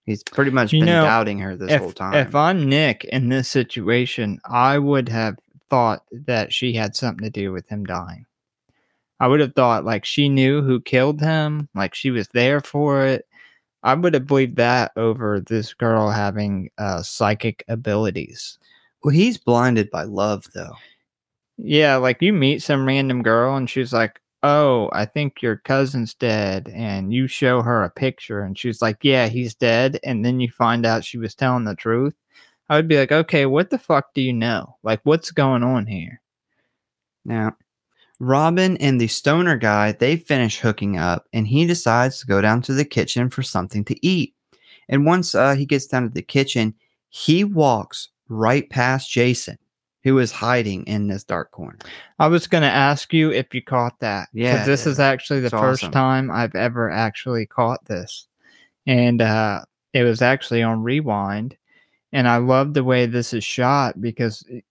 He's 0.06 0.24
pretty 0.24 0.52
much 0.52 0.72
You 0.72 0.82
been 0.82 0.88
know, 0.88 1.04
doubting 1.04 1.40
her 1.40 1.56
this 1.56 1.72
if, 1.72 1.82
whole 1.82 1.92
time. 1.92 2.14
if 2.14 2.36
I'm 2.36 2.70
Nick 2.70 3.04
in 3.06 3.30
this 3.30 3.50
situation, 3.50 4.40
I 4.46 4.78
would 4.78 5.10
have 5.10 5.38
thought 5.70 6.04
that 6.12 6.54
she 6.54 6.74
had 6.74 6.96
something 6.96 7.24
to 7.24 7.30
do 7.30 7.52
with 7.52 7.68
him 7.68 7.86
dying. 7.86 8.26
I 9.20 9.28
would 9.28 9.40
have 9.40 9.56
thought 9.56 9.86
like 9.86 10.06
she 10.06 10.30
knew 10.30 10.62
who 10.62 10.80
killed 10.82 11.22
him, 11.22 11.70
like 11.76 11.96
she 11.96 12.12
was 12.12 12.28
there 12.30 12.62
for 12.62 13.06
it. 13.06 13.26
I 13.84 13.94
would 13.94 14.14
have 14.14 14.28
believed 14.28 14.58
that 14.58 14.92
over 14.96 15.40
this 15.40 15.74
girl 15.74 16.10
having 16.10 16.70
uh, 16.78 17.02
psychic 17.04 17.64
abilities. 17.68 18.60
well, 19.04 19.14
he's 19.14 19.38
blinded 19.38 19.90
by 19.92 20.04
love, 20.04 20.46
though. 20.54 20.74
Yeah, 21.58 21.96
like 21.98 22.22
you 22.22 22.34
meet 22.34 22.62
some 22.62 22.86
random 22.88 23.24
girl 23.24 23.56
and 23.56 23.70
she's 23.70 23.94
like, 23.94 24.20
"Oh, 24.44 24.90
I 24.94 25.06
think 25.06 25.42
your 25.42 25.58
cousin's 25.58 26.14
dead," 26.14 26.70
and 26.74 27.14
you 27.14 27.28
show 27.28 27.62
her 27.64 27.84
a 27.84 27.90
picture 27.90 28.42
and 28.42 28.58
she's 28.58 28.82
like, 28.82 28.98
"Yeah, 29.04 29.28
he's 29.28 29.56
dead," 29.56 30.00
and 30.04 30.24
then 30.26 30.40
you 30.40 30.50
find 30.52 30.86
out 30.86 31.04
she 31.06 31.18
was 31.18 31.36
telling 31.36 31.64
the 31.66 31.76
truth. 31.76 32.16
I 32.70 32.76
would 32.76 32.88
be 32.88 32.98
like, 32.98 33.12
"Okay, 33.12 33.46
what 33.46 33.70
the 33.70 33.80
fuck 33.80 34.14
do 34.14 34.22
you 34.22 34.34
know? 34.34 34.78
Like, 34.84 35.02
what's 35.04 35.32
going 35.32 35.64
on 35.64 35.86
here?" 35.88 36.22
Now, 37.26 37.56
Robin 38.20 38.78
and 38.78 39.00
the 39.00 39.08
stoner 39.08 39.58
guy, 39.58 39.92
they 39.92 40.18
finish 40.18 40.60
hooking 40.60 40.98
up, 40.98 41.28
and 41.34 41.48
he 41.48 41.66
decides 41.66 42.20
to 42.20 42.28
go 42.28 42.42
down 42.42 42.62
to 42.64 42.74
the 42.74 42.86
kitchen 42.86 43.30
for 43.30 43.44
something 43.44 43.86
to 43.86 44.06
eat. 44.06 44.34
And 44.90 45.06
once 45.06 45.36
uh, 45.36 45.56
he 45.56 45.66
gets 45.66 45.88
down 45.88 46.04
to 46.04 46.10
the 46.10 46.22
kitchen, 46.22 46.74
he 47.10 47.44
walks 47.44 48.10
right 48.30 48.70
past 48.70 49.12
Jason, 49.12 49.58
who 50.04 50.18
is 50.20 50.32
hiding 50.32 50.86
in 50.86 51.08
this 51.08 51.24
dark 51.24 51.52
corner. 51.52 51.78
I 52.20 52.28
was 52.28 52.48
gonna 52.48 52.66
ask 52.68 53.14
you 53.14 53.32
if 53.32 53.54
you 53.54 53.62
caught 53.62 54.00
that. 54.00 54.30
Yeah, 54.34 54.66
this 54.66 54.88
is 54.88 55.00
actually 55.00 55.42
the 55.42 55.48
It's 55.48 55.52
first 55.52 55.84
awesome. 55.84 55.92
time 55.92 56.32
I've 56.32 56.56
ever 56.56 56.90
actually 56.90 57.46
caught 57.46 57.86
this, 57.86 58.28
and 58.86 59.22
uh, 59.22 59.62
it 59.94 60.04
was 60.04 60.22
actually 60.22 60.64
on 60.64 60.82
rewind, 60.84 61.56
and 62.18 62.28
I 62.28 62.38
love 62.38 62.74
the 62.74 62.84
way 62.84 63.06
this 63.06 63.32
is 63.32 63.44
shot 63.44 64.02
because 64.02 64.44
eh, 64.52 64.62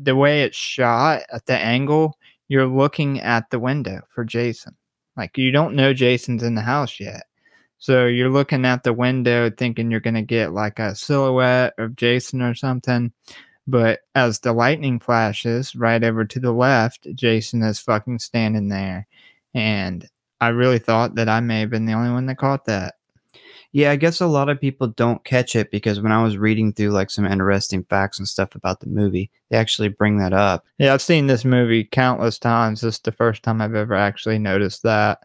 the 0.00 0.14
way 0.14 0.44
it's 0.44 0.56
shot 0.56 1.22
at 1.32 1.46
the 1.46 1.58
angle, 1.58 2.16
you're 2.46 2.68
looking 2.68 3.18
at 3.20 3.50
the 3.50 3.58
window 3.58 4.02
for 4.08 4.24
Jason. 4.24 4.76
Like 5.16 5.36
you 5.36 5.50
don't 5.50 5.74
know 5.74 5.92
Jason's 5.94 6.44
in 6.44 6.54
the 6.54 6.62
house 6.62 7.00
yet. 7.00 7.24
So 7.78 8.06
you're 8.06 8.30
looking 8.30 8.64
at 8.64 8.84
the 8.84 8.92
window 8.92 9.50
thinking 9.50 9.90
you're 9.90 9.98
going 9.98 10.14
to 10.14 10.22
get 10.22 10.52
like 10.52 10.78
a 10.78 10.94
silhouette 10.94 11.74
of 11.76 11.96
Jason 11.96 12.40
or 12.40 12.54
something. 12.54 13.12
But 13.66 14.02
as 14.14 14.38
the 14.38 14.52
lightning 14.52 15.00
flashes 15.00 15.74
right 15.74 16.04
over 16.04 16.24
to 16.24 16.38
the 16.38 16.52
left, 16.52 17.08
Jason 17.16 17.64
is 17.64 17.80
fucking 17.80 18.20
standing 18.20 18.68
there. 18.68 19.08
And 19.54 20.08
I 20.40 20.50
really 20.50 20.78
thought 20.78 21.16
that 21.16 21.28
I 21.28 21.40
may 21.40 21.58
have 21.58 21.70
been 21.70 21.86
the 21.86 21.94
only 21.94 22.12
one 22.12 22.26
that 22.26 22.38
caught 22.38 22.66
that. 22.66 22.94
Yeah, 23.72 23.90
I 23.90 23.96
guess 23.96 24.20
a 24.20 24.26
lot 24.26 24.50
of 24.50 24.60
people 24.60 24.88
don't 24.88 25.24
catch 25.24 25.56
it 25.56 25.70
because 25.70 26.00
when 26.00 26.12
I 26.12 26.22
was 26.22 26.36
reading 26.36 26.72
through 26.72 26.90
like 26.90 27.10
some 27.10 27.24
interesting 27.24 27.84
facts 27.84 28.18
and 28.18 28.28
stuff 28.28 28.54
about 28.54 28.80
the 28.80 28.86
movie, 28.86 29.30
they 29.50 29.56
actually 29.56 29.88
bring 29.88 30.18
that 30.18 30.34
up. 30.34 30.66
Yeah, 30.78 30.92
I've 30.92 31.02
seen 31.02 31.26
this 31.26 31.44
movie 31.44 31.84
countless 31.84 32.38
times. 32.38 32.82
This 32.82 32.96
is 32.96 33.00
the 33.00 33.12
first 33.12 33.42
time 33.42 33.62
I've 33.62 33.74
ever 33.74 33.94
actually 33.94 34.38
noticed 34.38 34.82
that. 34.82 35.20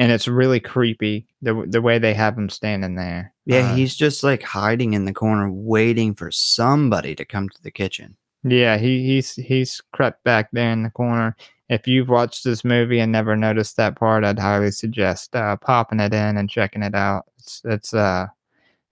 And 0.00 0.12
it's 0.12 0.28
really 0.28 0.60
creepy 0.60 1.26
the 1.42 1.64
the 1.68 1.82
way 1.82 1.98
they 1.98 2.14
have 2.14 2.36
him 2.36 2.48
standing 2.48 2.94
there. 2.94 3.32
Yeah, 3.46 3.70
Uh, 3.70 3.74
he's 3.74 3.96
just 3.96 4.22
like 4.22 4.42
hiding 4.42 4.94
in 4.94 5.04
the 5.04 5.14
corner 5.14 5.50
waiting 5.50 6.14
for 6.14 6.30
somebody 6.30 7.14
to 7.16 7.24
come 7.24 7.48
to 7.48 7.62
the 7.62 7.70
kitchen. 7.70 8.16
Yeah, 8.44 8.76
he, 8.78 9.04
he's 9.04 9.34
he's 9.34 9.82
crept 9.92 10.22
back 10.22 10.50
there 10.52 10.70
in 10.70 10.84
the 10.84 10.90
corner. 10.90 11.36
If 11.68 11.86
you've 11.86 12.08
watched 12.08 12.44
this 12.44 12.64
movie 12.64 12.98
and 12.98 13.12
never 13.12 13.36
noticed 13.36 13.76
that 13.76 13.96
part, 13.96 14.24
I'd 14.24 14.38
highly 14.38 14.70
suggest 14.70 15.36
uh, 15.36 15.56
popping 15.56 16.00
it 16.00 16.14
in 16.14 16.36
and 16.36 16.48
checking 16.48 16.82
it 16.82 16.94
out. 16.94 17.24
It's 17.38 17.60
it's 17.64 17.94
uh 17.94 18.26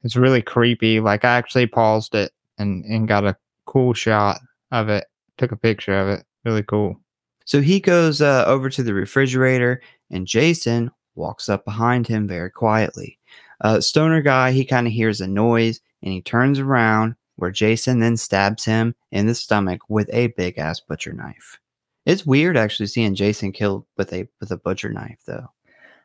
it's 0.02 0.16
really 0.16 0.42
creepy. 0.42 1.00
Like 1.00 1.24
I 1.24 1.36
actually 1.36 1.66
paused 1.66 2.14
it 2.14 2.32
and 2.58 2.84
and 2.84 3.08
got 3.08 3.24
a 3.24 3.36
cool 3.64 3.94
shot 3.94 4.40
of 4.72 4.88
it. 4.88 5.06
Took 5.38 5.52
a 5.52 5.56
picture 5.56 5.98
of 5.98 6.08
it. 6.08 6.26
Really 6.44 6.62
cool. 6.62 7.00
So 7.44 7.60
he 7.60 7.80
goes 7.80 8.20
uh, 8.20 8.44
over 8.46 8.68
to 8.70 8.82
the 8.82 8.94
refrigerator, 8.94 9.80
and 10.10 10.26
Jason 10.26 10.90
walks 11.14 11.48
up 11.48 11.64
behind 11.64 12.06
him 12.06 12.26
very 12.26 12.50
quietly. 12.50 13.18
Uh, 13.60 13.80
stoner 13.80 14.20
guy, 14.20 14.52
he 14.52 14.64
kind 14.64 14.86
of 14.86 14.92
hears 14.92 15.20
a 15.20 15.26
noise 15.26 15.80
and 16.02 16.12
he 16.12 16.20
turns 16.20 16.58
around, 16.58 17.16
where 17.36 17.50
Jason 17.50 18.00
then 18.00 18.16
stabs 18.16 18.64
him 18.64 18.94
in 19.12 19.26
the 19.26 19.34
stomach 19.34 19.80
with 19.88 20.10
a 20.12 20.28
big 20.28 20.58
ass 20.58 20.80
butcher 20.80 21.12
knife. 21.12 21.58
It's 22.06 22.24
weird 22.24 22.56
actually 22.56 22.86
seeing 22.86 23.16
Jason 23.16 23.50
killed 23.52 23.84
with 23.96 24.12
a 24.12 24.28
with 24.40 24.52
a 24.52 24.56
butcher 24.56 24.90
knife, 24.90 25.18
though. 25.26 25.48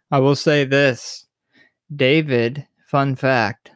I 0.09 0.19
will 0.19 0.35
say 0.35 0.65
this 0.65 1.27
David, 1.95 2.67
fun 2.87 3.15
fact, 3.15 3.71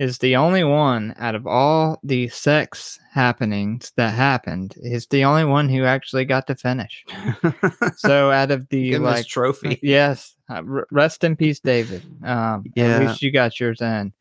is 0.00 0.18
the 0.18 0.34
only 0.36 0.64
one 0.64 1.14
out 1.16 1.36
of 1.36 1.46
all 1.46 2.00
the 2.02 2.28
sex 2.28 2.98
happenings 3.12 3.92
that 3.96 4.14
happened, 4.14 4.74
is 4.78 5.06
the 5.06 5.24
only 5.24 5.44
one 5.44 5.68
who 5.68 5.84
actually 5.84 6.24
got 6.24 6.46
to 6.48 6.54
finish. 6.54 7.04
So 7.98 8.30
out 8.30 8.50
of 8.50 8.68
the 8.68 8.90
Give 8.90 9.02
like 9.02 9.26
trophy. 9.26 9.78
yes, 9.82 10.34
uh, 10.50 10.62
rest 10.90 11.24
in 11.24 11.36
peace, 11.36 11.60
David. 11.60 12.02
Um, 12.24 12.64
Yeah. 12.74 12.98
at 12.98 13.00
least 13.00 13.22
you 13.22 13.30
got 13.30 13.58
yours 13.58 13.80
in. 13.80 14.12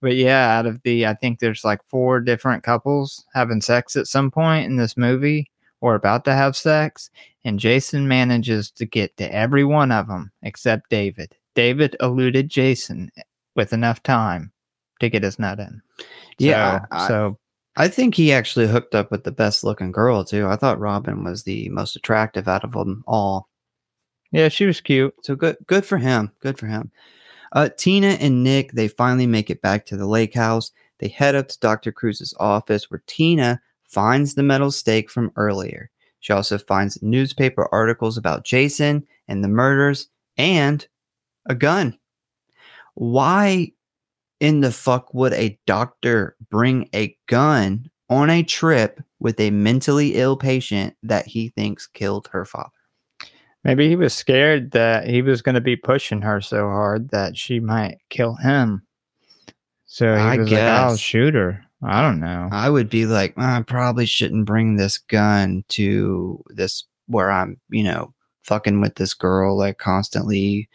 But 0.00 0.14
yeah, 0.16 0.58
out 0.58 0.66
of 0.66 0.82
the, 0.82 1.06
I 1.06 1.14
think 1.14 1.38
there's 1.38 1.64
like 1.64 1.80
four 1.88 2.20
different 2.20 2.62
couples 2.62 3.24
having 3.34 3.60
sex 3.60 3.96
at 3.96 4.06
some 4.06 4.30
point 4.30 4.66
in 4.66 4.76
this 4.76 4.96
movie 4.96 5.50
or 5.84 5.94
about 5.94 6.24
to 6.24 6.32
have 6.32 6.56
sex, 6.56 7.10
and 7.44 7.60
Jason 7.60 8.08
manages 8.08 8.70
to 8.70 8.86
get 8.86 9.14
to 9.18 9.30
every 9.34 9.64
one 9.64 9.92
of 9.92 10.08
them 10.08 10.32
except 10.42 10.88
David. 10.88 11.36
David 11.54 11.94
eluded 12.00 12.48
Jason 12.48 13.12
with 13.54 13.74
enough 13.74 14.02
time 14.02 14.50
to 15.00 15.10
get 15.10 15.22
his 15.22 15.38
nut 15.38 15.60
in. 15.60 15.82
Yeah, 16.38 16.80
So, 16.80 16.86
I- 16.90 17.08
so 17.08 17.38
I 17.76 17.88
think 17.88 18.14
he 18.14 18.32
actually 18.32 18.66
hooked 18.66 18.94
up 18.94 19.10
with 19.10 19.24
the 19.24 19.30
best 19.30 19.62
looking 19.62 19.92
girl 19.92 20.24
too. 20.24 20.46
I 20.46 20.56
thought 20.56 20.80
Robin 20.80 21.22
was 21.22 21.42
the 21.42 21.68
most 21.68 21.96
attractive 21.96 22.48
out 22.48 22.64
of 22.64 22.72
them 22.72 23.04
all. 23.06 23.50
yeah, 24.32 24.48
she 24.48 24.64
was 24.64 24.80
cute. 24.80 25.14
So 25.22 25.36
good, 25.36 25.58
good 25.66 25.84
for 25.84 25.98
him. 25.98 26.32
Good 26.40 26.58
for 26.58 26.66
him. 26.66 26.90
Uh, 27.52 27.68
Tina 27.76 28.16
and 28.20 28.42
Nick, 28.42 28.72
they 28.72 28.88
finally 28.88 29.26
make 29.26 29.50
it 29.50 29.60
back 29.60 29.84
to 29.86 29.98
the 29.98 30.06
lake 30.06 30.32
house. 30.34 30.72
They 30.98 31.08
head 31.08 31.34
up 31.34 31.48
to 31.48 31.58
Dr. 31.60 31.92
Crews's 31.92 32.32
office 32.40 32.90
where 32.90 33.02
Tina 33.06 33.60
finds 33.94 34.34
the 34.34 34.42
metal 34.42 34.70
stake 34.70 35.08
from 35.08 35.32
earlier. 35.36 35.90
She 36.20 36.32
also 36.32 36.58
finds 36.58 37.02
newspaper 37.02 37.68
articles 37.72 38.18
about 38.18 38.44
Jason 38.44 39.06
and 39.28 39.44
the 39.44 39.48
murders 39.48 40.08
and 40.36 40.86
a 41.46 41.54
gun. 41.54 41.98
Why 42.94 43.72
in 44.40 44.60
the 44.60 44.72
fuck 44.72 45.14
would 45.14 45.32
a 45.32 45.58
doctor 45.66 46.36
bring 46.50 46.88
a 46.94 47.16
gun 47.28 47.90
on 48.10 48.30
a 48.30 48.42
trip 48.42 49.00
with 49.20 49.38
a 49.38 49.50
mentally 49.50 50.14
ill 50.14 50.36
patient 50.36 50.96
that 51.02 51.26
he 51.26 51.50
thinks 51.50 51.86
killed 51.86 52.28
her 52.32 52.44
father? 52.44 52.70
Maybe 53.62 53.88
he 53.88 53.96
was 53.96 54.12
scared 54.12 54.72
that 54.72 55.08
he 55.08 55.22
was 55.22 55.40
going 55.40 55.54
to 55.54 55.60
be 55.60 55.76
pushing 55.76 56.20
her 56.20 56.40
so 56.40 56.68
hard 56.68 57.10
that 57.10 57.36
she 57.36 57.60
might 57.60 57.98
kill 58.10 58.34
him. 58.34 58.82
So 59.86 60.14
he 60.14 60.20
I 60.20 60.36
was 60.36 60.50
like, 60.50 60.60
"I'll 60.60 60.96
shoot 60.96 61.34
her." 61.34 61.64
I 61.84 62.02
don't 62.02 62.20
know. 62.20 62.48
I 62.50 62.70
would 62.70 62.88
be 62.88 63.06
like, 63.06 63.34
"Uh, 63.36 63.42
I 63.42 63.62
probably 63.62 64.06
shouldn't 64.06 64.46
bring 64.46 64.76
this 64.76 64.98
gun 64.98 65.64
to 65.70 66.42
this 66.48 66.84
where 67.06 67.30
I'm, 67.30 67.60
you 67.70 67.82
know, 67.84 68.14
fucking 68.42 68.80
with 68.80 68.94
this 68.96 69.14
girl, 69.14 69.56
like 69.58 69.78
constantly 69.78 70.68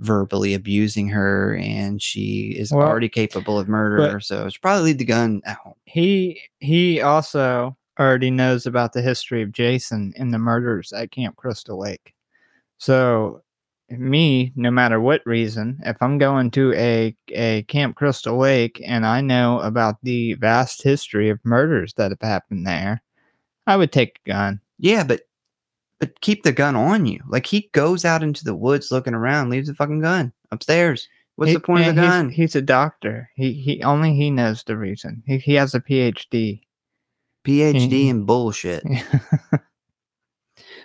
verbally 0.00 0.54
abusing 0.54 1.08
her, 1.08 1.56
and 1.56 2.00
she 2.02 2.54
is 2.58 2.72
Well, 2.72 2.86
already 2.86 3.08
capable 3.08 3.58
of 3.58 3.68
murder. 3.68 4.20
so 4.20 4.46
I 4.46 4.48
should 4.48 4.62
probably 4.62 4.84
leave 4.84 4.98
the 4.98 5.04
gun 5.04 5.42
at 5.44 5.56
home. 5.58 5.74
He 5.84 6.40
he 6.58 7.00
also 7.00 7.76
already 7.98 8.30
knows 8.30 8.64
about 8.66 8.92
the 8.94 9.02
history 9.02 9.42
of 9.42 9.52
Jason 9.52 10.12
and 10.16 10.32
the 10.32 10.38
murders 10.38 10.92
at 10.92 11.10
Camp 11.10 11.36
Crystal 11.36 11.78
Lake. 11.78 12.14
So 12.78 13.42
me, 13.90 14.52
no 14.56 14.70
matter 14.70 15.00
what 15.00 15.20
reason, 15.26 15.80
if 15.84 15.96
I'm 16.00 16.18
going 16.18 16.50
to 16.52 16.72
a 16.74 17.14
a 17.30 17.62
Camp 17.64 17.96
Crystal 17.96 18.36
Lake 18.38 18.80
and 18.86 19.04
I 19.06 19.20
know 19.20 19.60
about 19.60 19.96
the 20.02 20.34
vast 20.34 20.82
history 20.82 21.28
of 21.28 21.38
murders 21.44 21.94
that 21.94 22.10
have 22.10 22.20
happened 22.22 22.66
there, 22.66 23.02
I 23.66 23.76
would 23.76 23.92
take 23.92 24.20
a 24.24 24.28
gun. 24.30 24.60
Yeah, 24.78 25.04
but 25.04 25.22
but 25.98 26.20
keep 26.20 26.42
the 26.44 26.52
gun 26.52 26.76
on 26.76 27.04
you. 27.06 27.20
Like 27.28 27.46
he 27.46 27.68
goes 27.72 28.04
out 28.04 28.22
into 28.22 28.44
the 28.44 28.54
woods 28.54 28.90
looking 28.90 29.14
around, 29.14 29.50
leaves 29.50 29.68
the 29.68 29.74
fucking 29.74 30.00
gun 30.00 30.32
upstairs. 30.50 31.08
What's 31.36 31.50
He- 31.50 31.54
the 31.56 31.60
point 31.60 31.86
of 31.88 31.94
the 31.96 32.02
gun? 32.02 32.28
He's, 32.28 32.36
he's 32.52 32.56
a 32.56 32.62
doctor. 32.62 33.30
He 33.34 33.52
he 33.52 33.82
only 33.82 34.14
he 34.14 34.30
knows 34.30 34.62
the 34.64 34.76
reason. 34.76 35.22
He 35.26 35.38
he 35.38 35.54
has 35.54 35.74
a 35.74 35.80
PhD. 35.80 36.60
PhD 37.44 37.88
Mhm. 37.88 38.08
in 38.10 38.24
bullshit. 38.24 38.84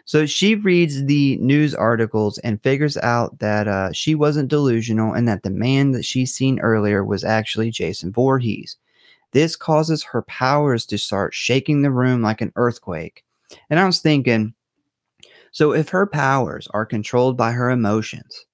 So 0.06 0.28
she 0.28 0.54
reads 0.54 1.04
the 1.06 1.38
news 1.38 1.74
articles 1.74 2.38
and 2.40 2.62
figures 2.62 2.96
out 2.98 3.40
that 3.40 3.68
uh, 3.68 3.92
she 3.92 4.14
wasn't 4.14 4.50
delusional 4.50 5.14
and 5.14 5.28
that 5.28 5.42
the 5.42 5.50
man 5.50 5.92
that 5.92 6.06
she's 6.06 6.34
seen 6.34 6.60
earlier 6.60 7.04
was 7.04 7.24
actually 7.24 7.72
Jason 7.72 8.14
Voorhees. 8.14 8.78
This 9.32 9.56
causes 9.56 10.04
her 10.04 10.22
powers 10.22 10.86
to 10.86 11.00
start 11.00 11.34
shaking 11.34 11.82
the 11.82 11.92
room 11.92 12.22
like 12.22 12.42
an 12.42 12.54
earthquake. 12.56 13.24
And 13.70 13.80
I 13.80 13.86
was 13.86 14.00
thinking, 14.00 14.54
so 15.52 15.74
if 15.74 15.90
her 15.90 16.06
powers 16.06 16.68
are 16.68 16.86
controlled 16.86 17.36
by 17.36 17.52
her 17.52 17.72
emotions, 17.72 18.46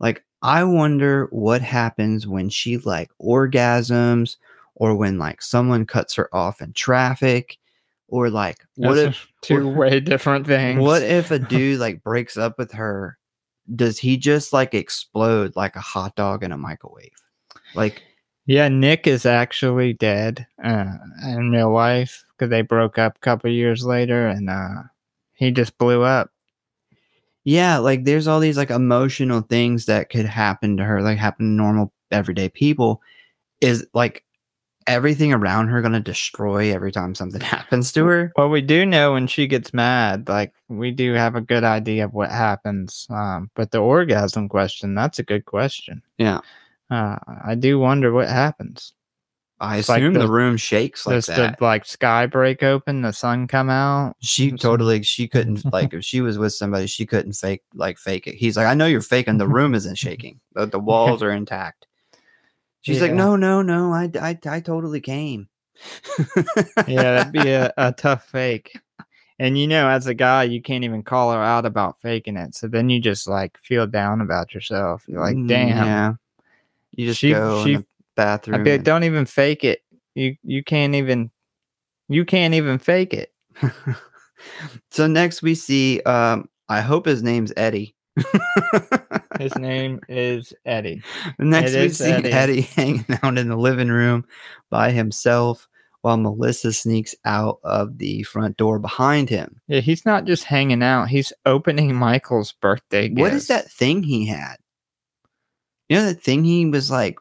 like 0.00 0.24
I 0.40 0.64
wonder 0.64 1.26
what 1.30 1.60
happens 1.60 2.26
when 2.26 2.48
she 2.48 2.78
like 2.78 3.10
orgasms 3.20 4.36
or 4.74 4.94
when 4.94 5.18
like 5.18 5.42
someone 5.42 5.84
cuts 5.84 6.14
her 6.14 6.34
off 6.34 6.62
in 6.62 6.72
traffic 6.72 7.58
or 8.08 8.30
like 8.30 8.58
what 8.76 8.94
That's 8.94 9.16
if 9.16 9.28
two 9.42 9.68
way 9.68 10.00
different 10.00 10.46
things? 10.46 10.80
what 10.80 11.02
if 11.02 11.30
a 11.30 11.38
dude 11.54 11.78
like 11.80 12.02
breaks 12.02 12.36
up 12.36 12.58
with 12.58 12.72
her? 12.72 13.18
Does 13.76 13.98
he 13.98 14.16
just 14.16 14.52
like 14.52 14.74
explode 14.74 15.54
like 15.54 15.76
a 15.76 15.80
hot 15.80 16.16
dog 16.16 16.42
in 16.42 16.52
a 16.52 16.58
microwave? 16.58 17.12
Like, 17.74 18.02
Yeah, 18.46 18.68
Nick 18.68 19.06
is 19.06 19.26
actually 19.26 19.92
dead 19.92 20.46
uh, 20.64 20.86
in 21.24 21.50
real 21.50 21.70
life 21.72 22.24
because 22.36 22.48
they 22.50 22.62
broke 22.62 22.96
up 22.98 23.16
a 23.16 23.20
couple 23.20 23.50
years 23.50 23.84
later, 23.84 24.26
and 24.26 24.48
uh, 24.48 24.84
he 25.34 25.50
just 25.50 25.76
blew 25.76 26.02
up. 26.02 26.30
yeah, 27.44 27.78
like 27.78 28.04
there's 28.04 28.26
all 28.26 28.40
these 28.40 28.56
like 28.56 28.70
emotional 28.70 29.42
things 29.42 29.86
that 29.86 30.08
could 30.10 30.26
happen 30.26 30.76
to 30.78 30.84
her, 30.84 31.02
like 31.02 31.18
happen 31.18 31.46
to 31.46 31.52
normal 31.52 31.92
everyday 32.10 32.48
people. 32.48 33.02
Is 33.60 33.86
like 33.92 34.24
everything 34.88 35.32
around 35.32 35.68
her 35.68 35.80
gonna 35.82 36.00
destroy 36.00 36.72
every 36.74 36.90
time 36.90 37.14
something 37.14 37.40
happens 37.56 37.92
to 37.92 38.04
her? 38.06 38.32
Well, 38.36 38.48
we 38.48 38.60
do 38.62 38.84
know 38.84 39.12
when 39.12 39.26
she 39.28 39.46
gets 39.46 39.72
mad, 39.72 40.28
like 40.28 40.52
we 40.68 40.90
do 40.90 41.12
have 41.12 41.36
a 41.36 41.40
good 41.40 41.62
idea 41.64 42.04
of 42.04 42.14
what 42.14 42.30
happens. 42.30 43.06
Um, 43.10 43.50
but 43.54 43.70
the 43.70 43.78
orgasm 43.78 44.48
question—that's 44.48 45.18
a 45.18 45.22
good 45.24 45.44
question. 45.44 46.02
Yeah. 46.18 46.40
Uh, 46.90 47.16
I 47.44 47.54
do 47.54 47.78
wonder 47.78 48.12
what 48.12 48.28
happens. 48.28 48.94
I 49.60 49.78
It's 49.78 49.88
like 49.88 50.00
assume 50.00 50.14
the- 50.14 50.20
the, 50.20 50.28
room 50.30 50.56
shakes 50.56 51.04
like 51.04 51.16
Does 51.16 51.26
that. 51.26 51.58
the 51.58 51.64
like 51.64 51.84
sky 51.84 52.26
break 52.26 52.62
open, 52.62 53.02
the 53.02 53.12
sun 53.12 53.48
come 53.48 53.68
out? 53.68 54.14
she 54.20 54.52
totally 54.52 55.02
she 55.02 55.26
couldn't 55.26 55.64
like 55.72 55.92
if 55.92 56.04
she 56.04 56.20
was 56.20 56.38
with 56.38 56.52
somebody 56.52 56.86
she 56.86 57.04
couldn't 57.04 57.32
fake 57.32 57.62
like 57.74 57.98
fake 57.98 58.28
it 58.28 58.36
he's 58.36 58.56
like 58.56 58.66
i 58.68 58.72
know 58.74 58.86
you're 58.86 59.00
faking 59.00 59.36
the 59.36 59.48
room 59.58 59.74
isn't 59.74 59.96
shaking 59.98 60.38
but 60.52 60.70
the 60.70 60.78
walls 60.78 61.24
are 61.24 61.32
intact 61.32 61.87
she's 62.88 63.00
like 63.02 63.12
no 63.12 63.36
no 63.36 63.62
no 63.62 63.92
i 63.92 64.10
i, 64.20 64.38
I 64.46 64.60
totally 64.60 65.00
came 65.00 65.48
yeah, 66.88 67.02
that'd 67.14 67.32
be 67.32 67.48
a, 67.50 67.72
a 67.76 67.92
tough 67.92 68.24
fake. 68.28 68.80
And 69.38 69.56
you 69.56 69.68
know, 69.68 69.88
as 69.88 70.08
a 70.08 70.14
guy, 70.14 70.42
you 70.42 70.60
can't 70.60 70.82
even 70.82 71.04
call 71.04 71.30
her 71.32 71.38
out 71.40 71.64
about 71.64 72.00
faking 72.02 72.36
it. 72.36 72.56
So 72.56 72.66
then 72.66 72.90
you 72.90 73.00
just 73.00 73.28
like 73.28 73.56
feel 73.62 73.86
down 73.86 74.20
about 74.20 74.52
yourself. 74.54 75.04
You're 75.06 75.20
like, 75.20 75.36
Mm, 75.36 75.46
damn. 75.48 75.86
yeah 75.86 76.12
you 76.90 77.06
just 77.06 77.20
She- 77.20 77.30
go 77.30 77.62
she- 77.64 77.74
in 77.74 77.80
the 77.82 77.86
bathroom 78.16 78.60
I'd 78.60 78.64
be 78.64 78.72
like, 78.72 78.82
don't 78.82 79.04
even 79.04 79.24
fake 79.24 79.62
it. 79.62 79.82
You 80.16 80.36
you 80.42 80.64
can't 80.64 80.96
even 80.96 81.30
You 82.08 82.24
can't 82.24 82.54
even 82.54 82.78
fake 82.80 83.14
it. 83.14 83.32
so 84.90 85.06
next 85.06 85.42
we 85.42 85.54
see 85.54 86.00
um 86.02 86.48
I 86.68 86.80
hope 86.80 87.06
his 87.06 87.22
name's 87.22 87.52
Eddie. 87.56 87.94
His 89.38 89.54
name 89.56 90.00
is 90.08 90.52
Eddie. 90.64 91.02
Next 91.38 91.72
It 91.72 91.82
we 91.82 91.88
see 91.90 92.10
Eddie. 92.10 92.32
Eddie. 92.32 92.60
hanging 92.76 93.06
out 93.22 93.38
in 93.38 93.48
the 93.48 93.56
living 93.56 93.88
room 93.88 94.24
by 94.70 94.90
himself 94.90 95.68
while 96.02 96.16
Melissa 96.16 96.72
sneaks 96.72 97.14
out 97.24 97.58
of 97.64 97.98
the 97.98 98.22
front 98.22 98.56
door 98.56 98.78
behind 98.78 99.28
him. 99.28 99.60
Yeah, 99.66 99.80
he's 99.80 100.06
not 100.06 100.24
just 100.24 100.44
hanging 100.44 100.82
out. 100.82 101.08
He's 101.08 101.32
opening 101.44 101.94
Michael's 101.94 102.52
birthday 102.52 103.08
gift. 103.08 103.20
What 103.20 103.32
is 103.32 103.48
that 103.48 103.70
thing 103.70 104.02
he 104.02 104.26
had? 104.26 104.56
You 105.88 105.96
know 105.96 106.06
that 106.06 106.22
thing 106.22 106.44
he 106.44 106.66
was 106.66 106.90
like 106.90 107.18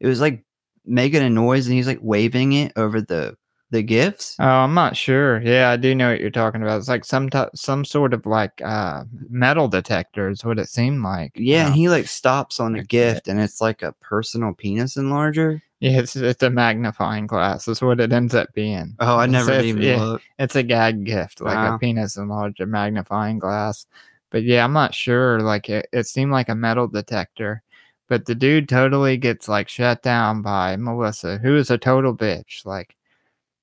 it 0.00 0.06
was 0.06 0.20
like 0.20 0.44
making 0.84 1.22
a 1.22 1.30
noise 1.30 1.66
and 1.66 1.74
he's 1.74 1.86
like 1.86 2.00
waving 2.00 2.52
it 2.52 2.72
over 2.76 3.00
the 3.00 3.36
the 3.70 3.82
gifts. 3.82 4.36
Oh, 4.38 4.44
I'm 4.46 4.74
not 4.74 4.96
sure. 4.96 5.40
Yeah, 5.42 5.70
I 5.70 5.76
do 5.76 5.94
know 5.94 6.10
what 6.10 6.20
you're 6.20 6.30
talking 6.30 6.62
about. 6.62 6.78
It's 6.78 6.88
like 6.88 7.04
some 7.04 7.28
t- 7.28 7.44
some 7.54 7.84
sort 7.84 8.14
of 8.14 8.24
like 8.26 8.62
uh 8.62 9.04
metal 9.28 9.68
detector 9.68 10.28
is 10.30 10.44
what 10.44 10.58
it 10.58 10.68
seemed 10.68 11.02
like. 11.02 11.32
Yeah, 11.34 11.66
and 11.66 11.74
he 11.74 11.88
like 11.88 12.06
stops 12.06 12.60
on 12.60 12.76
a 12.76 12.84
gift 12.84 13.28
and 13.28 13.40
it's 13.40 13.60
like 13.60 13.82
a 13.82 13.92
personal 14.00 14.54
penis 14.54 14.96
enlarger. 14.96 15.60
yeah, 15.80 15.98
it's 15.98 16.14
it's 16.16 16.42
a 16.44 16.50
magnifying 16.50 17.26
glass. 17.26 17.64
That's 17.64 17.82
what 17.82 18.00
it 18.00 18.12
ends 18.12 18.34
up 18.34 18.52
being. 18.54 18.94
Oh, 19.00 19.16
I 19.18 19.26
never 19.26 19.50
it's- 19.50 19.64
even 19.64 19.82
yeah, 19.82 20.00
looked. 20.02 20.24
It's 20.38 20.56
a 20.56 20.62
gag 20.62 21.04
gift, 21.04 21.40
like 21.40 21.56
Wow. 21.56 21.74
a 21.74 21.78
penis 21.78 22.16
enlarger 22.16 22.68
magnifying 22.68 23.38
glass. 23.40 23.86
But 24.30 24.42
yeah, 24.44 24.64
I'm 24.64 24.72
not 24.72 24.94
sure. 24.94 25.40
Like 25.40 25.68
it, 25.68 25.88
it 25.92 26.06
seemed 26.06 26.30
like 26.32 26.48
a 26.48 26.54
metal 26.54 26.86
detector. 26.88 27.62
But 28.08 28.26
the 28.26 28.36
dude 28.36 28.68
totally 28.68 29.16
gets 29.16 29.48
like 29.48 29.68
shut 29.68 30.02
down 30.02 30.40
by 30.42 30.76
Melissa, 30.76 31.38
who 31.38 31.56
is 31.56 31.70
a 31.72 31.78
total 31.78 32.16
bitch. 32.16 32.64
Like 32.64 32.94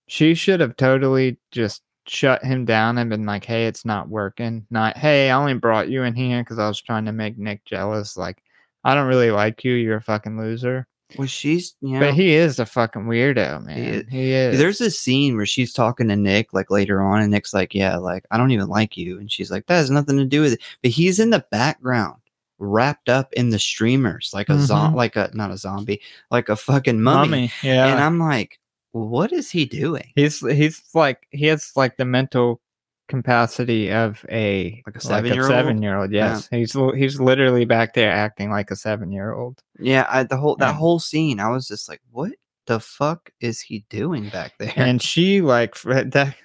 she 0.08 0.34
should 0.34 0.60
have 0.60 0.76
totally 0.78 1.38
just 1.52 1.82
shut 2.06 2.44
him 2.44 2.66
down 2.66 2.98
and 2.98 3.10
been 3.10 3.26
like, 3.26 3.46
"Hey, 3.46 3.66
it's 3.68 3.86
not 3.86 4.10
working." 4.10 4.66
Not, 4.70 4.98
"Hey, 4.98 5.30
I 5.30 5.36
only 5.40 5.54
brought 5.54 5.90
you 5.90 6.04
in 6.04 6.14
here 6.16 6.42
because 6.44 6.60
I 6.60 6.68
was 6.68 6.82
trying 6.82 7.06
to 7.06 7.12
make 7.12 7.38
Nick 7.38 7.64
jealous." 7.66 8.18
Like, 8.18 8.44
I 8.84 8.94
don't 8.96 9.08
really 9.08 9.32
like 9.32 9.64
you. 9.64 9.74
You're 9.74 9.98
a 9.98 10.02
fucking 10.02 10.38
loser. 10.38 10.88
Well, 11.18 11.28
she's 11.28 11.76
know, 11.82 12.00
But 12.00 12.16
he 12.16 12.34
is 12.34 12.58
a 12.60 12.66
fucking 12.66 13.04
weirdo, 13.04 13.64
man. 13.66 13.78
is- 13.78 14.06
He 14.10 14.32
is. 14.32 14.58
There's 14.58 14.82
a 14.82 14.90
scene 14.90 15.36
where 15.38 15.46
she's 15.46 15.72
talking 15.72 16.08
to 16.08 16.16
Nick 16.16 16.54
like 16.54 16.72
later 16.72 17.02
on, 17.02 17.22
and 17.22 17.30
Nick's 17.32 17.54
like, 17.54 17.74
"Yeah, 17.76 17.98
like 17.98 18.26
I 18.32 18.38
don't 18.38 18.52
even 18.52 18.68
like 18.68 18.98
you," 18.98 19.20
and 19.20 19.32
she's 19.32 19.52
like, 19.52 19.68
"That 19.68 19.76
has 19.76 19.92
nothing 19.92 20.18
to 20.18 20.26
do 20.26 20.42
with 20.42 20.54
it." 20.54 20.62
But 20.82 20.92
he's 20.92 21.20
in 21.20 21.30
the 21.30 21.46
background, 21.52 22.18
wrapped 22.60 23.10
up 23.10 23.32
in 23.34 23.50
the 23.52 23.60
streamers, 23.60 24.32
like 24.34 24.50
a 24.50 24.58
zom, 24.60 24.94
Mhm. 24.94 24.98
like 24.98 25.16
a 25.16 25.30
not 25.34 25.52
a 25.52 25.58
zombie, 25.58 26.02
like 26.32 26.50
a 26.50 26.56
fucking 26.56 27.02
mummy. 27.02 27.30
mummy. 27.30 27.52
Yeah. 27.62 27.88
And 27.88 28.00
I'm 28.02 28.20
like, 28.20 28.60
what 28.94 29.32
is 29.34 29.52
he 29.52 29.66
doing? 29.66 30.12
He's 30.16 30.40
he's 30.40 30.82
like 30.94 31.28
he 31.32 31.46
has 31.48 31.72
like 31.76 31.98
the 31.98 32.06
mental 32.06 32.62
capacity 33.10 33.92
of 33.92 34.26
a 34.32 34.82
Like 34.88 34.96
a 34.96 35.02
seven-year-old? 35.02 35.50
seven 35.52 35.82
year 35.84 35.98
old. 35.98 36.12
Yeah. 36.12 36.36
Yes, 36.36 36.48
he's 36.50 36.72
he's 36.96 37.20
literally 37.20 37.66
back 37.66 37.94
there 37.94 38.12
acting 38.12 38.50
like 38.50 38.72
a 38.72 38.76
seven 38.76 39.12
year 39.12 39.34
old. 39.34 39.62
Yeah, 39.80 40.08
I, 40.10 40.24
the 40.24 40.38
whole 40.38 40.56
that 40.58 40.70
Yeah. 40.70 40.74
whole 40.74 41.00
scene, 41.00 41.40
I 41.40 41.50
was 41.50 41.68
just 41.68 41.90
like, 41.90 42.02
what 42.12 42.32
the 42.66 42.80
fuck 42.80 43.30
is 43.42 43.60
he 43.60 43.84
doing 43.90 44.30
back 44.30 44.54
there? 44.60 44.72
And 44.78 45.02
she 45.02 45.42
like 45.42 45.76
that. 45.84 46.36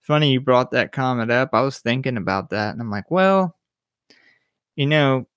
Funny 0.00 0.32
you 0.32 0.40
brought 0.40 0.72
that 0.72 0.90
comment 0.90 1.30
up. 1.30 1.50
I 1.52 1.60
was 1.60 1.78
thinking 1.78 2.16
about 2.16 2.50
that, 2.50 2.72
and 2.72 2.80
I'm 2.80 2.90
like, 2.90 3.08
well, 3.08 3.56
you 4.74 4.86
know, 4.86 5.28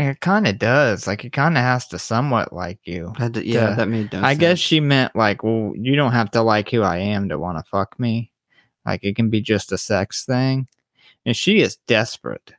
it 0.00 0.20
kind 0.20 0.46
of 0.46 0.58
does. 0.58 1.06
Like 1.06 1.24
it 1.24 1.32
kind 1.32 1.56
of 1.58 1.62
has 1.64 1.86
to 1.88 1.98
somewhat 1.98 2.52
like 2.52 2.78
you. 2.84 3.12
To- 3.18 3.46
yeah, 3.46 3.70
Yeah. 3.70 3.74
that 3.74 3.88
made 3.88 4.12
no 4.12 4.22
I 4.22 4.34
guess 4.34 4.58
she 4.58 4.80
meant 4.80 5.14
like, 5.14 5.42
well, 5.42 5.72
you 5.76 5.96
don't 5.96 6.12
have 6.12 6.30
to 6.32 6.42
like 6.42 6.70
who 6.70 6.82
I 6.82 6.98
am 6.98 7.28
to 7.28 7.38
want 7.38 7.58
to 7.58 7.64
fuck 7.70 7.98
me. 7.98 8.30
Like 8.86 9.04
it 9.04 9.16
can 9.16 9.30
be 9.30 9.40
just 9.40 9.72
a 9.72 9.78
sex 9.78 10.24
thing. 10.24 10.66
And 11.26 11.36
she 11.36 11.60
is 11.60 11.76
desperate. 11.86 12.52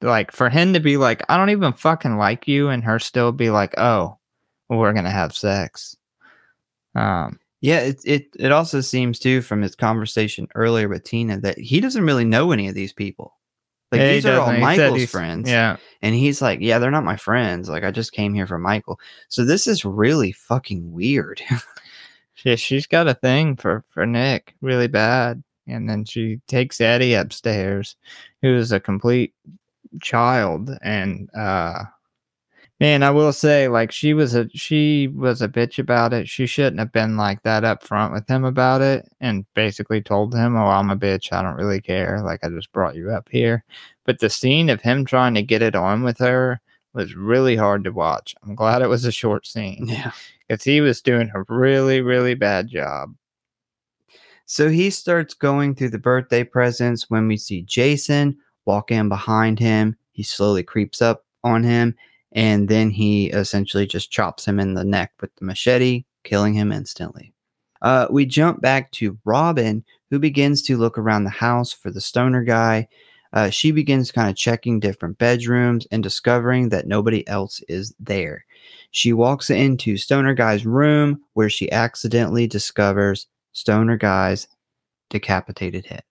Like 0.00 0.30
for 0.32 0.48
him 0.48 0.72
to 0.74 0.80
be 0.80 0.96
like, 0.96 1.22
I 1.28 1.36
don't 1.36 1.50
even 1.50 1.72
fucking 1.72 2.16
like 2.16 2.46
you, 2.48 2.68
and 2.68 2.84
her 2.84 2.98
still 2.98 3.32
be 3.32 3.50
like, 3.50 3.74
oh, 3.78 4.16
well, 4.68 4.78
we're 4.78 4.92
gonna 4.92 5.10
have 5.10 5.34
sex. 5.36 5.96
Um, 6.94 7.38
Yeah, 7.60 7.80
it, 7.80 8.00
it 8.04 8.26
it 8.38 8.52
also 8.52 8.80
seems 8.80 9.18
too 9.18 9.42
from 9.42 9.60
his 9.62 9.74
conversation 9.74 10.46
earlier 10.54 10.88
with 10.88 11.02
Tina 11.04 11.38
that 11.40 11.58
he 11.58 11.80
doesn't 11.80 12.04
really 12.06 12.24
know 12.24 12.52
any 12.52 12.68
of 12.68 12.74
these 12.74 12.92
people. 12.92 13.34
Like 13.90 14.00
yeah, 14.00 14.12
these 14.12 14.26
are 14.26 14.38
all 14.38 14.46
doesn't. 14.46 14.54
He 14.56 14.76
said 14.76 14.90
Michael's 14.90 15.10
friends. 15.10 15.48
Yeah, 15.48 15.76
And 16.02 16.14
he's 16.14 16.42
like, 16.42 16.60
Yeah, 16.60 16.78
they're 16.78 16.90
not 16.90 17.04
my 17.04 17.16
friends. 17.16 17.68
Like 17.68 17.84
I 17.84 17.90
just 17.90 18.12
came 18.12 18.34
here 18.34 18.46
for 18.46 18.58
Michael. 18.58 19.00
So 19.28 19.44
this 19.44 19.66
is 19.66 19.84
really 19.84 20.32
fucking 20.32 20.92
weird. 20.92 21.40
she, 22.34 22.56
she's 22.56 22.86
got 22.86 23.08
a 23.08 23.14
thing 23.14 23.56
for 23.56 23.84
for 23.88 24.06
Nick 24.06 24.54
really 24.60 24.88
bad, 24.88 25.42
and 25.66 25.88
then 25.88 26.04
she 26.04 26.40
takes 26.48 26.80
Eddie 26.80 27.14
upstairs, 27.14 27.96
who 28.42 28.54
is 28.54 28.72
a 28.72 28.80
complete 28.80 29.32
child, 30.02 30.70
and 30.82 31.30
uh, 31.34 31.84
man, 32.80 33.02
I 33.02 33.10
will 33.10 33.32
say, 33.32 33.68
like 33.68 33.90
she 33.92 34.14
was 34.14 34.34
a 34.34 34.48
she 34.50 35.08
was 35.08 35.42
a 35.42 35.48
bitch 35.48 35.78
about 35.78 36.12
it. 36.12 36.28
She 36.28 36.46
shouldn't 36.46 36.78
have 36.78 36.92
been 36.92 37.16
like 37.16 37.42
that 37.42 37.64
up 37.64 37.82
front 37.82 38.12
with 38.12 38.28
him 38.28 38.44
about 38.44 38.80
it, 38.80 39.08
and 39.20 39.46
basically 39.54 40.00
told 40.00 40.34
him, 40.34 40.56
"Oh, 40.56 40.66
I'm 40.66 40.90
a 40.90 40.96
bitch. 40.96 41.32
I 41.32 41.42
don't 41.42 41.56
really 41.56 41.80
care. 41.80 42.20
Like 42.22 42.44
I 42.44 42.48
just 42.48 42.72
brought 42.72 42.96
you 42.96 43.10
up 43.10 43.28
here." 43.30 43.64
But 44.04 44.20
the 44.20 44.30
scene 44.30 44.70
of 44.70 44.80
him 44.80 45.04
trying 45.04 45.34
to 45.34 45.42
get 45.42 45.62
it 45.62 45.74
on 45.74 46.02
with 46.02 46.18
her 46.18 46.60
was 46.94 47.14
really 47.14 47.56
hard 47.56 47.84
to 47.84 47.92
watch. 47.92 48.34
I'm 48.42 48.54
glad 48.54 48.82
it 48.82 48.88
was 48.88 49.04
a 49.04 49.12
short 49.12 49.46
scene 49.46 49.84
yeah. 49.86 50.12
because 50.46 50.64
he 50.64 50.80
was 50.80 51.02
doing 51.02 51.30
a 51.34 51.44
really, 51.48 52.00
really 52.00 52.34
bad 52.34 52.68
job. 52.68 53.14
So 54.46 54.70
he 54.70 54.88
starts 54.88 55.34
going 55.34 55.74
through 55.74 55.90
the 55.90 55.98
birthday 55.98 56.42
presents 56.42 57.10
when 57.10 57.28
we 57.28 57.36
see 57.36 57.62
Jason 57.62 58.38
walk 58.64 58.90
in 58.90 59.10
behind 59.10 59.58
him. 59.58 59.96
He 60.12 60.22
slowly 60.22 60.62
creeps 60.62 61.02
up 61.02 61.26
on 61.44 61.62
him 61.62 61.94
and 62.32 62.68
then 62.68 62.90
he 62.90 63.26
essentially 63.28 63.86
just 63.86 64.10
chops 64.10 64.44
him 64.44 64.60
in 64.60 64.74
the 64.74 64.84
neck 64.84 65.12
with 65.20 65.34
the 65.36 65.44
machete, 65.44 66.04
killing 66.24 66.54
him 66.54 66.72
instantly. 66.72 67.32
Uh, 67.80 68.06
we 68.10 68.26
jump 68.26 68.60
back 68.60 68.90
to 68.92 69.18
Robin, 69.24 69.84
who 70.10 70.18
begins 70.18 70.62
to 70.62 70.76
look 70.76 70.98
around 70.98 71.24
the 71.24 71.30
house 71.30 71.72
for 71.72 71.90
the 71.90 72.00
stoner 72.00 72.42
guy. 72.42 72.88
Uh, 73.32 73.50
she 73.50 73.70
begins 73.70 74.10
kind 74.10 74.28
of 74.28 74.36
checking 74.36 74.80
different 74.80 75.18
bedrooms 75.18 75.86
and 75.90 76.02
discovering 76.02 76.70
that 76.70 76.86
nobody 76.86 77.26
else 77.28 77.60
is 77.68 77.94
there. 78.00 78.44
She 78.90 79.12
walks 79.12 79.50
into 79.50 79.98
Stoner 79.98 80.34
Guy's 80.34 80.64
room 80.64 81.20
where 81.34 81.50
she 81.50 81.70
accidentally 81.70 82.46
discovers 82.46 83.26
Stoner 83.52 83.98
Guy's 83.98 84.48
decapitated 85.10 85.86
head. 85.86 86.04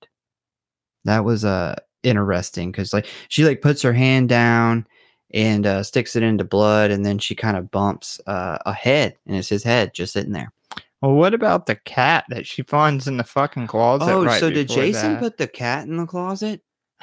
That 1.05 1.25
was 1.25 1.43
uh 1.43 1.75
interesting 2.03 2.71
because 2.71 2.93
like 2.93 3.07
she 3.29 3.43
like 3.43 3.61
puts 3.61 3.81
her 3.81 3.93
hand 3.93 4.29
down 4.29 4.85
and 5.31 5.65
uh, 5.65 5.83
sticks 5.83 6.15
it 6.15 6.23
into 6.23 6.43
blood, 6.43 6.91
and 6.91 7.05
then 7.05 7.19
she 7.19 7.35
kind 7.35 7.57
of 7.57 7.71
bumps 7.71 8.19
uh, 8.27 8.57
a 8.65 8.73
head, 8.73 9.15
and 9.25 9.35
it's 9.35 9.49
his 9.49 9.63
head 9.63 9.93
just 9.93 10.13
sitting 10.13 10.31
there. 10.31 10.51
Well, 11.01 11.13
what 11.13 11.33
about 11.33 11.67
the 11.67 11.75
cat 11.75 12.25
that 12.29 12.47
she 12.47 12.63
finds 12.63 13.07
in 13.07 13.17
the 13.17 13.23
fucking 13.23 13.67
closet? 13.67 14.11
oh, 14.11 14.25
right 14.25 14.39
so 14.39 14.49
did 14.49 14.67
Jason 14.67 15.13
that? 15.13 15.19
put 15.19 15.37
the 15.37 15.47
cat 15.47 15.87
in 15.87 15.97
the 15.97 16.07
closet? 16.07 16.61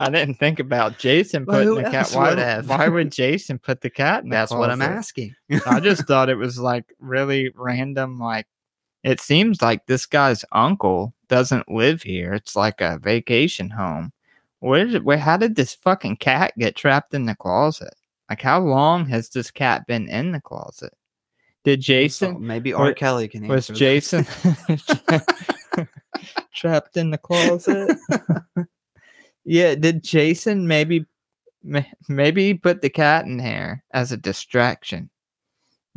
I 0.00 0.10
didn't 0.10 0.34
think 0.34 0.58
about 0.58 0.98
Jason 0.98 1.44
Well, 1.44 1.58
putting 1.58 1.84
the 1.84 1.90
cat. 1.90 2.10
Why, 2.10 2.60
why 2.62 2.88
would 2.88 3.12
Jason 3.12 3.60
put 3.60 3.82
the 3.82 3.90
cat 3.90 4.24
in 4.24 4.30
the 4.30 4.34
That's 4.34 4.50
what 4.50 4.70
I'm 4.70 4.82
asking. 4.82 5.34
I 5.64 5.78
just 5.78 6.02
thought 6.08 6.28
it 6.28 6.34
was 6.34 6.58
like 6.58 6.92
really 6.98 7.52
random. 7.54 8.18
Like, 8.18 8.48
it 9.04 9.20
seems 9.20 9.62
like 9.62 9.86
this 9.86 10.06
guy's 10.06 10.44
uncle 10.50 11.14
doesn't 11.28 11.70
live 11.70 12.02
here. 12.02 12.32
It's 12.32 12.56
like 12.56 12.80
a 12.80 12.98
vacation 12.98 13.70
home. 13.70 14.12
Where 14.62 14.84
did 14.84 15.04
where? 15.04 15.18
How 15.18 15.36
did 15.36 15.56
this 15.56 15.74
fucking 15.74 16.18
cat 16.18 16.52
get 16.56 16.76
trapped 16.76 17.14
in 17.14 17.26
the 17.26 17.34
closet? 17.34 17.94
Like, 18.30 18.40
how 18.40 18.60
long 18.60 19.06
has 19.06 19.28
this 19.28 19.50
cat 19.50 19.88
been 19.88 20.08
in 20.08 20.30
the 20.30 20.40
closet? 20.40 20.94
Did 21.64 21.80
So 21.80 21.86
Jason 21.86 22.46
maybe 22.46 22.72
wa- 22.72 22.82
R. 22.82 22.94
Kelly 22.94 23.26
can 23.26 23.48
was. 23.48 23.66
Jason 23.66 24.24
trapped 26.54 26.96
in 26.96 27.10
the 27.10 27.18
closet? 27.18 27.98
yeah, 29.44 29.74
did 29.74 30.04
Jason 30.04 30.68
maybe 30.68 31.06
maybe 32.08 32.54
put 32.54 32.82
the 32.82 32.90
cat 32.90 33.24
in 33.24 33.40
here 33.40 33.82
as 33.92 34.12
a 34.12 34.16
distraction? 34.16 35.10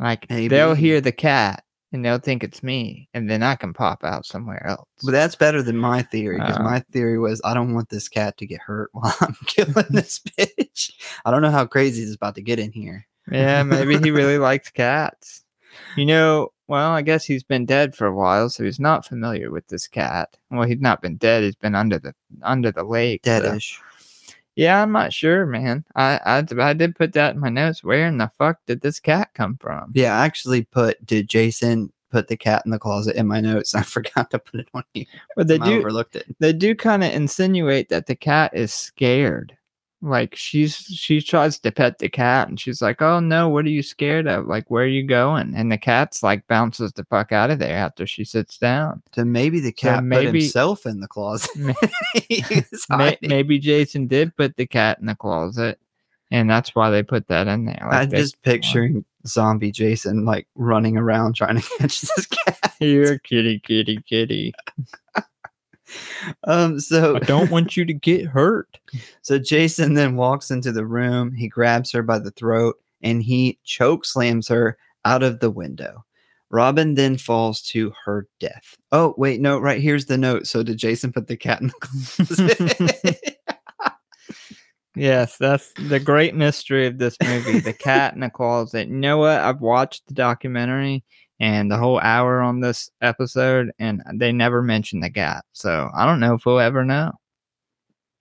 Like 0.00 0.26
they'll 0.26 0.74
hear 0.74 1.00
the 1.00 1.12
cat 1.12 1.62
and 1.92 2.04
they'll 2.04 2.18
think 2.18 2.42
it's 2.44 2.62
me, 2.62 3.08
and 3.14 3.30
then 3.30 3.42
I 3.42 3.54
can 3.54 3.72
pop 3.72 4.02
out 4.04 4.26
somewhere 4.26 4.66
else. 4.66 4.88
But 5.04 5.12
that's 5.12 5.36
better 5.36 5.62
than 5.62 5.76
my 5.76 6.02
theory 6.02 6.38
because 6.38 6.56
Uh. 6.58 6.62
my 6.62 6.80
theory 6.92 7.18
was 7.18 7.40
I 7.44 7.54
don't 7.54 7.74
want 7.74 7.88
this 7.88 8.08
cat 8.08 8.36
to 8.38 8.46
get 8.46 8.60
hurt 8.60 8.90
while 8.92 9.14
I'm 9.20 9.36
killing 9.46 9.86
this 9.90 10.18
bitch. 10.18 10.92
I 11.24 11.30
don't 11.30 11.42
know 11.42 11.50
how 11.50 11.66
crazy 11.66 12.02
it's 12.02 12.14
about 12.14 12.34
to 12.36 12.42
get 12.42 12.58
in 12.58 12.72
here. 12.72 13.06
yeah, 13.30 13.62
maybe 13.62 13.98
he 13.98 14.10
really 14.10 14.38
likes 14.50 14.70
cats. 14.70 15.42
You 15.96 16.06
know, 16.06 16.52
well, 16.68 16.90
I 16.90 17.02
guess 17.02 17.24
he's 17.24 17.42
been 17.44 17.66
dead 17.66 17.94
for 17.94 18.06
a 18.06 18.14
while, 18.14 18.48
so 18.48 18.64
he's 18.64 18.80
not 18.80 19.06
familiar 19.06 19.50
with 19.50 19.66
this 19.68 19.86
cat. 19.86 20.36
Well, 20.50 20.66
he's 20.66 20.80
not 20.80 21.02
been 21.02 21.16
dead; 21.16 21.42
he's 21.44 21.54
been 21.54 21.74
under 21.74 21.98
the 21.98 22.14
under 22.42 22.72
the 22.72 22.84
lake. 22.84 23.22
so- 23.24 23.40
Deadish. 23.40 23.78
Yeah, 24.56 24.82
I'm 24.82 24.90
not 24.92 25.12
sure, 25.12 25.44
man. 25.46 25.84
I, 25.94 26.18
I 26.24 26.44
I 26.58 26.72
did 26.72 26.96
put 26.96 27.12
that 27.12 27.34
in 27.34 27.40
my 27.40 27.50
notes. 27.50 27.84
Where 27.84 28.06
in 28.06 28.16
the 28.16 28.30
fuck 28.38 28.58
did 28.66 28.80
this 28.80 28.98
cat 28.98 29.30
come 29.34 29.58
from? 29.58 29.92
Yeah, 29.94 30.18
I 30.18 30.24
actually 30.24 30.64
put 30.64 31.04
did 31.04 31.28
Jason 31.28 31.92
put 32.10 32.28
the 32.28 32.36
cat 32.36 32.62
in 32.64 32.70
the 32.70 32.78
closet 32.78 33.16
in 33.16 33.26
my 33.26 33.40
notes. 33.40 33.74
I 33.74 33.82
forgot 33.82 34.30
to 34.30 34.38
put 34.38 34.60
it 34.60 34.68
on 34.74 34.82
here. 34.94 35.04
But 35.36 35.48
they 35.48 35.58
I 35.60 35.64
do 35.66 35.78
overlooked 35.80 36.16
it. 36.16 36.34
they 36.40 36.52
do 36.54 36.74
kind 36.74 37.04
of 37.04 37.12
insinuate 37.12 37.90
that 37.90 38.06
the 38.06 38.16
cat 38.16 38.52
is 38.54 38.72
scared. 38.72 39.56
Like 40.06 40.36
she's 40.36 40.76
she 40.76 41.20
tries 41.20 41.58
to 41.58 41.72
pet 41.72 41.98
the 41.98 42.08
cat 42.08 42.48
and 42.48 42.60
she's 42.60 42.80
like, 42.80 43.02
"Oh 43.02 43.18
no, 43.18 43.48
what 43.48 43.64
are 43.64 43.70
you 43.70 43.82
scared 43.82 44.28
of? 44.28 44.46
Like 44.46 44.70
where 44.70 44.84
are 44.84 44.88
you 44.88 45.02
going?" 45.04 45.52
And 45.56 45.72
the 45.72 45.78
cat's 45.78 46.22
like 46.22 46.46
bounces 46.46 46.92
the 46.92 47.04
fuck 47.04 47.32
out 47.32 47.50
of 47.50 47.58
there 47.58 47.76
after 47.76 48.06
she 48.06 48.22
sits 48.24 48.56
down. 48.56 49.02
So 49.14 49.24
maybe 49.24 49.58
the 49.58 49.72
cat 49.72 49.98
put 49.98 50.04
maybe- 50.04 50.42
himself 50.42 50.86
in 50.86 51.00
the 51.00 51.08
closet. 51.08 51.50
Ma- 51.56 51.72
He 52.28 52.44
was 52.48 52.86
May- 52.90 53.18
Maybe 53.22 53.58
Jason 53.58 54.06
did 54.06 54.36
put 54.36 54.56
the 54.56 54.66
cat 54.66 54.98
in 55.00 55.06
the 55.06 55.16
closet, 55.16 55.80
and 56.30 56.48
that's 56.48 56.74
why 56.74 56.90
they 56.90 57.02
put 57.02 57.26
that 57.28 57.48
in 57.48 57.64
there. 57.64 57.88
I'm 57.90 58.08
just 58.10 58.40
picturing 58.42 59.04
zombie 59.26 59.72
Jason 59.72 60.24
like 60.24 60.46
running 60.54 60.96
around 60.96 61.34
trying 61.34 61.60
to 61.60 61.68
catch 61.78 62.00
this 62.02 62.26
cat. 62.26 62.74
here, 62.78 63.18
kitty, 63.18 63.58
kitty, 63.58 63.98
kitty. 64.08 64.54
Um, 66.44 66.80
so 66.80 67.16
I 67.16 67.20
don't 67.20 67.50
want 67.50 67.76
you 67.76 67.84
to 67.84 67.94
get 67.94 68.26
hurt. 68.26 68.78
So 69.22 69.40
Jason 69.40 69.94
then 69.94 70.14
walks 70.14 70.52
into 70.52 70.70
the 70.70 70.86
room. 70.86 71.34
He 71.34 71.48
grabs 71.48 71.90
her 71.90 72.02
by 72.04 72.20
the 72.20 72.30
throat 72.30 72.76
and 73.02 73.20
he 73.20 73.58
choke 73.64 74.04
slams 74.04 74.46
her 74.46 74.78
out 75.04 75.24
of 75.24 75.40
the 75.40 75.50
window. 75.50 76.04
Robin 76.50 76.94
then 76.94 77.18
falls 77.18 77.60
to 77.62 77.92
her 78.04 78.28
death. 78.38 78.76
Oh, 78.92 79.14
wait, 79.18 79.40
no, 79.40 79.58
right 79.58 79.80
here's 79.80 80.06
the 80.06 80.16
note. 80.16 80.46
So 80.46 80.62
did 80.62 80.78
Jason 80.78 81.12
put 81.12 81.26
the 81.26 81.36
cat 81.36 81.60
in 81.60 81.66
the 81.68 81.74
closet? 81.80 83.36
Yes, 84.96 85.36
that's 85.36 85.74
the 85.74 86.00
great 86.00 86.34
mystery 86.34 86.86
of 86.86 86.96
this 86.96 87.18
movie. 87.22 87.60
The 87.60 87.74
cat 87.74 88.14
in 88.14 88.20
the 88.20 88.30
closet. 88.30 88.88
You 88.88 88.94
know 88.94 89.18
what? 89.18 89.38
I've 89.38 89.60
watched 89.60 90.06
the 90.08 90.14
documentary 90.14 91.04
and 91.38 91.70
the 91.70 91.76
whole 91.76 92.00
hour 92.00 92.40
on 92.40 92.60
this 92.60 92.90
episode, 93.00 93.72
and 93.78 94.02
they 94.14 94.32
never 94.32 94.62
mention 94.62 95.00
the 95.00 95.10
cat. 95.10 95.44
So 95.52 95.90
I 95.94 96.06
don't 96.06 96.20
know 96.20 96.34
if 96.34 96.46
we'll 96.46 96.60
ever 96.60 96.84
know. 96.84 97.12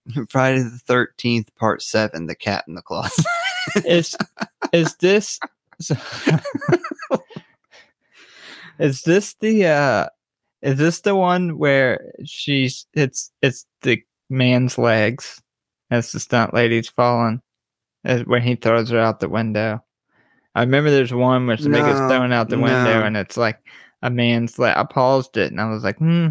Friday 0.30 0.62
the 0.62 0.82
13th, 0.88 1.48
part 1.56 1.82
seven, 1.82 2.28
the 2.28 2.36
cat 2.36 2.66
in 2.68 2.76
the 2.76 2.82
closet. 2.82 3.26
Is 3.84 4.16
is 4.72 4.96
this 4.98 5.40
is 8.80 9.02
this 9.02 9.34
the 9.40 9.66
uh 9.66 10.08
is 10.62 10.78
this 10.78 11.02
the 11.02 11.16
one 11.16 11.58
where 11.58 12.12
she's 12.26 12.86
it's 12.94 13.32
it's 13.42 13.66
the 13.82 14.02
man's 14.30 14.78
legs 14.78 15.42
as 15.92 16.12
the 16.12 16.20
stunt 16.20 16.54
lady's 16.54 16.90
falling 16.90 17.42
as 18.04 18.24
when 18.26 18.42
he 18.42 18.56
throws 18.56 18.90
her 18.90 19.00
out 19.00 19.20
the 19.20 19.30
window 19.30 19.84
i 20.56 20.62
remember 20.62 20.90
there's 20.90 21.14
one 21.14 21.46
where 21.48 21.58
somebody 21.58 21.84
gets 21.84 22.00
thrown 22.00 22.32
out 22.32 22.50
the 22.50 22.60
window 22.60 23.00
no. 23.00 23.06
and 23.06 23.18
it's 23.18 23.38
like 23.38 23.60
a 24.02 24.10
man's 24.10 24.58
leg 24.58 24.76
i 24.78 24.84
paused 24.84 25.38
it 25.38 25.52
and 25.52 25.62
i 25.62 25.70
was 25.70 25.84
like 25.84 25.98
hmm 25.98 26.30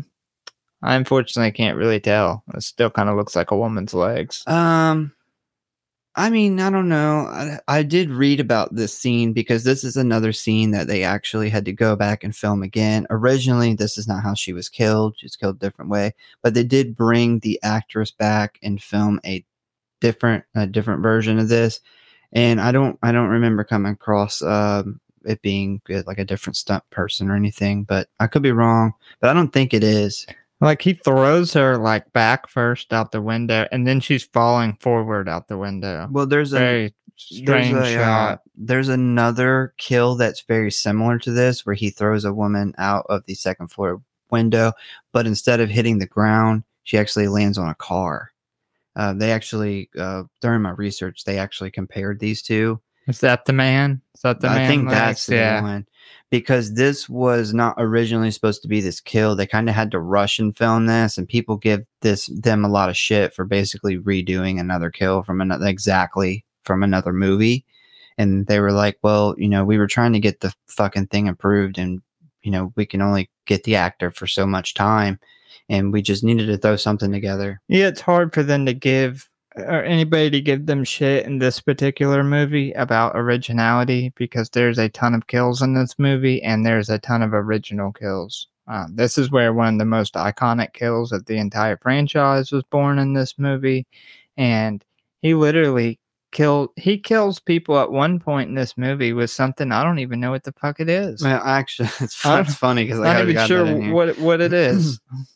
i 0.82 0.94
unfortunately 0.94 1.52
can't 1.52 1.76
really 1.76 2.00
tell 2.00 2.42
it 2.54 2.62
still 2.62 2.90
kind 2.90 3.08
of 3.08 3.16
looks 3.16 3.36
like 3.36 3.50
a 3.50 3.56
woman's 3.56 3.94
legs 3.94 4.42
Um, 4.46 5.12
I 6.16 6.30
mean, 6.30 6.60
I 6.60 6.70
don't 6.70 6.88
know. 6.88 7.26
I, 7.26 7.58
I 7.66 7.82
did 7.82 8.10
read 8.10 8.38
about 8.38 8.72
this 8.74 8.96
scene 8.96 9.32
because 9.32 9.64
this 9.64 9.82
is 9.82 9.96
another 9.96 10.32
scene 10.32 10.70
that 10.70 10.86
they 10.86 11.02
actually 11.02 11.50
had 11.50 11.64
to 11.64 11.72
go 11.72 11.96
back 11.96 12.22
and 12.22 12.34
film 12.36 12.62
again. 12.62 13.04
Originally, 13.10 13.74
this 13.74 13.98
is 13.98 14.06
not 14.06 14.22
how 14.22 14.34
she 14.34 14.52
was 14.52 14.68
killed. 14.68 15.16
She 15.18 15.26
was 15.26 15.34
killed 15.34 15.56
a 15.56 15.58
different 15.58 15.90
way, 15.90 16.14
but 16.40 16.54
they 16.54 16.62
did 16.62 16.96
bring 16.96 17.40
the 17.40 17.58
actress 17.64 18.12
back 18.12 18.60
and 18.62 18.80
film 18.80 19.20
a 19.26 19.44
different, 20.00 20.44
a 20.54 20.68
different 20.68 21.02
version 21.02 21.40
of 21.40 21.48
this. 21.48 21.80
And 22.34 22.60
I 22.60 22.72
don't, 22.72 22.98
I 23.02 23.12
don't 23.12 23.28
remember 23.28 23.64
coming 23.64 23.92
across 23.92 24.42
um, 24.42 25.00
it 25.24 25.40
being 25.40 25.80
uh, 25.88 26.02
like 26.06 26.18
a 26.18 26.24
different 26.24 26.56
stunt 26.56 26.82
person 26.90 27.30
or 27.30 27.36
anything. 27.36 27.84
But 27.84 28.08
I 28.20 28.26
could 28.26 28.42
be 28.42 28.52
wrong. 28.52 28.92
But 29.20 29.30
I 29.30 29.34
don't 29.34 29.52
think 29.52 29.72
it 29.72 29.84
is. 29.84 30.26
Like 30.60 30.82
he 30.82 30.94
throws 30.94 31.52
her 31.54 31.76
like 31.76 32.12
back 32.12 32.48
first 32.48 32.92
out 32.92 33.12
the 33.12 33.20
window, 33.20 33.66
and 33.70 33.86
then 33.86 34.00
she's 34.00 34.24
falling 34.24 34.76
forward 34.80 35.28
out 35.28 35.48
the 35.48 35.58
window. 35.58 36.08
Well, 36.10 36.26
there's 36.26 36.54
a 36.54 36.58
Very 36.58 36.94
strange 37.16 37.74
there's 37.74 37.94
a, 37.94 38.00
uh, 38.00 38.04
shot. 38.04 38.42
there's 38.56 38.88
another 38.88 39.74
kill 39.76 40.14
that's 40.14 40.40
very 40.42 40.70
similar 40.70 41.18
to 41.18 41.32
this, 41.32 41.66
where 41.66 41.74
he 41.74 41.90
throws 41.90 42.24
a 42.24 42.32
woman 42.32 42.74
out 42.78 43.04
of 43.08 43.24
the 43.26 43.34
second 43.34 43.68
floor 43.68 44.00
window, 44.30 44.72
but 45.12 45.26
instead 45.26 45.60
of 45.60 45.68
hitting 45.68 45.98
the 45.98 46.06
ground, 46.06 46.62
she 46.84 46.98
actually 46.98 47.28
lands 47.28 47.58
on 47.58 47.68
a 47.68 47.74
car. 47.74 48.30
Uh, 48.96 49.12
they 49.12 49.32
actually, 49.32 49.90
uh, 49.98 50.22
during 50.40 50.62
my 50.62 50.70
research, 50.70 51.24
they 51.24 51.38
actually 51.38 51.70
compared 51.70 52.20
these 52.20 52.42
two. 52.42 52.80
Is 53.06 53.20
that 53.20 53.44
the 53.44 53.52
man? 53.52 54.00
Is 54.14 54.22
that 54.22 54.40
the 54.40 54.48
man? 54.48 54.58
I 54.58 54.66
think 54.66 54.88
that's 54.88 55.26
the 55.26 55.36
yeah. 55.36 55.60
one 55.60 55.86
because 56.30 56.74
this 56.74 57.08
was 57.08 57.52
not 57.52 57.74
originally 57.78 58.30
supposed 58.30 58.62
to 58.62 58.68
be 58.68 58.80
this 58.80 59.00
kill. 59.00 59.36
They 59.36 59.46
kind 59.46 59.68
of 59.68 59.74
had 59.74 59.90
to 59.90 60.00
rush 60.00 60.38
and 60.38 60.56
film 60.56 60.86
this, 60.86 61.18
and 61.18 61.28
people 61.28 61.56
give 61.56 61.84
this 62.00 62.26
them 62.26 62.64
a 62.64 62.68
lot 62.68 62.88
of 62.88 62.96
shit 62.96 63.34
for 63.34 63.44
basically 63.44 63.98
redoing 63.98 64.58
another 64.58 64.90
kill 64.90 65.22
from 65.22 65.40
another 65.40 65.66
exactly 65.66 66.44
from 66.64 66.82
another 66.82 67.12
movie. 67.12 67.64
And 68.16 68.46
they 68.46 68.60
were 68.60 68.72
like, 68.72 68.98
"Well, 69.02 69.34
you 69.38 69.48
know, 69.48 69.64
we 69.64 69.76
were 69.76 69.86
trying 69.86 70.12
to 70.14 70.20
get 70.20 70.40
the 70.40 70.54
fucking 70.68 71.08
thing 71.08 71.28
approved, 71.28 71.78
and 71.78 72.00
you 72.42 72.50
know, 72.50 72.72
we 72.76 72.86
can 72.86 73.02
only 73.02 73.30
get 73.46 73.64
the 73.64 73.76
actor 73.76 74.10
for 74.10 74.26
so 74.26 74.46
much 74.46 74.74
time, 74.74 75.18
and 75.68 75.92
we 75.92 76.02
just 76.02 76.24
needed 76.24 76.46
to 76.46 76.58
throw 76.58 76.76
something 76.76 77.12
together." 77.12 77.60
Yeah, 77.68 77.88
it's 77.88 78.00
hard 78.00 78.32
for 78.32 78.42
them 78.42 78.66
to 78.66 78.74
give 78.74 79.28
or 79.56 79.84
anybody 79.84 80.30
to 80.30 80.40
give 80.40 80.66
them 80.66 80.84
shit 80.84 81.26
in 81.26 81.38
this 81.38 81.60
particular 81.60 82.24
movie 82.24 82.72
about 82.72 83.12
originality 83.14 84.12
because 84.16 84.50
there's 84.50 84.78
a 84.78 84.88
ton 84.88 85.14
of 85.14 85.28
kills 85.28 85.62
in 85.62 85.74
this 85.74 85.96
movie 85.98 86.42
and 86.42 86.66
there's 86.66 86.90
a 86.90 86.98
ton 86.98 87.22
of 87.22 87.32
original 87.32 87.92
kills. 87.92 88.48
Um, 88.66 88.96
this 88.96 89.18
is 89.18 89.30
where 89.30 89.52
one 89.52 89.74
of 89.74 89.78
the 89.78 89.84
most 89.84 90.14
iconic 90.14 90.72
kills 90.72 91.12
of 91.12 91.26
the 91.26 91.36
entire 91.36 91.76
franchise 91.76 92.50
was 92.50 92.64
born 92.64 92.98
in 92.98 93.12
this 93.12 93.38
movie, 93.38 93.86
and 94.38 94.82
he 95.20 95.34
literally 95.34 96.00
killed. 96.32 96.70
He 96.76 96.96
kills 96.96 97.40
people 97.40 97.78
at 97.78 97.92
one 97.92 98.18
point 98.18 98.48
in 98.48 98.54
this 98.54 98.78
movie 98.78 99.12
with 99.12 99.30
something 99.30 99.70
I 99.70 99.84
don't 99.84 99.98
even 99.98 100.18
know 100.18 100.30
what 100.30 100.44
the 100.44 100.52
fuck 100.52 100.80
it 100.80 100.88
is. 100.88 101.22
Well, 101.22 101.42
actually, 101.44 101.90
it's, 102.00 102.24
it's 102.24 102.54
funny 102.54 102.84
because 102.84 103.00
I'm 103.00 103.04
not 103.04 103.28
even 103.28 103.46
sure 103.46 103.92
what 103.92 104.18
what 104.18 104.40
it 104.40 104.54
is. 104.54 104.98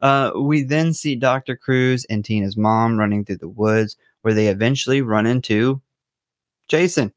Uh, 0.00 0.32
we 0.36 0.62
then 0.62 0.92
see 0.94 1.14
Dr. 1.14 1.56
Crews 1.56 2.04
and 2.06 2.24
Tina's 2.24 2.56
mom 2.56 2.98
running 2.98 3.24
through 3.24 3.38
the 3.38 3.48
woods 3.48 3.96
where 4.22 4.34
they 4.34 4.48
eventually 4.48 5.02
run 5.02 5.26
into 5.26 5.80
Jason. 6.68 7.12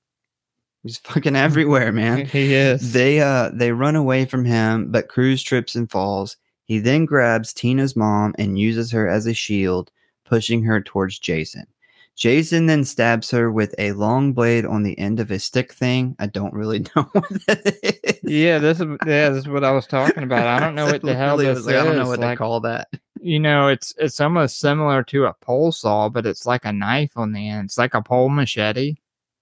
He's 0.83 0.97
fucking 0.97 1.35
everywhere, 1.35 1.91
man. 1.91 2.25
he 2.25 2.53
is. 2.53 2.91
They 2.91 3.21
uh 3.21 3.51
they 3.53 3.71
run 3.71 3.95
away 3.95 4.25
from 4.25 4.43
him, 4.43 4.91
but 4.91 5.07
Crews 5.07 5.41
trips 5.41 5.75
and 5.75 5.89
falls. 5.89 6.35
He 6.65 6.79
then 6.79 7.05
grabs 7.05 7.53
Tina's 7.53 7.95
mom 7.95 8.35
and 8.37 8.59
uses 8.59 8.91
her 8.91 9.07
as 9.07 9.25
a 9.25 9.33
shield, 9.33 9.91
pushing 10.25 10.63
her 10.63 10.81
towards 10.81 11.19
Jason. 11.19 11.67
Jason 12.15 12.67
then 12.67 12.83
stabs 12.85 13.31
her 13.31 13.51
with 13.51 13.73
a 13.79 13.91
long 13.93 14.33
blade 14.33 14.65
on 14.65 14.83
the 14.83 14.97
end 14.99 15.19
of 15.19 15.29
his 15.29 15.43
stick 15.43 15.73
thing. 15.73 16.15
I 16.19 16.27
don't 16.27 16.53
really 16.53 16.79
know 16.95 17.03
what 17.11 17.29
that 17.47 17.77
is. 17.83 18.19
Yeah, 18.23 18.59
this 18.59 18.79
is 18.79 18.87
yeah, 19.05 19.29
this 19.29 19.39
is 19.43 19.47
what 19.47 19.63
I 19.63 19.71
was 19.71 19.87
talking 19.87 20.23
about. 20.23 20.45
I 20.47 20.59
don't 20.59 20.75
know 20.75 20.85
what 20.85 21.01
the 21.01 21.15
hell 21.15 21.37
this 21.37 21.65
like, 21.65 21.75
I 21.75 21.83
don't 21.83 21.95
know 21.97 22.07
what 22.07 22.19
Like, 22.19 22.37
to 22.37 22.43
call 22.43 22.59
that. 22.61 22.87
you 23.19 23.39
know, 23.39 23.67
it's 23.67 23.93
it's 23.97 24.21
almost 24.21 24.59
similar 24.59 25.03
to 25.05 25.25
a 25.25 25.33
pole 25.41 25.71
saw, 25.71 26.07
but 26.09 26.25
it's 26.25 26.45
like 26.45 26.65
a 26.65 26.71
knife 26.73 27.13
on 27.15 27.31
the 27.31 27.49
end. 27.49 27.65
It's 27.65 27.77
like 27.77 27.93
a 27.95 28.01
pole 28.01 28.29
machete. 28.29 28.95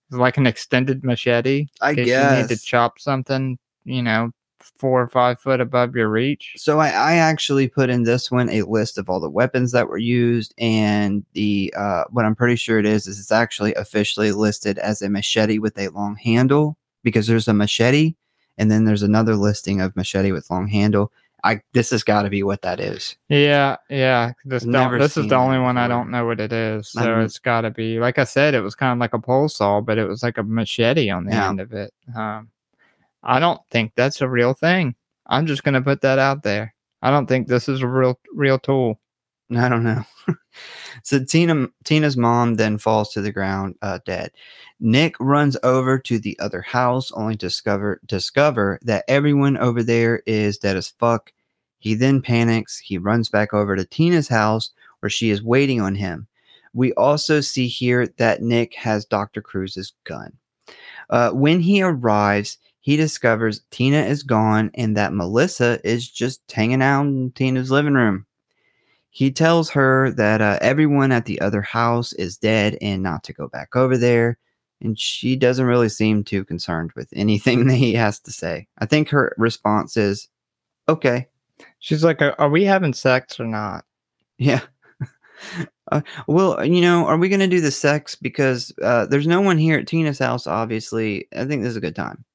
It's 0.09 0.17
like 0.17 0.37
an 0.37 0.47
extended 0.47 1.03
machete. 1.03 1.67
I 1.81 1.93
guess. 1.93 2.07
you 2.07 2.41
need 2.41 2.49
to 2.57 2.63
chop 2.63 2.99
something, 2.99 3.57
you 3.83 4.01
know, 4.03 4.31
four 4.63 5.01
or 5.01 5.07
five 5.09 5.39
foot 5.39 5.61
above 5.61 5.95
your 5.95 6.09
reach. 6.09 6.53
So 6.57 6.79
I, 6.79 6.89
I 6.89 7.13
actually 7.15 7.67
put 7.67 7.89
in 7.89 8.03
this 8.03 8.31
one 8.31 8.49
a 8.49 8.61
list 8.63 8.97
of 8.97 9.09
all 9.09 9.19
the 9.19 9.29
weapons 9.29 9.71
that 9.71 9.87
were 9.87 9.97
used, 9.97 10.53
and 10.57 11.25
the 11.33 11.73
uh, 11.77 12.03
what 12.09 12.25
I'm 12.25 12.35
pretty 12.35 12.55
sure 12.55 12.79
it 12.79 12.85
is 12.85 13.07
is 13.07 13.19
it's 13.19 13.31
actually 13.31 13.73
officially 13.75 14.31
listed 14.31 14.77
as 14.79 15.01
a 15.01 15.09
machete 15.09 15.59
with 15.59 15.77
a 15.77 15.89
long 15.89 16.15
handle 16.15 16.77
because 17.03 17.27
there's 17.27 17.47
a 17.47 17.53
machete, 17.53 18.15
and 18.57 18.69
then 18.71 18.85
there's 18.85 19.03
another 19.03 19.35
listing 19.35 19.81
of 19.81 19.95
machete 19.95 20.31
with 20.31 20.49
long 20.49 20.67
handle. 20.67 21.11
I 21.43 21.61
this 21.73 21.89
has 21.89 22.03
got 22.03 22.21
to 22.21 22.29
be 22.29 22.43
what 22.43 22.61
that 22.61 22.79
is. 22.79 23.17
Yeah, 23.27 23.77
yeah. 23.89 24.33
This 24.45 24.63
don't, 24.63 24.99
this 24.99 25.17
is 25.17 25.27
the 25.27 25.35
only 25.35 25.57
one 25.57 25.75
I 25.75 25.87
don't 25.87 26.11
know 26.11 26.23
what 26.27 26.39
it 26.39 26.53
is. 26.53 26.89
So 26.89 27.19
it's 27.21 27.39
got 27.39 27.61
to 27.61 27.71
be 27.71 27.99
like 27.99 28.19
I 28.19 28.25
said. 28.25 28.53
It 28.53 28.61
was 28.61 28.75
kind 28.75 28.93
of 28.93 28.99
like 28.99 29.13
a 29.13 29.19
pole 29.19 29.49
saw, 29.49 29.81
but 29.81 29.97
it 29.97 30.07
was 30.07 30.21
like 30.21 30.37
a 30.37 30.43
machete 30.43 31.09
on 31.09 31.25
the 31.25 31.31
Yeah. 31.31 31.49
end 31.49 31.59
of 31.59 31.73
it. 31.73 31.93
Um, 32.15 32.49
I 33.23 33.39
don't 33.39 33.61
think 33.69 33.93
that's 33.95 34.21
a 34.21 34.29
real 34.29 34.53
thing. 34.53 34.95
I'm 35.27 35.45
just 35.45 35.63
gonna 35.63 35.81
put 35.81 36.01
that 36.01 36.19
out 36.19 36.43
there. 36.43 36.73
I 37.01 37.11
don't 37.11 37.27
think 37.27 37.47
this 37.47 37.69
is 37.69 37.81
a 37.81 37.87
real 37.87 38.19
real 38.33 38.59
tool. 38.59 38.99
I 39.55 39.67
don't 39.67 39.83
know. 39.83 40.03
so 41.03 41.23
Tina 41.23 41.67
Tina's 41.83 42.17
mom 42.17 42.55
then 42.55 42.77
falls 42.77 43.11
to 43.13 43.21
the 43.21 43.31
ground 43.31 43.75
uh, 43.81 43.99
dead. 44.05 44.31
Nick 44.79 45.15
runs 45.19 45.57
over 45.63 45.99
to 45.99 46.19
the 46.19 46.37
other 46.39 46.61
house 46.61 47.11
only 47.13 47.33
to 47.35 47.47
discover 47.47 47.99
discover 48.05 48.79
that 48.83 49.05
everyone 49.07 49.57
over 49.57 49.83
there 49.83 50.23
is 50.25 50.57
dead 50.57 50.77
as 50.77 50.89
fuck. 50.89 51.31
He 51.79 51.95
then 51.95 52.21
panics. 52.21 52.77
He 52.77 52.97
runs 52.97 53.29
back 53.29 53.53
over 53.53 53.75
to 53.75 53.85
Tina's 53.85 54.27
house 54.27 54.71
where 54.99 55.09
she 55.09 55.31
is 55.31 55.43
waiting 55.43 55.81
on 55.81 55.95
him. 55.95 56.27
We 56.73 56.93
also 56.93 57.41
see 57.41 57.67
here 57.67 58.07
that 58.17 58.41
Nick 58.41 58.75
has 58.75 59.03
Dr. 59.03 59.41
Crews's 59.41 59.93
gun. 60.03 60.37
Uh, 61.09 61.31
when 61.31 61.59
he 61.59 61.81
arrives, 61.81 62.57
he 62.81 62.97
discovers 62.97 63.61
Tina 63.69 64.01
is 64.01 64.23
gone 64.23 64.71
and 64.73 64.97
that 64.97 65.13
Melissa 65.13 65.79
is 65.83 66.09
just 66.09 66.41
hanging 66.51 66.81
out 66.81 67.05
in 67.05 67.31
Tina's 67.31 67.69
living 67.69 67.93
room. 67.93 68.25
He 69.11 69.31
tells 69.31 69.69
her 69.69 70.09
that 70.11 70.41
uh, 70.41 70.57
everyone 70.61 71.11
at 71.11 71.25
the 71.25 71.39
other 71.41 71.61
house 71.61 72.11
is 72.13 72.37
dead 72.37 72.77
and 72.81 73.03
not 73.03 73.23
to 73.25 73.33
go 73.33 73.47
back 73.47 73.75
over 73.75 73.97
there. 73.97 74.39
And 74.81 74.97
she 74.97 75.35
doesn't 75.35 75.65
really 75.65 75.89
seem 75.89 76.23
too 76.23 76.43
concerned 76.43 76.91
with 76.95 77.07
anything 77.13 77.67
that 77.67 77.75
he 77.75 77.93
has 77.93 78.19
to 78.21 78.31
say. 78.31 78.67
I 78.79 78.87
think 78.87 79.09
her 79.09 79.35
response 79.37 79.95
is, 79.95 80.27
okay. 80.89 81.27
She's 81.77 82.03
like, 82.03 82.21
"Are, 82.21 82.33
are 82.39 82.49
we 82.49 82.63
having 82.63 82.93
sex 82.93 83.39
or 83.39 83.45
not?" 83.45 83.85
Yeah. 84.39 84.61
uh, 85.91 86.01
well, 86.25 86.65
you 86.65 86.81
know, 86.81 87.05
are 87.05 87.17
we 87.17 87.29
going 87.29 87.41
to 87.41 87.47
do 87.47 87.61
the 87.61 87.69
sex? 87.69 88.15
Because 88.15 88.73
uh, 88.81 89.05
there's 89.05 89.27
no 89.27 89.41
one 89.41 89.59
here 89.59 89.77
at 89.77 89.87
Tina's 89.87 90.17
house, 90.17 90.47
obviously. 90.47 91.27
I 91.35 91.45
think 91.45 91.61
this 91.61 91.71
is 91.71 91.77
a 91.77 91.81
good 91.81 91.95
time. 91.95 92.25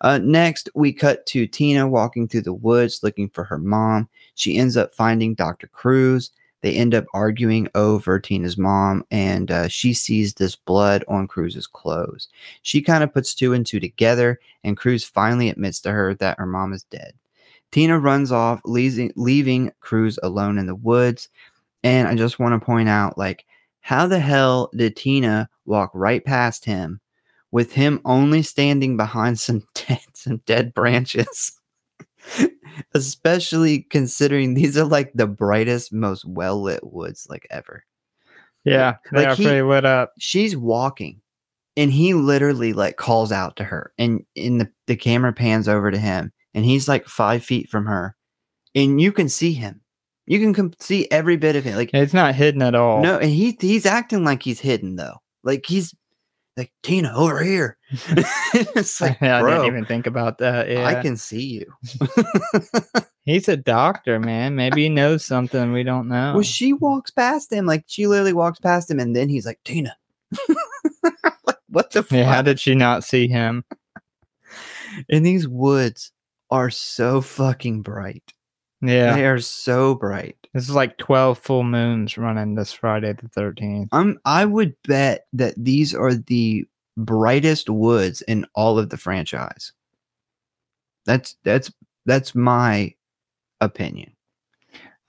Uh, 0.00 0.18
next, 0.18 0.68
we 0.74 0.92
cut 0.92 1.26
to 1.26 1.46
Tina 1.46 1.88
walking 1.88 2.28
through 2.28 2.42
the 2.42 2.52
woods 2.52 3.02
looking 3.02 3.28
for 3.30 3.44
her 3.44 3.58
mom. 3.58 4.08
She 4.34 4.56
ends 4.56 4.76
up 4.76 4.92
finding 4.92 5.34
Dr. 5.34 5.66
Crews. 5.68 6.30
They 6.62 6.74
end 6.74 6.94
up 6.94 7.04
arguing 7.14 7.68
over 7.74 8.18
Tina's 8.18 8.58
mom, 8.58 9.04
and 9.10 9.50
uh, 9.50 9.68
she 9.68 9.92
sees 9.92 10.34
this 10.34 10.56
blood 10.56 11.04
on 11.06 11.28
Crews's 11.28 11.66
clothes. 11.66 12.28
She 12.62 12.82
kind 12.82 13.04
of 13.04 13.12
puts 13.12 13.34
two 13.34 13.52
and 13.52 13.64
two 13.64 13.78
together, 13.78 14.40
and 14.64 14.76
Crews 14.76 15.04
finally 15.04 15.48
admits 15.48 15.80
to 15.82 15.92
her 15.92 16.14
that 16.14 16.38
her 16.38 16.46
mom 16.46 16.72
is 16.72 16.82
dead. 16.84 17.12
Tina 17.70 17.98
runs 17.98 18.32
off, 18.32 18.60
leaving, 18.64 19.12
leaving 19.16 19.70
Crews 19.80 20.18
alone 20.22 20.58
in 20.58 20.66
the 20.66 20.74
woods. 20.74 21.28
And 21.84 22.08
I 22.08 22.14
just 22.14 22.38
want 22.38 22.60
to 22.60 22.64
point 22.64 22.88
out, 22.88 23.18
like, 23.18 23.44
how 23.80 24.06
the 24.06 24.18
hell 24.18 24.70
did 24.74 24.96
Tina 24.96 25.48
walk 25.66 25.90
right 25.94 26.24
past 26.24 26.64
him 26.64 27.00
with 27.56 27.72
him 27.72 28.02
only 28.04 28.42
standing 28.42 28.98
behind 28.98 29.40
some 29.40 29.62
dead, 29.74 30.00
some 30.12 30.42
dead 30.44 30.74
branches? 30.74 31.52
Especially 32.94 33.82
considering 33.90 34.52
these 34.52 34.76
are 34.76 34.84
like 34.84 35.10
the 35.14 35.26
brightest, 35.26 35.92
most 35.92 36.24
well 36.26 36.60
lit 36.62 36.80
woods 36.84 37.26
like 37.30 37.46
ever. 37.50 37.82
Yeah, 38.64 38.96
they 39.10 39.18
Like 39.20 39.28
are 39.28 39.34
he- 39.36 39.44
pretty 39.44 39.62
lit 39.62 39.84
up. 39.86 40.12
She's 40.18 40.56
walking 40.56 41.20
and 41.76 41.90
he 41.90 42.12
literally 42.14 42.72
like 42.74 42.96
calls 42.96 43.32
out 43.32 43.56
to 43.56 43.64
her 43.64 43.92
and 43.96 44.24
in 44.34 44.58
the, 44.58 44.70
the 44.86 44.96
camera 44.96 45.32
pans 45.32 45.66
over 45.68 45.90
to 45.90 45.98
him 45.98 46.32
and 46.52 46.64
he's 46.66 46.88
like 46.88 47.06
five 47.06 47.42
feet 47.44 47.68
from 47.70 47.86
her 47.86 48.14
and 48.74 49.00
you 49.00 49.12
can 49.12 49.28
see 49.28 49.52
him 49.52 49.80
you 50.26 50.40
can 50.40 50.52
com- 50.54 50.72
see 50.80 51.06
every 51.10 51.36
bit 51.36 51.54
of 51.54 51.64
him 51.64 51.76
like 51.76 51.90
It's 51.94 52.14
not 52.14 52.34
hidden 52.34 52.62
at 52.62 52.74
all. 52.74 53.02
no 53.02 53.18
and 53.18 53.30
he 53.30 53.56
he's 53.60 53.84
acting 53.86 54.24
like 54.24 54.42
he's 54.42 54.58
hidden 54.60 54.96
though 54.96 55.16
like 55.44 55.66
he's 55.66 55.94
like 56.56 56.72
tina 56.82 57.12
over 57.14 57.42
here 57.42 57.76
it's 57.90 59.00
like 59.00 59.20
I 59.22 59.40
bro 59.40 59.50
didn't 59.50 59.66
even 59.66 59.84
think 59.84 60.06
about 60.06 60.38
that. 60.38 60.68
Yeah. 60.70 60.84
i 60.86 61.00
can 61.00 61.16
see 61.16 61.42
you 61.64 61.72
He's 63.24 63.48
a 63.48 63.56
doctor, 63.56 64.20
man. 64.20 64.54
Maybe 64.54 64.84
he 64.84 64.88
knows 64.88 65.24
something 65.24 65.72
we 65.72 65.82
don't 65.82 66.06
know. 66.06 66.34
well 66.34 66.42
she 66.42 66.72
walks 66.72 67.10
past 67.10 67.52
him 67.52 67.66
like 67.66 67.82
she 67.88 68.06
literally 68.06 68.32
walks 68.32 68.60
past 68.60 68.88
him 68.90 69.00
and 69.00 69.16
then 69.16 69.28
he's 69.28 69.44
like 69.44 69.58
tina 69.64 69.96
like, 71.44 71.56
what 71.68 71.90
the 71.90 72.06
yeah, 72.10 72.24
how 72.32 72.40
did 72.42 72.60
she 72.60 72.74
not 72.76 73.02
see 73.04 73.26
him? 73.28 73.64
and 75.10 75.26
these 75.26 75.48
woods 75.48 76.12
are 76.50 76.70
so 76.70 77.20
fucking 77.20 77.82
bright 77.82 78.32
Yeah. 78.80 79.14
They 79.16 79.26
are 79.26 79.40
so 79.40 79.94
bright. 79.96 80.36
This 80.56 80.70
is 80.70 80.74
like 80.74 80.96
12 80.96 81.38
full 81.38 81.64
moons 81.64 82.16
running 82.16 82.54
this 82.54 82.72
Friday 82.72 83.12
the 83.12 83.28
13th. 83.28 83.88
I'm 83.92 84.18
I 84.24 84.46
would 84.46 84.74
bet 84.88 85.26
that 85.34 85.52
these 85.54 85.94
are 85.94 86.14
the 86.14 86.64
brightest 86.96 87.68
woods 87.68 88.22
in 88.22 88.46
all 88.54 88.78
of 88.78 88.88
the 88.88 88.96
franchise. 88.96 89.72
That's 91.04 91.36
that's 91.44 91.70
that's 92.06 92.34
my 92.34 92.94
opinion. 93.60 94.12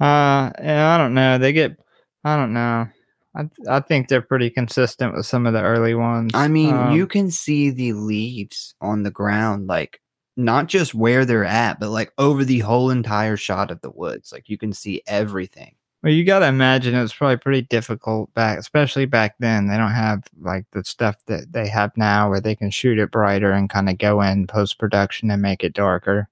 Uh, 0.02 0.52
yeah, 0.61 0.94
I 0.94 0.98
don't 0.98 1.14
know. 1.14 1.38
They 1.38 1.53
get, 1.53 1.78
I 2.26 2.36
don't 2.36 2.52
know. 2.52 2.88
I 3.34 3.49
I 3.69 3.80
think 3.80 4.10
they're 4.10 4.22
pretty 4.22 4.49
consistent 4.49 5.15
with 5.15 5.26
some 5.26 5.48
of 5.48 5.53
the 5.53 5.61
early 5.61 5.95
ones. 5.95 6.32
I 6.34 6.49
mean, 6.49 6.76
Um, 6.76 6.91
you 6.91 7.07
can 7.07 7.32
see 7.32 7.69
the 7.69 7.94
leaves 7.94 8.76
on 8.82 9.03
the 9.03 9.11
ground 9.11 9.68
like 9.68 10.02
not 10.38 10.68
just 10.68 10.93
where 10.93 11.26
they're 11.26 11.43
at, 11.43 11.80
but 11.80 11.89
like 11.89 12.14
over 12.18 12.45
the 12.45 12.59
whole 12.59 12.91
entire 12.91 13.35
shot 13.35 13.72
of 13.72 13.81
the 13.81 13.89
woods. 13.89 14.31
Like 14.31 14.47
you 14.47 14.57
can 14.57 14.72
see 14.72 15.01
everything. 15.07 15.76
Well, 16.03 16.14
you 16.14 16.23
got 16.23 16.39
to 16.39 16.47
imagine 16.47 16.93
it's 16.93 17.14
probably 17.14 17.38
pretty 17.38 17.64
difficult 17.64 18.31
back, 18.35 18.59
especially 18.59 19.07
back 19.07 19.35
then. 19.39 19.68
They 19.68 19.77
don't 19.77 19.91
have 19.91 20.23
like 20.39 20.65
the 20.72 20.84
stuff 20.84 21.15
that 21.26 21.51
they 21.51 21.68
have 21.68 21.91
now 21.97 22.30
where 22.30 22.39
they 22.39 22.55
can 22.55 22.69
shoot 22.69 22.99
it 22.99 23.09
brighter 23.11 23.51
and 23.51 23.69
kind 23.69 23.89
of 23.89 23.97
go 23.97 24.22
in 24.22 24.45
post 24.45 24.77
production 24.77 25.31
and 25.31 25.41
make 25.41 25.64
it 25.64 25.73
darker. 25.73 26.30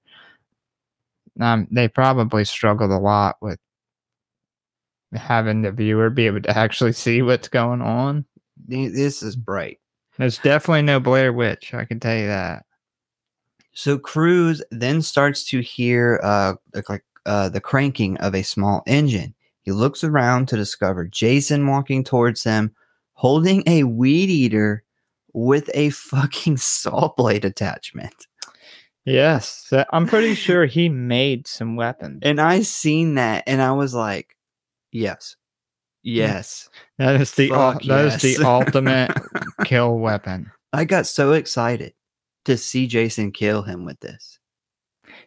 Um, 1.40 1.66
they 1.70 1.88
probably 1.88 2.44
struggled 2.44 2.92
a 2.92 2.98
lot 2.98 3.36
with 3.42 3.58
having 5.14 5.62
the 5.62 5.72
viewer 5.72 6.10
be 6.10 6.26
able 6.26 6.42
to 6.42 6.56
actually 6.56 6.92
see 6.92 7.22
what's 7.22 7.48
going 7.48 7.82
on. 7.82 8.24
This 8.68 9.22
is 9.22 9.34
bright. 9.34 9.80
There's 10.16 10.38
definitely 10.38 10.82
no 10.82 11.00
Blair 11.00 11.32
Witch. 11.32 11.74
I 11.74 11.84
can 11.84 12.00
tell 12.00 12.16
you 12.16 12.28
that. 12.28 12.64
So 13.76 13.98
Crews 13.98 14.62
then 14.70 15.02
starts 15.02 15.44
to 15.50 15.60
hear 15.60 16.18
uh 16.22 16.54
like 16.88 17.04
uh 17.26 17.50
the 17.50 17.60
cranking 17.60 18.16
of 18.18 18.34
a 18.34 18.42
small 18.42 18.82
engine. 18.86 19.34
He 19.62 19.70
looks 19.70 20.02
around 20.02 20.48
to 20.48 20.56
discover 20.56 21.04
Jason 21.04 21.66
walking 21.66 22.02
towards 22.02 22.42
him, 22.42 22.74
holding 23.12 23.62
a 23.66 23.84
weed 23.84 24.30
eater 24.30 24.82
with 25.34 25.68
a 25.74 25.90
fucking 25.90 26.56
saw 26.56 27.12
blade 27.16 27.44
attachment. 27.44 28.26
Yes, 29.04 29.70
I'm 29.92 30.06
pretty 30.06 30.34
sure 30.46 30.64
he 30.64 30.88
made 30.88 31.46
some 31.46 31.76
weapons. 31.76 32.20
And 32.22 32.40
I 32.40 32.62
seen 32.62 33.16
that 33.16 33.44
and 33.46 33.60
I 33.60 33.72
was 33.72 33.94
like, 33.94 34.36
yes. 34.90 35.36
Yes. 36.02 36.70
That 36.96 37.20
is 37.20 37.34
the 37.34 37.50
Fuck 37.50 37.82
that 37.82 38.06
is 38.06 38.24
yes. 38.24 38.38
the 38.38 38.44
ultimate 38.46 39.10
kill 39.64 39.98
weapon. 39.98 40.50
I 40.72 40.86
got 40.86 41.06
so 41.06 41.32
excited 41.32 41.92
to 42.46 42.56
see 42.56 42.86
Jason 42.86 43.32
kill 43.32 43.62
him 43.62 43.84
with 43.84 44.00
this. 44.00 44.38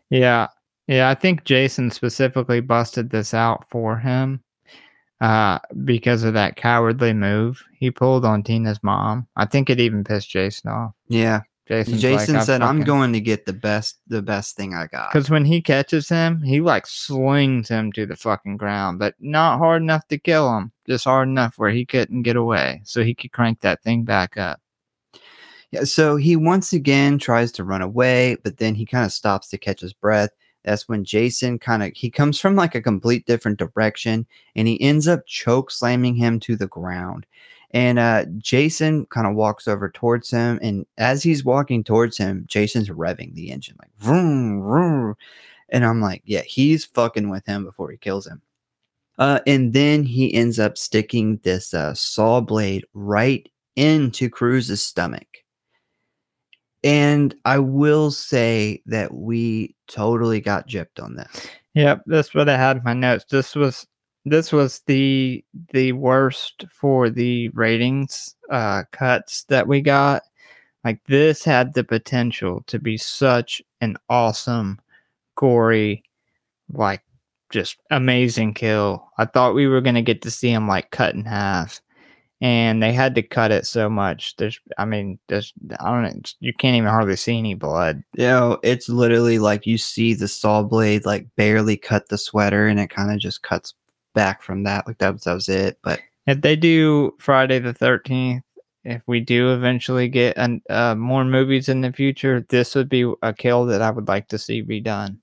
Yeah. 0.10 0.48
Yeah, 0.88 1.10
I 1.10 1.16
think 1.16 1.44
Jason 1.44 1.92
specifically 1.92 2.62
busted 2.62 3.12
this 3.12 3.34
out 3.34 3.66
for 3.70 3.98
him 3.98 4.44
uh 5.22 5.60
because 5.84 6.24
of 6.24 6.34
that 6.34 6.56
cowardly 6.56 7.12
move 7.12 7.62
he 7.78 7.92
pulled 7.92 8.24
on 8.24 8.42
Tina's 8.42 8.82
mom. 8.82 9.28
I 9.36 9.46
think 9.46 9.70
it 9.70 9.80
even 9.80 10.04
pissed 10.04 10.30
Jason 10.30 10.72
off. 10.72 10.94
Yeah. 11.10 11.42
Jason's 11.70 12.02
Jason 12.02 12.36
like, 12.36 12.46
said, 12.46 12.62
I'm 12.64 12.82
going 12.82 13.14
to 13.14 13.22
get 13.22 13.46
the 13.46 13.54
best 13.54 14.00
the 14.08 14.24
best 14.24 14.56
thing 14.56 14.74
I 14.74 14.88
got. 14.88 15.12
because 15.12 15.30
when 15.30 15.46
he 15.46 15.62
catches 15.62 16.10
him, 16.10 16.42
he 16.42 16.62
like 16.62 16.88
slings 16.88 17.70
him 17.70 17.92
to 17.92 18.08
the 18.08 18.16
fucking 18.16 18.58
ground, 18.58 18.98
but 18.98 19.14
not 19.20 19.60
hard 19.60 19.84
enough 19.84 20.08
to 20.08 20.18
kill 20.18 20.58
him. 20.58 20.72
Just 20.88 21.04
hard 21.04 21.28
enough 21.28 21.60
where 21.60 21.70
he 21.70 21.86
couldn't 21.86 22.24
get 22.24 22.36
away, 22.36 22.82
so 22.86 23.04
he 23.04 23.14
could 23.14 23.32
crank 23.32 23.60
that 23.62 23.84
thing 23.84 24.04
back 24.04 24.36
up. 24.36 24.60
Yeah, 25.72 25.84
so 25.84 26.16
he 26.16 26.36
once 26.36 26.74
again 26.74 27.20
tries 27.20 27.52
to 27.54 27.64
run 27.64 27.82
away, 27.82 28.38
but 28.44 28.58
then 28.58 28.74
he 28.76 28.86
kind 28.86 29.06
of 29.06 29.12
stops 29.12 29.50
to 29.50 29.58
catch 29.58 29.82
his 29.82 29.94
breath. 29.94 30.32
That's 30.66 30.90
when 30.90 31.06
Jason 31.06 31.60
kind 31.60 31.84
of 31.84 31.92
he 31.96 32.10
comes 32.10 32.40
from 32.40 32.56
like 32.56 32.76
a 32.76 32.82
complete 32.82 33.26
different 33.26 33.60
direction 33.60 34.26
and 34.56 34.68
he 34.68 34.82
ends 34.82 35.08
up 35.08 35.26
choke 35.26 35.72
slamming 35.72 36.16
him 36.16 36.40
to 36.42 36.56
the 36.56 36.68
ground. 36.68 37.26
And 37.72 38.00
uh 38.00 38.26
Jason 38.40 39.06
kind 39.08 39.28
of 39.28 39.36
walks 39.36 39.68
over 39.68 39.90
towards 39.90 40.30
him 40.32 40.60
and 40.62 40.86
as 40.98 41.24
he's 41.24 41.46
walking 41.46 41.84
towards 41.84 42.18
him, 42.18 42.46
Jason's 42.48 42.90
revving 42.90 43.36
the 43.36 43.52
engine 43.52 43.76
like 43.80 43.92
vroom 43.98 44.62
vroom. 44.62 45.16
And 45.70 45.86
I'm 45.86 46.02
like, 46.02 46.24
yeah, 46.26 46.42
he's 46.42 46.86
fucking 46.86 47.30
with 47.30 47.46
him 47.46 47.64
before 47.64 47.92
he 47.92 47.98
kills 47.98 48.28
him. 48.28 48.42
Uh 49.18 49.40
and 49.48 49.74
then 49.74 50.04
he 50.04 50.34
ends 50.34 50.60
up 50.60 50.78
sticking 50.78 51.38
this 51.44 51.74
uh 51.74 51.94
saw 51.94 52.42
blade 52.42 52.86
right 52.94 53.48
into 53.76 54.30
Crews's 54.30 54.84
stomach. 54.84 55.28
And 56.84 57.36
I 57.46 57.60
will 57.60 58.12
say 58.12 58.82
that 58.86 59.14
we 59.14 59.76
totally 59.88 60.40
got 60.40 60.68
gypped 60.68 61.04
on 61.04 61.16
this. 61.16 61.48
Yep, 61.74 62.04
that's 62.06 62.34
what 62.34 62.50
I 62.50 62.58
had 62.58 62.78
in 62.78 62.84
my 62.84 62.94
notes. 62.94 63.26
This 63.30 63.56
was 63.56 63.86
this 64.26 64.52
was 64.52 64.82
the 64.86 65.44
the 65.72 65.94
worst 65.94 66.66
for 66.72 67.10
the 67.10 67.50
ratings 67.50 68.36
uh 68.50 68.84
cuts 68.92 69.44
that 69.46 69.68
we 69.68 69.82
got. 69.82 70.24
Like 70.84 71.02
this 71.08 71.44
had 71.44 71.74
the 71.74 71.84
potential 71.84 72.64
to 72.68 72.80
be 72.80 72.98
such 72.98 73.62
an 73.82 73.98
awesome, 74.10 74.80
gory, 75.36 76.04
like 76.72 77.02
just 77.50 77.78
amazing 77.92 78.54
kill. 78.54 79.10
I 79.18 79.26
thought 79.26 79.56
we 79.56 79.68
were 79.68 79.82
gonna 79.82 80.02
get 80.02 80.22
to 80.24 80.32
see 80.32 80.52
him 80.52 80.68
like 80.68 80.92
cut 80.92 81.16
in 81.16 81.26
half. 81.26 81.82
And 82.42 82.82
they 82.82 82.94
had 82.94 83.16
to 83.16 83.22
cut 83.22 83.52
it 83.52 83.66
so 83.66 83.90
much. 83.90 84.36
There's, 84.38 84.60
I 84.78 84.86
mean, 84.86 85.20
there's, 85.28 85.54
I 85.80 85.92
don't 85.92 86.04
know, 86.04 86.22
you 86.40 86.54
can't 86.54 86.78
even 86.78 86.90
hardly 86.90 87.18
see 87.18 87.38
any 87.38 87.54
blood. 87.54 88.02
You 88.16 88.28
know, 88.28 88.60
it's 88.64 88.88
literally 88.88 89.40
like 89.40 89.66
you 89.66 89.78
see 89.78 90.14
the 90.14 90.30
saw 90.30 90.64
blade 90.64 91.06
like 91.06 91.28
barely 91.36 91.76
cut 91.76 92.08
the 92.08 92.18
sweater 92.18 92.68
and 92.68 92.80
it 92.80 92.90
kind 92.90 93.12
of 93.12 93.20
just 93.20 93.44
cuts 93.44 93.74
back 94.16 94.42
from 94.42 94.64
that. 94.64 94.88
Like 94.88 95.00
that 95.00 95.14
was, 95.14 95.24
that 95.24 95.34
was 95.34 95.50
it. 95.50 95.80
But 95.84 96.00
If 96.28 96.40
they 96.42 96.56
do 96.56 97.14
Friday 97.20 97.60
the 97.60 97.74
13th 97.74 98.44
if 98.84 99.02
we 99.08 99.20
do 99.20 99.54
eventually 99.54 100.08
get 100.08 100.38
an, 100.38 100.62
uh, 100.70 100.96
more 100.96 101.26
movies 101.26 101.70
in 101.70 101.82
the 101.82 101.92
future, 101.92 102.46
this 102.50 102.76
would 102.76 102.90
be 102.90 103.12
a 103.22 103.34
kill 103.34 103.66
that 103.66 103.82
I 103.82 103.92
would 103.92 104.08
like 104.08 104.28
to 104.30 104.38
see 104.38 104.64
redone. 104.64 105.18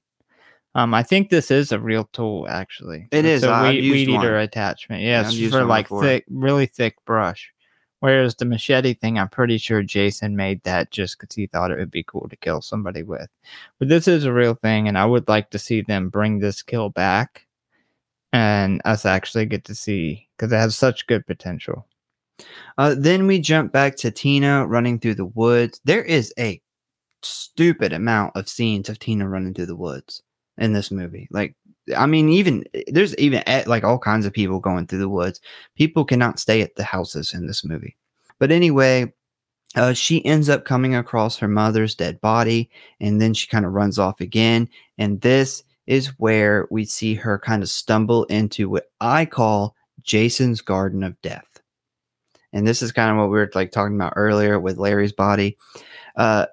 Um, 0.77 0.93
I 0.93 1.03
think 1.03 1.31
this 1.31 1.51
is 1.51 1.73
a 1.73 1.81
real 1.81 2.05
tool, 2.13 2.47
actually. 2.49 3.09
It 3.11 3.25
It's 3.25 3.43
is. 3.43 3.45
a 3.45 3.51
I've 3.51 3.75
weed, 3.75 3.91
weed 3.91 4.09
eater 4.11 4.33
one. 4.35 4.43
attachment. 4.43 5.03
Yeah, 5.03 5.23
Yeah, 5.23 5.45
it's 5.47 5.53
for 5.55 5.65
like 5.65 5.87
before. 5.87 6.03
thick, 6.03 6.25
really 6.29 6.67
thick 6.67 6.97
brush. 7.07 7.51
Whereas 8.01 8.35
the 8.35 8.45
machete 8.45 8.93
thing, 8.93 9.19
I'm 9.19 9.31
pretty 9.31 9.57
sure 9.57 9.83
Jason 9.83 10.37
made 10.37 10.63
that 10.65 10.91
just 10.91 11.19
because 11.19 11.35
he 11.35 11.47
thought 11.47 11.71
it 11.71 11.79
would 11.79 11.91
be 11.91 12.03
cool 12.05 12.29
to 12.29 12.37
kill 12.37 12.61
somebody 12.61 13.03
with. 13.03 13.29
But 13.79 13.89
this 13.89 14.07
is 14.07 14.25
a 14.27 14.33
real 14.35 14.55
thing, 14.55 14.87
and 14.87 14.99
I 14.99 15.07
would 15.07 15.27
like 15.29 15.49
to 15.51 15.59
see 15.59 15.81
them 15.81 16.11
bring 16.11 16.39
this 16.41 16.61
kill 16.63 16.91
back 16.91 17.47
and 18.35 18.83
us 18.85 19.07
actually 19.07 19.47
get 19.47 19.65
to 19.65 19.75
see 19.75 20.29
because 20.37 20.53
it 20.53 20.57
has 20.57 20.77
such 20.77 21.07
good 21.07 21.27
potential. 21.27 21.87
Uh, 22.77 22.95
then 22.99 23.27
we 23.27 23.41
jump 23.41 23.73
back 23.73 23.97
to 23.97 24.11
Tina 24.11 24.67
running 24.67 24.99
through 24.99 25.15
the 25.15 25.25
woods. 25.25 25.81
There 25.85 26.05
is 26.05 26.35
a 26.39 26.61
stupid 27.23 27.95
amount 27.95 28.37
of 28.37 28.47
scenes 28.47 28.91
of 28.91 28.99
Tina 28.99 29.27
running 29.27 29.55
through 29.55 29.67
the 29.67 29.75
woods 29.75 30.23
in 30.59 30.73
this 30.73 30.91
movie. 30.91 31.29
Like, 31.31 31.55
I 31.97 32.07
mean, 32.07 32.29
even 32.29 32.65
there's 32.89 33.15
even 33.17 33.43
eh, 33.47 33.65
like 33.67 33.85
all 33.85 33.99
kinds 33.99 34.27
of 34.27 34.33
people 34.33 34.61
going 34.61 34.87
through 34.87 34.99
the 35.01 35.09
woods. 35.09 35.41
People 35.77 36.05
cannot 36.05 36.39
stay 36.39 36.63
at 36.63 36.75
the 36.77 36.85
houses 36.85 37.35
in 37.35 37.47
this 37.47 37.65
movie. 37.65 37.97
But 38.39 38.51
anyway, 38.51 39.13
uh, 39.77 39.93
she 39.93 40.25
ends 40.25 40.49
up 40.49 40.65
coming 40.65 40.95
across 40.95 41.39
her 41.39 41.49
mother's 41.49 41.95
dead 41.95 42.21
body, 42.21 42.71
and 43.01 43.21
then 43.21 43.35
she 43.35 43.47
kind 43.47 43.65
of 43.65 43.73
runs 43.73 43.99
off 43.99 44.21
again. 44.21 44.69
And 44.99 45.21
this 45.21 45.63
is 45.87 46.09
where 46.19 46.67
we 46.71 46.85
see 46.85 47.15
her 47.15 47.39
kind 47.39 47.63
of 47.63 47.71
stumble 47.71 48.25
into 48.25 48.69
what 48.69 48.91
I 49.01 49.25
call 49.25 49.77
Jason's 50.03 50.61
Garden 50.61 51.03
of 51.05 51.21
Death 51.23 51.57
and 52.57 52.67
this 52.67 52.81
is 52.81 52.91
kind 52.91 53.11
of 53.11 53.19
what 53.19 53.27
we 53.27 53.37
were 53.37 53.51
like 53.55 53.71
talking 53.71 53.97
about 53.97 54.15
earlier 54.17 54.59
with 54.59 54.79
Larry's 54.79 55.13
body. 55.13 55.59
Uh, 56.17 56.47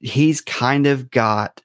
he's 0.00 0.40
kind 0.40 0.86
of 0.86 1.10
got 1.10 1.60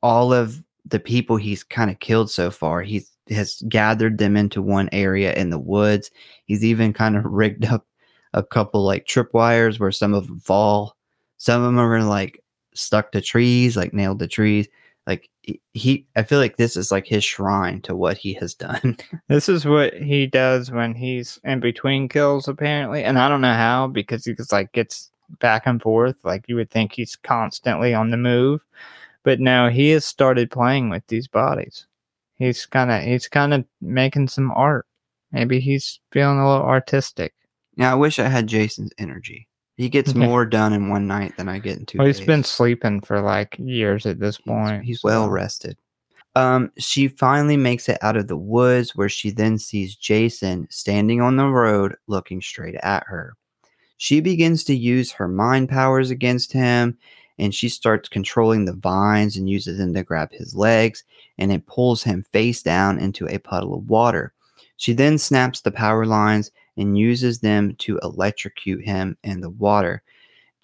all 0.00 0.32
of 0.32 0.62
the 0.88 1.00
people 1.00 1.36
he's 1.36 1.62
kind 1.62 1.90
of 1.90 1.98
killed 2.00 2.30
so 2.30 2.50
far. 2.50 2.82
He 2.82 3.04
has 3.30 3.62
gathered 3.68 4.18
them 4.18 4.36
into 4.36 4.62
one 4.62 4.88
area 4.92 5.34
in 5.34 5.50
the 5.50 5.58
woods. 5.58 6.10
He's 6.46 6.64
even 6.64 6.92
kind 6.92 7.16
of 7.16 7.24
rigged 7.24 7.66
up 7.66 7.86
a 8.34 8.42
couple 8.42 8.84
like 8.84 9.06
tripwires 9.06 9.78
where 9.80 9.92
some 9.92 10.14
of 10.14 10.26
them 10.26 10.40
fall. 10.40 10.96
Some 11.38 11.62
of 11.62 11.66
them 11.66 11.78
are 11.78 12.02
like 12.02 12.42
stuck 12.74 13.12
to 13.12 13.20
trees, 13.20 13.76
like 13.76 13.92
nailed 13.92 14.18
to 14.20 14.26
trees. 14.28 14.68
Like 15.06 15.28
he- 15.42 15.60
he, 15.72 16.06
I 16.16 16.22
feel 16.22 16.38
like 16.38 16.56
this 16.56 16.76
is 16.76 16.90
like 16.92 17.06
his 17.06 17.24
shrine 17.24 17.80
to 17.82 17.94
what 17.96 18.18
he 18.18 18.34
has 18.34 18.54
done. 18.54 18.96
This 19.28 19.48
is 19.48 19.64
what 19.64 19.94
he 19.94 20.26
does 20.26 20.70
when 20.70 20.94
he's 20.94 21.38
in 21.44 21.60
between 21.60 22.08
kills, 22.08 22.48
apparently, 22.48 23.04
and 23.04 23.18
I 23.18 23.28
don't 23.28 23.40
know 23.40 23.54
how 23.54 23.86
because 23.86 24.24
he 24.24 24.34
just 24.34 24.52
like 24.52 24.72
gets 24.72 25.10
back 25.40 25.66
and 25.66 25.80
forth. 25.80 26.16
Like 26.24 26.44
you 26.48 26.56
would 26.56 26.70
think 26.70 26.92
he's 26.92 27.16
constantly 27.16 27.94
on 27.94 28.10
the 28.10 28.16
move, 28.16 28.60
but 29.24 29.40
now 29.40 29.68
he 29.68 29.90
has 29.90 30.04
started 30.04 30.50
playing 30.50 30.90
with 30.90 31.06
these 31.08 31.28
bodies. 31.28 31.86
He's 32.36 32.66
kind 32.66 32.90
of 32.90 33.02
he's 33.02 33.28
kind 33.28 33.52
of 33.54 33.64
making 33.80 34.28
some 34.28 34.50
art. 34.52 34.86
Maybe 35.32 35.60
he's 35.60 36.00
feeling 36.12 36.38
a 36.38 36.48
little 36.48 36.66
artistic. 36.66 37.34
Now 37.76 37.92
I 37.92 37.94
wish 37.96 38.18
I 38.18 38.28
had 38.28 38.46
Jason's 38.46 38.92
energy. 38.98 39.46
He 39.76 39.88
gets 39.88 40.12
Yeah. 40.12 40.26
more 40.26 40.46
done 40.46 40.72
in 40.72 40.88
one 40.88 41.06
night 41.06 41.36
than 41.36 41.48
I 41.48 41.58
get 41.58 41.78
in 41.78 41.86
two 41.86 41.98
Well, 41.98 42.06
days. 42.06 42.18
he's 42.18 42.26
been 42.26 42.44
sleeping 42.44 43.00
for 43.00 43.20
like 43.20 43.56
years 43.58 44.06
at 44.06 44.18
this 44.20 44.38
point. 44.38 44.84
He's, 44.84 45.00
so- 45.00 45.08
well 45.08 45.28
rested. 45.28 45.76
Um, 46.36 46.70
she 46.78 47.08
finally 47.08 47.56
makes 47.56 47.88
it 47.88 47.98
out 48.00 48.16
of 48.16 48.28
the 48.28 48.36
woods 48.36 48.94
where 48.94 49.08
she 49.08 49.30
then 49.30 49.58
sees 49.58 49.96
Jason 49.96 50.68
standing 50.70 51.20
on 51.20 51.36
the 51.36 51.46
road 51.48 51.96
looking 52.06 52.40
straight 52.40 52.76
at 52.76 53.02
her. 53.08 53.34
She 53.96 54.20
begins 54.20 54.62
to 54.64 54.76
use 54.76 55.10
her 55.12 55.26
mind 55.26 55.68
powers 55.68 56.10
against 56.12 56.52
him 56.52 56.96
and 57.38 57.54
she 57.54 57.68
starts 57.68 58.08
controlling 58.08 58.64
the 58.64 58.74
vines 58.74 59.36
and 59.36 59.48
uses 59.48 59.78
them 59.78 59.94
to 59.94 60.02
grab 60.02 60.32
his 60.32 60.54
legs 60.54 61.04
and 61.38 61.52
it 61.52 61.66
pulls 61.66 62.02
him 62.02 62.24
face 62.32 62.62
down 62.62 62.98
into 62.98 63.26
a 63.28 63.38
puddle 63.38 63.74
of 63.74 63.88
water. 63.88 64.32
She 64.76 64.92
then 64.92 65.18
snaps 65.18 65.60
the 65.60 65.70
power 65.70 66.06
lines 66.06 66.50
and 66.76 66.98
uses 66.98 67.40
them 67.40 67.74
to 67.76 67.98
electrocute 68.02 68.84
him 68.84 69.16
in 69.24 69.40
the 69.40 69.50
water. 69.50 70.02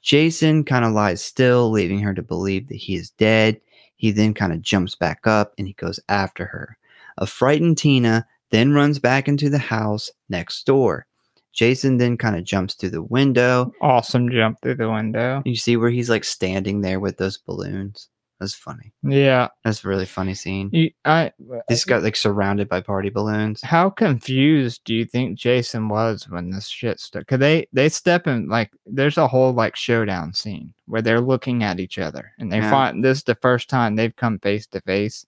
Jason 0.03 0.65
kind 0.65 0.85
of 0.85 0.93
lies 0.93 1.25
still, 1.25 1.71
leaving 1.71 2.01
her 2.01 2.15
to 2.15 2.23
believe 2.23 2.69
that 2.69 2.77
he 2.77 2.95
is 2.95 3.11
dead. 3.11 3.61
He 3.97 4.11
then 4.11 4.35
kind 4.35 4.53
of 4.53 4.63
jumps 4.63 4.95
back 4.95 5.27
up 5.27 5.55
and 5.59 5.67
he 5.67 5.73
goes 5.73 5.99
after 6.09 6.47
her. 6.47 6.77
A 7.17 7.27
frightened 7.27 7.79
Tina 7.79 8.27
then 8.51 8.73
runs 8.73 8.99
back 8.99 9.29
into 9.29 9.49
the 9.49 9.59
house 9.59 10.11
next 10.29 10.65
door. 10.67 11.07
Jason 11.55 11.97
then 11.99 12.17
kind 12.19 12.37
of 12.37 12.45
jumps 12.45 12.75
through 12.75 12.91
the 12.91 13.03
window. 13.03 13.73
Awesome 13.81 14.29
jump 14.31 14.61
through 14.61 14.75
the 14.77 14.91
window. 14.91 15.43
You 15.45 15.57
see 15.57 15.77
where 15.77 15.91
he's 15.91 16.11
like 16.11 16.25
standing 16.25 16.81
there 16.81 17.01
with 17.01 17.17
those 17.17 17.39
balloons. 17.39 18.09
That's 18.41 18.53
funny. 18.53 18.93
Yeah, 19.05 19.49
That's 19.65 19.85
a 19.85 19.89
really 19.89 20.05
funny 20.07 20.35
scene. 20.35 20.69
you, 20.73 20.91
I. 21.05 21.31
This 21.69 21.85
got 21.85 22.03
like 22.03 22.17
surrounded 22.17 22.69
by 22.69 22.81
party 22.81 23.09
balloons. 23.09 23.63
How 23.63 23.89
confused 23.89 24.83
do 24.85 24.93
you 24.93 25.05
think 25.05 25.39
Jason 25.39 25.89
was 25.89 26.29
when 26.29 26.51
this 26.51 26.67
shit 26.67 26.99
started? 26.99 27.29
Cause 27.29 27.39
they 27.39 27.69
they 27.73 27.89
step 27.89 28.27
in 28.27 28.49
like 28.49 28.73
there's 28.87 29.17
a 29.19 29.29
whole 29.29 29.53
like 29.53 29.77
showdown 29.77 30.35
scene 30.35 30.75
where 30.87 31.01
they're 31.01 31.21
looking 31.21 31.63
at 31.63 31.79
each 31.79 31.97
other 31.99 32.33
and 32.39 32.51
they 32.51 32.59
Yeah. 32.59 32.71
find 32.71 33.05
this 33.05 33.19
is 33.19 33.25
the 33.25 33.37
first 33.37 33.71
time 33.71 33.95
they've 33.95 34.15
come 34.17 34.41
face 34.41 34.67
to 34.67 34.81
face. 34.81 35.25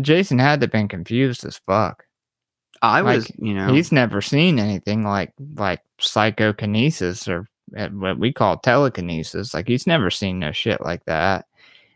Jason 0.00 0.38
had 0.38 0.60
to 0.60 0.68
been 0.68 0.88
confused 0.88 1.44
as 1.44 1.56
fuck. 1.58 2.04
I 2.82 3.02
was, 3.02 3.28
Like, 3.28 3.38
you 3.38 3.54
know, 3.54 3.72
He's 3.72 3.92
never 3.92 4.20
seen 4.20 4.58
anything 4.58 5.04
like 5.04 5.32
like 5.56 5.80
psychokinesis 5.98 7.28
or 7.28 7.48
uh, 7.76 7.88
what 7.88 8.18
we 8.18 8.32
call 8.32 8.58
telekinesis. 8.58 9.54
Like 9.54 9.66
he's 9.66 9.86
never 9.86 10.10
seen 10.10 10.38
no 10.38 10.52
shit 10.52 10.80
like 10.80 11.04
that. 11.06 11.46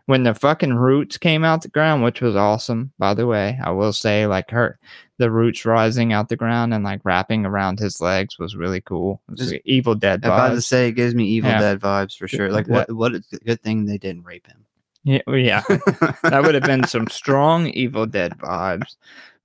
When 0.07 0.23
the 0.23 0.35
fucking 0.35 0.75
roots 0.75 1.19
came 1.19 1.45
out 1.45 1.61
the 1.61 1.69
ground, 1.69 2.03
which 2.03 2.23
was 2.23 2.35
awesome, 2.35 2.93
by 2.99 3.13
the 3.13 3.27
way, 3.27 3.59
I 3.63 3.73
will 3.73 3.93
say, 3.93 4.27
like 4.27 4.51
her, 4.51 4.79
the 5.19 5.31
roots 5.31 5.67
rising 5.67 6.15
out 6.15 6.31
the 6.31 6.37
ground 6.37 6.73
and 6.73 6.83
like 6.83 7.03
wrapping 7.05 7.45
around 7.45 7.79
his 7.79 8.01
legs 8.01 8.39
was 8.39 8.57
really 8.57 8.81
cool. 8.81 9.21
It 9.29 9.39
was 9.39 9.53
like 9.53 9.63
Evil 9.67 9.95
Dead 9.95 10.25
I'm 10.25 10.33
about 10.33 10.55
to 10.55 10.63
say 10.63 10.89
it 10.89 10.93
gives 10.93 11.15
me 11.15 11.27
Evil 11.27 11.51
Yeah. 11.51 11.61
Dead 11.61 11.81
vibes 11.81 12.17
for 12.17 12.27
sure. 12.27 12.51
Like, 12.51 12.69
what? 12.69 12.91
What? 12.91 13.15
a 13.17 13.23
Good 13.45 13.61
thing 13.63 13.85
they 13.85 13.99
didn't 13.99 14.23
rape 14.25 14.47
him. 14.47 14.65
Yeah, 15.05 15.21
yeah, 15.29 15.63
that 16.23 16.43
would 16.45 16.55
have 16.55 16.65
been 16.65 16.87
some 16.87 17.07
strong 17.07 17.69
Evil 17.69 18.05
Dead 18.05 18.37
vibes, 18.39 18.97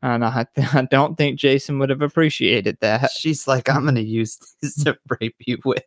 and 0.04 0.26
I, 0.26 0.46
I 0.74 0.84
don't 0.92 1.18
think 1.18 1.40
Jason 1.40 1.80
would 1.80 1.90
have 1.90 2.02
appreciated 2.02 2.78
that. 2.82 3.10
She's 3.12 3.48
like, 3.48 3.70
I'm 3.70 3.86
gonna 3.86 4.02
use 4.02 4.38
this 4.62 4.84
to 4.84 4.98
rape 5.22 5.36
you 5.40 5.58
with. 5.66 5.84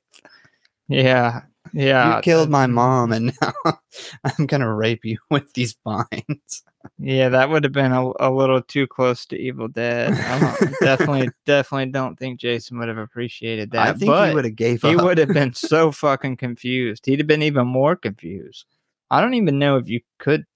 Yeah, 0.88 1.42
yeah. 1.72 2.16
you 2.16 2.22
killed 2.22 2.48
my 2.48 2.66
mom, 2.66 3.12
and 3.12 3.32
now 3.40 3.52
I'm 4.24 4.46
gonna 4.46 4.72
rape 4.72 5.04
you 5.04 5.18
with 5.30 5.52
these 5.52 5.76
vines. 5.84 6.62
Yeah, 6.98 7.28
that 7.30 7.50
would 7.50 7.64
have 7.64 7.72
been 7.72 7.92
a, 7.92 8.12
a 8.20 8.30
little 8.30 8.62
too 8.62 8.86
close 8.86 9.26
to 9.26 9.36
Evil 9.36 9.66
Dead. 9.66 10.12
I 10.12 10.38
don't, 10.38 10.74
definitely, 10.80 11.30
definitely 11.44 11.86
don't 11.86 12.16
think 12.16 12.38
Jason 12.38 12.78
would 12.78 12.86
have 12.86 12.96
appreciated 12.96 13.72
that. 13.72 13.88
I 13.88 13.92
think 13.92 14.08
but 14.08 14.28
he 14.28 14.34
would 14.36 14.44
have 14.44 14.54
gave 14.54 14.84
up. 14.84 14.90
he 14.90 14.96
would 14.96 15.18
have 15.18 15.30
been 15.30 15.52
so 15.52 15.90
fucking 15.90 16.36
confused. 16.36 17.04
He'd 17.04 17.18
have 17.18 17.26
been 17.26 17.42
even 17.42 17.66
more 17.66 17.96
confused. 17.96 18.66
I 19.10 19.20
don't 19.20 19.34
even 19.34 19.58
know 19.58 19.78
if 19.78 19.88
you 19.88 20.00
could 20.18 20.46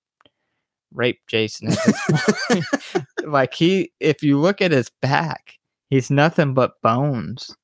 rape 0.92 1.20
Jason 1.26 1.68
at 1.68 1.78
this 1.84 2.46
point. 2.48 3.04
like 3.26 3.54
he, 3.54 3.92
if 4.00 4.22
you 4.22 4.38
look 4.38 4.60
at 4.60 4.72
his 4.72 4.90
back, 5.00 5.58
he's 5.88 6.10
nothing 6.10 6.54
but 6.54 6.80
bones. 6.82 7.54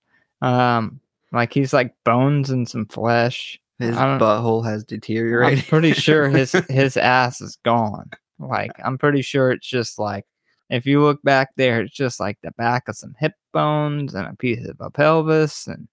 Um, 0.42 1.00
like 1.32 1.52
he's 1.52 1.72
like 1.72 1.94
bones 2.04 2.50
and 2.50 2.68
some 2.68 2.86
flesh. 2.86 3.60
His 3.78 3.96
butthole 3.96 4.64
has 4.64 4.82
I'm 4.82 4.86
deteriorated. 4.86 5.66
pretty 5.66 5.92
sure 5.92 6.28
his 6.28 6.52
his 6.68 6.96
ass 6.96 7.40
is 7.40 7.56
gone. 7.56 8.10
Like 8.38 8.72
I'm 8.82 8.98
pretty 8.98 9.22
sure 9.22 9.50
it's 9.50 9.66
just 9.66 9.98
like 9.98 10.24
if 10.70 10.86
you 10.86 11.02
look 11.02 11.22
back 11.22 11.50
there, 11.56 11.82
it's 11.82 11.94
just 11.94 12.18
like 12.18 12.38
the 12.42 12.52
back 12.52 12.88
of 12.88 12.96
some 12.96 13.14
hip 13.18 13.34
bones 13.52 14.14
and 14.14 14.26
a 14.26 14.34
piece 14.34 14.66
of 14.66 14.76
a 14.80 14.90
pelvis, 14.90 15.66
and 15.66 15.88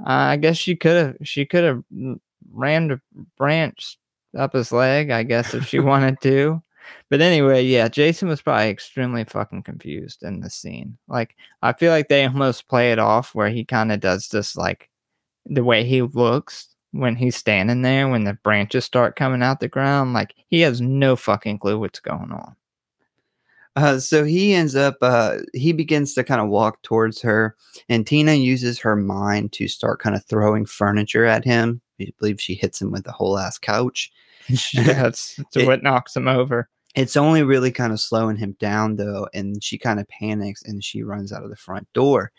uh, 0.00 0.32
I 0.32 0.36
guess 0.36 0.56
she 0.56 0.76
could 0.76 0.96
have 0.96 1.16
she 1.22 1.46
could 1.46 1.64
have 1.64 1.82
ran 2.52 2.88
the 2.88 3.00
branch 3.36 3.98
up 4.36 4.52
his 4.54 4.72
leg. 4.72 5.10
I 5.10 5.22
guess 5.22 5.54
if 5.54 5.66
she 5.66 5.78
wanted 5.80 6.20
to. 6.22 6.62
But 7.10 7.20
anyway, 7.20 7.64
yeah, 7.64 7.88
Jason 7.88 8.28
was 8.28 8.40
probably 8.42 8.68
extremely 8.70 9.24
fucking 9.24 9.62
confused 9.62 10.22
in 10.22 10.40
the 10.40 10.50
scene. 10.50 10.96
Like 11.08 11.36
I 11.62 11.72
feel 11.74 11.92
like 11.92 12.08
they 12.08 12.24
almost 12.26 12.68
play 12.68 12.92
it 12.92 12.98
off 12.98 13.34
where 13.34 13.50
he 13.50 13.64
kind 13.64 13.92
of 13.92 14.00
does 14.00 14.28
this 14.28 14.56
like 14.56 14.88
the 15.46 15.64
way 15.64 15.84
he 15.84 16.02
looks 16.02 16.68
when 16.92 17.16
he's 17.16 17.36
standing 17.36 17.82
there 17.82 18.08
when 18.08 18.24
the 18.24 18.34
branches 18.34 18.84
start 18.84 19.16
coming 19.16 19.42
out 19.42 19.60
the 19.60 19.68
ground 19.68 20.14
like 20.14 20.34
he 20.48 20.60
has 20.60 20.80
no 20.80 21.16
fucking 21.16 21.58
clue 21.58 21.78
what's 21.78 22.00
going 22.00 22.32
on 22.32 22.56
Uh, 23.76 23.98
so 23.98 24.24
he 24.24 24.54
ends 24.54 24.74
up, 24.74 24.96
uh, 25.02 25.38
he 25.54 25.72
begins 25.72 26.14
to 26.14 26.24
kind 26.24 26.40
of 26.40 26.48
walk 26.48 26.82
towards 26.82 27.20
her, 27.22 27.56
and 27.88 28.06
Tina 28.06 28.34
uses 28.34 28.78
her 28.80 28.96
mind 28.96 29.52
to 29.52 29.68
start 29.68 30.00
kind 30.00 30.16
of 30.16 30.24
throwing 30.24 30.66
furniture 30.66 31.24
at 31.24 31.44
him. 31.44 31.80
I 32.00 32.12
believe 32.18 32.40
she 32.40 32.54
hits 32.54 32.80
him 32.80 32.90
with 32.90 33.06
a 33.06 33.12
whole 33.12 33.38
ass 33.38 33.58
couch. 33.58 34.10
yeah 34.72 34.82
that's, 34.84 35.36
that's 35.36 35.56
It- 35.56 35.66
what 35.66 35.82
knocks 35.82 36.16
him 36.16 36.26
over 36.28 36.68
It's 36.94 37.16
only 37.16 37.42
really 37.42 37.70
kind 37.70 37.92
of 37.92 38.00
slowing 38.00 38.36
him 38.36 38.56
down 38.58 38.96
though, 38.96 39.28
and 39.34 39.62
she 39.62 39.76
kind 39.78 40.00
of 40.00 40.08
panics 40.08 40.62
and 40.62 40.82
she 40.82 41.02
runs 41.02 41.32
out 41.32 41.44
of 41.44 41.50
the 41.50 41.56
front 41.56 41.86
door. 41.92 42.32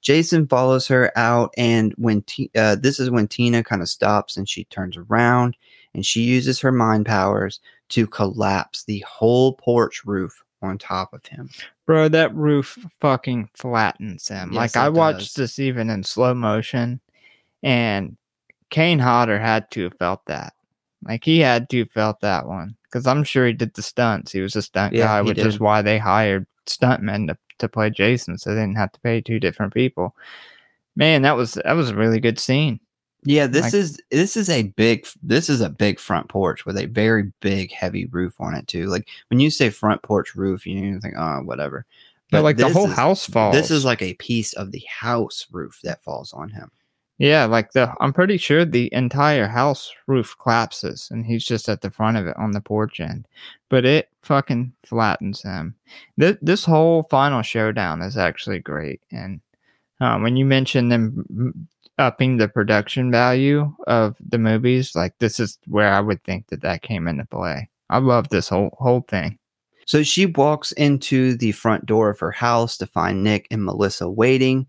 Jason 0.00 0.46
follows 0.46 0.86
her 0.86 1.10
out, 1.18 1.52
and 1.56 1.92
when 1.98 2.22
T- 2.22 2.50
uh, 2.56 2.76
this 2.76 3.00
is 3.00 3.10
when 3.10 3.26
Tina 3.26 3.64
kind 3.64 3.82
of 3.82 3.88
stops 3.88 4.36
and 4.36 4.48
she 4.48 4.64
turns 4.66 4.96
around 4.96 5.56
and 5.94 6.06
she 6.06 6.22
uses 6.22 6.60
her 6.60 6.70
mind 6.72 7.06
powers 7.06 7.58
to 7.88 8.06
collapse 8.06 8.84
the 8.84 9.00
whole 9.08 9.54
porch 9.54 10.02
roof 10.04 10.40
on 10.62 10.78
top 10.78 11.12
of 11.12 11.24
him. 11.26 11.50
Bro, 11.86 12.08
that 12.10 12.34
roof 12.34 12.78
fucking 13.00 13.50
flattens 13.54 14.28
him. 14.28 14.52
Yes, 14.52 14.74
like 14.74 14.76
I 14.76 14.86
it 14.86 14.92
watched 14.92 15.36
this 15.36 15.58
even 15.58 15.90
in 15.90 16.02
slow 16.04 16.32
motion, 16.34 17.00
and 17.62 18.16
Kane 18.70 18.98
Hodder 18.98 19.38
had 19.38 19.70
to 19.72 19.84
have 19.84 19.94
felt 19.98 20.24
that. 20.26 20.52
Like 21.02 21.24
he 21.24 21.38
had 21.40 21.68
to 21.70 21.80
have 21.80 21.90
felt 21.92 22.20
that 22.20 22.46
one 22.46 22.76
because 22.84 23.06
I'm 23.06 23.22
sure 23.24 23.46
he 23.46 23.52
did 23.52 23.74
the 23.74 23.82
stunts. 23.82 24.32
He 24.32 24.40
was 24.40 24.56
a 24.56 24.62
stunt 24.62 24.94
Yeah, 24.94 25.04
guy, 25.04 25.22
which 25.22 25.38
is 25.38 25.60
why 25.60 25.82
they 25.82 25.98
hired 25.98 26.46
stuntmen 26.66 27.28
to, 27.28 27.36
to 27.58 27.68
play 27.68 27.90
Jason, 27.90 28.38
so 28.38 28.54
they 28.54 28.60
didn't 28.60 28.76
have 28.76 28.92
to 28.92 29.00
pay 29.00 29.20
two 29.20 29.38
different 29.38 29.72
people. 29.74 30.16
Man, 30.96 31.22
that 31.22 31.36
was 31.36 31.54
that 31.64 31.72
was 31.74 31.90
a 31.90 31.94
really 31.94 32.18
good 32.20 32.38
scene. 32.38 32.80
Yeah, 33.24 33.46
this 33.46 33.64
Like- 33.64 33.74
is 33.74 34.00
this 34.10 34.36
is 34.36 34.48
a 34.48 34.64
big 34.64 35.06
this 35.22 35.48
is 35.48 35.60
a 35.60 35.68
big 35.70 36.00
front 36.00 36.28
porch 36.28 36.64
with 36.64 36.76
a 36.78 36.86
very 36.86 37.32
big 37.40 37.72
heavy 37.72 38.06
roof 38.06 38.40
on 38.40 38.54
it 38.54 38.66
too. 38.66 38.86
Like 38.86 39.08
when 39.28 39.38
you 39.40 39.50
say 39.50 39.68
front 39.70 40.02
porch 40.02 40.34
roof, 40.34 40.66
you 40.66 40.98
think 41.00 41.14
oh 41.16 41.42
whatever. 41.44 41.84
But 42.30 42.42
like 42.42 42.56
the 42.56 42.68
whole 42.72 42.90
is- 42.90 42.96
house 42.96 43.26
falls. 43.26 43.54
This 43.54 43.70
is 43.70 43.84
like 43.84 44.02
a 44.02 44.14
piece 44.14 44.52
of 44.54 44.72
the 44.72 44.82
house 44.88 45.46
roof 45.52 45.78
that 45.84 46.02
falls 46.02 46.32
on 46.32 46.48
him. 46.48 46.70
Yeah, 47.18 47.46
like 47.46 47.72
the 47.72 47.92
I'm 48.00 48.12
pretty 48.12 48.36
sure 48.36 48.64
the 48.64 48.92
entire 48.92 49.48
house 49.48 49.90
roof 50.06 50.36
collapses 50.38 51.08
and 51.10 51.24
he's 51.24 51.44
just 51.46 51.68
at 51.68 51.80
the 51.80 51.90
front 51.90 52.18
of 52.18 52.26
it 52.26 52.36
on 52.36 52.50
the 52.50 52.60
porch 52.60 53.00
end. 53.00 53.26
But 53.70 53.86
it 53.86 54.10
fucking 54.22 54.74
flattens 54.84 55.42
him. 55.42 55.74
This 56.18 56.36
this 56.42 56.64
whole 56.64 57.04
final 57.04 57.42
showdown 57.42 58.02
is 58.02 58.18
actually 58.18 58.58
great. 58.58 59.00
And 59.10 59.40
um, 60.00 60.22
when 60.22 60.36
you 60.36 60.44
mentioned 60.44 60.92
them 60.92 61.68
upping 61.98 62.36
the 62.36 62.48
production 62.48 63.10
value 63.10 63.74
of 63.86 64.16
the 64.20 64.38
movies, 64.38 64.94
like 64.94 65.16
this 65.18 65.40
is 65.40 65.58
where 65.66 65.92
I 65.92 66.00
would 66.00 66.22
think 66.24 66.48
that 66.48 66.60
that 66.62 66.82
came 66.82 67.08
into 67.08 67.24
play. 67.24 67.70
I 67.88 67.98
love 67.98 68.28
this 68.28 68.50
whole 68.50 68.76
whole 68.78 69.06
thing. 69.08 69.38
So 69.86 70.02
she 70.02 70.26
walks 70.26 70.72
into 70.72 71.36
the 71.36 71.52
front 71.52 71.86
door 71.86 72.10
of 72.10 72.18
her 72.18 72.32
house 72.32 72.76
to 72.78 72.86
find 72.86 73.22
Nick 73.24 73.46
and 73.50 73.64
Melissa 73.64 74.10
waiting. 74.10 74.66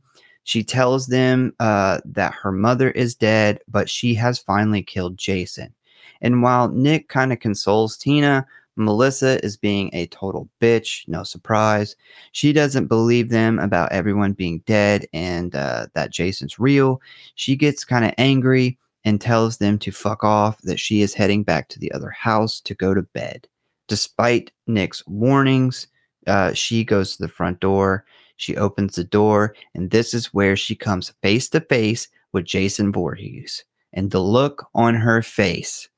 She 0.47 0.63
tells 0.63 1.07
them 1.07 1.53
uh, 1.59 1.99
that 2.05 2.33
her 2.33 2.53
mother 2.53 2.91
is 2.91 3.15
dead, 3.15 3.59
but 3.67 3.89
she 3.89 4.13
has 4.13 4.39
finally 4.39 4.81
killed 4.81 5.17
Jason. 5.17 5.73
And 6.21 6.41
while 6.41 6.69
Nick 6.69 7.09
kind 7.09 7.33
of 7.33 7.41
consoles 7.41 7.97
Tina, 7.97 8.47
Melissa 8.77 9.43
is 9.43 9.57
being 9.57 9.89
a 9.91 10.07
total 10.07 10.47
bitch. 10.61 11.05
No 11.09 11.23
surprise. 11.23 11.97
She 12.31 12.53
doesn't 12.53 12.87
believe 12.87 13.27
them 13.27 13.59
about 13.59 13.91
everyone 13.91 14.31
being 14.31 14.59
dead 14.59 15.05
and 15.11 15.53
uh, 15.53 15.87
that 15.95 16.13
Jason's 16.13 16.57
real. 16.57 17.01
She 17.35 17.57
gets 17.57 17.83
kind 17.83 18.05
of 18.05 18.13
angry 18.17 18.77
and 19.03 19.19
tells 19.19 19.57
them 19.57 19.77
to 19.79 19.91
fuck 19.91 20.23
off, 20.23 20.61
that 20.61 20.79
she 20.79 21.01
is 21.01 21.13
heading 21.13 21.43
back 21.43 21.67
to 21.69 21.79
the 21.79 21.91
other 21.91 22.11
house 22.11 22.61
to 22.61 22.73
go 22.73 22.93
to 22.93 23.01
bed. 23.01 23.49
Despite 23.89 24.53
Nick's 24.65 25.05
warnings, 25.07 25.87
uh, 26.25 26.53
she 26.53 26.85
goes 26.85 27.17
to 27.17 27.23
the 27.23 27.27
front 27.27 27.59
door. 27.59 28.05
She 28.37 28.55
opens 28.55 28.95
the 28.95 29.03
door, 29.03 29.55
and 29.75 29.91
this 29.91 30.13
is 30.13 30.33
where 30.33 30.55
she 30.55 30.75
comes 30.75 31.13
face 31.21 31.49
to 31.49 31.59
face 31.61 32.07
with 32.33 32.45
Jason 32.45 32.91
Voorhees. 32.91 33.63
And 33.93 34.11
the 34.11 34.19
look 34.19 34.67
on 34.75 34.95
her 34.95 35.21
face 35.21 35.89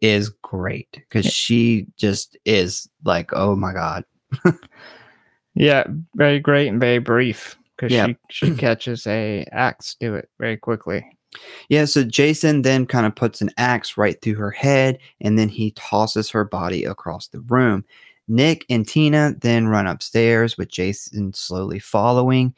is 0.00 0.28
great 0.42 0.88
because 0.92 1.26
she 1.26 1.86
just 1.96 2.36
is 2.44 2.88
like, 3.04 3.30
oh 3.32 3.56
my 3.56 3.72
God. 3.72 4.04
Yeah, 5.54 5.84
very 6.14 6.38
great 6.38 6.68
and 6.68 6.78
very 6.80 6.98
brief 6.98 7.56
because 7.76 7.92
Yeah. 7.92 8.06
she 8.06 8.16
she 8.48 8.50
catches 8.56 9.06
a 9.06 9.44
axe 9.50 9.94
to 9.96 10.14
it 10.14 10.28
very 10.38 10.56
quickly. 10.56 11.04
Yeah, 11.68 11.84
so 11.84 12.04
Jason 12.04 12.62
then 12.62 12.86
kind 12.86 13.06
of 13.06 13.14
puts 13.14 13.40
an 13.40 13.50
axe 13.58 13.96
right 13.98 14.20
through 14.22 14.36
her 14.36 14.50
head 14.50 14.98
and 15.20 15.38
then 15.38 15.48
he 15.48 15.72
tosses 15.72 16.30
her 16.30 16.44
body 16.44 16.84
across 16.84 17.28
the 17.28 17.40
room. 17.40 17.84
Nick 18.28 18.64
and 18.68 18.86
Tina 18.86 19.34
then 19.40 19.68
run 19.68 19.86
upstairs 19.86 20.56
with 20.56 20.70
Jason 20.70 21.32
slowly 21.34 21.78
following. 21.78 22.54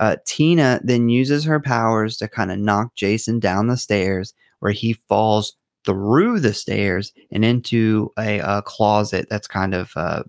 Uh, 0.00 0.16
Tina 0.26 0.80
then 0.82 1.08
uses 1.08 1.44
her 1.44 1.60
powers 1.60 2.16
to 2.16 2.28
kind 2.28 2.50
of 2.50 2.58
knock 2.58 2.94
Jason 2.94 3.38
down 3.38 3.66
the 3.66 3.76
stairs 3.76 4.32
where 4.60 4.72
he 4.72 4.94
falls 5.08 5.56
through 5.84 6.40
the 6.40 6.54
stairs 6.54 7.12
and 7.30 7.44
into 7.44 8.10
a, 8.18 8.40
uh 8.40 8.60
closet 8.62 9.26
that's 9.30 9.46
kind 9.46 9.74
of 9.74 9.92
uh, 9.96 10.22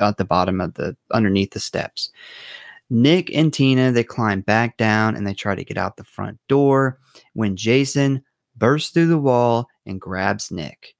at 0.00 0.16
the 0.16 0.24
bottom 0.24 0.60
of 0.60 0.74
the 0.74 0.96
underneath 1.12 1.52
the 1.52 1.60
steps. 1.60 2.10
Nick 2.90 3.34
and 3.34 3.52
Tina 3.52 3.92
they 3.92 4.04
climb 4.04 4.42
back 4.42 4.76
down 4.76 5.16
and 5.16 5.26
they 5.26 5.34
try 5.34 5.54
to 5.54 5.64
get 5.64 5.78
out 5.78 5.96
the 5.96 6.04
front 6.04 6.38
door 6.48 6.98
when 7.32 7.56
Jason 7.56 8.22
bursts 8.56 8.90
through 8.90 9.06
the 9.06 9.18
wall 9.18 9.68
and 9.86 10.00
grabs 10.00 10.50
Nick. 10.50 10.94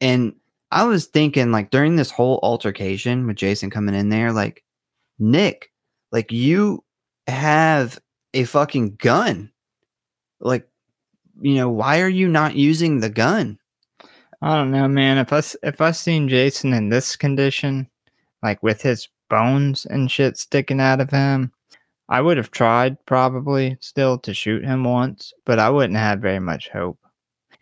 And 0.00 0.34
I 0.72 0.84
was 0.84 1.06
thinking, 1.06 1.52
like, 1.52 1.70
during 1.70 1.96
this 1.96 2.10
whole 2.10 2.40
altercation 2.42 3.26
with 3.26 3.36
Jason 3.36 3.70
coming 3.70 3.94
in 3.94 4.08
there, 4.08 4.32
like, 4.32 4.64
Nick, 5.18 5.70
like, 6.10 6.32
you 6.32 6.82
have 7.26 7.98
a 8.34 8.44
fucking 8.44 8.96
gun. 8.96 9.52
Like, 10.40 10.68
you 11.40 11.54
know, 11.54 11.68
why 11.68 12.00
are 12.00 12.08
you 12.08 12.28
not 12.28 12.56
using 12.56 13.00
the 13.00 13.10
gun? 13.10 13.58
I 14.40 14.56
don't 14.56 14.70
know, 14.72 14.88
man. 14.88 15.18
If 15.18 15.32
I 15.32 15.42
if 15.62 15.80
I 15.80 15.92
seen 15.92 16.28
Jason 16.28 16.72
in 16.72 16.88
this 16.88 17.16
condition, 17.16 17.88
like 18.42 18.62
with 18.62 18.82
his 18.82 19.08
bones 19.30 19.86
and 19.86 20.10
shit 20.10 20.36
sticking 20.36 20.80
out 20.80 21.00
of 21.00 21.10
him, 21.10 21.52
I 22.08 22.20
would 22.20 22.36
have 22.38 22.50
tried 22.50 23.04
probably 23.06 23.76
still 23.80 24.18
to 24.18 24.34
shoot 24.34 24.64
him 24.64 24.84
once, 24.84 25.32
but 25.46 25.58
I 25.58 25.70
wouldn't 25.70 25.98
have 25.98 26.20
very 26.20 26.40
much 26.40 26.68
hope. 26.70 26.98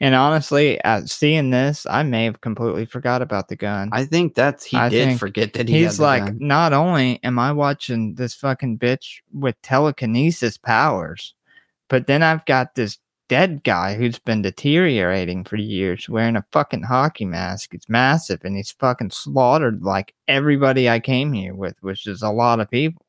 And 0.03 0.15
honestly, 0.15 0.83
at 0.83 1.11
seeing 1.11 1.51
this, 1.51 1.87
I 1.89 2.03
may 2.03 2.25
have 2.25 2.41
completely 2.41 2.87
forgot 2.87 3.21
about 3.21 3.49
the 3.49 3.57
gun. 3.57 3.91
I 3.93 4.07
think 4.07 4.35
that's 4.35 4.65
he 4.65 4.77
I 4.79 4.89
did 4.89 5.19
forget 5.19 5.53
that 5.53 5.69
he 5.69 5.83
He's 5.83 6.01
like, 6.01 6.25
gun. 6.25 6.39
not 6.41 6.73
only 6.73 7.23
am 7.23 7.39
I 7.39 7.53
watching 7.53 8.15
this 8.15 8.35
fucking 8.35 8.79
bitch 8.79 9.21
with 9.35 9.61
telekinesis 9.61 10.57
powers, 10.57 11.35
but 11.89 12.07
then 12.07 12.23
I've 12.23 12.47
got 12.47 12.75
this 12.75 12.99
dead 13.29 13.63
guy 13.63 13.95
who's 13.95 14.19
been 14.19 14.43
deteriorating 14.43 15.45
for 15.45 15.57
years 15.57 16.09
wearing 16.09 16.35
a 16.35 16.45
fucking 16.51 16.83
hockey 16.83 17.27
mask. 17.27 17.75
It's 17.75 17.89
massive 17.89 18.41
and 18.43 18.57
he's 18.57 18.73
fucking 18.73 19.11
slaughtered 19.11 19.83
like 19.85 20.15
everybody 20.27 20.89
I 20.89 20.99
came 20.99 21.33
here 21.33 21.55
with, 21.55 21.77
which 21.83 22.07
is 22.07 22.23
a 22.23 22.31
lot 22.31 22.59
of 22.59 22.71
people. 22.71 23.05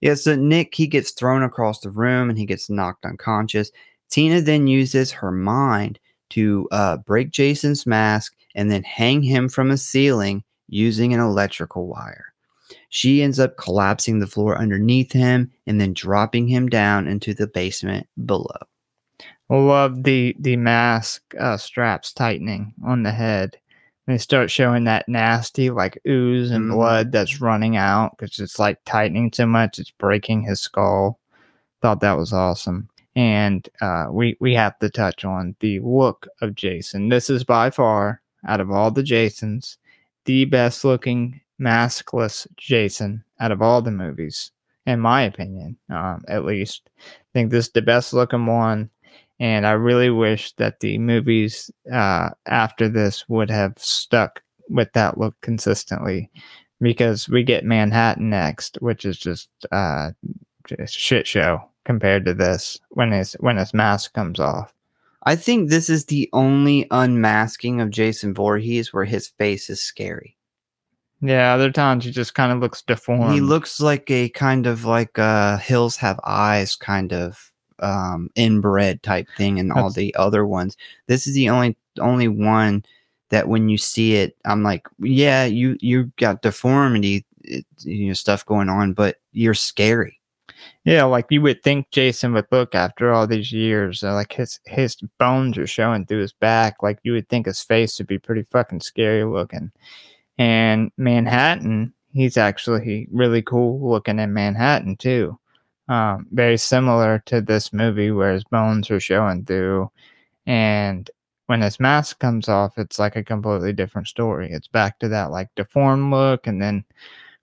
Yeah, 0.00 0.14
so 0.14 0.36
Nick 0.36 0.74
he 0.74 0.86
gets 0.86 1.10
thrown 1.10 1.42
across 1.42 1.80
the 1.80 1.90
room 1.90 2.30
and 2.30 2.38
he 2.38 2.46
gets 2.46 2.70
knocked 2.70 3.04
unconscious. 3.04 3.72
Tina 4.10 4.40
then 4.40 4.66
uses 4.66 5.12
her 5.12 5.30
mind 5.32 5.98
to 6.30 6.68
uh, 6.72 6.96
break 6.98 7.30
Jason's 7.30 7.86
mask 7.86 8.34
and 8.54 8.70
then 8.70 8.82
hang 8.82 9.22
him 9.22 9.48
from 9.48 9.70
a 9.70 9.76
ceiling 9.78 10.44
using 10.68 11.14
an 11.14 11.20
electrical 11.20 11.86
wire. 11.86 12.32
She 12.90 13.22
ends 13.22 13.40
up 13.40 13.56
collapsing 13.56 14.18
the 14.18 14.26
floor 14.26 14.58
underneath 14.58 15.12
him 15.12 15.50
and 15.66 15.80
then 15.80 15.94
dropping 15.94 16.48
him 16.48 16.68
down 16.68 17.06
into 17.06 17.34
the 17.34 17.46
basement 17.46 18.06
below. 18.26 18.46
Love 19.50 20.02
the 20.04 20.36
the 20.38 20.56
mask 20.56 21.34
uh, 21.38 21.56
straps 21.56 22.12
tightening 22.12 22.74
on 22.84 23.02
the 23.02 23.12
head. 23.12 23.56
They 24.06 24.18
start 24.18 24.50
showing 24.50 24.84
that 24.84 25.08
nasty 25.08 25.70
like 25.70 25.98
ooze 26.06 26.50
and 26.50 26.66
Mhm. 26.70 26.74
blood 26.74 27.12
that's 27.12 27.40
running 27.40 27.76
out 27.76 28.16
because 28.18 28.38
it's 28.38 28.58
like 28.58 28.78
tightening 28.84 29.30
too 29.30 29.46
much 29.46 29.78
it's 29.78 29.90
breaking 29.90 30.42
his 30.42 30.60
skull. 30.60 31.18
Thought 31.82 32.00
that 32.00 32.18
was 32.18 32.32
awesome. 32.32 32.88
And 33.18 33.68
uh, 33.80 34.06
we 34.12 34.36
we 34.38 34.54
have 34.54 34.78
to 34.78 34.88
touch 34.88 35.24
on 35.24 35.56
the 35.58 35.80
look 35.80 36.28
of 36.40 36.54
Jason. 36.54 37.08
This 37.08 37.28
is 37.28 37.42
by 37.42 37.70
far 37.70 38.22
out 38.46 38.60
of 38.60 38.70
all 38.70 38.92
the 38.92 39.02
Jasons 39.02 39.76
the 40.24 40.44
best 40.44 40.84
looking 40.84 41.40
maskless 41.60 42.46
Jason 42.56 43.24
out 43.40 43.50
of 43.50 43.60
all 43.60 43.82
the 43.82 43.90
movies, 43.90 44.52
in 44.86 45.00
my 45.00 45.22
opinion. 45.22 45.76
Um, 45.90 46.22
at 46.28 46.44
least, 46.44 46.90
I 46.98 47.02
think 47.32 47.50
this 47.50 47.66
is 47.66 47.72
the 47.72 47.82
best 47.82 48.12
looking 48.12 48.46
one 48.46 48.90
and 49.40 49.66
I 49.66 49.72
really 49.72 50.10
wish 50.10 50.52
that 50.52 50.80
the 50.80 50.98
movies 50.98 51.70
uh, 51.92 52.30
after 52.46 52.88
this 52.88 53.28
would 53.28 53.50
have 53.50 53.74
stuck 53.78 54.42
with 54.68 54.92
that 54.92 55.18
look 55.18 55.34
consistently, 55.40 56.30
because 56.80 57.28
we 57.28 57.42
get 57.42 57.64
Manhattan 57.64 58.30
next, 58.30 58.76
which 58.80 59.04
is 59.04 59.18
just 59.18 59.48
uh, 59.72 60.10
just 60.66 60.94
shit 60.94 61.26
show 61.26 61.68
compared 61.88 62.26
to 62.26 62.34
this 62.34 62.78
when 62.90 63.10
his 63.10 63.32
when 63.40 63.56
his 63.56 63.72
mask 63.72 64.12
comes 64.12 64.38
off. 64.38 64.74
I 65.22 65.36
think 65.36 65.70
this 65.70 65.88
is 65.88 66.04
the 66.04 66.28
only 66.34 66.86
unmasking 66.90 67.80
of 67.80 67.90
Jason 67.90 68.34
Voorhees 68.34 68.92
where 68.92 69.06
his 69.06 69.28
face 69.28 69.70
is 69.70 69.80
scary. 69.82 70.36
Yeah, 71.22 71.54
other 71.54 71.72
times 71.72 72.04
he 72.04 72.10
just 72.10 72.34
kind 72.34 72.52
of 72.52 72.60
looks 72.60 72.82
deformed. 72.82 73.32
He 73.32 73.40
looks 73.40 73.80
like 73.80 74.10
a 74.10 74.28
kind 74.28 74.66
of 74.66 74.84
like 74.84 75.18
uh 75.18 75.56
hills 75.56 75.96
have 75.96 76.20
eyes 76.24 76.76
kind 76.76 77.14
of 77.14 77.50
um 77.78 78.28
inbred 78.34 79.02
type 79.02 79.26
thing 79.38 79.58
and 79.58 79.72
all 79.72 79.90
the 79.90 80.14
other 80.16 80.46
ones. 80.46 80.76
This 81.06 81.26
is 81.26 81.34
the 81.34 81.48
only 81.48 81.74
only 81.98 82.28
one 82.28 82.84
that 83.30 83.48
when 83.48 83.70
you 83.70 83.78
see 83.78 84.16
it, 84.16 84.36
I'm 84.44 84.62
like, 84.62 84.86
yeah, 84.98 85.46
you 85.46 85.78
you 85.80 86.12
got 86.18 86.42
deformity, 86.42 87.24
it, 87.44 87.64
you 87.78 88.08
know, 88.08 88.12
stuff 88.12 88.44
going 88.44 88.68
on, 88.68 88.92
but 88.92 89.16
you're 89.32 89.54
scary. 89.54 90.17
Yeah, 90.84 91.04
like 91.04 91.26
you 91.30 91.42
would 91.42 91.62
think 91.62 91.90
Jason 91.90 92.32
would 92.34 92.46
look 92.50 92.74
after 92.74 93.12
all 93.12 93.26
these 93.26 93.52
years, 93.52 94.02
uh, 94.02 94.14
like 94.14 94.32
his 94.32 94.60
his 94.66 94.96
bones 95.18 95.58
are 95.58 95.66
showing 95.66 96.06
through 96.06 96.20
his 96.20 96.32
back. 96.32 96.82
Like 96.82 96.98
you 97.02 97.12
would 97.12 97.28
think 97.28 97.46
his 97.46 97.62
face 97.62 97.98
would 97.98 98.06
be 98.06 98.18
pretty 98.18 98.44
fucking 98.50 98.80
scary 98.80 99.24
looking. 99.24 99.70
And 100.38 100.90
Manhattan, 100.96 101.92
he's 102.12 102.36
actually 102.36 103.08
really 103.10 103.42
cool 103.42 103.88
looking 103.90 104.18
in 104.18 104.32
Manhattan 104.32 104.96
too. 104.96 105.38
Um, 105.88 106.26
very 106.32 106.56
similar 106.58 107.22
to 107.26 107.40
this 107.40 107.72
movie 107.72 108.10
where 108.10 108.32
his 108.34 108.44
bones 108.44 108.90
are 108.90 109.00
showing 109.00 109.44
through, 109.44 109.90
and 110.46 111.10
when 111.46 111.62
his 111.62 111.80
mask 111.80 112.18
comes 112.20 112.48
off, 112.48 112.76
it's 112.78 112.98
like 112.98 113.16
a 113.16 113.24
completely 113.24 113.72
different 113.72 114.06
story. 114.08 114.50
It's 114.52 114.68
back 114.68 114.98
to 115.00 115.08
that 115.08 115.30
like 115.30 115.48
deformed 115.56 116.12
look, 116.12 116.46
and 116.46 116.60
then 116.62 116.84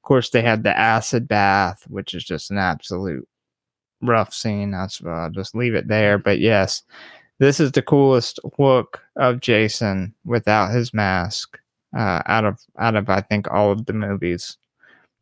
course 0.05 0.29
they 0.29 0.41
had 0.41 0.63
the 0.63 0.77
acid 0.77 1.27
bath, 1.27 1.83
which 1.89 2.13
is 2.13 2.23
just 2.23 2.51
an 2.51 2.57
absolute 2.57 3.27
rough 4.01 4.33
scene. 4.33 4.71
That's 4.71 5.03
I'll 5.05 5.29
just 5.29 5.55
leave 5.55 5.75
it 5.75 5.87
there. 5.87 6.17
But 6.17 6.39
yes, 6.39 6.83
this 7.39 7.59
is 7.59 7.71
the 7.73 7.81
coolest 7.81 8.39
look 8.57 9.01
of 9.17 9.41
Jason 9.41 10.13
without 10.23 10.71
his 10.71 10.93
mask 10.93 11.59
uh, 11.95 12.21
out 12.25 12.45
of 12.45 12.59
out 12.77 12.95
of 12.95 13.09
I 13.09 13.21
think 13.21 13.49
all 13.51 13.71
of 13.71 13.85
the 13.85 13.93
movies. 13.93 14.57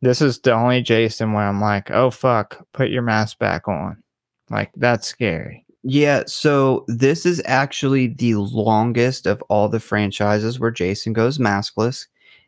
This 0.02 0.20
is 0.20 0.38
the 0.40 0.52
only 0.52 0.82
Jason 0.82 1.32
where 1.32 1.44
I'm 1.44 1.60
like, 1.60 1.90
oh 1.90 2.10
fuck, 2.10 2.66
put 2.72 2.90
your 2.90 3.02
mask 3.02 3.38
back 3.38 3.68
on. 3.68 4.02
Like 4.50 4.70
that's 4.76 5.06
scary. 5.06 5.64
Yeah, 5.82 6.24
so 6.26 6.84
this 6.88 7.26
is 7.26 7.42
actually 7.44 8.08
the 8.08 8.36
longest 8.36 9.26
of 9.26 9.42
all 9.48 9.68
the 9.68 9.80
franchises 9.80 10.58
where 10.58 10.70
Jason 10.70 11.12
goes 11.12 11.38
maskless. 11.38 12.06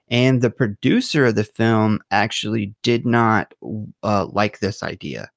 And 0.09 0.41
the 0.41 0.51
producer 0.51 1.27
of 1.27 1.35
the 1.35 1.45
film 1.45 2.01
actually 2.11 2.75
did 2.83 3.05
not 3.05 3.55
uh, 4.03 4.27
like 4.27 4.61
this 4.61 4.83
idea. 4.83 5.31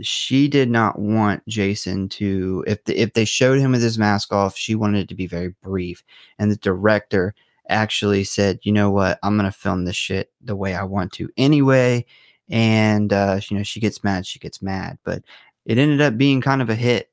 She 0.00 0.48
did 0.48 0.70
not 0.70 0.98
want 0.98 1.46
Jason 1.48 2.08
to, 2.10 2.64
if 2.66 2.84
the, 2.84 2.98
if 2.98 3.12
they 3.12 3.24
showed 3.24 3.58
him 3.58 3.72
with 3.72 3.82
his 3.82 3.98
mask 3.98 4.32
off, 4.32 4.56
she 4.56 4.74
wanted 4.74 5.00
it 5.00 5.08
to 5.08 5.14
be 5.14 5.26
very 5.26 5.54
brief. 5.62 6.02
And 6.38 6.50
the 6.50 6.56
director 6.56 7.34
actually 7.68 8.24
said, 8.24 8.60
you 8.62 8.72
know 8.72 8.90
what, 8.90 9.18
I'm 9.22 9.36
gonna 9.36 9.52
film 9.52 9.84
this 9.84 9.96
shit 9.96 10.30
the 10.40 10.56
way 10.56 10.74
I 10.74 10.84
want 10.84 11.12
to 11.12 11.28
anyway. 11.36 12.04
And 12.48 13.12
uh, 13.12 13.40
you 13.48 13.56
know, 13.56 13.62
she 13.62 13.80
gets 13.80 14.02
mad, 14.02 14.26
she 14.26 14.38
gets 14.38 14.62
mad, 14.62 14.98
but 15.04 15.22
it 15.64 15.78
ended 15.78 16.00
up 16.00 16.16
being 16.16 16.40
kind 16.40 16.62
of 16.62 16.70
a 16.70 16.74
hit. 16.74 17.10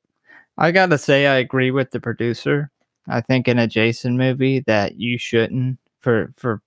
I 0.58 0.72
gotta 0.72 0.98
say, 0.98 1.26
I 1.26 1.36
agree 1.36 1.70
with 1.70 1.90
the 1.90 2.00
producer. 2.00 2.70
I 3.08 3.20
think 3.20 3.48
in 3.48 3.58
a 3.58 3.66
Jason 3.66 4.16
movie 4.16 4.60
that 4.60 4.96
you 4.96 5.18
shouldn't 5.18 5.78
for 6.00 6.32
for 6.36 6.62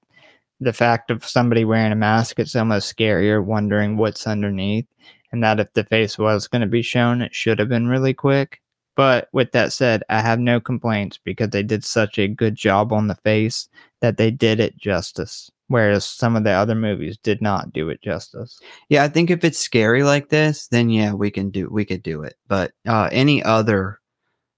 the 0.64 0.73
fact 0.73 1.11
of 1.11 1.26
somebody 1.26 1.65
wearing 1.65 1.91
a 1.91 1.95
mask, 1.95 2.40
it's 2.40 2.56
almost 2.56 2.95
scarier 2.95 3.44
wondering 3.44 3.98
what's 3.98 4.27
underneath. 4.27 4.88
And 5.31 5.44
that 5.44 5.60
if 5.60 5.73
the 5.73 5.84
face 5.84 6.18
was 6.18 6.48
going 6.48 6.61
to 6.61 6.68
be 6.68 6.84
shown, 6.84 7.22
it 7.22 7.34
should 7.34 7.60
have 7.60 7.69
been 7.69 7.88
really 7.88 8.14
quick. 8.14 8.61
But 8.95 9.30
with 9.34 9.52
that 9.53 9.73
said, 9.73 10.03
I 10.10 10.22
have 10.22 10.40
no 10.40 10.60
complaints 10.60 11.19
because 11.23 11.49
they 11.49 11.64
did 11.64 11.84
such 11.84 12.19
a 12.19 12.27
good 12.27 12.56
job 12.56 12.94
on 12.94 13.07
the 13.07 13.15
face 13.15 13.68
that 14.02 14.18
they 14.18 14.30
did 14.30 14.60
it 14.60 14.77
justice. 14.77 15.49
Whereas 15.68 16.06
some 16.06 16.35
of 16.35 16.44
the 16.44 16.52
other 16.52 16.76
movies 16.76 17.18
did 17.18 17.41
not 17.41 17.73
do 17.73 17.90
it 17.90 18.02
justice. 18.02 18.60
Yeah, 18.90 19.03
I 19.03 19.07
think 19.07 19.31
if 19.31 19.44
it's 19.44 19.57
scary 19.57 20.03
like 20.03 20.30
this, 20.30 20.68
then 20.68 20.90
yeah, 20.90 21.14
we 21.14 21.31
can 21.31 21.49
do 21.49 21.68
we 21.69 21.85
could 21.85 22.03
do 22.03 22.22
it. 22.22 22.35
But 22.48 22.73
uh, 22.88 23.10
any 23.11 23.41
other 23.41 23.99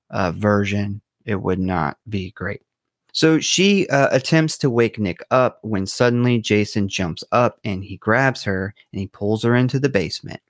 uh, 0.09 0.31
version, 0.31 1.01
it 1.23 1.41
would 1.41 1.59
not 1.59 1.97
be 2.09 2.31
great. 2.31 2.61
So 3.15 3.39
she 3.39 3.87
uh, 3.87 4.09
attempts 4.11 4.57
to 4.57 4.69
wake 4.69 4.99
Nick 4.99 5.25
up 5.31 5.59
when 5.61 5.85
suddenly 5.85 6.37
Jason 6.37 6.89
jumps 6.89 7.23
up 7.31 7.61
and 7.63 7.81
he 7.81 7.95
grabs 7.95 8.43
her 8.43 8.75
and 8.91 8.99
he 8.99 9.07
pulls 9.07 9.43
her 9.43 9.55
into 9.55 9.79
the 9.79 9.87
basement. 9.87 10.41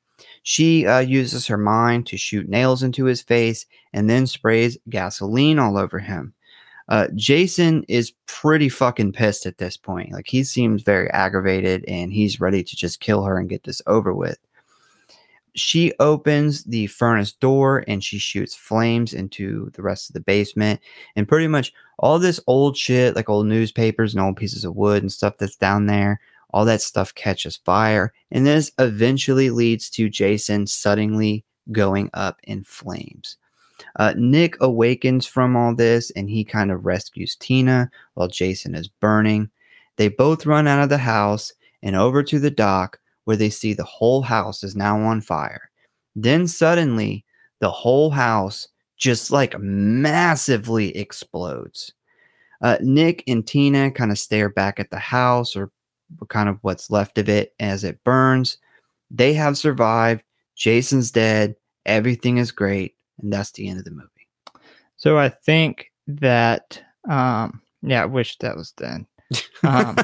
She 0.42 0.88
uh, 0.88 0.98
uses 0.98 1.46
her 1.46 1.60
mind 1.60 2.08
to 2.08 2.18
shoot 2.18 2.50
nails 2.50 2.82
into 2.82 3.06
his 3.06 3.22
face 3.22 3.68
and 3.94 4.10
then 4.10 4.26
sprays 4.26 4.80
gasoline 4.90 5.60
all 5.60 5.78
over 5.78 6.00
him. 6.00 6.34
Uh, 6.90 7.10
Jason 7.14 7.86
is 7.88 8.14
pretty 8.26 8.70
fucking 8.70 9.12
pissed 9.12 9.46
at 9.46 9.60
this 9.60 9.78
point. 9.78 10.12
Like 10.12 10.26
he 10.26 10.44
seems 10.44 10.82
very 10.82 11.12
aggravated 11.12 11.86
and 11.88 12.12
he's 12.12 12.42
ready 12.42 12.64
to 12.64 12.76
just 12.76 13.00
kill 13.00 13.26
her 13.26 13.38
and 13.38 13.48
get 13.48 13.64
this 13.66 13.84
over 13.86 14.12
with. 14.12 14.40
She 15.56 15.94
opens 16.00 16.64
the 16.66 16.88
furnace 16.88 17.32
door 17.32 17.84
and 17.88 18.04
she 18.04 18.18
shoots 18.18 18.56
flames 18.56 19.14
into 19.14 19.70
the 19.74 19.82
rest 19.82 20.10
of 20.10 20.14
the 20.14 20.20
basement. 20.20 20.82
And 21.16 21.28
pretty 21.28 21.48
much 21.48 21.74
all 21.98 22.20
this 22.20 22.40
old 22.46 22.76
shit, 22.76 23.16
like 23.16 23.30
old 23.30 23.46
newspapers 23.46 24.14
and 24.14 24.22
old 24.22 24.38
pieces 24.38 24.66
of 24.66 24.76
wood 24.76 25.02
and 25.02 25.12
stuff 25.12 25.38
that's 25.38 25.56
down 25.56 25.86
there, 25.86 26.20
all 26.52 26.66
that 26.66 26.82
stuff 26.82 27.16
catches 27.16 27.58
fire. 27.58 28.14
And 28.32 28.46
this 28.46 28.72
eventually 28.80 29.50
leads 29.50 29.90
to 29.92 30.10
Jason 30.10 30.68
suddenly 30.68 31.46
going 31.72 32.10
up 32.14 32.40
in 32.44 32.64
flames. 32.64 33.38
Uh, 33.98 34.14
Nick 34.18 34.56
awakens 34.62 35.26
from 35.26 35.56
all 35.56 35.74
this 35.74 36.12
and 36.12 36.30
he 36.30 36.44
kind 36.44 36.72
of 36.72 36.86
rescues 36.86 37.36
Tina 37.36 37.90
while 38.14 38.28
Jason 38.28 38.76
is 38.76 38.88
burning. 38.88 39.50
They 39.98 40.10
both 40.10 40.46
run 40.46 40.68
out 40.68 40.84
of 40.84 40.90
the 40.90 40.98
house 40.98 41.54
and 41.82 41.96
over 41.96 42.24
to 42.24 42.40
the 42.40 42.52
dock 42.52 43.00
where 43.26 43.38
they 43.38 43.50
see 43.50 43.74
the 43.74 43.84
whole 43.84 44.22
house 44.22 44.64
is 44.64 44.76
now 44.76 45.00
on 45.02 45.22
fire. 45.22 45.70
Then 46.16 46.48
suddenly, 46.48 47.26
the 47.60 47.70
whole 47.70 48.10
house 48.10 48.68
just 48.98 49.32
like 49.32 49.60
massively 49.60 50.96
explodes. 50.96 51.94
Uh, 52.62 52.78
Nick 52.82 53.24
and 53.28 53.46
Tina 53.46 53.92
kind 53.92 54.12
of 54.12 54.18
stare 54.18 54.50
back 54.50 54.80
at 54.80 54.90
the 54.90 55.00
house 55.00 55.56
or 55.56 55.72
kind 56.30 56.48
of 56.48 56.58
what's 56.62 56.90
left 56.90 57.18
of 57.18 57.28
it 57.28 57.54
as 57.60 57.84
it 57.84 58.04
burns. 58.04 58.58
They 59.12 59.34
have 59.34 59.58
survived. 59.58 60.24
Jason's 60.56 61.12
dead. 61.12 61.56
Everything 61.86 62.38
is 62.38 62.52
great 62.52 62.96
and 63.22 63.32
that's 63.32 63.52
the 63.52 63.68
end 63.68 63.80
of 63.80 63.86
the 63.86 63.92
movie. 63.92 64.10
So 64.98 65.18
I 65.18 65.30
think 65.30 65.92
that, 66.08 66.82
um, 67.10 67.62
yeah, 67.82 68.04
I 68.04 68.06
wish 68.06 68.38
that 68.40 68.56
was 68.56 68.72
done. 68.72 69.08
Um, 69.64 69.96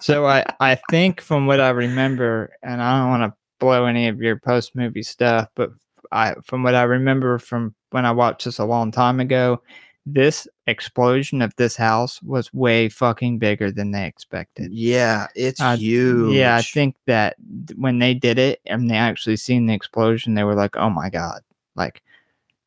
so 0.00 0.26
I, 0.26 0.44
I 0.60 0.78
think 0.90 1.20
from 1.20 1.46
what 1.46 1.60
I 1.60 1.70
remember, 1.70 2.52
and 2.62 2.82
I 2.82 2.98
don't 3.00 3.10
want 3.10 3.32
to 3.32 3.36
blow 3.58 3.84
any 3.86 4.08
of 4.08 4.20
your 4.20 4.38
post 4.38 4.74
movie 4.74 5.02
stuff, 5.02 5.48
but 5.54 5.70
I, 6.12 6.34
from 6.44 6.62
what 6.62 6.74
I 6.74 6.82
remember 6.82 7.38
from 7.38 7.74
when 7.90 8.06
I 8.06 8.12
watched 8.12 8.44
this 8.44 8.58
a 8.58 8.64
long 8.64 8.90
time 8.90 9.20
ago, 9.20 9.62
this 10.06 10.48
explosion 10.66 11.42
of 11.42 11.54
this 11.56 11.76
house 11.76 12.22
was 12.22 12.52
way 12.52 12.88
fucking 12.88 13.38
bigger 13.38 13.70
than 13.70 13.90
they 13.90 14.06
expected. 14.06 14.72
Yeah, 14.72 15.26
it's 15.34 15.60
Uh, 15.60 15.76
huge. 15.76 16.34
Yeah, 16.34 16.56
I 16.56 16.62
think 16.62 16.96
that 17.06 17.36
when 17.76 17.98
they 17.98 18.14
did 18.14 18.38
it 18.38 18.60
and 18.66 18.90
they 18.90 18.96
actually 18.96 19.36
seen 19.36 19.66
the 19.66 19.74
explosion, 19.74 20.34
they 20.34 20.44
were 20.44 20.54
like, 20.54 20.76
"Oh 20.76 20.90
my 20.90 21.10
god!" 21.10 21.42
Like, 21.76 22.02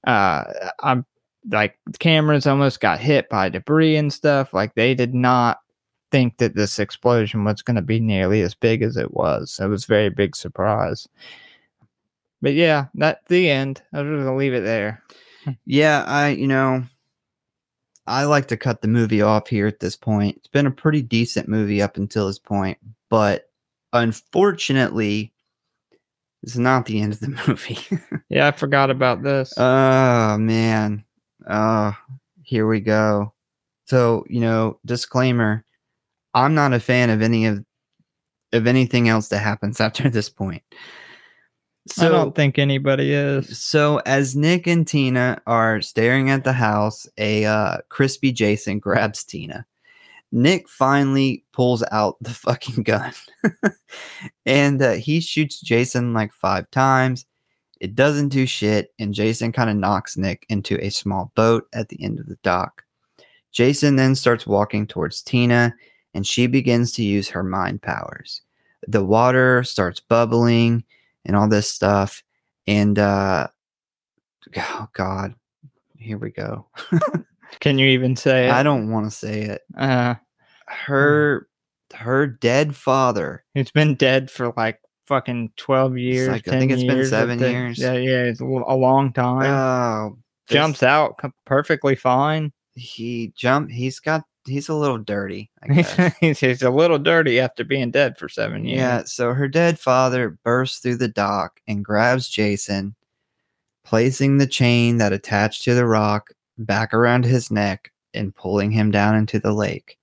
uh, 0.06 0.44
I'm 0.82 1.06
like 1.52 1.78
cameras 2.00 2.48
almost 2.48 2.80
got 2.80 3.00
hit 3.00 3.30
by 3.30 3.50
debris 3.50 3.96
and 3.98 4.14
stuff. 4.14 4.54
Like 4.54 4.76
they 4.76 4.94
did 4.96 5.14
not 5.14 5.58
think 6.14 6.38
that 6.38 6.54
this 6.54 6.78
explosion 6.78 7.44
was 7.44 7.64
going 7.64 7.76
to 7.76 7.82
be 7.82 8.00
nearly 8.00 8.42
as 8.42 8.54
big 8.54 8.84
as 8.84 8.98
it 8.98 9.16
was. 9.16 9.60
It 9.60 9.66
was 9.66 9.86
a 9.86 9.88
very 9.88 10.10
big 10.10 10.36
surprise. 10.36 11.08
But 12.40 12.54
yeah, 12.54 12.86
that's 12.94 13.28
the 13.30 13.50
end. 13.50 13.82
I'm 13.94 14.06
just 14.06 14.24
gonna 14.26 14.36
leave 14.38 14.54
it 14.54 14.64
there. 14.64 15.02
Yeah, 15.66 16.04
I 16.06 16.30
you 16.30 16.46
know, 16.46 16.84
I 18.06 18.26
like 18.26 18.48
to 18.50 18.58
cut 18.58 18.82
the 18.82 18.88
movie 18.90 19.22
off 19.22 19.48
here 19.48 19.66
at 19.66 19.80
this 19.80 19.96
point. 19.96 20.36
It's 20.38 20.50
been 20.50 20.68
a 20.68 20.72
pretty 20.72 21.02
decent 21.02 21.48
movie 21.48 21.82
up 21.82 21.98
until 21.98 22.28
this 22.28 22.38
point, 22.40 22.78
but 23.10 23.50
unfortunately, 23.94 25.32
it's 26.44 26.58
not 26.58 26.86
the 26.86 27.00
end 27.02 27.14
of 27.14 27.22
the 27.22 27.30
movie. 27.48 27.80
Yeah, 28.30 28.50
I 28.50 28.52
forgot 28.52 28.92
about 28.92 29.24
this. 29.24 29.54
oh 29.58 30.38
man. 30.38 31.06
Oh, 31.50 31.98
here 32.44 32.68
we 32.68 32.82
go. 32.82 33.34
So, 33.86 34.26
you 34.30 34.42
know, 34.42 34.80
disclaimer, 34.86 35.64
I'm 36.34 36.56
not 36.56 36.74
a 36.74 36.80
fan 36.80 37.10
of 37.10 37.22
any 37.22 37.46
of 37.46 37.64
of 38.52 38.68
anything 38.68 39.10
else 39.10 39.30
that 39.30 39.40
happens 39.40 39.82
after 39.82 40.10
this 40.10 40.30
point. 40.30 40.64
I 42.00 42.08
don't 42.08 42.34
think 42.34 42.58
anybody 42.58 43.12
is. 43.12 43.60
So 43.60 43.98
as 44.06 44.38
Nick 44.38 44.68
and 44.68 44.88
Tina 44.88 45.42
are 45.46 45.82
staring 45.82 46.30
at 46.30 46.46
the 46.46 46.54
house, 46.54 47.06
a 47.18 47.44
uh, 47.44 47.78
crispy 47.90 48.32
Jason 48.32 48.80
grabs 48.80 49.26
Tina. 49.26 49.66
Nick 50.32 50.70
finally 50.70 51.44
pulls 51.52 51.84
out 51.92 52.16
the 52.22 52.32
fucking 52.32 52.84
gun, 52.86 53.14
and 54.46 54.82
uh, 54.82 54.94
he 54.94 55.20
shoots 55.20 55.60
Jason 55.60 56.14
like 56.14 56.34
five 56.34 56.72
times. 56.72 57.26
It 57.82 57.96
doesn't 57.96 58.30
do 58.30 58.46
shit, 58.46 58.94
and 58.98 59.14
Jason 59.14 59.52
kind 59.52 59.70
of 59.70 59.76
knocks 59.76 60.18
Nick 60.18 60.46
into 60.48 60.84
a 60.84 60.90
small 60.90 61.32
boat 61.36 61.68
at 61.74 61.90
the 61.90 62.02
end 62.02 62.18
of 62.18 62.28
the 62.28 62.38
dock. 62.44 62.84
Jason 63.52 63.98
then 63.98 64.16
starts 64.16 64.48
walking 64.48 64.88
towards 64.88 65.22
Tina, 65.22 65.76
and 66.14 66.26
she 66.26 66.48
begins 66.48 66.92
to 66.94 67.04
use 67.04 67.30
her 67.30 67.44
mind 67.44 67.82
powers. 67.82 68.42
The 68.88 69.04
water 69.04 69.64
starts 69.64 70.00
bubbling 70.00 70.84
and 71.26 71.36
all 71.36 71.48
this 71.48 71.70
stuff. 71.70 72.24
And 72.68 72.98
uh 73.00 73.48
oh 74.58 74.88
god, 74.94 75.36
here 75.98 76.18
we 76.18 76.32
go. 76.32 76.68
Can 77.60 77.78
you 77.78 77.88
even 77.88 78.16
say 78.16 78.48
it? 78.48 78.52
I 78.52 78.64
don't 78.64 78.90
want 78.92 79.06
to 79.06 79.12
say 79.12 79.42
it. 79.44 79.62
Uh, 79.78 80.16
Her 80.68 81.48
her 81.94 82.26
dead 82.28 82.76
father. 82.76 83.44
it's 83.54 83.72
been 83.72 83.96
dead 83.96 84.32
for 84.32 84.52
like 84.58 84.80
fucking 85.06 85.52
twelve 85.58 85.98
years. 85.98 86.30
like- 86.30 86.48
I 86.48 86.60
think 86.60 86.72
it's 86.72 86.84
been 86.84 87.06
seven 87.06 87.38
think. 87.40 87.54
years. 87.54 87.80
Yeah, 87.80 87.94
yeah, 87.94 88.24
it's 88.24 88.40
a 88.42 88.46
long 88.46 89.14
time. 89.14 89.46
Oh, 89.46 90.18
this- 90.48 90.56
Jumps 90.56 90.84
out 90.84 91.20
perfectly 91.46 91.96
fine. 91.96 92.52
He 92.76 93.32
jumped. 93.36 93.72
He's 93.72 94.00
got. 94.00 94.24
He's 94.46 94.70
a 94.70 94.74
little 94.74 94.98
dirty. 94.98 95.50
I 95.62 95.68
guess. 95.74 96.18
he's, 96.18 96.40
he's 96.40 96.62
a 96.62 96.70
little 96.70 97.00
dirty 97.00 97.40
after 97.40 97.64
being 97.64 97.92
dead 97.92 98.18
for 98.18 98.28
seven 98.28 98.66
years. 98.66 98.80
Yeah, 98.80 99.04
so 99.06 99.34
her 99.34 99.48
dead 99.48 99.80
father 99.80 100.38
bursts 100.44 100.80
through 100.80 100.98
the 100.98 101.08
dock 101.08 101.62
and 101.68 101.84
grabs 101.84 102.28
Jason, 102.28 102.96
placing 103.86 104.38
the 104.38 104.48
chain 104.48 104.98
that 104.98 105.14
attached 105.14 105.64
to 105.64 105.74
the 105.74 105.86
rock 105.86 106.32
back 106.58 106.94
around 106.94 107.26
his 107.26 107.50
neck 107.50 107.92
and 108.14 108.36
pulling 108.36 108.72
him 108.72 108.92
down 108.92 109.16
into 109.16 109.40
the 109.40 109.54
lake. 109.54 109.98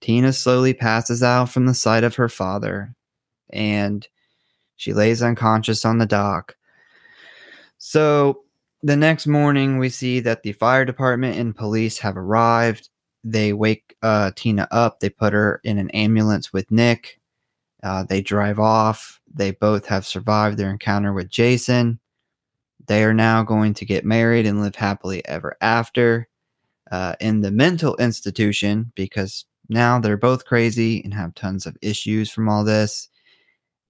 Tina 0.00 0.32
slowly 0.32 0.74
passes 0.74 1.22
out 1.22 1.48
from 1.48 1.66
the 1.66 1.74
sight 1.74 2.04
of 2.04 2.16
her 2.16 2.28
father 2.28 2.94
and 3.50 4.06
she 4.76 4.92
lays 4.92 5.22
unconscious 5.22 5.84
on 5.84 5.98
the 5.98 6.06
dock. 6.06 6.56
So 7.78 8.42
the 8.82 8.96
next 8.96 9.26
morning, 9.26 9.78
we 9.78 9.88
see 9.88 10.20
that 10.20 10.42
the 10.42 10.52
fire 10.52 10.84
department 10.84 11.38
and 11.38 11.56
police 11.56 11.98
have 12.00 12.18
arrived. 12.18 12.90
They 13.24 13.52
wake 13.52 13.96
uh, 14.02 14.32
Tina 14.36 14.68
up. 14.70 15.00
They 15.00 15.08
put 15.08 15.32
her 15.32 15.60
in 15.64 15.78
an 15.78 15.90
ambulance 15.90 16.52
with 16.52 16.70
Nick. 16.70 17.20
Uh, 17.82 18.04
they 18.04 18.20
drive 18.20 18.60
off. 18.60 19.20
They 19.32 19.50
both 19.50 19.86
have 19.86 20.06
survived 20.06 20.58
their 20.58 20.70
encounter 20.70 21.12
with 21.12 21.30
Jason. 21.30 21.98
They 22.86 23.02
are 23.04 23.14
now 23.14 23.42
going 23.42 23.74
to 23.74 23.84
get 23.84 24.04
married 24.04 24.46
and 24.46 24.60
live 24.60 24.74
happily 24.74 25.26
ever 25.26 25.56
after 25.60 26.28
uh, 26.90 27.14
in 27.20 27.40
the 27.40 27.50
mental 27.50 27.96
institution 27.96 28.92
because 28.94 29.46
now 29.68 29.98
they're 29.98 30.16
both 30.16 30.44
crazy 30.44 31.02
and 31.02 31.14
have 31.14 31.34
tons 31.34 31.66
of 31.66 31.76
issues 31.80 32.30
from 32.30 32.48
all 32.48 32.64
this. 32.64 33.08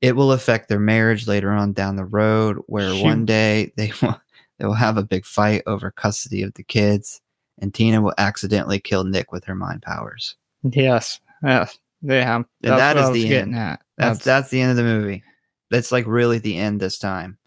It 0.01 0.17
will 0.17 0.33
affect 0.33 0.69
their 0.69 0.81
marriage 0.81 1.27
later 1.27 1.51
on 1.51 1.73
down 1.73 1.97
the 1.97 2.05
road, 2.05 2.59
where 2.67 2.95
Shoot. 2.95 3.03
one 3.03 3.25
day 3.25 3.73
they 3.77 3.93
will 4.03 4.21
they 4.59 4.67
will 4.67 4.75
have 4.75 4.97
a 4.97 5.03
big 5.03 5.25
fight 5.25 5.63
over 5.67 5.91
custody 5.91 6.43
of 6.43 6.55
the 6.55 6.63
kids, 6.63 7.21
and 7.59 7.73
Tina 7.73 8.01
will 8.01 8.15
accidentally 8.19 8.79
kill 8.81 9.05
Nick 9.05 9.33
with 9.33 9.45
her 9.45 9.55
mind 9.55 9.83
powers. 9.83 10.37
Yes. 10.63 11.21
Yes. 11.43 11.79
Yeah. 12.03 12.43
That's 12.63 12.79
that 12.81 12.97
what 12.97 13.17
is 13.17 13.23
the 13.23 13.35
end. 13.37 13.55
at. 13.55 13.81
That's 13.97 14.23
that's 14.25 14.51
the 14.51 14.61
end 14.61 14.71
of 14.73 14.77
the 14.77 14.83
movie. 14.83 15.23
That's 15.71 15.93
like 15.93 16.07
really 16.07 16.39
the 16.39 16.57
end 16.57 16.81
this 16.81 16.99
time. 16.99 17.39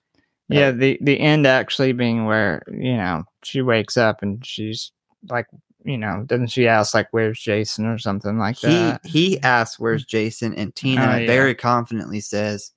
yeah. 0.49 0.71
The 0.71 0.97
the 1.01 1.19
end 1.19 1.45
actually 1.47 1.93
being 1.93 2.25
where 2.25 2.63
you 2.71 2.95
know 2.97 3.23
she 3.43 3.61
wakes 3.61 3.97
up 3.97 4.21
and 4.23 4.45
she's 4.45 4.91
like 5.29 5.47
you 5.83 5.97
know 5.97 6.23
doesn't 6.25 6.47
she 6.47 6.67
ask 6.67 6.93
like 6.93 7.07
where's 7.11 7.39
Jason 7.39 7.85
or 7.85 7.97
something 7.97 8.37
like 8.37 8.57
He 8.57 8.67
that? 8.67 9.05
he 9.05 9.39
asks 9.41 9.79
where's 9.79 10.05
Jason, 10.05 10.53
and 10.55 10.73
Tina 10.75 11.01
Oh, 11.01 11.17
yeah. 11.17 11.27
very 11.27 11.55
confidently 11.55 12.19
says, 12.19 12.71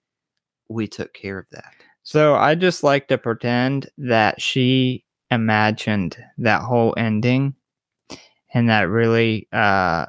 "We 0.69 0.87
took 0.87 1.13
care 1.15 1.39
of 1.39 1.47
that." 1.53 1.73
So 2.03 2.35
I 2.35 2.55
just 2.55 2.83
like 2.83 3.09
to 3.09 3.19
pretend 3.19 3.89
that 3.99 4.41
she 4.41 5.05
imagined 5.31 6.17
that 6.39 6.63
whole 6.63 6.95
ending 6.97 7.55
and 8.55 8.69
that 8.69 8.89
really 8.89 9.49
uh 9.53 10.07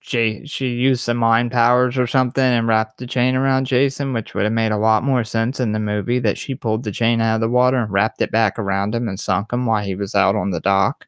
she 0.00 0.42
she 0.46 0.68
used 0.70 1.02
some 1.02 1.16
mind 1.16 1.52
powers 1.52 1.96
or 1.96 2.06
something 2.06 2.42
and 2.42 2.66
wrapped 2.66 2.98
the 2.98 3.06
chain 3.06 3.36
around 3.36 3.66
Jason, 3.66 4.12
which 4.12 4.34
would 4.34 4.44
have 4.44 4.52
made 4.52 4.72
a 4.72 4.76
lot 4.76 5.04
more 5.04 5.22
sense 5.24 5.60
in 5.60 5.72
the 5.72 5.78
movie 5.78 6.18
that 6.18 6.36
she 6.36 6.54
pulled 6.54 6.82
the 6.82 6.90
chain 6.92 7.20
out 7.20 7.36
of 7.36 7.40
the 7.40 7.48
water 7.48 7.78
and 7.78 7.92
wrapped 7.92 8.20
it 8.20 8.32
back 8.32 8.58
around 8.58 8.94
him 8.94 9.08
and 9.08 9.20
sunk 9.20 9.52
him 9.52 9.64
while 9.66 9.84
he 9.84 9.94
was 9.94 10.14
out 10.14 10.34
on 10.34 10.50
the 10.50 10.60
dock. 10.60 11.06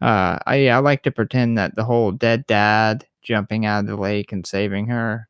Uh 0.00 0.38
I 0.46 0.68
I 0.68 0.78
like 0.78 1.02
to 1.04 1.10
pretend 1.10 1.58
that 1.58 1.74
the 1.74 1.84
whole 1.84 2.12
dead 2.12 2.46
dad 2.46 3.06
jumping 3.22 3.66
out 3.66 3.80
of 3.80 3.86
the 3.86 3.96
lake 3.96 4.32
and 4.32 4.46
saving 4.46 4.86
her 4.86 5.28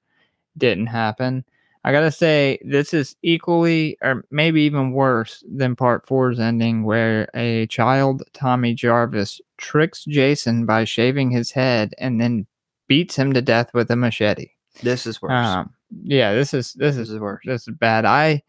didn't 0.59 0.89
happen. 0.89 1.45
I 1.83 1.93
gotta 1.93 2.11
say, 2.11 2.59
this 2.63 2.93
is 2.93 3.17
equally 3.23 3.97
or 4.03 4.25
maybe 4.31 4.63
even 4.63 4.93
worse 4.93 5.43
than 5.51 5.77
part 5.77 6.07
four's 6.07 6.39
ending, 6.39 6.85
where 6.85 7.29
a 7.35 7.67
child 7.69 8.23
Tommy 8.35 8.75
Jarvis 8.75 9.41
tricks 9.57 10.05
Jason 10.05 10.67
by 10.67 10.85
shaving 10.85 11.31
his 11.31 11.51
head 11.51 11.95
and 11.99 12.21
then 12.21 12.47
beats 12.87 13.17
him 13.17 13.33
to 13.33 13.41
death 13.41 13.73
with 13.73 13.91
a 13.91 13.97
machete. 13.97 14.51
This 14.83 15.07
is 15.07 15.23
worse. 15.23 15.33
Um, 15.33 15.73
yeah, 16.03 16.35
this 16.35 16.53
is 16.53 16.75
this 16.75 16.97
this 16.97 17.09
is 17.09 17.15
is 17.15 17.21
worse. 17.21 17.43
this 17.45 17.67
is 17.67 17.75
bad. 17.75 18.05
I 18.05 18.43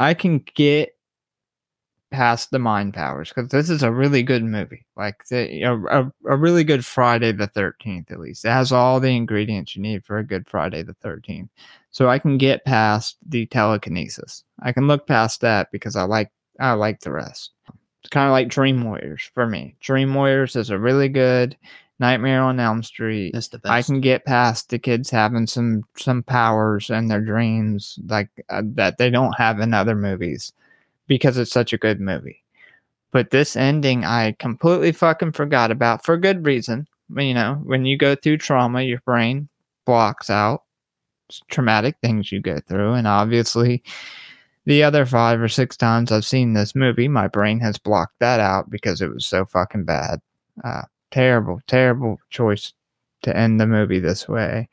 I 0.00 0.14
can 0.14 0.44
get 0.54 0.97
past 2.10 2.50
the 2.50 2.58
mind 2.58 2.94
powers 2.94 3.28
because 3.28 3.50
this 3.50 3.70
is 3.70 3.82
a 3.82 3.92
really 3.92 4.22
good 4.22 4.42
movie. 4.42 4.86
Like 4.96 5.26
the, 5.26 5.62
a, 5.62 5.76
a 5.76 6.12
a 6.26 6.36
really 6.36 6.64
good 6.64 6.84
Friday 6.84 7.32
the 7.32 7.46
Thirteenth, 7.46 8.10
at 8.10 8.20
least. 8.20 8.44
It 8.44 8.50
has 8.50 8.72
all 8.72 9.00
the 9.00 9.14
ingredients 9.14 9.76
you 9.76 9.82
need 9.82 10.04
for 10.04 10.18
a 10.18 10.26
good 10.26 10.46
Friday 10.46 10.82
the 10.82 10.94
Thirteenth. 10.94 11.50
So 11.90 12.08
I 12.08 12.18
can 12.18 12.38
get 12.38 12.64
past 12.64 13.16
the 13.26 13.46
telekinesis. 13.46 14.44
I 14.60 14.72
can 14.72 14.86
look 14.86 15.06
past 15.06 15.40
that 15.42 15.70
because 15.72 15.96
I 15.96 16.04
like 16.04 16.30
I 16.60 16.72
like 16.72 17.00
the 17.00 17.12
rest. 17.12 17.52
It's 18.02 18.10
kind 18.10 18.26
of 18.26 18.32
like 18.32 18.48
Dream 18.48 18.84
Warriors 18.84 19.30
for 19.34 19.46
me. 19.46 19.76
Dream 19.80 20.14
Warriors 20.14 20.56
is 20.56 20.70
a 20.70 20.78
really 20.78 21.08
good 21.08 21.56
Nightmare 22.00 22.42
on 22.42 22.60
Elm 22.60 22.82
Street. 22.82 23.32
That's 23.32 23.48
the 23.48 23.58
best. 23.58 23.72
I 23.72 23.82
can 23.82 24.00
get 24.00 24.24
past 24.24 24.70
the 24.70 24.78
kids 24.78 25.10
having 25.10 25.46
some 25.46 25.82
some 25.96 26.22
powers 26.22 26.90
and 26.90 27.10
their 27.10 27.20
dreams 27.20 27.98
like 28.06 28.28
uh, 28.50 28.62
that 28.64 28.98
they 28.98 29.10
don't 29.10 29.36
have 29.36 29.60
in 29.60 29.74
other 29.74 29.96
movies 29.96 30.52
because 31.08 31.36
it's 31.36 31.50
such 31.50 31.72
a 31.72 31.78
good 31.78 32.00
movie. 32.00 32.44
But 33.10 33.30
this 33.30 33.56
ending 33.56 34.04
I 34.04 34.32
completely 34.38 34.92
fucking 34.92 35.32
forgot 35.32 35.70
about 35.70 36.04
for 36.04 36.16
good 36.16 36.46
reason. 36.46 36.86
You 37.16 37.34
know, 37.34 37.60
when 37.64 37.86
you 37.86 37.96
go 37.96 38.14
through 38.14 38.38
trauma, 38.38 38.82
your 38.82 39.00
brain 39.00 39.48
blocks 39.86 40.30
out 40.30 40.64
traumatic 41.50 41.96
things 42.00 42.32
you 42.32 42.40
go 42.40 42.58
through 42.68 42.94
and 42.94 43.06
obviously 43.06 43.82
the 44.64 44.82
other 44.82 45.04
5 45.04 45.40
or 45.40 45.48
6 45.48 45.76
times 45.76 46.10
I've 46.10 46.24
seen 46.24 46.52
this 46.52 46.74
movie, 46.74 47.08
my 47.08 47.28
brain 47.28 47.60
has 47.60 47.78
blocked 47.78 48.18
that 48.20 48.40
out 48.40 48.70
because 48.70 49.02
it 49.02 49.12
was 49.12 49.26
so 49.26 49.44
fucking 49.44 49.84
bad. 49.84 50.20
Uh 50.64 50.82
terrible, 51.10 51.60
terrible 51.66 52.20
choice 52.30 52.72
to 53.22 53.36
end 53.36 53.60
the 53.60 53.66
movie 53.66 54.00
this 54.00 54.28
way. 54.28 54.68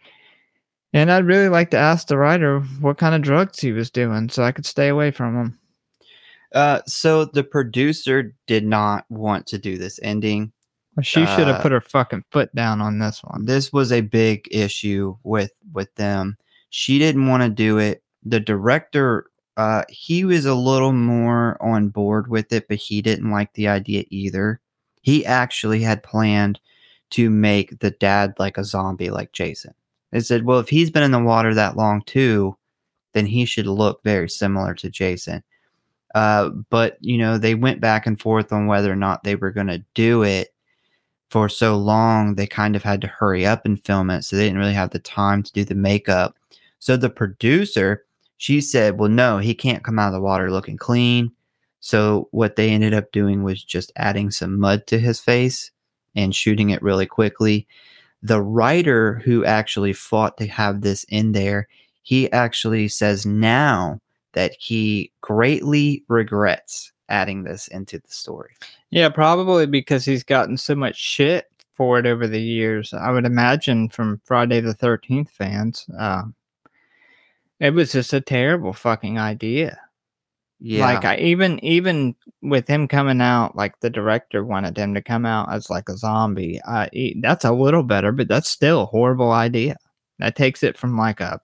And 0.93 1.11
I'd 1.11 1.25
really 1.25 1.49
like 1.49 1.71
to 1.71 1.77
ask 1.77 2.07
the 2.07 2.17
writer 2.17 2.59
what 2.79 2.97
kind 2.97 3.15
of 3.15 3.21
drugs 3.21 3.59
he 3.59 3.71
was 3.71 3.89
doing 3.89 4.29
so 4.29 4.43
I 4.43 4.51
could 4.51 4.65
stay 4.65 4.87
away 4.87 5.11
from 5.11 5.35
him. 5.35 5.59
Uh, 6.53 6.81
so 6.85 7.25
the 7.25 7.43
producer 7.43 8.33
did 8.47 8.65
not 8.65 9.05
want 9.09 9.47
to 9.47 9.57
do 9.57 9.77
this 9.77 9.99
ending. 10.03 10.51
She 11.01 11.25
should 11.25 11.47
have 11.47 11.57
Uh, 11.57 11.61
put 11.61 11.71
her 11.73 11.81
fucking 11.81 12.23
foot 12.31 12.53
down 12.55 12.79
on 12.79 12.99
this 12.99 13.21
one. 13.21 13.45
This 13.45 13.73
was 13.73 13.91
a 13.91 14.01
big 14.01 14.47
issue 14.51 15.17
with 15.23 15.51
with 15.73 15.93
them. 15.95 16.37
She 16.69 16.99
didn't 16.99 17.27
want 17.27 17.43
to 17.43 17.49
do 17.49 17.77
it. 17.77 18.01
The 18.23 18.39
director, 18.39 19.25
uh, 19.57 19.83
he 19.89 20.23
was 20.23 20.45
a 20.45 20.55
little 20.55 20.93
more 20.93 21.61
on 21.61 21.89
board 21.89 22.29
with 22.29 22.53
it, 22.53 22.67
but 22.69 22.77
he 22.77 23.01
didn't 23.01 23.29
like 23.29 23.53
the 23.53 23.67
idea 23.67 24.05
either. 24.09 24.61
He 25.01 25.25
actually 25.25 25.81
had 25.81 26.01
planned 26.01 26.59
to 27.11 27.29
make 27.29 27.79
the 27.79 27.91
dad 27.91 28.33
like 28.39 28.57
a 28.57 28.63
zombie, 28.63 29.09
like 29.09 29.31
Jason. 29.33 29.73
They 30.11 30.21
said, 30.21 30.45
well, 30.45 30.59
if 30.59 30.69
he's 30.69 30.89
been 30.89 31.03
in 31.03 31.11
the 31.11 31.19
water 31.19 31.53
that 31.53 31.75
long 31.75 32.03
too, 32.05 32.57
then 33.13 33.25
he 33.25 33.45
should 33.45 33.67
look 33.67 34.01
very 34.03 34.29
similar 34.29 34.73
to 34.75 34.89
Jason. 34.89 35.43
Uh, 36.15 36.49
but 36.69 36.97
you 37.01 37.17
know, 37.17 37.37
they 37.37 37.55
went 37.55 37.81
back 37.81 38.07
and 38.07 38.19
forth 38.19 38.53
on 38.53 38.67
whether 38.67 38.91
or 38.91 38.95
not 38.95 39.23
they 39.23 39.35
were 39.35 39.51
going 39.51 39.67
to 39.67 39.83
do 39.93 40.23
it 40.23 40.55
for 41.29 41.49
so 41.49 41.77
long. 41.77 42.35
They 42.35 42.47
kind 42.47 42.75
of 42.75 42.83
had 42.83 43.01
to 43.01 43.07
hurry 43.07 43.45
up 43.45 43.65
and 43.65 43.83
film 43.83 44.09
it, 44.09 44.23
so 44.23 44.37
they 44.37 44.45
didn't 44.45 44.59
really 44.59 44.73
have 44.73 44.91
the 44.91 44.99
time 44.99 45.43
to 45.43 45.51
do 45.51 45.65
the 45.65 45.75
makeup. 45.75 46.35
So 46.79 46.95
the 46.95 47.09
producer, 47.09 48.05
she 48.37 48.61
said, 48.61 48.97
"Well, 48.97 49.09
no, 49.09 49.39
he 49.39 49.53
can't 49.53 49.83
come 49.83 49.99
out 49.99 50.07
of 50.07 50.13
the 50.13 50.21
water 50.21 50.49
looking 50.49 50.77
clean." 50.77 51.31
So 51.81 52.29
what 52.31 52.55
they 52.55 52.69
ended 52.71 52.93
up 52.93 53.11
doing 53.11 53.43
was 53.43 53.63
just 53.63 53.91
adding 53.97 54.31
some 54.31 54.59
mud 54.59 54.87
to 54.87 54.99
his 54.99 55.19
face 55.19 55.71
and 56.15 56.33
shooting 56.33 56.69
it 56.69 56.81
really 56.81 57.05
quickly. 57.05 57.67
The 58.23 58.41
writer 58.41 59.21
who 59.25 59.43
actually 59.45 59.93
fought 59.93 60.37
to 60.37 60.47
have 60.47 60.81
this 60.81 61.03
in 61.09 61.33
there, 61.33 61.67
he 62.03 62.31
actually 62.31 62.87
says 62.87 63.25
now 63.25 63.99
that 64.35 64.55
he 64.59 65.11
greatly 65.21 66.03
regrets 66.07 66.91
adding 67.09 67.43
this 67.43 67.67
into 67.69 67.99
the 67.99 68.09
story. 68.09 68.55
Yeah, 68.91 69.09
probably 69.09 69.65
because 69.65 70.05
he's 70.05 70.23
gotten 70.23 70.57
so 70.57 70.75
much 70.75 70.95
shit 70.95 71.45
for 71.73 71.99
it 71.99 72.05
over 72.05 72.27
the 72.27 72.41
years. 72.41 72.93
I 72.93 73.11
would 73.11 73.25
imagine 73.25 73.89
from 73.89 74.21
Friday 74.23 74.61
the 74.61 74.75
13th 74.75 75.29
fans. 75.29 75.85
Um, 75.97 76.35
it 77.59 77.73
was 77.73 77.91
just 77.91 78.13
a 78.13 78.21
terrible 78.21 78.73
fucking 78.73 79.17
idea. 79.17 79.79
Yeah. 80.59 80.85
Like 80.85 81.05
I 81.05 81.17
even 81.17 81.63
even 81.63 82.15
with 82.41 82.67
him 82.67 82.87
coming 82.87 83.21
out, 83.21 83.55
like 83.55 83.79
the 83.81 83.89
director 83.89 84.43
wanted 84.43 84.77
him 84.77 84.93
to 84.93 85.01
come 85.01 85.25
out 85.25 85.51
as 85.51 85.69
like 85.69 85.89
a 85.89 85.97
zombie. 85.97 86.61
I 86.65 87.13
that's 87.19 87.45
a 87.45 87.51
little 87.51 87.83
better, 87.83 88.11
but 88.11 88.29
that's 88.29 88.49
still 88.49 88.83
a 88.83 88.85
horrible 88.85 89.31
idea. 89.31 89.75
That 90.19 90.35
takes 90.35 90.63
it 90.63 90.77
from 90.77 90.97
like 90.97 91.19
a 91.19 91.41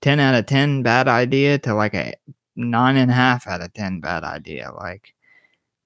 ten 0.00 0.20
out 0.20 0.34
of 0.34 0.46
ten 0.46 0.82
bad 0.82 1.08
idea 1.08 1.58
to 1.60 1.74
like 1.74 1.94
a 1.94 2.14
nine 2.56 2.96
and 2.96 3.10
a 3.10 3.14
half 3.14 3.46
out 3.46 3.62
of 3.62 3.72
ten 3.74 4.00
bad 4.00 4.24
idea. 4.24 4.72
Like 4.76 5.14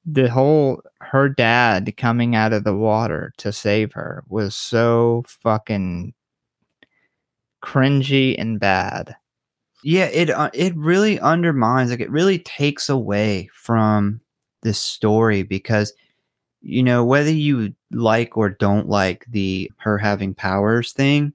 the 0.06 0.28
whole 0.28 0.82
her 1.00 1.28
dad 1.28 1.96
coming 1.96 2.34
out 2.34 2.52
of 2.52 2.64
the 2.64 2.76
water 2.76 3.32
to 3.38 3.52
save 3.52 3.92
her 3.92 4.24
was 4.28 4.54
so 4.54 5.24
fucking 5.26 6.14
cringy 7.62 8.34
and 8.38 8.58
bad. 8.58 9.14
Yeah, 9.82 10.06
it 10.06 10.30
uh, 10.30 10.50
it 10.52 10.76
really 10.76 11.18
undermines 11.20 11.90
like 11.90 12.00
it 12.00 12.10
really 12.10 12.38
takes 12.38 12.88
away 12.88 13.48
from 13.54 14.20
this 14.62 14.78
story 14.78 15.42
because 15.42 15.92
you 16.60 16.82
know 16.82 17.04
whether 17.04 17.30
you 17.30 17.74
like 17.90 18.36
or 18.36 18.50
don't 18.50 18.88
like 18.88 19.24
the 19.30 19.70
her 19.78 19.96
having 19.96 20.34
powers 20.34 20.92
thing 20.92 21.32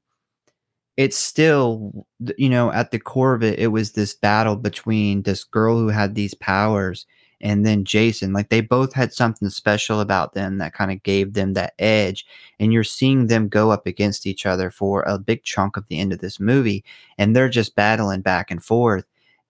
it's 0.98 1.18
still 1.18 2.06
you 2.38 2.50
know 2.50 2.72
at 2.72 2.92
the 2.92 3.00
core 3.00 3.34
of 3.34 3.44
it 3.44 3.60
it 3.60 3.68
was 3.68 3.92
this 3.92 4.14
battle 4.14 4.56
between 4.56 5.22
this 5.24 5.44
girl 5.44 5.78
who 5.78 5.90
had 5.90 6.16
these 6.16 6.34
powers 6.34 7.06
and 7.42 7.66
then 7.66 7.84
Jason 7.84 8.34
like 8.34 8.50
they 8.50 8.62
both 8.62 8.94
had 8.94 9.14
something 9.14 9.50
special 9.50 10.00
about 10.00 10.34
them 10.34 10.58
that 10.58 10.74
kind 10.74 10.92
of 10.92 11.04
gave 11.04 11.34
them 11.34 11.54
that 11.54 11.74
edge 11.80 12.26
and 12.60 12.72
you're 12.72 12.84
seeing 12.84 13.28
them 13.28 13.50
go 13.50 13.72
up 13.72 13.86
against 13.86 14.26
each 14.26 14.46
other 14.46 14.72
for 14.72 15.04
a 15.04 15.20
big 15.20 15.44
chunk 15.44 15.76
of 15.78 15.86
the 15.88 16.00
end 16.00 16.14
of 16.14 16.20
this 16.20 16.40
movie 16.40 16.84
and 17.18 17.36
they're 17.36 17.50
just 17.50 17.76
battling 17.76 18.22
back 18.22 18.50
and 18.50 18.64
forth 18.64 19.06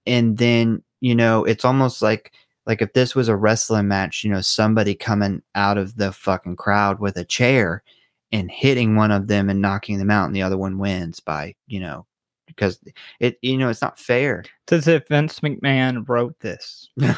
and 0.08 0.38
then 0.38 0.82
you 1.02 1.14
know 1.14 1.44
it's 1.44 1.66
almost 1.66 2.02
like 2.02 2.32
like 2.66 2.82
if 2.82 2.94
this 2.94 3.16
was 3.16 3.28
a 3.28 3.36
wrestling 3.36 3.88
match, 3.88 4.24
you 4.24 4.32
know, 4.32 4.42
somebody 4.42 4.96
coming 4.96 5.42
out 5.54 5.78
of 5.78 5.98
the 5.98 6.12
fucking 6.12 6.56
crowd 6.56 7.00
with 7.00 7.16
a 7.18 7.26
chair 7.26 7.84
and 8.32 8.50
hitting 8.52 8.96
one 8.96 9.12
of 9.12 9.28
them 9.28 9.50
and 9.50 9.62
knocking 9.62 9.98
them 9.98 10.12
out 10.12 10.26
and 10.26 10.36
the 10.36 10.42
other 10.42 10.58
one 10.58 10.78
wins 10.78 11.20
by, 11.20 11.56
you 11.68 11.80
know, 11.80 12.06
because 12.48 12.80
it 13.20 13.38
you 13.42 13.58
know, 13.58 13.70
it's 13.70 13.82
not 13.82 14.00
fair. 14.00 14.44
It's 14.64 14.74
as 14.74 14.88
if 14.88 15.08
Vince 15.08 15.40
McMahon 15.40 16.08
wrote 16.08 16.40
this. 16.40 16.90
yeah, 16.98 17.16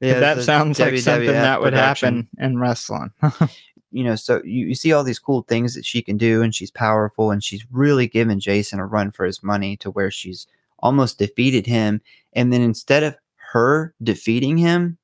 that 0.00 0.42
sounds 0.42 0.78
like 0.78 0.98
something 0.98 1.26
that 1.26 1.60
would 1.60 1.74
happen 1.74 2.28
in 2.38 2.58
wrestling. 2.58 3.10
you 3.90 4.04
know, 4.04 4.16
so 4.16 4.40
you, 4.44 4.66
you 4.68 4.74
see 4.74 4.92
all 4.92 5.04
these 5.04 5.18
cool 5.18 5.42
things 5.42 5.74
that 5.74 5.84
she 5.84 6.02
can 6.02 6.16
do 6.16 6.42
and 6.42 6.54
she's 6.54 6.70
powerful 6.70 7.30
and 7.30 7.42
she's 7.42 7.64
really 7.70 8.06
giving 8.06 8.40
Jason 8.40 8.78
a 8.78 8.86
run 8.86 9.10
for 9.10 9.24
his 9.24 9.42
money 9.42 9.76
to 9.78 9.90
where 9.90 10.10
she's 10.10 10.46
almost 10.78 11.18
defeated 11.18 11.66
him. 11.66 12.00
And 12.32 12.52
then 12.52 12.62
instead 12.62 13.02
of 13.02 13.16
her 13.52 13.94
defeating 14.02 14.56
him, 14.56 14.96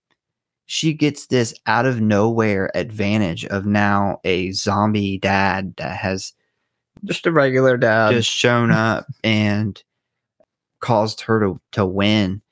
she 0.67 0.93
gets 0.93 1.27
this 1.27 1.55
out 1.67 1.87
of 1.87 2.01
nowhere 2.01 2.71
advantage 2.75 3.45
of 3.47 3.67
now 3.67 4.21
a 4.25 4.51
zombie 4.53 5.19
dad 5.19 5.75
that 5.77 5.97
has 5.97 6.33
just 7.05 7.27
a 7.27 7.33
regular 7.33 7.77
dad 7.77 8.13
just 8.13 8.31
shown 8.31 8.71
up 8.73 9.07
and 9.23 9.83
caused 10.81 11.21
her 11.23 11.41
to, 11.41 11.61
to 11.73 11.87
win. 11.87 12.43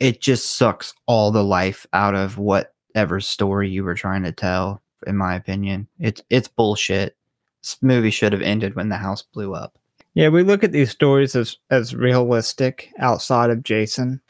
It 0.00 0.20
just 0.20 0.56
sucks 0.56 0.94
all 1.06 1.30
the 1.30 1.44
life 1.44 1.86
out 1.92 2.14
of 2.14 2.36
whatever 2.36 3.20
story 3.20 3.70
you 3.70 3.84
were 3.84 3.94
trying 3.94 4.24
to 4.24 4.32
tell, 4.32 4.82
in 5.06 5.16
my 5.16 5.34
opinion. 5.34 5.88
It's 5.98 6.20
it's 6.28 6.48
bullshit. 6.48 7.16
This 7.62 7.78
movie 7.80 8.10
should 8.10 8.32
have 8.32 8.42
ended 8.42 8.74
when 8.74 8.88
the 8.88 8.96
house 8.96 9.22
blew 9.22 9.54
up. 9.54 9.78
Yeah, 10.14 10.28
we 10.28 10.42
look 10.42 10.64
at 10.64 10.72
these 10.72 10.90
stories 10.90 11.36
as 11.36 11.56
as 11.70 11.94
realistic 11.94 12.90
outside 12.98 13.50
of 13.50 13.62
Jason 13.62 14.20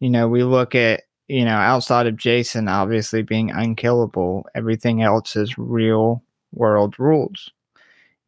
you 0.00 0.08
know, 0.08 0.26
we 0.26 0.42
look 0.42 0.74
at, 0.74 1.02
you 1.30 1.44
know, 1.44 1.52
outside 1.52 2.08
of 2.08 2.16
Jason 2.16 2.66
obviously 2.66 3.22
being 3.22 3.52
unkillable, 3.52 4.46
everything 4.56 5.00
else 5.02 5.36
is 5.36 5.56
real 5.56 6.24
world 6.52 6.98
rules. 6.98 7.52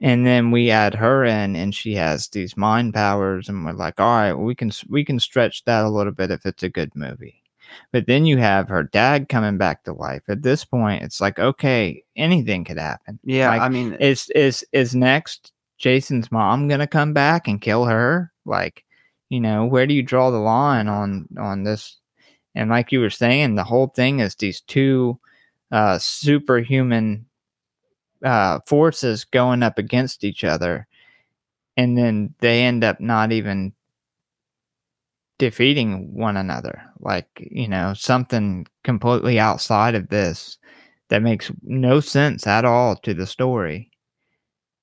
And 0.00 0.24
then 0.24 0.52
we 0.52 0.70
add 0.70 0.94
her 0.94 1.24
in 1.24 1.56
and 1.56 1.74
she 1.74 1.94
has 1.94 2.28
these 2.28 2.56
mind 2.56 2.94
powers 2.94 3.48
and 3.48 3.64
we're 3.64 3.72
like, 3.72 4.00
all 4.00 4.06
right, 4.06 4.32
we 4.34 4.54
can 4.54 4.70
we 4.88 5.04
can 5.04 5.18
stretch 5.18 5.64
that 5.64 5.84
a 5.84 5.88
little 5.88 6.12
bit 6.12 6.30
if 6.30 6.46
it's 6.46 6.62
a 6.62 6.68
good 6.68 6.94
movie. 6.94 7.42
But 7.90 8.06
then 8.06 8.24
you 8.24 8.36
have 8.36 8.68
her 8.68 8.84
dad 8.84 9.28
coming 9.28 9.58
back 9.58 9.82
to 9.84 9.92
life. 9.92 10.22
At 10.28 10.42
this 10.42 10.64
point, 10.64 11.02
it's 11.02 11.20
like, 11.20 11.38
okay, 11.40 12.04
anything 12.14 12.64
could 12.64 12.78
happen. 12.78 13.18
Yeah, 13.24 13.48
like, 13.48 13.62
I 13.62 13.68
mean, 13.68 13.94
is 13.94 14.30
is 14.30 14.64
is 14.72 14.94
next 14.94 15.52
Jason's 15.78 16.30
mom 16.30 16.68
gonna 16.68 16.86
come 16.86 17.12
back 17.12 17.48
and 17.48 17.60
kill 17.60 17.84
her? 17.86 18.32
Like, 18.44 18.84
you 19.28 19.40
know 19.40 19.66
where 19.66 19.86
do 19.88 19.94
you 19.94 20.02
draw 20.02 20.30
the 20.30 20.38
line 20.38 20.86
on 20.86 21.26
on 21.38 21.64
this 21.64 21.98
and 22.54 22.70
like 22.70 22.92
you 22.92 23.00
were 23.00 23.10
saying 23.10 23.54
the 23.54 23.64
whole 23.64 23.88
thing 23.88 24.20
is 24.20 24.34
these 24.34 24.60
two 24.62 25.18
uh 25.70 25.98
superhuman 25.98 27.26
uh 28.24 28.58
forces 28.66 29.24
going 29.24 29.62
up 29.62 29.78
against 29.78 30.24
each 30.24 30.44
other 30.44 30.86
and 31.76 31.96
then 31.96 32.34
they 32.40 32.62
end 32.62 32.84
up 32.84 33.00
not 33.00 33.32
even 33.32 33.72
defeating 35.38 36.14
one 36.14 36.36
another 36.36 36.82
like 37.00 37.26
you 37.36 37.66
know 37.66 37.94
something 37.94 38.66
completely 38.84 39.38
outside 39.40 39.94
of 39.94 40.08
this 40.08 40.58
that 41.08 41.22
makes 41.22 41.50
no 41.62 42.00
sense 42.00 42.46
at 42.46 42.64
all 42.64 42.94
to 42.96 43.12
the 43.12 43.26
story 43.26 43.90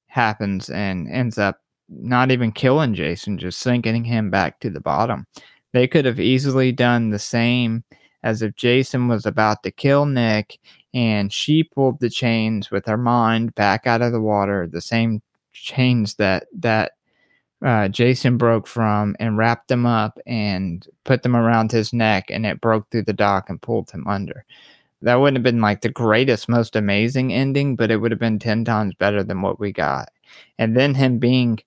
happens 0.08 0.70
and 0.70 1.08
ends 1.10 1.38
up 1.38 1.62
not 1.88 2.32
even 2.32 2.52
killing 2.52 2.94
Jason, 2.94 3.38
just 3.38 3.60
sinking 3.60 4.04
him 4.04 4.30
back 4.30 4.60
to 4.60 4.70
the 4.70 4.82
bottom. 4.82 5.26
They 5.72 5.88
could 5.88 6.06
have 6.06 6.20
easily 6.20 6.72
done 6.72 7.10
the 7.10 7.20
same 7.20 7.84
as 8.24 8.42
if 8.42 8.56
Jason 8.56 9.08
was 9.08 9.26
about 9.26 9.64
to 9.64 9.72
kill 9.72 10.06
Nick 10.06 10.60
and 10.94 11.32
she 11.32 11.64
pulled 11.64 12.00
the 12.00 12.10
chains 12.10 12.72
with 12.72 12.86
her 12.86 12.98
mind 12.98 13.56
back 13.56 13.88
out 13.88 14.02
of 14.02 14.12
the 14.12 14.22
water, 14.22 14.68
the 14.68 14.82
same 14.82 15.22
chains 15.54 16.16
that 16.16 16.48
that 16.58 16.94
uh, 17.64 17.88
Jason 17.90 18.38
broke 18.38 18.68
from 18.68 19.16
and 19.20 19.38
wrapped 19.38 19.68
them 19.68 19.86
up 19.86 20.18
and 20.26 20.88
put 21.04 21.24
them 21.24 21.36
around 21.36 21.72
his 21.72 21.92
neck 21.92 22.26
and 22.30 22.46
it 22.46 22.62
broke 22.62 22.90
through 22.90 23.04
the 23.04 23.14
dock 23.14 23.50
and 23.50 23.62
pulled 23.62 23.92
him 23.92 24.08
under. 24.08 24.46
That 25.02 25.16
wouldn't 25.16 25.38
have 25.38 25.44
been 25.44 25.62
like 25.62 25.82
the 25.82 25.90
greatest, 25.90 26.50
most 26.50 26.76
amazing 26.76 27.34
ending, 27.34 27.76
but 27.76 27.92
it 27.92 27.98
would 27.98 28.12
have 28.12 28.20
been 28.20 28.40
10 28.40 28.66
times 28.66 28.94
better 28.96 29.24
than 29.24 29.42
what 29.42 29.60
we 29.60 29.72
got. 29.72 30.10
And 30.58 30.76
then 30.76 30.94
him 30.94 31.20
being 31.20 31.60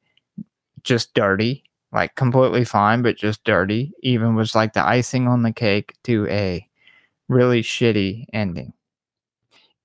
just 0.83 1.15
dirty, 1.15 1.63
like 1.93 2.15
completely 2.15 2.65
fine, 2.65 3.03
but 3.03 3.17
just 3.17 3.45
dirty, 3.45 3.93
even 4.03 4.35
was 4.35 4.55
like 4.55 4.73
the 4.73 4.85
icing 4.85 5.29
on 5.29 5.43
the 5.43 5.53
cake 5.53 5.95
to 6.05 6.27
a 6.29 6.67
really 7.29 7.63
shitty 7.63 8.27
ending. 8.33 8.73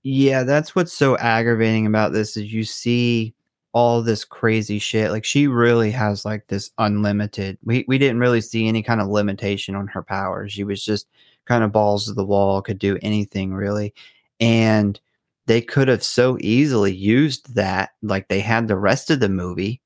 Yeah, 0.03 0.43
that's 0.43 0.75
what's 0.75 0.93
so 0.93 1.17
aggravating 1.17 1.85
about 1.85 2.13
this 2.13 2.37
is 2.37 2.53
you 2.53 2.63
see 2.63 3.33
all 3.73 4.01
this 4.01 4.23
crazy 4.23 4.79
shit. 4.79 5.11
Like 5.11 5.25
she 5.25 5.47
really 5.47 5.91
has 5.91 6.23
like 6.23 6.47
this 6.47 6.71
unlimited. 6.77 7.57
We 7.63 7.83
we 7.87 7.97
didn't 7.97 8.19
really 8.19 8.41
see 8.41 8.67
any 8.67 8.81
kind 8.81 9.01
of 9.01 9.09
limitation 9.09 9.75
on 9.75 9.87
her 9.87 10.01
powers. 10.01 10.53
She 10.53 10.63
was 10.63 10.83
just 10.83 11.07
kind 11.45 11.63
of 11.63 11.71
balls 11.71 12.05
to 12.05 12.13
the 12.13 12.25
wall, 12.25 12.61
could 12.61 12.79
do 12.79 12.97
anything 13.01 13.53
really. 13.53 13.93
And 14.39 14.99
they 15.45 15.61
could 15.61 15.87
have 15.87 16.03
so 16.03 16.37
easily 16.41 16.93
used 16.93 17.55
that 17.55 17.91
like 18.01 18.27
they 18.27 18.39
had 18.39 18.67
the 18.67 18.77
rest 18.77 19.09
of 19.09 19.19
the 19.19 19.29
movie 19.29 19.81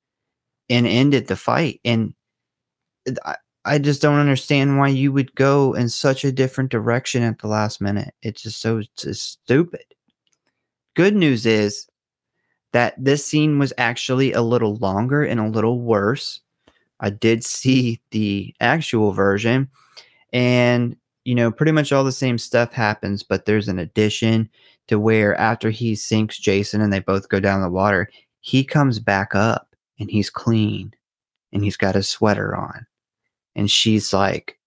and 0.72 0.88
ended 0.88 1.28
the 1.28 1.36
fight. 1.36 1.82
And 1.84 2.14
I, 3.26 3.36
I 3.66 3.78
just 3.78 4.02
don't 4.02 4.20
understand 4.20 4.80
why 4.80 4.88
you 4.88 5.12
would 5.12 5.36
go 5.36 5.74
in 5.74 5.90
such 5.90 6.24
a 6.24 6.32
different 6.32 6.72
direction 6.72 7.22
at 7.22 7.40
the 7.40 7.48
last 7.48 7.82
minute. 7.82 8.16
It's 8.24 8.42
just 8.42 8.62
so 8.62 8.82
just 8.98 9.32
stupid. 9.34 9.84
Good 10.96 11.16
news 11.16 11.46
is 11.46 11.88
that 12.72 12.96
this 12.98 13.26
scene 13.26 13.60
was 13.60 13.74
actually 13.78 14.32
a 14.32 14.42
little 14.42 14.78
longer 14.78 15.24
and 15.24 15.40
a 15.40 15.50
little 15.50 15.82
worse. 15.82 16.40
I 17.02 17.10
did 17.10 17.44
see 17.44 18.00
the 18.12 18.56
actual 18.62 19.12
version, 19.12 19.70
and 20.32 20.96
you 21.26 21.36
know, 21.36 21.52
pretty 21.52 21.72
much 21.72 21.92
all 21.92 22.04
the 22.04 22.12
same 22.12 22.38
stuff 22.38 22.74
happens, 22.74 23.24
but 23.24 23.46
there's 23.46 23.68
an 23.68 23.80
addition 23.80 24.50
to 24.88 25.00
where 25.00 25.36
after 25.36 25.70
he 25.70 25.96
sinks 25.96 26.40
Jason 26.40 26.82
and 26.82 26.92
they 26.92 27.00
both 27.00 27.30
go 27.30 27.40
down 27.40 27.62
the 27.62 27.70
water, 27.70 28.10
he 28.40 28.64
comes 28.64 29.00
back 29.00 29.36
up 29.36 29.71
and 30.02 30.12
he's 30.12 30.30
clean 30.30 30.94
and 31.54 31.64
he's 31.64 31.78
got 31.78 31.96
his 31.96 32.10
sweater 32.10 32.56
on. 32.56 32.86
And 33.56 33.70
she's 33.70 34.12
like, 34.14 34.58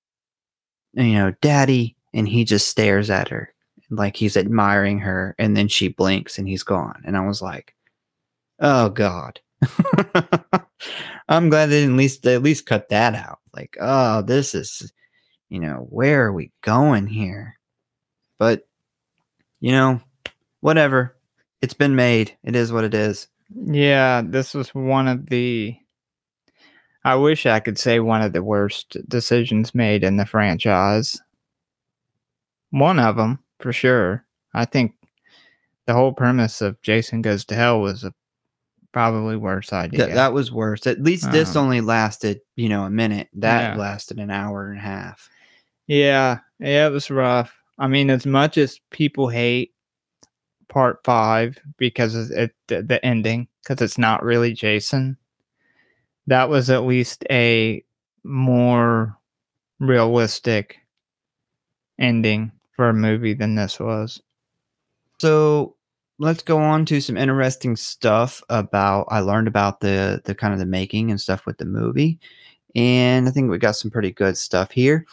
you 0.95 1.15
know, 1.15 1.35
daddy. 1.43 1.97
And 2.15 2.29
he 2.29 2.45
just 2.45 2.69
stares 2.69 3.11
at 3.11 3.29
her 3.29 3.53
like 3.91 4.17
he's 4.17 4.37
admiring 4.37 5.01
her. 5.01 5.35
And 5.39 5.57
then 5.57 5.69
she 5.69 5.89
blinks 5.89 6.39
and 6.39 6.49
he's 6.49 6.63
gone. 6.63 7.03
And 7.05 7.17
I 7.17 7.27
was 7.27 7.43
like, 7.43 7.75
oh 8.61 8.89
God. 8.89 9.41
I'm 11.29 11.49
glad 11.49 11.67
they 11.67 11.81
didn't 11.81 11.95
at 11.95 11.99
least, 11.99 12.23
they 12.23 12.35
at 12.35 12.43
least 12.43 12.67
cut 12.67 12.89
that 12.91 13.15
out. 13.15 13.41
Like, 13.53 13.77
oh, 13.81 14.23
this 14.23 14.55
is, 14.55 14.93
you 15.49 15.59
know, 15.59 15.87
where 15.91 16.27
are 16.27 16.33
we 16.33 16.53
going 16.63 17.07
here? 17.07 17.59
But, 18.39 18.69
you 19.61 19.73
know, 19.73 20.01
whatever. 20.61 21.17
It's 21.63 21.75
been 21.75 21.97
made. 21.97 22.37
It 22.45 22.55
is 22.55 22.73
what 22.73 22.85
it 22.85 22.95
is. 22.95 23.27
Yeah, 23.51 24.23
this 24.25 24.55
was 24.55 24.75
one 24.75 25.09
of 25.09 25.27
the. 25.27 25.77
I 27.05 27.17
wish 27.17 27.45
I 27.45 27.61
could 27.61 27.79
say 27.79 28.01
one 28.01 28.23
of 28.23 28.33
the 28.33 28.43
worst 28.43 28.97
decisions 29.09 29.75
made 29.75 30.03
in 30.03 30.17
the 30.17 30.25
franchise. 30.25 31.21
One 32.71 32.99
of 32.99 33.17
them, 33.17 33.41
for 33.59 33.73
sure. 33.73 34.25
I 34.55 34.65
think 34.65 34.95
the 35.87 35.93
whole 35.93 36.13
premise 36.13 36.63
of 36.63 36.81
Jason 36.81 37.21
Goes 37.21 37.45
to 37.47 37.55
Hell 37.55 37.81
was 37.81 38.05
a 38.05 38.15
probably 38.93 39.37
worse 39.37 39.73
idea. 39.73 40.07
Th- 40.07 40.15
that 40.15 40.33
was 40.33 40.51
worse. 40.51 40.87
At 40.87 41.03
least 41.03 41.31
this 41.31 41.57
um, 41.57 41.65
only 41.65 41.83
lasted, 41.83 42.41
you 42.57 42.69
know, 42.71 42.85
a 42.85 42.91
minute. 42.91 43.29
That 43.35 43.75
yeah. 43.75 43.81
lasted 43.81 44.19
an 44.19 44.31
hour 44.31 44.71
and 44.71 44.79
a 44.79 44.83
half. 44.83 45.29
Yeah, 45.87 46.39
yeah, 46.59 46.87
it 46.87 46.91
was 46.91 47.11
rough. 47.11 47.55
I 47.79 47.89
mean, 47.89 48.09
as 48.09 48.25
much 48.25 48.57
as 48.57 48.81
people 48.91 49.29
hate 49.29 49.74
part 50.75 50.99
five 51.05 51.57
because 51.79 52.31
it, 52.31 52.53
the, 52.67 52.83
the 52.83 53.03
ending, 53.07 53.47
because 53.63 53.81
it's 53.81 53.97
not 53.97 54.25
really 54.25 54.53
Jason, 54.53 55.17
that 56.27 56.49
was 56.51 56.69
at 56.69 56.85
least 56.85 57.25
a 57.31 57.83
more 58.25 59.17
realistic 59.79 60.79
ending 61.99 62.51
for 62.75 62.89
a 62.89 62.95
movie 62.95 63.35
than 63.35 63.55
this 63.55 63.79
was. 63.79 64.21
So 65.21 65.77
let's 66.19 66.43
go 66.43 66.59
on 66.59 66.87
to 66.87 67.01
some 67.01 67.17
interesting 67.17 67.77
stuff 67.77 68.43
about 68.49 69.07
I 69.11 69.21
learned 69.21 69.47
about 69.47 69.79
the 69.81 70.21
the 70.25 70.35
kind 70.35 70.53
of 70.53 70.59
the 70.59 70.67
making 70.67 71.11
and 71.11 71.21
stuff 71.21 71.47
with 71.47 71.59
the 71.59 71.65
movie. 71.65 72.19
And 72.75 73.29
I 73.29 73.31
think 73.31 73.49
we 73.49 73.59
got 73.59 73.77
some 73.77 73.93
pretty 73.93 74.11
good 74.11 74.37
stuff 74.37 74.73
here. 74.73 75.07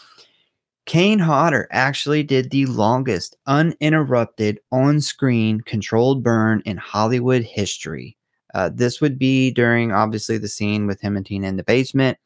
Kane 0.85 1.19
Hodder 1.19 1.67
actually 1.71 2.23
did 2.23 2.49
the 2.49 2.65
longest 2.65 3.37
uninterrupted 3.45 4.59
on-screen 4.71 5.61
controlled 5.61 6.23
burn 6.23 6.61
in 6.65 6.77
Hollywood 6.77 7.43
history. 7.43 8.17
Uh, 8.53 8.69
this 8.73 8.99
would 8.99 9.17
be 9.17 9.51
during 9.51 9.91
obviously 9.91 10.37
the 10.37 10.47
scene 10.47 10.87
with 10.87 10.99
him 10.99 11.15
and 11.15 11.25
Tina 11.25 11.47
in 11.47 11.57
the 11.57 11.63
basement. 11.63 12.17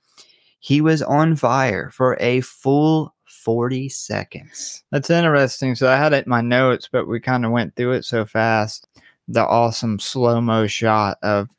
He 0.59 0.81
was 0.81 1.01
on 1.01 1.35
fire 1.35 1.91
for 1.91 2.17
a 2.19 2.41
full 2.41 3.13
40 3.25 3.89
seconds. 3.89 4.83
That's 4.91 5.11
interesting. 5.11 5.75
So 5.75 5.87
I 5.87 5.97
had 5.97 6.13
it 6.13 6.25
in 6.25 6.29
my 6.29 6.41
notes, 6.41 6.89
but 6.91 7.07
we 7.07 7.19
kind 7.19 7.45
of 7.45 7.51
went 7.51 7.75
through 7.75 7.91
it 7.91 8.05
so 8.05 8.25
fast. 8.25 8.87
The 9.27 9.45
awesome 9.45 9.99
slow 9.99 10.41
mo 10.41 10.65
shot 10.65 11.17
of 11.21 11.49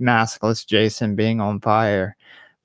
maskless 0.00 0.66
Jason 0.66 1.14
being 1.14 1.40
on 1.40 1.60
fire. 1.60 2.16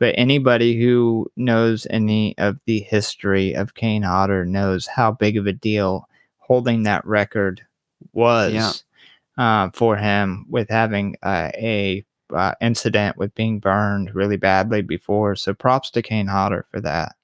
But 0.01 0.15
anybody 0.17 0.81
who 0.81 1.31
knows 1.35 1.85
any 1.91 2.35
of 2.39 2.57
the 2.65 2.79
history 2.79 3.53
of 3.53 3.75
Kane 3.75 4.01
Hodder 4.01 4.45
knows 4.45 4.87
how 4.87 5.11
big 5.11 5.37
of 5.37 5.45
a 5.45 5.53
deal 5.53 6.09
holding 6.39 6.81
that 6.83 7.05
record 7.05 7.61
was 8.11 8.51
Yeah. 8.51 8.71
uh, 9.37 9.69
for 9.75 9.95
him 9.97 10.47
with 10.49 10.71
having 10.71 11.17
uh, 11.21 11.51
a 11.53 12.03
uh, 12.33 12.53
incident 12.61 13.15
with 13.17 13.35
being 13.35 13.59
burned 13.59 14.15
really 14.15 14.37
badly 14.37 14.81
before. 14.81 15.35
So 15.35 15.53
props 15.53 15.91
to 15.91 16.01
Kane 16.01 16.25
Hodder 16.25 16.65
for 16.71 16.81
that. 16.81 17.15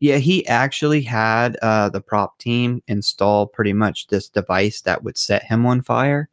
Yeah, 0.00 0.18
he 0.18 0.46
actually 0.46 1.00
had 1.00 1.56
uh, 1.62 1.88
the 1.88 2.02
prop 2.02 2.38
team 2.38 2.82
install 2.86 3.46
pretty 3.46 3.72
much 3.72 4.08
this 4.08 4.28
device 4.28 4.82
that 4.82 5.02
would 5.02 5.16
set 5.16 5.44
him 5.44 5.64
on 5.64 5.80
fire. 5.80 6.28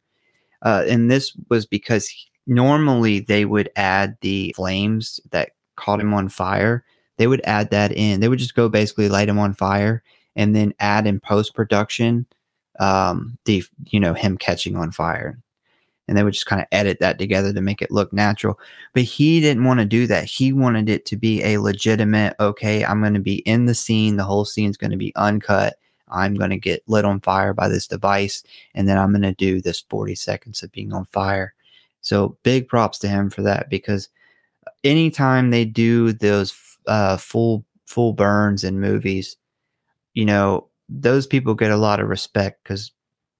Uh, 0.60 0.84
and 0.86 1.10
this 1.10 1.34
was 1.48 1.64
because 1.64 2.08
he- 2.08 2.28
normally 2.46 3.20
they 3.20 3.46
would 3.46 3.70
add 3.76 4.18
the 4.20 4.52
flames 4.54 5.18
that 5.30 5.52
caught 5.76 6.00
him 6.00 6.14
on 6.14 6.28
fire. 6.28 6.84
They 7.16 7.26
would 7.26 7.42
add 7.44 7.70
that 7.70 7.92
in. 7.92 8.20
They 8.20 8.28
would 8.28 8.38
just 8.38 8.54
go 8.54 8.68
basically 8.68 9.08
light 9.08 9.28
him 9.28 9.38
on 9.38 9.54
fire 9.54 10.02
and 10.36 10.54
then 10.54 10.74
add 10.80 11.06
in 11.06 11.20
post 11.20 11.54
production 11.54 12.26
um, 12.80 13.38
the 13.44 13.62
you 13.86 14.00
know 14.00 14.14
him 14.14 14.36
catching 14.36 14.76
on 14.76 14.90
fire. 14.90 15.38
And 16.06 16.18
they 16.18 16.22
would 16.22 16.34
just 16.34 16.46
kind 16.46 16.60
of 16.60 16.68
edit 16.70 16.98
that 17.00 17.18
together 17.18 17.50
to 17.54 17.62
make 17.62 17.80
it 17.80 17.90
look 17.90 18.12
natural. 18.12 18.58
But 18.92 19.04
he 19.04 19.40
didn't 19.40 19.64
want 19.64 19.80
to 19.80 19.86
do 19.86 20.06
that. 20.08 20.24
He 20.24 20.52
wanted 20.52 20.90
it 20.90 21.06
to 21.06 21.16
be 21.16 21.42
a 21.42 21.56
legitimate, 21.56 22.36
okay, 22.38 22.84
I'm 22.84 23.00
going 23.00 23.14
to 23.14 23.20
be 23.20 23.36
in 23.46 23.64
the 23.64 23.74
scene. 23.74 24.16
The 24.16 24.24
whole 24.24 24.44
scene's 24.44 24.76
going 24.76 24.90
to 24.90 24.98
be 24.98 25.16
uncut. 25.16 25.76
I'm 26.08 26.34
going 26.34 26.50
to 26.50 26.58
get 26.58 26.82
lit 26.86 27.06
on 27.06 27.20
fire 27.20 27.54
by 27.54 27.68
this 27.68 27.86
device. 27.86 28.42
And 28.74 28.86
then 28.86 28.98
I'm 28.98 29.12
going 29.12 29.22
to 29.22 29.32
do 29.32 29.62
this 29.62 29.80
40 29.88 30.14
seconds 30.14 30.62
of 30.62 30.70
being 30.72 30.92
on 30.92 31.06
fire. 31.06 31.54
So 32.02 32.36
big 32.42 32.68
props 32.68 32.98
to 32.98 33.08
him 33.08 33.30
for 33.30 33.40
that 33.40 33.70
because 33.70 34.10
anytime 34.82 35.50
they 35.50 35.64
do 35.64 36.12
those 36.12 36.54
uh, 36.86 37.16
full 37.16 37.64
full 37.86 38.12
burns 38.12 38.64
in 38.64 38.80
movies, 38.80 39.36
you 40.14 40.24
know, 40.24 40.68
those 40.88 41.26
people 41.26 41.54
get 41.54 41.70
a 41.70 41.76
lot 41.76 42.00
of 42.00 42.08
respect 42.08 42.62
because 42.62 42.92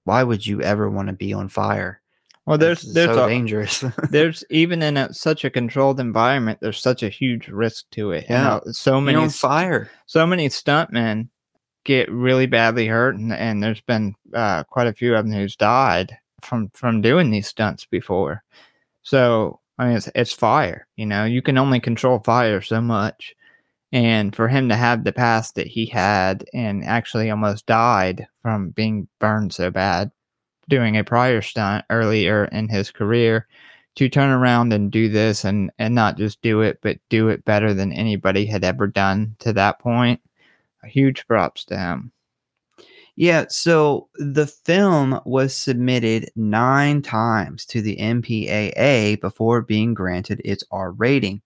why 0.05 0.23
would 0.23 0.45
you 0.45 0.61
ever 0.61 0.89
want 0.89 1.07
to 1.07 1.13
be 1.13 1.33
on 1.33 1.49
fire? 1.49 2.01
Well, 2.45 2.59
there's 2.59 2.81
there's 2.93 3.15
so 3.15 3.25
a, 3.25 3.27
dangerous. 3.27 3.83
there's 4.11 4.43
even 4.51 4.81
in 4.83 4.97
a, 4.97 5.13
such 5.13 5.43
a 5.43 5.49
controlled 5.49 5.99
environment, 5.99 6.59
there's 6.61 6.79
such 6.79 7.01
a 7.01 7.09
huge 7.09 7.47
risk 7.47 7.85
to 7.91 8.11
it. 8.11 8.25
You 8.29 8.35
Yeah. 8.35 8.43
know, 8.65 8.71
so 8.71 9.01
many 9.01 9.17
on 9.17 9.29
fire. 9.29 9.89
so 10.05 10.27
many 10.27 10.49
stuntmen 10.49 11.29
get 11.85 12.11
really 12.11 12.45
badly 12.45 12.87
hurt, 12.87 13.15
and, 13.15 13.33
and 13.33 13.63
there's 13.63 13.81
been 13.81 14.13
uh, 14.33 14.63
quite 14.65 14.87
a 14.87 14.93
few 14.93 15.15
of 15.15 15.25
them 15.25 15.33
who's 15.33 15.55
died 15.55 16.15
from 16.41 16.69
from 16.69 17.01
doing 17.01 17.31
these 17.31 17.47
stunts 17.47 17.85
before. 17.85 18.43
So 19.01 19.59
I 19.77 19.87
mean, 19.87 19.97
it's 19.97 20.09
it's 20.15 20.33
fire. 20.33 20.87
You 20.95 21.05
know, 21.05 21.25
you 21.25 21.41
can 21.41 21.57
only 21.57 21.79
control 21.79 22.19
fire 22.19 22.61
so 22.61 22.81
much, 22.81 23.35
and 23.91 24.35
for 24.35 24.47
him 24.47 24.69
to 24.69 24.75
have 24.75 25.03
the 25.03 25.13
past 25.13 25.55
that 25.55 25.67
he 25.67 25.85
had 25.85 26.45
and 26.53 26.83
actually 26.85 27.29
almost 27.29 27.65
died 27.65 28.27
from 28.41 28.69
being 28.71 29.07
burned 29.19 29.53
so 29.53 29.71
bad 29.71 30.11
doing 30.69 30.97
a 30.97 31.03
prior 31.03 31.41
stunt 31.41 31.85
earlier 31.89 32.45
in 32.45 32.67
his 32.69 32.91
career 32.91 33.47
to 33.95 34.09
turn 34.09 34.29
around 34.29 34.73
and 34.73 34.91
do 34.91 35.09
this 35.09 35.45
and 35.45 35.71
and 35.79 35.95
not 35.95 36.17
just 36.17 36.41
do 36.41 36.61
it 36.61 36.79
but 36.81 36.97
do 37.09 37.29
it 37.29 37.45
better 37.45 37.73
than 37.73 37.93
anybody 37.93 38.45
had 38.45 38.63
ever 38.63 38.87
done 38.87 39.35
to 39.39 39.53
that 39.53 39.79
point 39.79 40.19
a 40.83 40.87
huge 40.87 41.25
props 41.27 41.65
to 41.65 41.77
him 41.77 42.11
Yeah, 43.17 43.45
so 43.47 44.09
the 44.15 44.45
film 44.45 45.21
was 45.25 45.55
submitted 45.55 46.29
nine 46.35 47.01
times 47.01 47.65
to 47.67 47.81
the 47.81 47.95
MPAA 47.95 49.21
before 49.21 49.61
being 49.61 49.93
granted 49.93 50.41
its 50.43 50.65
R 50.69 50.91
rating. 50.91 51.41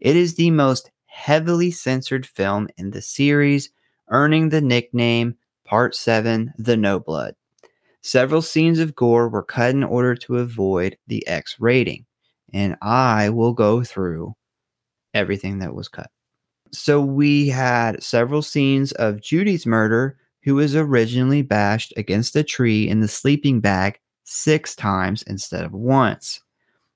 It 0.00 0.16
is 0.16 0.34
the 0.34 0.50
most 0.50 0.90
heavily 1.06 1.70
censored 1.70 2.26
film 2.26 2.68
in 2.76 2.90
the 2.90 3.00
series, 3.00 3.70
earning 4.10 4.50
the 4.50 4.60
nickname 4.60 5.36
Part 5.64 5.94
7 5.94 6.52
The 6.58 6.76
No 6.76 7.00
Blood. 7.00 7.34
Several 8.02 8.42
scenes 8.42 8.78
of 8.78 8.94
gore 8.94 9.28
were 9.28 9.42
cut 9.42 9.70
in 9.70 9.84
order 9.84 10.14
to 10.14 10.36
avoid 10.36 10.96
the 11.06 11.26
X 11.26 11.56
rating, 11.58 12.04
and 12.52 12.76
I 12.82 13.30
will 13.30 13.54
go 13.54 13.82
through 13.82 14.34
everything 15.14 15.58
that 15.60 15.74
was 15.74 15.88
cut. 15.88 16.10
So 16.70 17.00
we 17.00 17.48
had 17.48 18.02
several 18.02 18.42
scenes 18.42 18.92
of 18.92 19.22
Judy's 19.22 19.66
murder, 19.66 20.18
who 20.48 20.54
was 20.54 20.74
originally 20.74 21.42
bashed 21.42 21.92
against 21.98 22.34
a 22.34 22.42
tree 22.42 22.88
in 22.88 23.00
the 23.00 23.06
sleeping 23.06 23.60
bag 23.60 24.00
six 24.24 24.74
times 24.74 25.22
instead 25.24 25.62
of 25.62 25.74
once. 25.74 26.40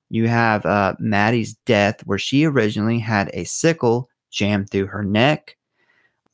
You 0.08 0.26
have 0.26 0.64
uh, 0.64 0.94
Maddie's 0.98 1.52
death, 1.66 2.00
where 2.06 2.16
she 2.16 2.46
originally 2.46 2.98
had 2.98 3.28
a 3.34 3.44
sickle 3.44 4.08
jammed 4.30 4.70
through 4.70 4.86
her 4.86 5.04
neck. 5.04 5.58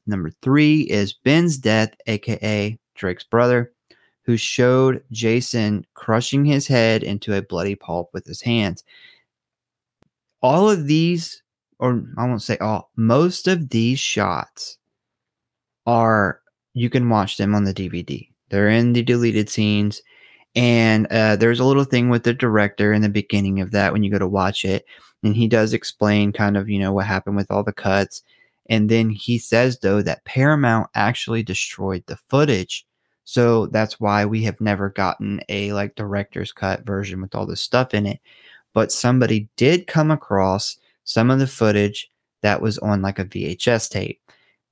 Number 0.06 0.30
three 0.42 0.82
is 0.82 1.12
Ben's 1.12 1.58
death, 1.58 1.92
aka 2.06 2.78
Drake's 2.94 3.24
brother, 3.24 3.72
who 4.22 4.36
showed 4.36 5.02
Jason 5.10 5.84
crushing 5.94 6.44
his 6.44 6.68
head 6.68 7.02
into 7.02 7.34
a 7.34 7.42
bloody 7.42 7.74
pulp 7.74 8.10
with 8.12 8.26
his 8.26 8.42
hands. 8.42 8.84
All 10.40 10.70
of 10.70 10.86
these, 10.86 11.42
or 11.80 12.00
I 12.16 12.28
won't 12.28 12.42
say 12.42 12.58
all, 12.58 12.92
most 12.94 13.48
of 13.48 13.70
these 13.70 13.98
shots 13.98 14.78
are 15.84 16.42
you 16.74 16.90
can 16.90 17.08
watch 17.08 17.36
them 17.36 17.54
on 17.54 17.64
the 17.64 17.74
DVD. 17.74 18.28
They're 18.50 18.68
in 18.68 18.92
the 18.92 19.02
deleted 19.02 19.48
scenes. 19.48 20.02
And 20.54 21.06
uh, 21.08 21.36
there's 21.36 21.60
a 21.60 21.64
little 21.64 21.84
thing 21.84 22.08
with 22.08 22.24
the 22.24 22.34
director 22.34 22.92
in 22.92 23.02
the 23.02 23.08
beginning 23.08 23.60
of 23.60 23.70
that 23.72 23.92
when 23.92 24.02
you 24.02 24.10
go 24.10 24.18
to 24.18 24.26
watch 24.26 24.64
it. 24.64 24.84
And 25.22 25.36
he 25.36 25.48
does 25.48 25.72
explain 25.72 26.32
kind 26.32 26.56
of, 26.56 26.68
you 26.68 26.78
know, 26.78 26.92
what 26.92 27.06
happened 27.06 27.36
with 27.36 27.50
all 27.50 27.62
the 27.62 27.72
cuts. 27.72 28.22
And 28.68 28.88
then 28.88 29.10
he 29.10 29.38
says, 29.38 29.78
though, 29.78 30.02
that 30.02 30.24
Paramount 30.24 30.88
actually 30.94 31.42
destroyed 31.42 32.04
the 32.06 32.16
footage. 32.28 32.86
So 33.24 33.66
that's 33.66 34.00
why 34.00 34.24
we 34.24 34.42
have 34.44 34.60
never 34.60 34.90
gotten 34.90 35.40
a 35.48 35.72
like 35.72 35.96
director's 35.96 36.52
cut 36.52 36.86
version 36.86 37.20
with 37.20 37.34
all 37.34 37.46
this 37.46 37.60
stuff 37.60 37.92
in 37.92 38.06
it. 38.06 38.20
But 38.72 38.92
somebody 38.92 39.48
did 39.56 39.86
come 39.86 40.10
across 40.10 40.78
some 41.04 41.30
of 41.30 41.38
the 41.38 41.46
footage 41.46 42.10
that 42.42 42.62
was 42.62 42.78
on 42.78 43.02
like 43.02 43.18
a 43.18 43.24
VHS 43.24 43.90
tape. 43.90 44.20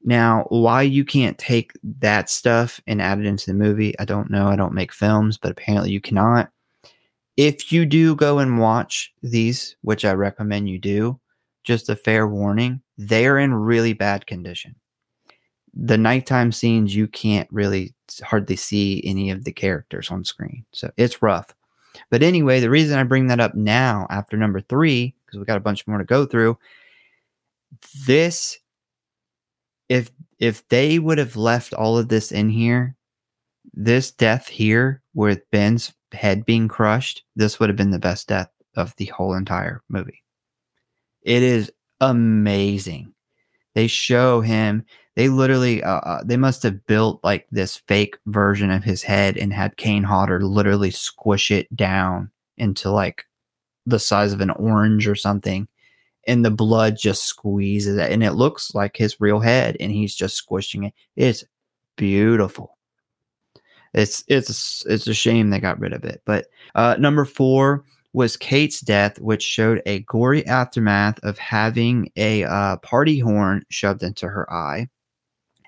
Now, 0.05 0.47
why 0.51 0.82
you 0.82 1.05
can't 1.05 1.36
take 1.39 1.73
that 2.01 2.31
stuff 2.31 2.81
and 2.86 3.02
add 3.02 3.18
it 3.18 3.27
into 3.27 3.47
the 3.47 3.55
movie, 3.55 3.98
I 3.98 4.05
don't 4.05 4.31
know. 4.31 4.47
I 4.47 4.56
don't 4.56 4.74
make 4.74 4.93
films, 4.93 5.36
but 5.36 5.51
apparently 5.51 5.90
you 5.90 6.01
cannot. 6.01 6.51
If 7.36 7.73
you 7.73 7.85
do 7.85 8.14
go 8.14 8.39
and 8.39 8.59
watch 8.59 9.12
these, 9.23 9.77
which 9.82 10.05
I 10.05 10.12
recommend 10.12 10.68
you 10.68 10.78
do, 10.78 11.18
just 11.64 11.89
a 11.89 11.97
fair 11.97 12.28
warning, 12.28 12.81
they 12.97 13.27
are 13.27 13.39
in 13.39 13.52
really 13.52 13.93
bad 13.93 14.27
condition. 14.27 14.77
The 15.74 15.98
nighttime 15.98 16.52
scenes, 16.52 16.94
you 16.94 17.09
can't 17.09 17.48
really 17.51 17.93
hardly 18.23 18.56
see 18.56 19.02
any 19.05 19.31
of 19.31 19.44
the 19.44 19.52
characters 19.52 20.10
on 20.10 20.24
screen. 20.24 20.64
So 20.73 20.90
it's 20.97 21.20
rough. 21.20 21.55
But 22.10 22.23
anyway, 22.23 22.60
the 22.60 22.70
reason 22.70 22.98
I 22.98 23.02
bring 23.02 23.27
that 23.27 23.40
up 23.40 23.55
now 23.55 24.06
after 24.09 24.36
number 24.36 24.60
three, 24.60 25.14
because 25.27 25.39
we 25.39 25.44
got 25.44 25.56
a 25.56 25.60
bunch 25.60 25.86
more 25.86 25.98
to 25.98 26.05
go 26.05 26.24
through, 26.24 26.56
this 28.06 28.59
if 29.89 30.11
if 30.39 30.67
they 30.69 30.99
would 30.99 31.19
have 31.19 31.37
left 31.37 31.73
all 31.75 31.99
of 31.99 32.09
this 32.09 32.33
in 32.33 32.51
here, 32.51 32.97
this 33.73 34.11
death 34.11 34.49
here 34.49 35.03
with 35.15 35.49
Ben's 35.51 35.93
head 36.13 36.45
being 36.45 36.69
crushed, 36.69 37.23
this 37.37 37.59
would 37.59 37.69
have 37.69 37.77
been 37.77 37.91
the 37.91 37.99
best 37.99 38.29
death 38.29 38.51
of 38.77 38.95
the 38.97 39.07
whole 39.07 39.35
entire 39.35 39.83
movie. 39.89 40.23
It 41.23 41.43
is 41.43 41.73
amazing 42.01 43.15
they 43.77 43.87
show 43.87 44.41
him. 44.41 44.87
They 45.17 45.29
literally, 45.29 45.83
uh, 45.83 46.01
uh, 46.01 46.23
they 46.25 46.39
must 46.39 46.63
have 46.63 46.87
built 46.87 47.21
like 47.23 47.47
this 47.51 47.77
fake 47.77 48.17
version 48.25 48.71
of 48.71 48.83
his 48.83 49.03
head 49.03 49.37
and 49.37 49.53
had 49.53 49.77
Kane 49.77 50.03
Hodder 50.03 50.43
literally 50.43 50.91
squish 50.91 51.51
it 51.51 51.75
down 51.77 52.31
into 52.57 52.91
like 52.91 53.25
the 53.85 53.99
size 53.99 54.33
of 54.33 54.41
an 54.41 54.49
orange 54.49 55.07
or 55.07 55.15
something, 55.15 55.69
and 56.27 56.44
the 56.44 56.51
blood 56.51 56.97
just 56.97 57.24
squeezes 57.24 57.97
it, 57.97 58.12
and 58.12 58.23
it 58.23 58.32
looks 58.32 58.74
like 58.74 58.97
his 58.97 59.20
real 59.20 59.40
head, 59.40 59.77
and 59.81 59.93
he's 59.93 60.15
just 60.15 60.36
squishing 60.36 60.85
it. 60.85 60.94
It's 61.16 61.44
beautiful. 61.97 62.77
It's 63.94 64.24
it's 64.28 64.85
it's 64.86 65.07
a 65.07 65.15
shame 65.15 65.51
they 65.51 65.59
got 65.59 65.81
rid 65.81 65.93
of 65.93 66.05
it. 66.05 66.23
But 66.27 66.47
uh, 66.74 66.97
number 66.98 67.24
four 67.24 67.85
was 68.12 68.36
Kate's 68.36 68.81
death, 68.81 69.20
which 69.20 69.43
showed 69.43 69.82
a 69.86 70.01
gory 70.01 70.47
aftermath 70.47 71.19
of 71.23 71.39
having 71.39 72.11
a 72.16 72.44
uh, 72.44 72.77
party 72.78 73.19
horn 73.19 73.65
shoved 73.69 74.03
into 74.03 74.28
her 74.28 74.51
eye. 74.53 74.89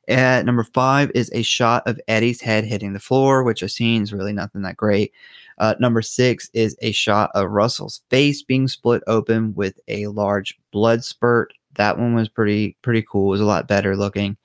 At 0.08 0.46
number 0.46 0.64
five 0.64 1.10
is 1.14 1.30
a 1.34 1.42
shot 1.42 1.86
of 1.86 2.00
Eddie's 2.08 2.40
head 2.40 2.64
hitting 2.64 2.94
the 2.94 3.00
floor, 3.00 3.42
which 3.42 3.62
I've 3.62 3.70
seen 3.70 4.02
is 4.02 4.14
really 4.14 4.32
nothing 4.32 4.62
that 4.62 4.78
great. 4.78 5.12
Uh, 5.58 5.74
number 5.80 6.02
six 6.02 6.50
is 6.54 6.76
a 6.80 6.92
shot 6.92 7.30
of 7.34 7.50
Russell's 7.50 8.02
face 8.10 8.42
being 8.42 8.68
split 8.68 9.02
open 9.06 9.54
with 9.54 9.78
a 9.88 10.06
large 10.08 10.58
blood 10.72 11.04
spurt. 11.04 11.52
That 11.74 11.98
one 11.98 12.14
was 12.14 12.28
pretty 12.28 12.76
pretty 12.82 13.02
cool. 13.02 13.28
It 13.28 13.30
was 13.32 13.40
a 13.40 13.46
lot 13.46 13.68
better 13.68 13.96
looking. 13.96 14.36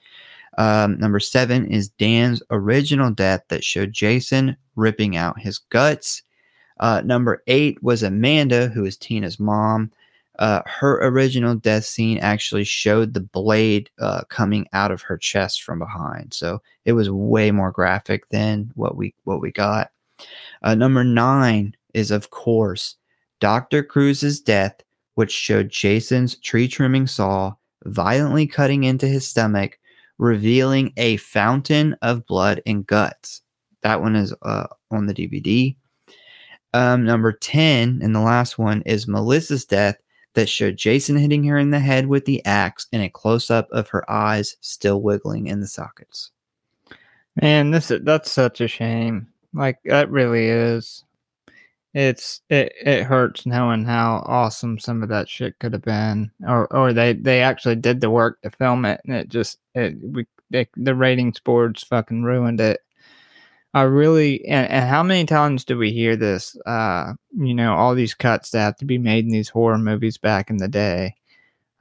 Um, 0.57 0.99
number 0.99 1.19
seven 1.19 1.65
is 1.67 1.89
Dan's 1.89 2.43
original 2.51 3.11
death 3.11 3.41
that 3.49 3.63
showed 3.63 3.91
Jason 3.91 4.55
ripping 4.75 5.15
out 5.15 5.39
his 5.39 5.57
guts. 5.57 6.21
Uh, 6.79 7.01
number 7.03 7.43
eight 7.47 7.81
was 7.81 8.03
Amanda, 8.03 8.67
who 8.67 8.85
is 8.85 8.97
Tina's 8.97 9.39
mom. 9.39 9.91
Uh, 10.39 10.61
her 10.65 10.99
original 11.07 11.55
death 11.55 11.85
scene 11.85 12.17
actually 12.17 12.63
showed 12.63 13.13
the 13.13 13.21
blade 13.21 13.89
uh, 13.99 14.23
coming 14.29 14.67
out 14.73 14.91
of 14.91 15.01
her 15.03 15.17
chest 15.17 15.61
from 15.61 15.77
behind, 15.77 16.33
so 16.33 16.59
it 16.85 16.93
was 16.93 17.09
way 17.09 17.51
more 17.51 17.71
graphic 17.71 18.27
than 18.29 18.71
what 18.73 18.97
we 18.97 19.13
what 19.25 19.41
we 19.41 19.51
got. 19.51 19.91
Uh, 20.61 20.75
number 20.75 21.03
nine 21.03 21.75
is, 21.93 22.11
of 22.11 22.29
course, 22.29 22.95
Dr. 23.39 23.83
Crews's 23.83 24.39
death, 24.39 24.75
which 25.15 25.31
showed 25.31 25.69
Jason's 25.69 26.35
tree 26.37 26.67
trimming 26.67 27.07
saw 27.07 27.53
violently 27.85 28.47
cutting 28.47 28.83
into 28.83 29.07
his 29.07 29.27
stomach, 29.27 29.79
revealing 30.17 30.93
a 30.97 31.17
fountain 31.17 31.95
of 32.01 32.25
blood 32.25 32.61
and 32.65 32.87
guts. 32.87 33.41
That 33.81 34.01
one 34.01 34.15
is 34.15 34.33
uh, 34.41 34.67
on 34.91 35.07
the 35.07 35.13
DVD. 35.13 35.75
Um, 36.73 37.03
number 37.05 37.33
10, 37.33 37.99
and 38.01 38.15
the 38.15 38.21
last 38.21 38.57
one, 38.57 38.81
is 38.83 39.07
Melissa's 39.07 39.65
death 39.65 39.97
that 40.33 40.49
showed 40.49 40.77
Jason 40.77 41.15
hitting 41.17 41.43
her 41.43 41.57
in 41.57 41.69
the 41.69 41.79
head 41.79 42.07
with 42.07 42.25
the 42.25 42.43
axe 42.45 42.87
and 42.91 43.03
a 43.03 43.09
close 43.09 43.51
up 43.51 43.69
of 43.71 43.89
her 43.89 44.09
eyes 44.09 44.55
still 44.61 45.01
wiggling 45.01 45.47
in 45.47 45.59
the 45.59 45.67
sockets. 45.67 46.31
Man, 47.41 47.71
this 47.71 47.91
that's 48.03 48.31
such 48.31 48.61
a 48.61 48.67
shame. 48.67 49.27
Like 49.53 49.79
that 49.85 50.09
really 50.09 50.47
is. 50.47 51.03
It's 51.93 52.41
it 52.49 52.73
it 52.81 53.03
hurts 53.03 53.45
knowing 53.45 53.85
how 53.85 54.23
awesome 54.25 54.79
some 54.79 55.03
of 55.03 55.09
that 55.09 55.29
shit 55.29 55.59
could 55.59 55.73
have 55.73 55.83
been, 55.83 56.31
or 56.47 56.73
or 56.75 56.91
they 56.91 57.13
they 57.13 57.41
actually 57.41 57.75
did 57.75 58.01
the 58.01 58.09
work 58.09 58.41
to 58.41 58.49
film 58.49 58.85
it, 58.85 59.01
and 59.05 59.15
it 59.15 59.29
just 59.29 59.59
it 59.75 59.95
we 60.01 60.25
the 60.75 60.95
ratings 60.95 61.39
boards 61.39 61.83
fucking 61.83 62.23
ruined 62.23 62.61
it. 62.61 62.79
I 63.75 63.83
really 63.83 64.45
and, 64.45 64.69
and 64.69 64.89
how 64.89 65.03
many 65.03 65.25
times 65.25 65.65
do 65.65 65.77
we 65.77 65.91
hear 65.91 66.15
this? 66.15 66.55
Uh, 66.65 67.13
you 67.35 67.53
know, 67.55 67.73
all 67.75 67.95
these 67.95 68.13
cuts 68.13 68.51
that 68.51 68.59
have 68.59 68.77
to 68.77 68.85
be 68.85 68.97
made 68.97 69.25
in 69.25 69.31
these 69.31 69.49
horror 69.49 69.77
movies 69.79 70.17
back 70.17 70.49
in 70.49 70.57
the 70.57 70.67
day. 70.67 71.15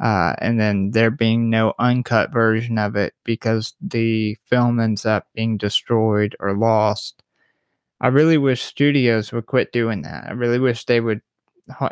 Uh, 0.01 0.35
and 0.39 0.59
then 0.59 0.91
there 0.91 1.11
being 1.11 1.49
no 1.49 1.75
uncut 1.79 2.33
version 2.33 2.77
of 2.79 2.97
it 2.97 3.15
because 3.25 3.75
the 3.81 4.37
film 4.47 4.81
ends 4.81 5.07
up 5.07 5.29
being 5.35 5.57
destroyed 5.57 6.35
or 6.41 6.57
lost. 6.57 7.23
I 8.03 8.09
really 8.09 8.37
wish 8.37 8.63
studios 8.63 9.33
would 9.33 9.47
quit 9.47 9.73
doing 9.73 10.03
that. 10.03 10.25
I 10.29 10.33
really 10.33 10.59
wish 10.59 10.85
they 10.85 11.01
would, 11.01 11.23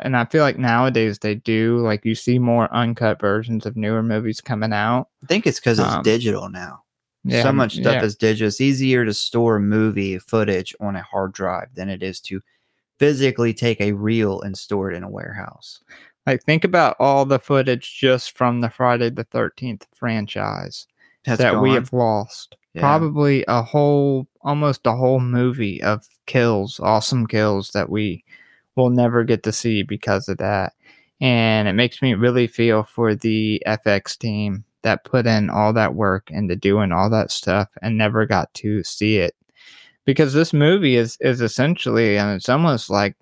and 0.01 0.15
I 0.15 0.25
feel 0.25 0.43
like 0.43 0.59
nowadays 0.59 1.17
they 1.19 1.35
do. 1.35 1.79
Like 1.79 2.05
you 2.05 2.13
see 2.13 2.37
more 2.37 2.71
uncut 2.73 3.19
versions 3.19 3.65
of 3.65 3.75
newer 3.75 4.03
movies 4.03 4.41
coming 4.41 4.73
out. 4.73 5.07
I 5.23 5.25
think 5.25 5.47
it's 5.47 5.59
because 5.59 5.79
it's 5.79 5.87
Um, 5.87 6.03
digital 6.03 6.49
now. 6.49 6.83
Yeah, 7.23 7.43
so 7.43 7.53
much 7.53 7.75
stuff 7.75 7.95
yeah. 7.95 8.03
is 8.03 8.15
digital. 8.15 8.47
It's 8.47 8.61
easier 8.61 9.05
to 9.05 9.13
store 9.13 9.59
movie 9.59 10.19
footage 10.19 10.75
on 10.79 10.95
a 10.95 11.01
hard 11.01 11.33
drive 11.33 11.69
than 11.75 11.87
it 11.87 12.03
is 12.03 12.19
to 12.21 12.41
physically 12.99 13.53
take 13.53 13.79
a 13.79 13.93
reel 13.93 14.41
and 14.41 14.57
store 14.57 14.91
it 14.91 14.97
in 14.97 15.03
a 15.03 15.09
warehouse. 15.09 15.79
Like 16.27 16.43
think 16.43 16.63
about 16.63 16.95
all 16.99 17.25
the 17.25 17.39
footage 17.39 17.97
just 17.97 18.37
from 18.37 18.61
the 18.61 18.69
Friday 18.69 19.09
the 19.09 19.23
Thirteenth 19.23 19.87
franchise 19.95 20.87
That's 21.25 21.41
that 21.41 21.61
we 21.61 21.71
have 21.71 21.93
lost. 21.93 22.57
Yeah. 22.73 22.81
Probably 22.81 23.45
a 23.47 23.61
whole, 23.61 24.27
almost 24.43 24.85
a 24.85 24.93
whole 24.93 25.19
movie 25.19 25.81
of 25.81 26.07
kills, 26.25 26.79
awesome 26.79 27.27
kills 27.27 27.71
that 27.71 27.89
we 27.89 28.23
will 28.75 28.89
never 28.89 29.23
get 29.23 29.43
to 29.43 29.51
see 29.51 29.83
because 29.83 30.27
of 30.27 30.37
that. 30.37 30.73
And 31.19 31.67
it 31.67 31.73
makes 31.73 32.01
me 32.01 32.13
really 32.13 32.47
feel 32.47 32.83
for 32.83 33.13
the 33.15 33.61
FX 33.67 34.17
team 34.17 34.63
that 34.81 35.03
put 35.03 35.27
in 35.27 35.49
all 35.49 35.73
that 35.73 35.93
work 35.93 36.31
into 36.31 36.55
doing 36.55 36.91
all 36.91 37.09
that 37.11 37.31
stuff 37.31 37.69
and 37.81 37.97
never 37.97 38.25
got 38.25 38.51
to 38.55 38.83
see 38.83 39.17
it. 39.17 39.35
Because 40.05 40.33
this 40.33 40.51
movie 40.51 40.95
is 40.95 41.17
is 41.21 41.41
essentially, 41.41 42.17
I 42.17 42.25
and 42.25 42.35
it's 42.35 42.49
almost 42.49 42.89
like 42.89 43.15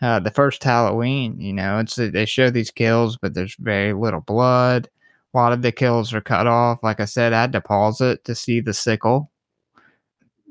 uh, 0.00 0.20
the 0.20 0.30
first 0.30 0.64
Halloween. 0.64 1.38
You 1.38 1.52
know, 1.52 1.78
it's 1.80 1.96
they 1.96 2.24
show 2.24 2.50
these 2.50 2.70
kills, 2.70 3.18
but 3.18 3.34
there's 3.34 3.56
very 3.58 3.92
little 3.92 4.22
blood. 4.22 4.88
A 5.34 5.36
lot 5.36 5.52
of 5.52 5.62
the 5.62 5.72
kills 5.72 6.14
are 6.14 6.22
cut 6.22 6.46
off. 6.46 6.82
Like 6.82 7.00
I 7.00 7.04
said, 7.04 7.32
I 7.34 7.42
had 7.42 7.52
to 7.52 7.60
pause 7.60 8.00
it 8.00 8.24
to 8.24 8.34
see 8.34 8.60
the 8.60 8.72
sickle 8.72 9.30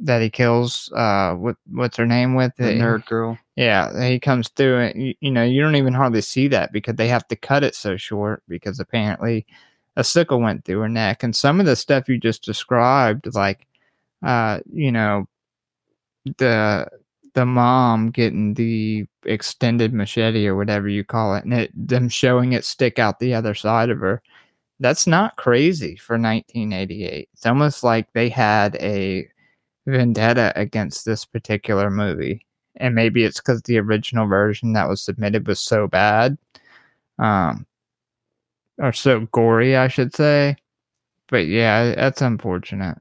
that 0.01 0.21
he 0.21 0.29
kills. 0.29 0.91
Uh, 0.95 1.33
what 1.35 1.55
what's 1.71 1.97
her 1.97 2.05
name 2.05 2.35
with 2.35 2.53
the 2.57 2.71
it? 2.71 2.79
nerd 2.79 3.05
girl. 3.05 3.37
Yeah, 3.55 4.07
he 4.07 4.19
comes 4.19 4.49
through 4.49 4.79
and 4.79 5.01
you, 5.01 5.13
you 5.21 5.31
know 5.31 5.43
you 5.43 5.61
don't 5.61 5.75
even 5.75 5.93
hardly 5.93 6.21
see 6.21 6.47
that 6.49 6.71
because 6.71 6.95
they 6.95 7.07
have 7.07 7.27
to 7.27 7.35
cut 7.35 7.63
it 7.63 7.75
so 7.75 7.97
short 7.97 8.43
because 8.47 8.79
apparently 8.79 9.45
a 9.95 10.03
sickle 10.03 10.39
went 10.39 10.65
through 10.65 10.79
her 10.79 10.89
neck 10.89 11.23
and 11.23 11.35
some 11.35 11.59
of 11.59 11.65
the 11.65 11.75
stuff 11.75 12.09
you 12.09 12.17
just 12.17 12.43
described 12.43 13.33
like 13.35 13.67
uh 14.23 14.59
you 14.71 14.91
know 14.91 15.27
the 16.37 16.87
the 17.33 17.45
mom 17.45 18.09
getting 18.11 18.53
the 18.53 19.05
extended 19.25 19.93
machete 19.93 20.47
or 20.47 20.55
whatever 20.55 20.87
you 20.87 21.03
call 21.03 21.35
it 21.35 21.43
and 21.43 21.53
it, 21.53 21.71
them 21.87 22.09
showing 22.09 22.53
it 22.53 22.65
stick 22.65 22.99
out 22.99 23.19
the 23.19 23.33
other 23.33 23.53
side 23.53 23.89
of 23.89 23.99
her 23.99 24.21
that's 24.79 25.05
not 25.05 25.35
crazy 25.35 25.95
for 25.95 26.13
1988 26.13 27.29
it's 27.33 27.45
almost 27.45 27.83
like 27.83 28.11
they 28.13 28.29
had 28.29 28.75
a 28.77 29.27
vendetta 29.85 30.53
against 30.55 31.05
this 31.05 31.25
particular 31.25 31.89
movie. 31.89 32.45
And 32.77 32.95
maybe 32.95 33.23
it's 33.23 33.39
because 33.39 33.61
the 33.63 33.77
original 33.79 34.27
version 34.27 34.73
that 34.73 34.89
was 34.89 35.01
submitted 35.01 35.47
was 35.47 35.59
so 35.59 35.87
bad 35.87 36.37
um 37.19 37.65
or 38.79 38.91
so 38.91 39.27
gory 39.31 39.75
i 39.77 39.87
should 39.87 40.15
say. 40.15 40.55
But 41.29 41.47
yeah 41.47 41.93
that's 41.95 42.21
unfortunate. 42.21 42.97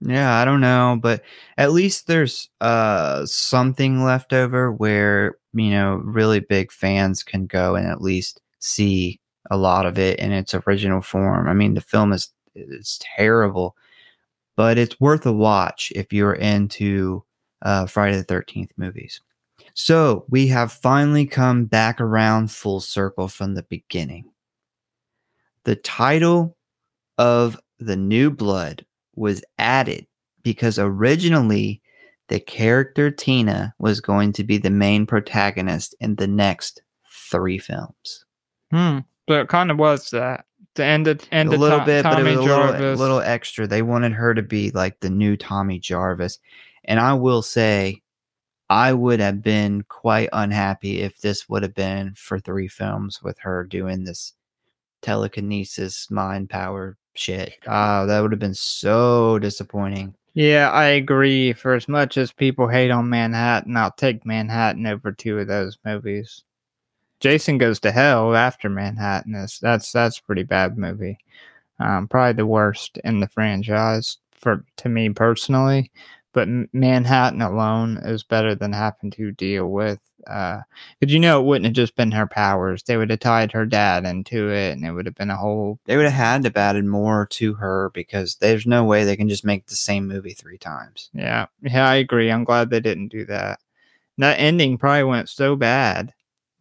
Yeah, 0.00 0.34
I 0.34 0.44
don't 0.44 0.60
know, 0.60 0.98
but 1.00 1.22
at 1.56 1.72
least 1.72 2.06
there's 2.06 2.50
uh 2.60 3.24
something 3.26 4.04
left 4.04 4.32
over 4.34 4.70
where, 4.72 5.38
you 5.54 5.70
know, 5.70 5.96
really 6.04 6.40
big 6.40 6.70
fans 6.72 7.22
can 7.22 7.46
go 7.46 7.74
and 7.76 7.86
at 7.86 8.02
least 8.02 8.40
see 8.58 9.18
a 9.50 9.56
lot 9.56 9.86
of 9.86 9.98
it 9.98 10.18
in 10.18 10.32
its 10.32 10.54
original 10.54 11.00
form. 11.00 11.48
I 11.48 11.54
mean, 11.54 11.74
the 11.74 11.80
film 11.80 12.12
is 12.12 12.30
it's 12.54 13.00
terrible, 13.16 13.76
but 14.56 14.78
it's 14.78 15.00
worth 15.00 15.26
a 15.26 15.32
watch 15.32 15.92
if 15.94 16.12
you're 16.12 16.34
into 16.34 17.24
uh 17.62 17.86
Friday 17.86 18.16
the 18.16 18.24
13th 18.24 18.70
movies. 18.76 19.20
So, 19.74 20.24
we 20.28 20.46
have 20.48 20.72
finally 20.72 21.26
come 21.26 21.64
back 21.64 22.00
around 22.00 22.52
full 22.52 22.80
circle 22.80 23.28
from 23.28 23.54
the 23.54 23.64
beginning. 23.64 24.30
The 25.64 25.76
title 25.76 26.56
of 27.18 27.58
The 27.78 27.96
New 27.96 28.30
Blood 28.30 28.84
was 29.16 29.42
added 29.58 30.06
because 30.42 30.78
originally 30.78 31.80
the 32.28 32.40
character 32.40 33.10
Tina 33.10 33.74
was 33.78 34.00
going 34.00 34.32
to 34.34 34.44
be 34.44 34.58
the 34.58 34.70
main 34.70 35.06
protagonist 35.06 35.94
in 36.00 36.16
the 36.16 36.26
next 36.26 36.82
three 37.30 37.58
films. 37.58 38.24
hmm 38.70 38.98
so 39.28 39.40
it 39.40 39.48
kind 39.48 39.70
of 39.70 39.78
was 39.78 40.10
that 40.10 40.44
to 40.74 40.84
end 40.84 41.06
it 41.06 41.28
end 41.32 41.52
a 41.52 41.56
little 41.56 41.80
bit, 41.80 42.02
but 42.02 42.18
it 42.18 42.22
Tommy 42.22 42.36
was 42.36 42.46
a 42.46 42.48
little, 42.48 42.94
little 42.94 43.20
extra. 43.20 43.66
They 43.66 43.82
wanted 43.82 44.12
her 44.12 44.34
to 44.34 44.42
be 44.42 44.70
like 44.70 45.00
the 45.00 45.10
new 45.10 45.36
Tommy 45.36 45.78
Jarvis. 45.78 46.38
And 46.84 47.00
I 47.00 47.14
will 47.14 47.42
say, 47.42 48.02
I 48.70 48.92
would 48.92 49.20
have 49.20 49.42
been 49.42 49.82
quite 49.88 50.28
unhappy 50.32 51.02
if 51.02 51.18
this 51.20 51.48
would 51.48 51.62
have 51.62 51.74
been 51.74 52.14
for 52.14 52.38
three 52.38 52.68
films 52.68 53.22
with 53.22 53.38
her 53.40 53.64
doing 53.64 54.04
this 54.04 54.32
telekinesis, 55.02 56.10
mind 56.10 56.50
power 56.50 56.96
shit. 57.14 57.54
Ah, 57.66 58.04
that 58.06 58.20
would 58.20 58.32
have 58.32 58.40
been 58.40 58.54
so 58.54 59.38
disappointing. 59.38 60.14
Yeah, 60.34 60.70
I 60.70 60.86
agree. 60.86 61.52
For 61.52 61.74
as 61.74 61.86
much 61.86 62.16
as 62.18 62.32
people 62.32 62.66
hate 62.66 62.90
on 62.90 63.08
Manhattan, 63.08 63.76
I'll 63.76 63.92
take 63.92 64.26
Manhattan 64.26 64.86
over 64.86 65.12
two 65.12 65.38
of 65.38 65.46
those 65.46 65.78
movies. 65.84 66.42
Jason 67.24 67.56
Goes 67.56 67.80
to 67.80 67.90
Hell 67.90 68.36
after 68.36 68.68
Manhattan 68.68 69.34
is 69.34 69.58
that's 69.58 69.90
that's 69.92 70.18
a 70.18 70.22
pretty 70.24 70.42
bad 70.42 70.76
movie. 70.76 71.16
Um, 71.80 72.06
probably 72.06 72.34
the 72.34 72.44
worst 72.44 72.98
in 73.02 73.20
the 73.20 73.28
franchise 73.28 74.18
for 74.34 74.62
to 74.76 74.90
me 74.90 75.08
personally. 75.08 75.90
But 76.34 76.48
Manhattan 76.74 77.40
alone 77.40 77.96
is 78.04 78.24
better 78.24 78.54
than 78.54 78.74
having 78.74 79.10
to 79.12 79.32
deal 79.32 79.70
with. 79.70 80.00
Because 80.18 80.66
you 81.00 81.18
know 81.18 81.40
it 81.40 81.46
wouldn't 81.46 81.64
have 81.64 81.72
just 81.72 81.96
been 81.96 82.10
her 82.10 82.26
powers; 82.26 82.82
they 82.82 82.98
would 82.98 83.08
have 83.08 83.20
tied 83.20 83.52
her 83.52 83.64
dad 83.64 84.04
into 84.04 84.50
it, 84.50 84.72
and 84.72 84.84
it 84.84 84.92
would 84.92 85.06
have 85.06 85.14
been 85.14 85.30
a 85.30 85.36
whole. 85.38 85.78
They 85.86 85.96
would 85.96 86.04
have 86.04 86.12
had 86.12 86.42
to 86.42 86.48
have 86.48 86.58
added 86.58 86.84
more 86.84 87.24
to 87.30 87.54
her 87.54 87.90
because 87.94 88.36
there's 88.36 88.66
no 88.66 88.84
way 88.84 89.04
they 89.04 89.16
can 89.16 89.30
just 89.30 89.46
make 89.46 89.64
the 89.64 89.76
same 89.76 90.06
movie 90.06 90.34
three 90.34 90.58
times. 90.58 91.08
Yeah, 91.14 91.46
yeah, 91.62 91.88
I 91.88 91.94
agree. 91.94 92.30
I'm 92.30 92.44
glad 92.44 92.68
they 92.68 92.80
didn't 92.80 93.08
do 93.08 93.24
that. 93.24 93.60
That 94.18 94.38
ending 94.38 94.76
probably 94.76 95.04
went 95.04 95.30
so 95.30 95.56
bad 95.56 96.12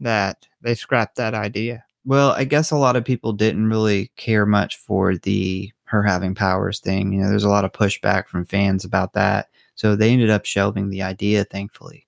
that 0.03 0.47
they 0.61 0.75
scrapped 0.75 1.15
that 1.17 1.33
idea. 1.33 1.83
Well, 2.05 2.31
I 2.31 2.43
guess 2.43 2.71
a 2.71 2.77
lot 2.77 2.95
of 2.95 3.05
people 3.05 3.33
didn't 3.33 3.69
really 3.69 4.11
care 4.17 4.45
much 4.45 4.77
for 4.77 5.17
the 5.17 5.71
her 5.85 6.03
having 6.03 6.35
powers 6.35 6.79
thing. 6.79 7.13
You 7.13 7.21
know, 7.21 7.29
there's 7.29 7.43
a 7.43 7.49
lot 7.49 7.65
of 7.65 7.71
pushback 7.71 8.27
from 8.27 8.45
fans 8.45 8.83
about 8.83 9.13
that. 9.13 9.49
So 9.75 9.95
they 9.95 10.11
ended 10.11 10.29
up 10.29 10.45
shelving 10.45 10.89
the 10.89 11.01
idea, 11.01 11.43
thankfully. 11.45 12.07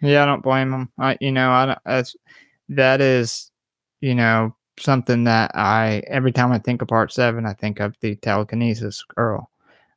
Yeah, 0.00 0.22
I 0.22 0.26
don't 0.26 0.42
blame 0.42 0.70
them. 0.70 0.90
I, 0.98 1.16
you 1.20 1.32
know, 1.32 1.50
I 1.50 1.66
don't, 1.66 1.78
that's, 1.84 2.14
that 2.68 3.00
is, 3.00 3.50
you 4.00 4.14
know, 4.14 4.54
something 4.78 5.24
that 5.24 5.50
I 5.54 6.02
every 6.06 6.32
time 6.32 6.52
I 6.52 6.58
think 6.58 6.82
of 6.82 6.88
part 6.88 7.12
seven, 7.12 7.46
I 7.46 7.54
think 7.54 7.80
of 7.80 7.96
the 8.00 8.16
telekinesis 8.16 9.02
girl. 9.14 9.50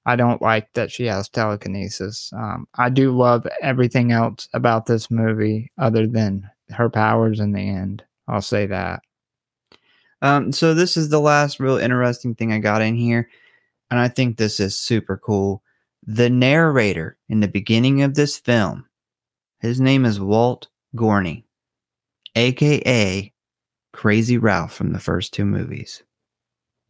I 0.06 0.15
don't 0.15 0.41
like 0.41 0.72
that 0.73 0.91
she 0.91 1.06
has 1.06 1.27
telekinesis. 1.30 2.31
Um, 2.34 2.68
I 2.76 2.89
do 2.89 3.15
love 3.15 3.45
everything 3.61 4.11
else 4.11 4.47
about 4.53 4.85
this 4.85 5.11
movie, 5.11 5.72
other 5.77 6.07
than 6.07 6.49
her 6.72 6.90
powers 6.90 7.40
in 7.40 7.52
the 7.52 7.62
end. 7.62 8.04
I'll 8.28 8.41
say 8.41 8.66
that. 8.68 9.02
Um, 10.22 10.52
so 10.52 10.74
this 10.74 10.98
is 10.98 11.10
the 11.10 11.20
last 11.20 11.60
real 11.60 11.78
interesting 11.78 12.36
thing 12.36 12.52
I 12.52 12.60
got 12.60 12.82
in 12.82 12.96
here, 12.96 13.30
and 13.90 14.00
I 14.00 14.08
think 14.08 14.38
this 14.38 14.60
is 14.60 14.78
super 14.78 15.18
cool. 15.18 15.64
The 16.06 16.30
narrator 16.30 17.18
in 17.30 17.40
the 17.40 17.48
beginning 17.48 18.02
of 18.02 18.16
this 18.16 18.38
film, 18.38 18.86
his 19.60 19.80
name 19.80 20.06
is 20.06 20.20
Walt 20.20 20.68
Gorney, 20.96 21.44
aka 22.36 23.32
Crazy 23.94 24.38
Ralph 24.38 24.74
from 24.74 24.94
the 24.94 25.00
first 25.00 25.34
two 25.34 25.46
movies. 25.46 26.04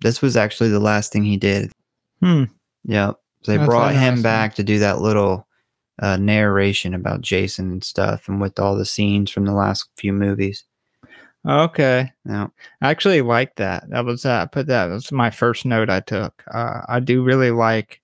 This 0.01 0.21
was 0.21 0.37
actually 0.37 0.69
the 0.69 0.79
last 0.79 1.11
thing 1.11 1.23
he 1.23 1.37
did. 1.37 1.71
Hmm. 2.21 2.45
Yep. 2.85 3.17
So 3.43 3.51
they 3.51 3.57
That's 3.57 3.67
brought 3.67 3.95
him 3.95 4.21
back 4.21 4.55
to 4.55 4.63
do 4.63 4.79
that 4.79 5.01
little 5.01 5.47
uh, 5.99 6.17
narration 6.17 6.93
about 6.93 7.21
Jason 7.21 7.71
and 7.71 7.83
stuff, 7.83 8.27
and 8.27 8.39
with 8.41 8.59
all 8.59 8.75
the 8.75 8.85
scenes 8.85 9.31
from 9.31 9.45
the 9.45 9.53
last 9.53 9.89
few 9.97 10.13
movies. 10.13 10.65
Okay. 11.47 12.11
Now, 12.25 12.51
I 12.81 12.89
actually 12.89 13.21
like 13.21 13.55
that. 13.55 13.89
That 13.89 14.05
was 14.05 14.25
uh, 14.25 14.41
I 14.43 14.45
put 14.45 14.67
that. 14.67 14.87
was 14.87 15.11
my 15.11 15.29
first 15.29 15.65
note 15.65 15.89
I 15.89 16.01
took. 16.01 16.43
Uh, 16.53 16.81
I 16.87 16.99
do 16.99 17.23
really 17.23 17.51
like 17.51 18.01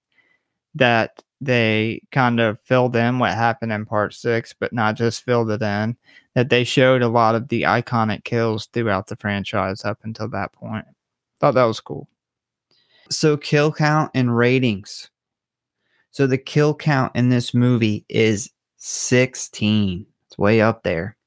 that 0.75 1.21
they 1.41 2.01
kind 2.11 2.39
of 2.39 2.59
filled 2.61 2.95
in 2.95 3.19
what 3.19 3.33
happened 3.33 3.71
in 3.71 3.85
part 3.85 4.13
six, 4.13 4.53
but 4.57 4.73
not 4.73 4.95
just 4.95 5.23
filled 5.23 5.51
it 5.51 5.61
in. 5.61 5.97
That 6.33 6.49
they 6.49 6.63
showed 6.63 7.01
a 7.01 7.07
lot 7.07 7.35
of 7.35 7.47
the 7.49 7.63
iconic 7.63 8.23
kills 8.23 8.67
throughout 8.67 9.07
the 9.07 9.15
franchise 9.17 9.85
up 9.85 9.99
until 10.03 10.27
that 10.29 10.51
point. 10.53 10.85
Thought 11.39 11.55
that 11.55 11.63
was 11.63 11.79
cool. 11.79 12.07
so 13.09 13.37
kill 13.37 13.71
count 13.71 14.11
and 14.13 14.35
ratings. 14.35 15.09
So 16.15 16.25
the 16.25 16.37
kill 16.37 16.73
count 16.73 17.11
in 17.13 17.27
this 17.27 17.53
movie 17.53 18.05
is 18.07 18.49
16. 18.77 20.05
It's 20.27 20.37
way 20.37 20.61
up 20.61 20.83
there. 20.83 21.17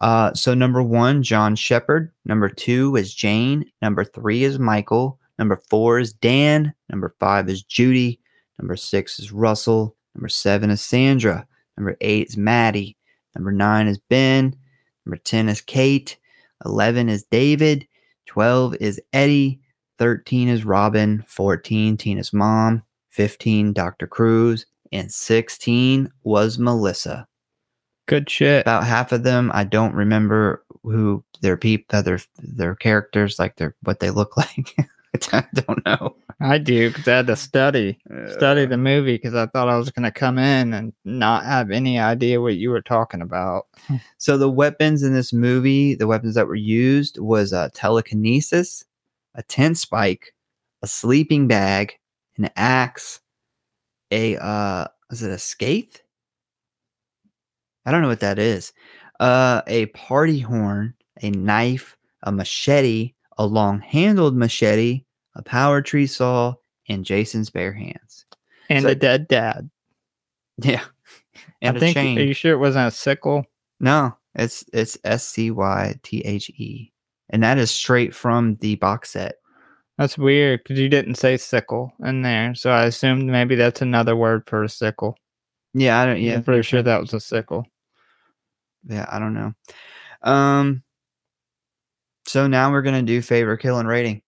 Uh, 0.00 0.32
so 0.32 0.54
number 0.54 0.82
one, 0.82 1.22
John 1.22 1.54
Shepard. 1.54 2.10
Number 2.24 2.48
two 2.48 2.96
is 2.96 3.14
Jane. 3.14 3.70
Number 3.82 4.04
three 4.04 4.42
is 4.42 4.58
Michael. 4.58 5.20
Number 5.38 5.60
four 5.68 5.98
is 5.98 6.14
Dan. 6.14 6.72
Number 6.88 7.14
five 7.20 7.50
is 7.50 7.62
Judy. 7.62 8.18
Number 8.58 8.74
six 8.74 9.18
is 9.18 9.32
Russell. 9.32 9.94
Number 10.14 10.30
seven 10.30 10.70
is 10.70 10.80
Sandra. 10.80 11.46
Number 11.76 11.98
eight 12.00 12.28
is 12.28 12.38
Maddie. 12.38 12.96
Number 13.34 13.52
nine 13.52 13.86
is 13.86 13.98
Ben. 14.08 14.56
Number 15.04 15.18
10 15.18 15.50
is 15.50 15.60
Kate. 15.60 16.16
11 16.64 17.10
is 17.10 17.24
David. 17.24 17.86
12 18.24 18.76
is 18.80 18.98
Eddie. 19.12 19.60
13 19.98 20.48
is 20.48 20.64
Robin. 20.64 21.22
14, 21.28 21.98
Tina's 21.98 22.32
mom. 22.32 22.82
15, 23.16 23.72
Dr. 23.72 24.06
Crews. 24.06 24.66
And 24.92 25.10
16 25.10 26.12
was 26.22 26.58
Melissa. 26.58 27.26
Good 28.06 28.30
shit. 28.30 28.62
About 28.62 28.84
half 28.84 29.10
of 29.10 29.24
them, 29.24 29.50
I 29.52 29.64
don't 29.64 29.94
remember 29.94 30.64
who 30.84 31.24
their 31.40 31.56
people, 31.56 32.02
their 32.02 32.20
their 32.38 32.76
characters, 32.76 33.38
like 33.38 33.56
their 33.56 33.74
what 33.82 33.98
they 33.98 34.10
look 34.10 34.36
like. 34.36 34.76
I 35.32 35.44
don't 35.54 35.84
know. 35.84 36.14
I 36.40 36.58
do 36.58 36.90
because 36.90 37.08
I 37.08 37.16
had 37.16 37.26
to 37.28 37.36
study 37.36 37.98
study 38.30 38.66
the 38.66 38.76
movie 38.76 39.14
because 39.14 39.34
I 39.34 39.46
thought 39.46 39.70
I 39.70 39.78
was 39.78 39.90
going 39.90 40.04
to 40.04 40.12
come 40.12 40.38
in 40.38 40.74
and 40.74 40.92
not 41.04 41.44
have 41.44 41.70
any 41.70 41.98
idea 41.98 42.40
what 42.40 42.56
you 42.56 42.70
were 42.70 42.82
talking 42.82 43.22
about. 43.22 43.66
So 44.18 44.36
the 44.36 44.50
weapons 44.50 45.02
in 45.02 45.14
this 45.14 45.32
movie, 45.32 45.94
the 45.94 46.08
weapons 46.08 46.34
that 46.34 46.48
were 46.48 46.56
used 46.56 47.18
was 47.18 47.52
a 47.52 47.70
telekinesis, 47.74 48.84
a 49.34 49.42
tent 49.44 49.78
spike, 49.78 50.34
a 50.82 50.86
sleeping 50.86 51.46
bag, 51.46 51.96
an 52.38 52.50
axe, 52.56 53.20
a 54.10 54.36
uh 54.36 54.86
is 55.10 55.22
it 55.22 55.30
a 55.30 55.38
scythe? 55.38 56.00
I 57.84 57.92
don't 57.92 58.02
know 58.02 58.08
what 58.08 58.20
that 58.20 58.38
is. 58.38 58.72
Uh 59.20 59.62
a 59.66 59.86
party 59.86 60.40
horn, 60.40 60.94
a 61.22 61.30
knife, 61.30 61.96
a 62.22 62.32
machete, 62.32 63.14
a 63.38 63.46
long-handled 63.46 64.36
machete, 64.36 65.04
a 65.34 65.42
power 65.42 65.80
tree 65.82 66.06
saw, 66.06 66.54
and 66.88 67.04
Jason's 67.04 67.50
bare 67.50 67.72
hands. 67.72 68.26
And 68.68 68.82
So- 68.84 68.90
a 68.90 68.94
dead 68.94 69.28
dad. 69.28 69.70
Yeah. 70.62 70.84
And 71.60 71.76
I 71.76 71.76
a 71.76 71.80
think. 71.80 71.94
chain. 71.94 72.18
Are 72.18 72.22
you 72.22 72.32
sure 72.34 72.52
it 72.54 72.58
wasn't 72.58 72.88
a 72.88 72.90
sickle? 72.90 73.44
No, 73.78 74.16
it's 74.34 74.64
it's 74.72 74.96
S 75.04 75.26
C 75.26 75.50
Y 75.50 75.94
T 76.02 76.20
H 76.20 76.48
E, 76.50 76.90
and 77.28 77.42
that 77.42 77.58
is 77.58 77.70
straight 77.70 78.14
from 78.14 78.54
the 78.56 78.76
box 78.76 79.10
set. 79.10 79.36
That's 79.98 80.18
weird 80.18 80.62
because 80.62 80.78
you 80.78 80.88
didn't 80.88 81.14
say 81.14 81.36
sickle 81.38 81.92
in 82.04 82.22
there, 82.22 82.54
so 82.54 82.70
I 82.70 82.84
assumed 82.84 83.26
maybe 83.26 83.54
that's 83.54 83.80
another 83.80 84.14
word 84.14 84.42
for 84.46 84.62
a 84.62 84.68
sickle. 84.68 85.16
Yeah, 85.72 86.00
I 86.00 86.06
don't. 86.06 86.20
Yeah, 86.20 86.34
I'm 86.34 86.44
pretty 86.44 86.62
sure 86.62 86.82
that 86.82 87.00
was 87.00 87.14
a 87.14 87.20
sickle. 87.20 87.66
yeah, 88.86 89.06
I 89.10 89.18
don't 89.18 89.34
know. 89.34 89.52
Um. 90.22 90.82
So 92.26 92.46
now 92.46 92.70
we're 92.70 92.82
gonna 92.82 93.02
do 93.02 93.22
favorite 93.22 93.58
kill 93.58 93.78
and 93.78 93.88
rating. 93.88 94.22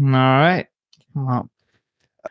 All 0.00 0.08
right. 0.08 0.66
Well, 1.14 1.48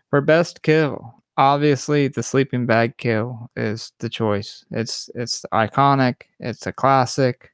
for 0.10 0.22
best 0.22 0.62
kill, 0.62 1.24
obviously 1.38 2.08
the 2.08 2.24
sleeping 2.24 2.66
bag 2.66 2.98
kill 2.98 3.50
is 3.56 3.94
the 4.00 4.10
choice. 4.10 4.66
It's 4.72 5.10
it's 5.16 5.46
iconic. 5.54 6.24
It's 6.40 6.68
a 6.68 6.74
classic. 6.74 7.52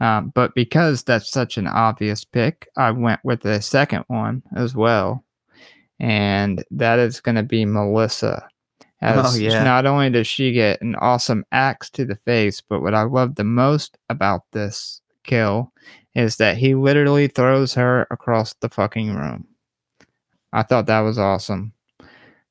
Um, 0.00 0.32
but 0.34 0.54
because 0.54 1.02
that's 1.02 1.30
such 1.30 1.56
an 1.56 1.66
obvious 1.66 2.24
pick, 2.24 2.68
I 2.76 2.90
went 2.90 3.20
with 3.24 3.42
the 3.42 3.60
second 3.62 4.04
one 4.08 4.42
as 4.56 4.74
well, 4.74 5.24
and 6.00 6.64
that 6.72 6.98
is 6.98 7.20
going 7.20 7.36
to 7.36 7.42
be 7.42 7.64
Melissa. 7.64 8.48
As 9.00 9.36
Oh, 9.36 9.38
yeah. 9.38 9.62
not 9.62 9.86
only 9.86 10.10
does 10.10 10.26
she 10.26 10.52
get 10.52 10.80
an 10.80 10.94
awesome 10.96 11.44
axe 11.52 11.90
to 11.90 12.04
the 12.04 12.16
face, 12.16 12.60
but 12.60 12.80
what 12.80 12.94
I 12.94 13.02
love 13.02 13.34
the 13.34 13.44
most 13.44 13.98
about 14.08 14.42
this 14.52 15.00
kill 15.24 15.72
is 16.14 16.36
that 16.36 16.56
he 16.56 16.74
literally 16.74 17.28
throws 17.28 17.74
her 17.74 18.06
across 18.10 18.54
the 18.54 18.68
fucking 18.68 19.14
room. 19.14 19.46
I 20.52 20.62
thought 20.62 20.86
that 20.86 21.00
was 21.00 21.18
awesome. 21.18 21.72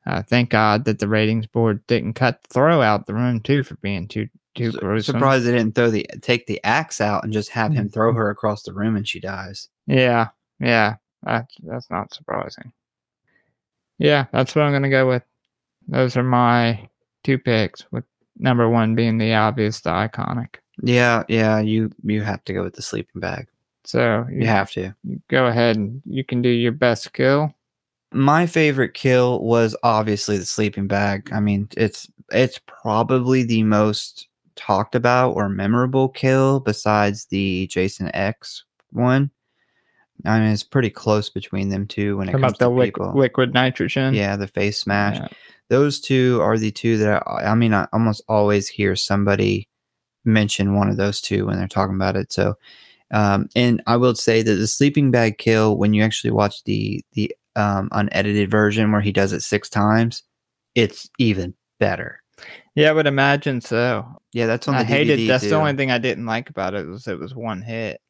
Uh, 0.06 0.22
thank 0.22 0.50
God 0.50 0.84
that 0.86 1.00
the 1.00 1.08
ratings 1.08 1.48
board 1.48 1.86
didn't 1.88 2.14
cut 2.14 2.44
the 2.44 2.54
throw 2.54 2.82
out 2.82 3.06
the 3.06 3.14
room 3.14 3.40
too 3.40 3.64
for 3.64 3.76
being 3.76 4.08
too 4.08 4.28
too 4.56 4.72
gruesome. 4.72 5.14
Surprised 5.14 5.46
they 5.46 5.52
didn't 5.52 5.76
throw 5.76 5.90
the 5.90 6.06
take 6.22 6.48
the 6.48 6.64
axe 6.64 7.02
out 7.02 7.24
and 7.24 7.34
just 7.34 7.50
have 7.50 7.74
him 7.74 7.90
throw 7.90 8.10
mm-hmm. 8.10 8.20
her 8.20 8.30
across 8.30 8.64
the 8.64 8.74
room 8.74 8.96
and 8.96 9.08
she 9.08 9.20
dies. 9.20 9.70
Yeah, 9.88 10.30
yeah, 10.60 10.96
that's 11.24 11.56
that's 11.64 11.90
not 11.90 12.14
surprising. 12.14 12.72
Yeah, 13.98 14.26
that's 14.32 14.56
what 14.56 14.64
I'm 14.64 14.72
gonna 14.72 14.90
go 14.90 15.08
with. 15.08 15.24
Those 15.88 16.18
are 16.18 16.24
my 16.24 16.88
two 17.24 17.38
picks. 17.38 17.86
With 17.92 18.06
number 18.38 18.70
one 18.70 18.96
being 18.96 19.18
the 19.18 19.34
obvious, 19.34 19.82
the 19.82 19.90
iconic. 19.90 20.56
Yeah, 20.82 21.24
yeah. 21.28 21.60
You 21.60 21.92
you 22.04 22.22
have 22.22 22.44
to 22.46 22.54
go 22.54 22.64
with 22.64 22.76
the 22.76 22.82
sleeping 22.82 23.20
bag. 23.22 23.48
So 23.86 24.26
You 24.32 24.48
have 24.48 24.72
to. 24.72 24.96
you 25.04 25.22
go 25.30 25.48
ahead 25.48 25.76
and 25.76 26.02
you 26.06 26.24
can 26.24 26.42
do 26.42 26.50
your 26.50 26.72
best 26.72 27.12
kill. 27.14 27.54
My 28.12 28.46
favorite 28.46 28.94
kill 28.94 29.42
was 29.44 29.76
obviously 29.84 30.38
the 30.38 30.46
sleeping 30.46 30.88
bag. 30.88 31.30
I 31.34 31.40
mean, 31.40 31.68
it's 31.76 32.08
it's 32.32 32.60
probably 32.66 33.44
the 33.44 33.64
most 33.64 34.28
talked 34.56 34.96
about 34.96 35.32
or 35.32 35.50
memorable 35.50 36.10
kill 36.10 36.60
besides 36.60 37.26
the 37.26 37.68
Jason 37.68 38.14
X 38.16 38.64
one. 38.92 39.32
I 40.26 40.40
mean, 40.40 40.52
it's 40.52 40.64
pretty 40.64 40.90
close 40.90 41.30
between 41.30 41.70
them 41.70 41.88
two 41.88 42.18
when 42.18 42.30
it 42.30 42.32
comes 42.32 42.42
about 42.44 42.60
the 42.60 42.66
to 42.66 42.72
liquid, 42.72 43.08
people. 43.08 43.20
liquid 43.20 43.54
nitrogen? 43.54 44.14
Yeah, 44.14 44.36
the 44.36 44.48
face 44.48 44.80
smash. 44.80 45.18
Yeah. 45.18 45.28
Those 45.70 46.00
two 46.00 46.40
are 46.42 46.58
the 46.58 46.72
two 46.72 46.98
that 46.98 47.24
I, 47.28 47.52
I 47.52 47.56
mean, 47.56 47.74
I 47.74 47.88
almost 47.92 48.22
always 48.30 48.68
hear 48.68 48.96
somebody 48.96 49.68
mention 50.24 50.76
one 50.76 50.90
of 50.90 50.98
those 50.98 51.20
two 51.20 51.46
when 51.46 51.58
they're 51.58 51.68
talking 51.68 51.96
about 51.96 52.16
it. 52.16 52.32
So, 52.32 52.56
Um, 53.12 53.50
and 53.56 53.82
I 53.86 53.98
will 53.98 54.16
say 54.16 54.42
that 54.42 54.56
the 54.56 54.68
sleeping 54.68 55.12
bag 55.12 55.38
kill, 55.38 55.78
when 55.78 55.94
you 55.94 56.04
actually 56.04 56.32
watch 56.32 56.64
the 56.64 57.04
the 57.14 57.36
um, 57.56 57.90
unedited 57.92 58.50
version 58.50 58.92
where 58.92 59.02
he 59.02 59.12
does 59.12 59.34
it 59.34 59.42
six 59.42 59.70
times, 59.70 60.24
it's 60.74 61.10
even 61.20 61.54
better. 61.80 62.23
Yeah, 62.76 62.90
I 62.90 62.94
would 62.94 63.08
imagine 63.08 63.62
so. 63.62 64.06
Yeah, 64.32 64.48
that's 64.48 64.68
on 64.68 64.74
the 64.74 64.80
I 64.82 64.84
hated. 64.84 65.20
DVD 65.20 65.28
That's 65.28 65.44
too. 65.44 65.50
the 65.52 65.56
only 65.58 65.74
thing 65.74 65.92
I 65.92 66.00
didn't 66.00 66.26
like 66.26 66.50
about 66.50 66.74
it 66.74 66.88
was 66.88 67.08
it 67.08 67.20
was 67.20 67.36
one 67.36 67.62
hit. 67.62 68.02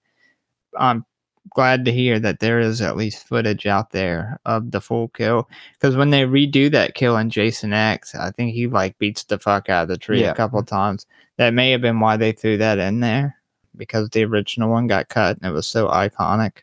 I'm 0.78 1.06
glad 1.50 1.84
to 1.86 1.92
hear 1.92 2.18
that 2.20 2.40
there 2.40 2.60
is 2.62 2.82
at 2.82 2.96
least 2.96 3.28
footage 3.28 3.66
out 3.68 3.92
there 3.92 4.40
of 4.46 4.72
the 4.72 4.80
full 4.80 5.10
kill 5.10 5.50
because 5.74 5.98
when 5.98 6.10
they 6.10 6.22
redo 6.22 6.72
that 6.72 6.96
kill 6.96 7.18
in 7.18 7.30
Jason 7.30 7.74
X, 7.74 8.16
I 8.16 8.32
think 8.32 8.54
he 8.54 8.68
like 8.68 8.98
beats 9.00 9.26
the 9.26 9.38
fuck 9.38 9.68
out 9.70 9.84
of 9.84 9.88
the 9.90 9.98
tree 9.98 10.22
Yeah. 10.22 10.32
a 10.32 10.36
couple 10.36 10.64
times. 10.64 11.06
That 11.38 11.54
may 11.54 11.72
have 11.72 11.82
been 11.82 12.00
why 12.00 12.16
they 12.16 12.32
threw 12.32 12.58
that 12.58 12.80
in 12.80 13.02
there 13.02 13.36
because 13.76 14.10
the 14.12 14.24
original 14.24 14.70
one 14.70 14.88
got 14.88 15.10
cut 15.10 15.36
and 15.38 15.46
it 15.46 15.52
was 15.54 15.68
so 15.68 15.88
iconic. 15.90 16.60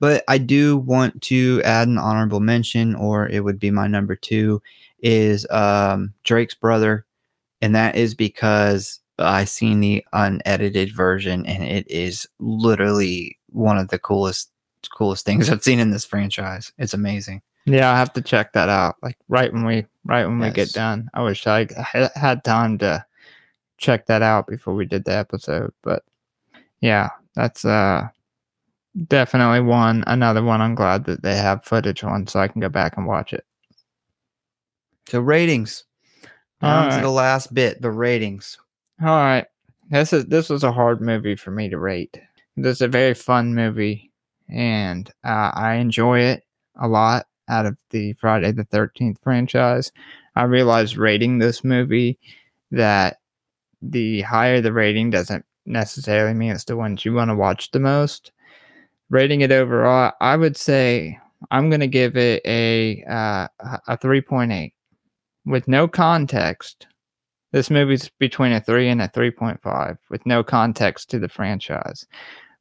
But 0.00 0.24
I 0.26 0.38
do 0.38 0.78
want 0.78 1.22
to 1.22 1.62
add 1.64 1.86
an 1.86 1.96
honorable 1.98 2.40
mention, 2.40 2.96
or 2.96 3.28
it 3.28 3.44
would 3.44 3.60
be 3.60 3.70
my 3.70 3.86
number 3.86 4.16
two, 4.16 4.60
is 4.98 5.46
um, 5.50 6.12
Drake's 6.24 6.54
brother, 6.56 7.05
and 7.60 7.74
that 7.74 7.96
is 7.96 8.14
because 8.14 9.00
I 9.18 9.44
seen 9.44 9.80
the 9.80 10.04
unedited 10.12 10.94
version, 10.94 11.46
and 11.46 11.62
it 11.62 11.90
is 11.90 12.28
literally 12.38 13.38
one 13.48 13.78
of 13.78 13.88
the 13.88 13.98
coolest 13.98 14.50
coolest 14.94 15.24
things 15.24 15.50
I've 15.50 15.62
seen 15.62 15.80
in 15.80 15.90
this 15.90 16.04
franchise. 16.04 16.72
It's 16.78 16.94
amazing. 16.94 17.42
Yeah, 17.64 17.90
I 17.90 17.96
have 17.96 18.12
to 18.12 18.22
check 18.22 18.52
that 18.52 18.68
out. 18.68 18.96
Like 19.02 19.16
right 19.28 19.52
when 19.52 19.64
we 19.64 19.86
right 20.04 20.26
when 20.26 20.38
we 20.38 20.50
get 20.50 20.72
done. 20.72 21.10
I 21.14 21.22
wish 21.22 21.46
I 21.46 21.66
had 22.14 22.44
time 22.44 22.78
to 22.78 23.04
check 23.78 24.06
that 24.06 24.22
out 24.22 24.46
before 24.46 24.74
we 24.74 24.86
did 24.86 25.04
the 25.04 25.14
episode. 25.14 25.72
But 25.82 26.04
yeah, 26.80 27.10
that's 27.34 27.64
uh 27.64 28.08
definitely 29.08 29.60
one 29.60 30.04
another 30.06 30.42
one. 30.44 30.60
I'm 30.60 30.76
glad 30.76 31.04
that 31.06 31.22
they 31.22 31.36
have 31.36 31.64
footage 31.64 32.04
on, 32.04 32.26
so 32.28 32.38
I 32.38 32.48
can 32.48 32.60
go 32.60 32.68
back 32.68 32.96
and 32.96 33.06
watch 33.06 33.32
it. 33.32 33.44
So 35.08 35.20
ratings. 35.20 35.84
On 36.62 36.90
to 36.90 37.00
the 37.00 37.10
last 37.10 37.52
bit, 37.52 37.82
the 37.82 37.90
ratings. 37.90 38.58
All 39.02 39.08
right, 39.08 39.46
this 39.90 40.12
is 40.12 40.26
this 40.26 40.48
was 40.48 40.64
a 40.64 40.72
hard 40.72 41.00
movie 41.00 41.36
for 41.36 41.50
me 41.50 41.68
to 41.68 41.78
rate. 41.78 42.18
This 42.56 42.76
is 42.76 42.82
a 42.82 42.88
very 42.88 43.14
fun 43.14 43.54
movie, 43.54 44.10
and 44.48 45.10
uh, 45.22 45.50
I 45.54 45.74
enjoy 45.74 46.20
it 46.20 46.44
a 46.76 46.88
lot. 46.88 47.26
Out 47.48 47.66
of 47.66 47.76
the 47.90 48.12
Friday 48.14 48.50
the 48.52 48.64
Thirteenth 48.64 49.18
franchise, 49.22 49.92
I 50.34 50.44
realized 50.44 50.96
rating 50.96 51.38
this 51.38 51.62
movie 51.62 52.18
that 52.72 53.18
the 53.82 54.22
higher 54.22 54.60
the 54.60 54.72
rating 54.72 55.10
doesn't 55.10 55.44
necessarily 55.64 56.34
mean 56.34 56.52
it's 56.52 56.64
the 56.64 56.76
ones 56.76 57.04
you 57.04 57.12
want 57.12 57.30
to 57.30 57.36
watch 57.36 57.70
the 57.70 57.78
most. 57.78 58.32
Rating 59.10 59.42
it 59.42 59.52
overall, 59.52 60.12
I 60.20 60.36
would 60.36 60.56
say 60.56 61.20
I'm 61.50 61.70
going 61.70 61.80
to 61.80 61.86
give 61.86 62.16
it 62.16 62.42
a 62.44 63.04
uh, 63.04 63.46
a 63.86 63.96
three 63.96 64.20
point 64.20 64.50
eight 64.50 64.74
with 65.46 65.68
no 65.68 65.88
context. 65.88 66.86
This 67.52 67.70
movie's 67.70 68.10
between 68.18 68.52
a 68.52 68.60
3 68.60 68.88
and 68.88 69.00
a 69.00 69.08
3.5 69.08 69.96
with 70.10 70.26
no 70.26 70.42
context 70.42 71.08
to 71.10 71.18
the 71.18 71.28
franchise. 71.28 72.06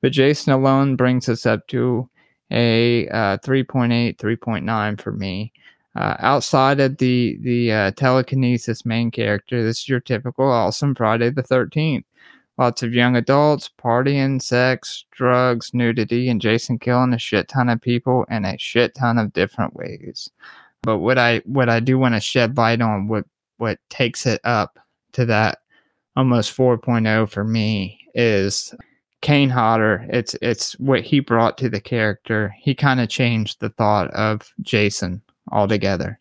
But 0.02 0.12
Jason 0.12 0.54
alone 0.54 0.96
brings 0.96 1.28
us 1.28 1.46
up 1.46 1.68
to 1.68 2.10
a 2.52 3.08
uh, 3.10 3.38
3.8, 3.40 4.18
3.9 4.18 5.02
for 5.02 5.12
me. 5.12 5.52
Uh, 5.96 6.16
outside 6.20 6.80
of 6.80 6.98
the 6.98 7.38
the 7.42 7.72
uh, 7.72 7.92
telekinesis 7.92 8.86
main 8.86 9.10
character, 9.10 9.64
this 9.64 9.80
is 9.80 9.90
your 9.90 10.02
typical 10.02 10.46
awesome 10.46 10.94
Friday 10.94 11.30
the 11.30 11.42
13th. 11.42 12.04
Lots 12.58 12.84
of 12.84 12.94
young 12.94 13.16
adults, 13.16 13.70
partying, 13.82 14.42
sex, 14.42 15.06
drugs, 15.12 15.74
nudity, 15.74 16.30
and 16.30 16.40
Jason 16.40 16.80
killing 16.80 17.14
a 17.14 17.18
shit 17.18 17.48
ton 17.48 17.68
of 17.70 17.82
people 17.82 18.26
in 18.30 18.46
a 18.46 18.58
shit 18.58 18.96
ton 18.96 19.18
of 19.18 19.34
different 19.34 19.76
ways. 19.76 20.30
But 20.86 21.00
what 21.00 21.18
I 21.18 21.42
what 21.46 21.70
I 21.70 21.80
do 21.80 21.98
want 21.98 22.16
to 22.16 22.22
shed 22.22 22.58
light 22.58 22.82
on 22.82 23.08
what 23.08 23.26
what 23.58 23.80
takes 23.90 24.26
it 24.26 24.40
up 24.44 24.80
to 25.14 25.26
that 25.26 25.60
almost 26.16 26.56
4.0 26.56 27.30
for 27.30 27.44
me 27.44 28.00
is 28.14 28.74
Kane 29.22 29.50
Hodder. 29.50 30.06
It's 30.10 30.36
it's 30.42 30.74
what 30.80 31.02
he 31.02 31.20
brought 31.20 31.58
to 31.58 31.70
the 31.70 31.82
character. 31.82 32.54
He 32.60 32.76
kind 32.76 33.00
of 33.00 33.10
changed 33.10 33.60
the 33.60 33.70
thought 33.70 34.12
of 34.12 34.54
Jason 34.62 35.22
altogether. 35.52 36.18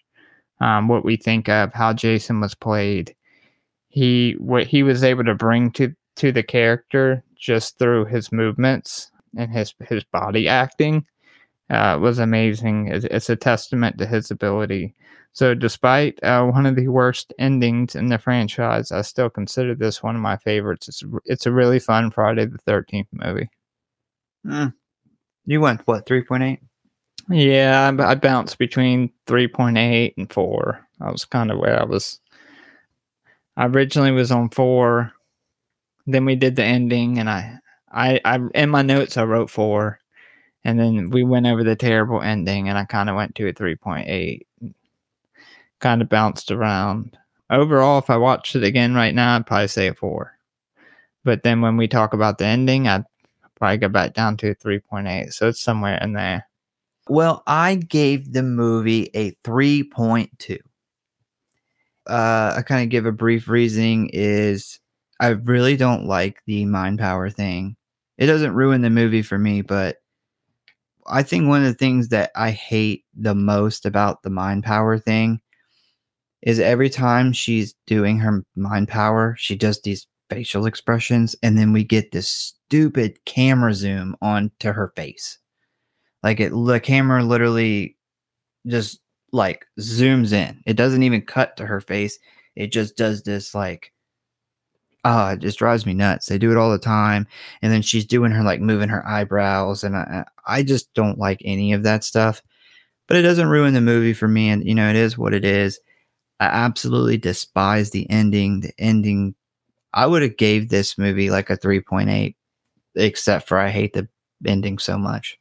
Um, 0.61 0.89
what 0.89 1.05
we 1.05 1.17
think 1.17 1.49
of 1.49 1.73
how 1.73 1.93
Jason 1.93 2.41
was 2.41 2.55
played. 2.55 3.15
He 3.89 4.37
what 4.39 4.67
he 4.67 4.83
was 4.83 5.05
able 5.05 5.25
to 5.25 5.35
bring 5.35 5.71
to 5.73 5.95
to 6.17 6.33
the 6.33 6.43
character 6.43 7.23
just 7.37 7.79
through 7.79 8.07
his 8.07 8.33
movements 8.33 9.11
and 9.37 9.51
his 9.51 9.75
his 9.89 10.05
body 10.05 10.49
acting 10.49 11.05
uh, 11.71 11.99
was 12.01 12.19
amazing. 12.19 12.89
It's, 12.89 13.05
it's 13.07 13.31
a 13.31 13.37
testament 13.37 13.99
to 13.99 14.07
his 14.07 14.31
ability. 14.31 14.95
So, 15.33 15.55
despite 15.55 16.23
uh, 16.23 16.47
one 16.47 16.65
of 16.65 16.77
the 16.77 16.89
worst 16.89 17.33
endings 17.39 17.97
in 17.97 18.09
the 18.09 18.19
franchise, 18.19 18.93
I 18.93 19.03
still 19.03 19.29
consider 19.29 19.75
this 19.75 20.03
one 20.03 20.15
of 20.15 20.23
my 20.23 20.37
favorites. 20.37 20.89
It's 20.89 21.03
it's 21.25 21.47
a 21.47 21.53
really 21.53 21.81
fun 21.81 22.11
Friday 22.13 22.47
the 22.47 22.59
Thirteenth 22.59 23.09
movie. 23.13 23.51
Hmm. 24.45 24.69
You 25.47 25.61
went 25.61 25.87
what, 25.87 26.07
3.8? 26.07 26.59
Yeah, 27.29 27.91
I, 27.99 28.11
I 28.11 28.15
bounced 28.15 28.59
between 28.59 29.11
three 29.27 29.49
point 29.49 29.79
eight 29.79 30.15
and 30.17 30.31
four. 30.33 30.87
I 31.01 31.11
was 31.11 31.25
kind 31.25 31.51
of 31.51 31.59
where 31.59 31.81
I 31.81 31.85
was. 31.85 32.21
I 33.57 33.67
originally 33.67 34.11
was 34.11 34.31
on 34.31 34.51
four. 34.51 35.13
Then 36.07 36.27
we 36.27 36.37
did 36.37 36.57
the 36.57 36.65
ending, 36.65 37.19
and 37.19 37.31
I, 37.31 37.59
I, 37.91 38.21
I 38.25 38.39
in 38.55 38.69
my 38.69 38.83
notes 38.83 39.17
I 39.17 39.25
wrote 39.25 39.49
four, 39.49 39.99
and 40.65 40.79
then 40.79 41.11
we 41.11 41.25
went 41.25 41.47
over 41.47 41.63
the 41.63 41.77
terrible 41.77 42.23
ending, 42.23 42.69
and 42.69 42.79
I 42.79 42.85
kind 42.85 43.11
of 43.11 43.17
went 43.17 43.35
to 43.37 43.49
a 43.49 43.53
three 43.53 43.77
point 43.77 44.09
eight. 44.09 44.47
Kind 45.81 46.03
of 46.03 46.09
bounced 46.09 46.51
around. 46.51 47.19
Overall, 47.51 47.99
if 47.99 48.09
I 48.09 48.17
watched 48.17 48.57
it 48.57 48.65
again 48.65 48.95
right 48.95 49.15
now, 49.15 49.37
I'd 49.37 49.47
probably 49.47 49.69
say 49.69 49.89
a 49.89 49.95
four. 49.95 50.39
But 51.25 51.43
then 51.43 51.61
when 51.61 51.77
we 51.77 51.89
talk 51.89 52.15
about 52.15 52.39
the 52.39 52.47
ending, 52.47 52.89
I'd 52.89 53.05
probably 53.57 53.79
go 53.79 53.89
back 53.89 54.15
down 54.15 54.37
to 54.39 54.51
a 54.51 54.55
three 54.55 54.81
point 54.81 55.07
eight. 55.07 55.33
So 55.33 55.49
it's 55.49 55.61
somewhere 55.61 55.99
in 56.03 56.15
there. 56.15 56.47
Well, 57.09 57.43
I 57.47 57.75
gave 57.75 58.33
the 58.33 58.43
movie 58.43 59.11
a 59.15 59.33
3.2. 59.45 60.59
Uh, 62.07 62.55
I 62.57 62.63
kind 62.63 62.83
of 62.83 62.89
give 62.89 63.05
a 63.05 63.13
brief 63.13 63.49
reasoning 63.49 64.11
is 64.13 64.81
I 65.21 65.29
really 65.29 65.77
don't 65.77 66.07
like 66.07 66.43
the 66.47 66.65
mind 66.65 66.99
power 66.99 67.29
thing. 67.29 67.77
It 68.17 68.27
doesn't 68.27 68.55
ruin 68.55 68.81
the 68.81 68.91
movie 68.91 69.23
for 69.23 69.39
me, 69.39 69.61
but 69.61 69.99
I 71.07 71.23
think 71.23 71.49
one 71.49 71.63
of 71.63 71.67
the 71.67 71.75
things 71.75 72.09
that 72.09 72.31
I 72.35 72.51
hate 72.51 73.05
the 73.15 73.35
most 73.35 73.87
about 73.87 74.23
the 74.23 74.31
mind 74.31 74.65
power 74.65 74.99
thing 74.99 75.41
is 76.43 76.61
every 76.61 76.91
time 76.91 77.33
she's 77.33 77.75
doing 77.87 78.19
her 78.19 78.45
mind 78.55 78.89
power, 78.89 79.35
she 79.39 79.57
does 79.57 79.81
these 79.81 80.07
facial 80.29 80.67
expressions, 80.67 81.35
and 81.43 81.57
then 81.57 81.73
we 81.73 81.85
get 81.85 82.13
this 82.13 82.29
stupid 82.29 83.19
camera 83.25 83.73
zoom 83.73 84.17
onto 84.21 84.73
her 84.73 84.93
face. 84.97 85.39
Like 86.23 86.41
it, 86.41 86.51
the 86.51 86.81
camera 86.81 87.25
literally 87.25 87.97
just 88.67 89.01
like 89.33 89.67
zooms 89.81 90.33
in. 90.33 90.63
It 90.67 90.77
doesn't 90.77 91.03
even 91.03 91.23
cut 91.23 91.57
to 91.57 91.67
her 91.67 91.81
face. 91.81 92.19
It 92.57 92.73
just 92.73 92.97
does 92.97 93.23
this 93.23 93.55
like, 93.55 93.93
ah, 95.05 95.33
it 95.33 95.41
just 95.41 95.59
drives 95.59 95.87
me 95.87 95.95
nuts. 95.95 96.27
They 96.27 96.39
do 96.39 96.51
it 96.51 96.57
all 96.59 96.71
the 96.71 96.79
time, 96.79 97.27
and 97.63 97.73
then 97.73 97.83
she's 97.83 98.07
doing 98.07 98.33
her 98.33 98.43
like 98.43 98.61
moving 98.61 98.89
her 98.89 99.07
eyebrows, 99.07 99.85
and 99.85 99.97
I, 99.97 100.25
I 100.47 100.63
just 100.63 100.93
don't 100.95 101.19
like 101.19 101.41
any 101.45 101.73
of 101.73 101.83
that 101.85 102.05
stuff. 102.05 102.43
But 103.09 103.19
it 103.19 103.23
doesn't 103.23 103.49
ruin 103.49 103.75
the 103.75 103.81
movie 103.81 104.15
for 104.15 104.29
me, 104.29 104.49
and 104.51 104.67
you 104.67 104.75
know 104.75 104.89
it 104.91 104.97
is 104.97 105.19
what 105.19 105.35
it 105.35 105.45
is. 105.45 105.79
I 106.41 106.47
absolutely 106.47 107.19
despise 107.19 107.91
the 107.91 108.09
ending. 108.11 108.61
The 108.61 108.73
ending, 108.79 109.35
I 109.95 110.07
would 110.07 110.23
have 110.23 110.37
gave 110.39 110.69
this 110.71 110.99
movie 110.99 111.31
like 111.31 111.51
a 111.51 111.57
three 111.57 111.81
point 111.81 112.11
eight, 112.11 112.37
except 112.97 113.49
for 113.49 113.59
I 113.59 113.71
hate 113.71 113.95
the 113.95 114.09
ending 114.47 114.79
so 114.79 114.99
much 114.99 115.39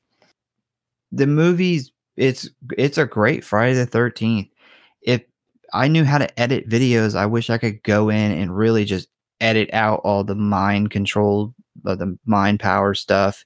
the 1.13 1.27
movies 1.27 1.91
it's 2.17 2.49
it's 2.77 2.97
a 2.97 3.05
great 3.05 3.43
Friday 3.43 3.73
the 3.75 3.87
13th. 3.87 4.49
If 5.01 5.23
I 5.73 5.87
knew 5.87 6.03
how 6.03 6.17
to 6.19 6.39
edit 6.39 6.69
videos, 6.69 7.15
I 7.15 7.25
wish 7.25 7.49
I 7.49 7.57
could 7.57 7.81
go 7.83 8.09
in 8.09 8.31
and 8.31 8.55
really 8.55 8.85
just 8.85 9.07
edit 9.41 9.69
out 9.73 10.01
all 10.03 10.23
the 10.23 10.35
mind 10.35 10.91
control 10.91 11.53
uh, 11.85 11.95
the 11.95 12.17
mind 12.25 12.59
power 12.59 12.93
stuff 12.93 13.45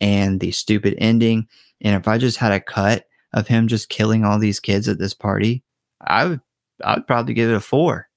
and 0.00 0.40
the 0.40 0.50
stupid 0.50 0.94
ending. 0.98 1.46
And 1.80 1.94
if 1.94 2.08
I 2.08 2.18
just 2.18 2.38
had 2.38 2.52
a 2.52 2.60
cut 2.60 3.06
of 3.32 3.46
him 3.46 3.68
just 3.68 3.88
killing 3.88 4.24
all 4.24 4.38
these 4.38 4.60
kids 4.60 4.88
at 4.88 4.98
this 4.98 5.14
party, 5.14 5.62
I 6.00 6.24
would 6.26 6.40
I 6.84 6.94
would 6.94 7.06
probably 7.06 7.34
give 7.34 7.50
it 7.50 7.54
a 7.56 7.60
4. 7.60 8.08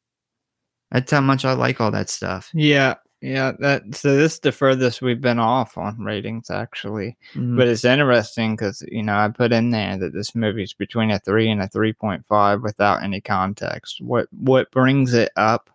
That's 0.91 1.11
how 1.11 1.21
much 1.21 1.45
I 1.45 1.53
like 1.53 1.79
all 1.79 1.91
that 1.91 2.09
stuff. 2.09 2.49
Yeah, 2.53 2.95
yeah. 3.21 3.53
That 3.59 3.83
so 3.95 4.15
this 4.15 4.33
is 4.33 4.39
the 4.39 4.51
furthest 4.51 5.01
we've 5.01 5.21
been 5.21 5.39
off 5.39 5.77
on 5.77 5.99
ratings 5.99 6.49
actually. 6.49 7.17
Mm, 7.35 7.57
But 7.57 7.67
it's 7.67 7.85
interesting 7.85 8.55
because 8.55 8.83
you 8.91 9.03
know 9.03 9.15
I 9.15 9.27
put 9.29 9.51
in 9.51 9.69
there 9.69 9.97
that 9.97 10.13
this 10.13 10.35
movie's 10.35 10.73
between 10.73 11.11
a 11.11 11.19
three 11.19 11.49
and 11.49 11.61
a 11.61 11.67
three 11.67 11.93
point 11.93 12.25
five 12.27 12.61
without 12.63 13.03
any 13.03 13.21
context. 13.21 14.01
What 14.01 14.27
what 14.31 14.71
brings 14.71 15.13
it 15.13 15.31
up 15.35 15.69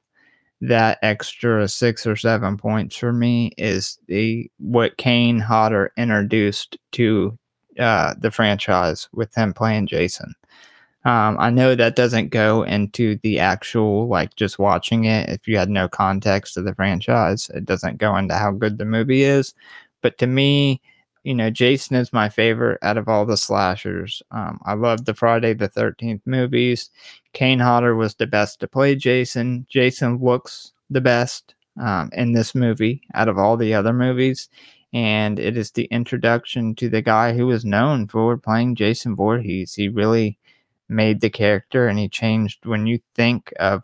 that 0.68 0.98
extra 1.02 1.68
six 1.68 2.06
or 2.06 2.16
seven 2.16 2.56
points 2.56 2.96
for 2.96 3.12
me 3.12 3.52
is 3.58 3.98
the 4.08 4.50
what 4.58 4.96
Kane 4.96 5.38
Hodder 5.38 5.92
introduced 5.96 6.78
to 6.92 7.38
uh, 7.78 8.14
the 8.18 8.30
franchise 8.30 9.08
with 9.12 9.34
him 9.34 9.52
playing 9.52 9.86
Jason. 9.86 10.34
Um, 11.04 11.36
I 11.38 11.50
know 11.50 11.74
that 11.74 11.96
doesn't 11.96 12.30
go 12.30 12.62
into 12.62 13.18
the 13.22 13.38
actual 13.38 14.08
like 14.08 14.36
just 14.36 14.58
watching 14.58 15.04
it. 15.04 15.28
If 15.28 15.46
you 15.46 15.58
had 15.58 15.68
no 15.68 15.86
context 15.86 16.56
of 16.56 16.64
the 16.64 16.74
franchise, 16.74 17.50
it 17.54 17.66
doesn't 17.66 17.98
go 17.98 18.16
into 18.16 18.34
how 18.34 18.52
good 18.52 18.78
the 18.78 18.86
movie 18.86 19.22
is. 19.22 19.54
But 20.00 20.16
to 20.18 20.26
me, 20.26 20.80
you 21.24 21.34
know, 21.34 21.50
Jason 21.50 21.96
is 21.96 22.12
my 22.12 22.28
favorite 22.28 22.78
out 22.82 22.98
of 22.98 23.08
all 23.08 23.24
the 23.24 23.36
slashers. 23.36 24.22
Um, 24.30 24.60
I 24.64 24.74
love 24.74 25.06
the 25.06 25.14
Friday 25.14 25.54
the 25.54 25.68
Thirteenth 25.68 26.22
movies. 26.26 26.90
Kane 27.32 27.58
Hodder 27.58 27.96
was 27.96 28.14
the 28.14 28.26
best 28.26 28.60
to 28.60 28.68
play 28.68 28.94
Jason. 28.94 29.66
Jason 29.68 30.18
looks 30.18 30.72
the 30.90 31.00
best 31.00 31.54
um, 31.80 32.10
in 32.12 32.32
this 32.32 32.54
movie 32.54 33.02
out 33.14 33.28
of 33.28 33.38
all 33.38 33.56
the 33.56 33.74
other 33.74 33.92
movies. 33.92 34.48
And 34.92 35.40
it 35.40 35.56
is 35.56 35.72
the 35.72 35.86
introduction 35.86 36.74
to 36.76 36.88
the 36.88 37.02
guy 37.02 37.32
who 37.32 37.46
was 37.46 37.64
known 37.64 38.06
for 38.06 38.36
playing 38.36 38.76
Jason 38.76 39.16
Voorhees. 39.16 39.74
He 39.74 39.88
really 39.88 40.38
made 40.88 41.20
the 41.20 41.30
character 41.30 41.88
and 41.88 41.98
he 41.98 42.08
changed 42.08 42.66
when 42.66 42.86
you 42.86 43.00
think 43.14 43.52
of 43.58 43.82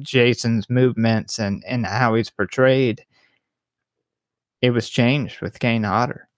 Jason's 0.00 0.68
movements 0.68 1.38
and, 1.38 1.64
and 1.66 1.86
how 1.86 2.14
he's 2.14 2.30
portrayed. 2.30 3.06
It 4.60 4.70
was 4.70 4.90
changed 4.90 5.40
with 5.40 5.60
Kane 5.60 5.84
Hodder. 5.84 6.28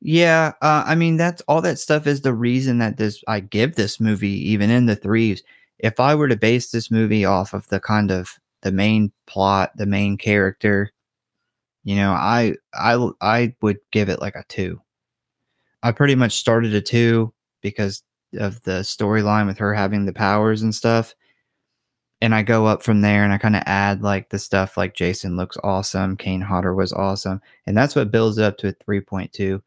Yeah, 0.00 0.52
uh, 0.62 0.84
I 0.86 0.94
mean 0.94 1.16
that's 1.16 1.42
all 1.48 1.60
that 1.62 1.78
stuff 1.78 2.06
is 2.06 2.20
the 2.20 2.34
reason 2.34 2.78
that 2.78 2.96
this 2.98 3.22
I 3.26 3.40
give 3.40 3.74
this 3.74 3.98
movie 4.00 4.50
even 4.50 4.70
in 4.70 4.86
the 4.86 4.94
threes. 4.96 5.42
If 5.78 5.98
I 5.98 6.14
were 6.14 6.28
to 6.28 6.36
base 6.36 6.70
this 6.70 6.90
movie 6.90 7.24
off 7.24 7.52
of 7.52 7.66
the 7.68 7.80
kind 7.80 8.10
of 8.10 8.38
the 8.62 8.70
main 8.72 9.12
plot, 9.26 9.72
the 9.76 9.86
main 9.86 10.16
character, 10.16 10.92
you 11.84 11.96
know, 11.96 12.12
I 12.12 12.54
I 12.74 13.10
I 13.22 13.56
would 13.62 13.78
give 13.92 14.08
it 14.10 14.20
like 14.20 14.36
a 14.36 14.44
2. 14.48 14.80
I 15.82 15.92
pretty 15.92 16.14
much 16.16 16.34
started 16.34 16.74
a 16.74 16.80
2 16.82 17.32
because 17.62 18.02
of 18.38 18.62
the 18.64 18.80
storyline 18.82 19.46
with 19.46 19.58
her 19.58 19.74
having 19.74 20.06
the 20.06 20.12
powers 20.14 20.62
and 20.62 20.74
stuff. 20.74 21.14
And 22.20 22.34
I 22.34 22.42
go 22.42 22.66
up 22.66 22.82
from 22.82 23.00
there 23.00 23.22
and 23.22 23.32
I 23.32 23.38
kind 23.38 23.54
of 23.56 23.62
add 23.66 24.02
like 24.02 24.30
the 24.30 24.38
stuff 24.38 24.76
like 24.76 24.94
Jason 24.94 25.36
looks 25.36 25.56
awesome, 25.62 26.16
Kane 26.16 26.40
Hodder 26.40 26.74
was 26.74 26.92
awesome, 26.92 27.40
and 27.66 27.76
that's 27.76 27.94
what 27.94 28.10
builds 28.10 28.38
up 28.38 28.58
to 28.58 28.68
a 28.68 28.72
3.2 28.72 29.62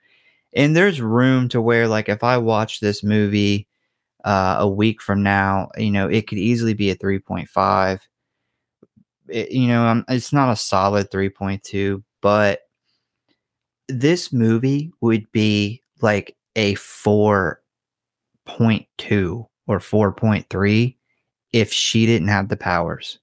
and 0.53 0.76
there's 0.76 1.02
room 1.02 1.48
to 1.49 1.61
where 1.61 1.88
like 1.88 2.10
if 2.10 2.23
i 2.23 2.38
watch 2.38 2.80
this 2.80 3.03
movie 3.03 3.68
uh, 4.23 4.57
a 4.60 4.68
week 4.68 5.02
from 5.02 5.23
now 5.23 5.69
you 5.78 5.91
know 5.91 6.07
it 6.07 6.28
could 6.28 6.38
easily 6.38 6.73
be 6.73 6.91
a 6.91 6.95
3.5 6.95 7.99
it, 9.28 9.52
you 9.52 9.68
know 9.68 10.03
it's 10.10 10.34
not 10.34 10.52
a 10.52 10.56
solid 10.56 11.10
3.2 11.10 12.03
but 12.22 12.61
this 13.91 14.32
movie 14.32 14.91
would 15.02 15.32
be 15.32 15.82
like 16.02 16.36
a 16.56 16.76
4.2 16.76 17.57
or 19.68 19.80
4.3 19.80 20.95
if 21.53 21.72
she 21.73 22.06
didn't 22.06 22.30
have 22.30 22.49
the 22.49 22.57
powers. 22.57 23.19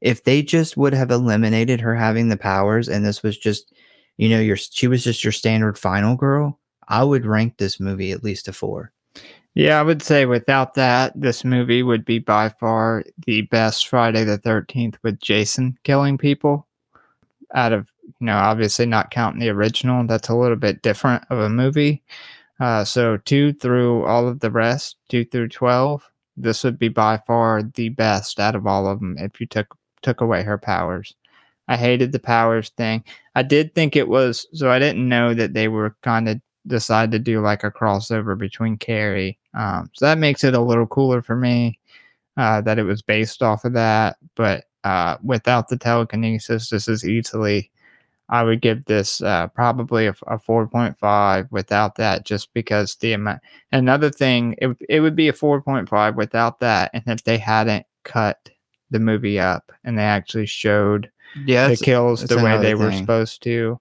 If 0.00 0.24
they 0.24 0.42
just 0.42 0.76
would 0.76 0.94
have 0.94 1.10
eliminated 1.10 1.80
her 1.80 1.94
having 1.94 2.28
the 2.28 2.36
powers 2.36 2.88
and 2.88 3.04
this 3.04 3.22
was 3.22 3.38
just 3.38 3.72
you 4.16 4.28
know, 4.28 4.40
your 4.40 4.56
she 4.56 4.86
was 4.86 5.04
just 5.04 5.24
your 5.24 5.32
standard 5.32 5.78
final 5.78 6.16
girl, 6.16 6.58
I 6.88 7.04
would 7.04 7.26
rank 7.26 7.56
this 7.56 7.80
movie 7.80 8.12
at 8.12 8.24
least 8.24 8.48
a 8.48 8.52
four. 8.52 8.92
Yeah, 9.54 9.78
I 9.78 9.82
would 9.82 10.02
say 10.02 10.24
without 10.24 10.74
that, 10.74 11.12
this 11.14 11.44
movie 11.44 11.82
would 11.82 12.04
be 12.04 12.18
by 12.18 12.48
far 12.48 13.04
the 13.26 13.42
best 13.42 13.86
Friday 13.86 14.24
the 14.24 14.38
13th 14.38 14.96
with 15.02 15.20
Jason 15.20 15.78
killing 15.84 16.16
people. 16.16 16.66
Out 17.54 17.74
of, 17.74 17.90
you 18.02 18.26
know, 18.26 18.36
obviously 18.36 18.86
not 18.86 19.10
counting 19.10 19.40
the 19.40 19.50
original, 19.50 20.06
that's 20.06 20.30
a 20.30 20.34
little 20.34 20.56
bit 20.56 20.80
different 20.80 21.24
of 21.28 21.38
a 21.38 21.50
movie. 21.50 22.02
Uh, 22.60 22.84
so, 22.84 23.18
two 23.18 23.52
through 23.52 24.04
all 24.06 24.26
of 24.26 24.40
the 24.40 24.50
rest, 24.50 24.96
two 25.10 25.24
through 25.26 25.48
12, 25.48 26.02
this 26.36 26.64
would 26.64 26.78
be 26.78 26.88
by 26.88 27.18
far 27.26 27.62
the 27.62 27.90
best 27.90 28.40
out 28.40 28.54
of 28.54 28.66
all 28.66 28.86
of 28.86 29.00
them 29.00 29.16
if 29.18 29.40
you 29.40 29.46
took 29.46 29.76
took 30.00 30.20
away 30.20 30.42
her 30.42 30.58
powers. 30.58 31.14
I 31.68 31.76
hated 31.76 32.12
the 32.12 32.18
powers 32.18 32.70
thing. 32.70 33.04
I 33.34 33.42
did 33.42 33.74
think 33.74 33.96
it 33.96 34.08
was 34.08 34.46
so 34.52 34.70
I 34.70 34.78
didn't 34.78 35.08
know 35.08 35.34
that 35.34 35.54
they 35.54 35.68
were 35.68 35.96
kind 36.02 36.28
of 36.28 36.40
decide 36.66 37.10
to 37.12 37.18
do 37.18 37.40
like 37.40 37.64
a 37.64 37.70
crossover 37.70 38.38
between 38.38 38.76
Carrie. 38.76 39.38
Um, 39.54 39.90
so 39.94 40.06
that 40.06 40.18
makes 40.18 40.44
it 40.44 40.54
a 40.54 40.60
little 40.60 40.86
cooler 40.86 41.22
for 41.22 41.36
me 41.36 41.78
uh, 42.36 42.60
that 42.62 42.78
it 42.78 42.84
was 42.84 43.02
based 43.02 43.42
off 43.42 43.64
of 43.64 43.72
that. 43.74 44.16
But 44.34 44.64
uh, 44.84 45.16
without 45.22 45.68
the 45.68 45.76
telekinesis, 45.76 46.70
this 46.70 46.88
is 46.88 47.08
easily 47.08 47.70
I 48.32 48.42
would 48.44 48.62
give 48.62 48.86
this 48.86 49.20
uh, 49.20 49.48
probably 49.48 50.06
a, 50.06 50.14
a 50.26 50.38
4.5 50.38 51.48
without 51.50 51.96
that, 51.96 52.24
just 52.24 52.52
because 52.54 52.94
the 52.96 53.12
amount. 53.12 53.42
Another 53.72 54.08
thing, 54.10 54.54
it, 54.56 54.74
it 54.88 55.00
would 55.00 55.14
be 55.14 55.28
a 55.28 55.34
4.5 55.34 56.14
without 56.14 56.58
that, 56.60 56.90
and 56.94 57.02
if 57.06 57.24
they 57.24 57.36
hadn't 57.36 57.84
cut 58.04 58.48
the 58.90 58.98
movie 58.98 59.38
up 59.38 59.70
and 59.84 59.98
they 59.98 60.02
actually 60.02 60.46
showed 60.46 61.10
yeah, 61.44 61.68
the 61.68 61.76
kills 61.76 62.24
the 62.24 62.42
way 62.42 62.56
they 62.58 62.72
thing. 62.72 62.78
were 62.78 62.92
supposed 62.92 63.42
to. 63.44 63.80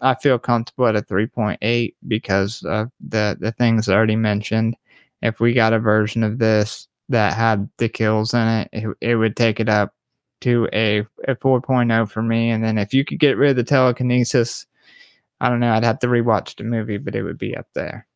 I 0.00 0.14
feel 0.14 0.38
comfortable 0.38 0.86
at 0.86 0.96
a 0.96 1.02
3.8 1.02 1.94
because 2.06 2.62
of 2.64 2.90
the 3.00 3.36
the 3.40 3.52
things 3.52 3.88
I 3.88 3.94
already 3.94 4.16
mentioned. 4.16 4.76
If 5.22 5.40
we 5.40 5.54
got 5.54 5.72
a 5.72 5.78
version 5.78 6.22
of 6.22 6.38
this 6.38 6.88
that 7.08 7.34
had 7.34 7.68
the 7.78 7.88
kills 7.88 8.34
in 8.34 8.46
it, 8.46 8.68
it, 8.72 8.96
it 9.00 9.16
would 9.16 9.36
take 9.36 9.60
it 9.60 9.68
up 9.68 9.94
to 10.42 10.68
a, 10.74 10.98
a 11.26 11.34
4.0 11.36 12.10
for 12.10 12.22
me. 12.22 12.50
And 12.50 12.62
then 12.62 12.76
if 12.76 12.92
you 12.92 13.04
could 13.04 13.18
get 13.18 13.38
rid 13.38 13.50
of 13.50 13.56
the 13.56 13.64
telekinesis, 13.64 14.66
I 15.40 15.48
don't 15.48 15.60
know, 15.60 15.72
I'd 15.72 15.84
have 15.84 16.00
to 16.00 16.06
rewatch 16.06 16.56
the 16.56 16.64
movie, 16.64 16.98
but 16.98 17.14
it 17.14 17.22
would 17.22 17.38
be 17.38 17.56
up 17.56 17.66
there. 17.74 18.06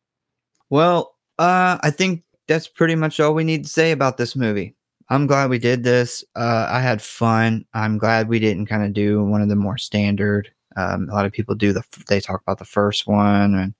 Well, 0.69 1.15
uh, 1.39 1.79
I 1.81 1.89
think 1.89 2.23
that's 2.47 2.67
pretty 2.67 2.95
much 2.95 3.19
all 3.19 3.33
we 3.33 3.43
need 3.43 3.63
to 3.63 3.69
say 3.69 3.91
about 3.91 4.17
this 4.17 4.35
movie. 4.35 4.75
I'm 5.09 5.25
glad 5.27 5.49
we 5.49 5.59
did 5.59 5.83
this. 5.83 6.23
Uh, 6.35 6.67
I 6.69 6.81
had 6.81 7.01
fun. 7.01 7.65
I'm 7.73 7.97
glad 7.97 8.29
we 8.29 8.39
didn't 8.39 8.67
kind 8.67 8.83
of 8.83 8.93
do 8.93 9.23
one 9.23 9.41
of 9.41 9.49
the 9.49 9.55
more 9.55 9.77
standard. 9.77 10.51
Um, 10.77 11.09
a 11.09 11.13
lot 11.13 11.25
of 11.25 11.31
people 11.31 11.55
do 11.55 11.73
the 11.73 11.83
they 12.07 12.19
talk 12.19 12.41
about 12.41 12.59
the 12.59 12.65
first 12.65 13.07
one, 13.07 13.55
and 13.55 13.73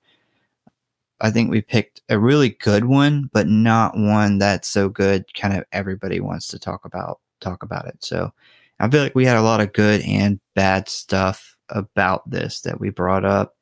I 1.20 1.30
think 1.30 1.50
we 1.50 1.60
picked 1.62 2.02
a 2.08 2.18
really 2.18 2.50
good 2.50 2.84
one, 2.86 3.30
but 3.32 3.46
not 3.46 3.96
one 3.96 4.38
that's 4.38 4.68
so 4.68 4.88
good. 4.88 5.24
Kind 5.34 5.56
of 5.56 5.64
everybody 5.72 6.20
wants 6.20 6.48
to 6.48 6.58
talk 6.58 6.84
about 6.84 7.20
talk 7.40 7.62
about 7.62 7.86
it. 7.86 8.02
So 8.04 8.32
I 8.80 8.88
feel 8.90 9.02
like 9.02 9.14
we 9.14 9.26
had 9.26 9.36
a 9.36 9.42
lot 9.42 9.60
of 9.60 9.72
good 9.72 10.02
and 10.02 10.40
bad 10.54 10.88
stuff 10.88 11.56
about 11.68 12.28
this 12.28 12.62
that 12.62 12.80
we 12.80 12.90
brought 12.90 13.24
up, 13.24 13.56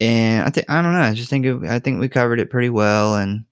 and 0.00 0.44
I 0.44 0.50
think 0.50 0.68
I 0.70 0.82
don't 0.82 0.94
know. 0.94 1.00
I 1.00 1.14
just 1.14 1.30
think 1.30 1.46
it, 1.46 1.62
I 1.64 1.78
think 1.78 2.00
we 2.00 2.08
covered 2.08 2.40
it 2.40 2.50
pretty 2.50 2.70
well, 2.70 3.16
and 3.16 3.44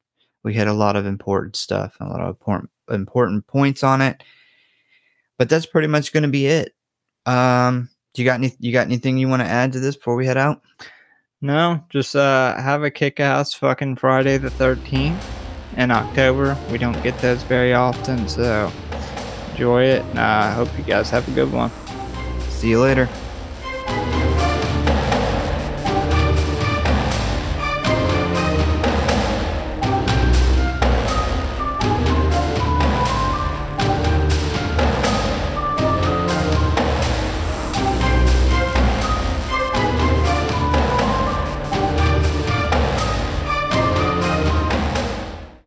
we 0.43 0.55
had 0.55 0.69
a 0.69 0.73
lot 0.75 0.97
of 0.97 1.07
important 1.07 1.57
stuff, 1.57 1.97
a 2.01 2.07
lot 2.07 2.21
of 2.21 2.29
important 2.29 2.71
important 2.91 3.47
points 3.47 3.83
on 3.83 4.01
it. 4.01 4.23
But 5.39 5.49
that's 5.49 5.67
pretty 5.67 5.89
much 5.89 6.13
going 6.13 6.25
to 6.25 6.29
be 6.29 6.47
it. 6.47 6.75
Um, 7.27 7.89
do 8.15 8.23
you 8.23 8.27
got 8.27 8.35
any? 8.35 8.55
You 8.59 8.73
got 8.73 8.87
anything 8.87 9.19
you 9.19 9.29
want 9.29 9.43
to 9.43 9.49
add 9.49 9.73
to 9.73 9.81
this 9.81 9.97
before 9.97 10.17
we 10.17 10.27
head 10.27 10.37
out? 10.37 10.63
No, 11.41 11.85
just 11.91 12.17
uh, 12.17 12.61
have 12.61 12.83
a 12.83 12.91
kick-ass 12.91 13.55
fucking 13.55 13.97
Friday 13.97 14.39
the 14.39 14.51
Thirteenth 14.51 15.25
in 15.77 15.93
October. 15.93 16.57
We 16.73 16.79
don't 16.79 17.01
get 17.03 17.17
those 17.19 17.43
very 17.45 17.75
often, 17.75 18.27
so 18.27 18.73
enjoy 19.53 19.85
it. 19.85 20.05
I 20.17 20.49
uh, 20.49 20.55
hope 20.55 20.77
you 20.77 20.85
guys 20.85 21.11
have 21.11 21.29
a 21.29 21.31
good 21.33 21.53
one. 21.53 21.71
See 22.49 22.71
you 22.71 22.81
later. 22.81 23.09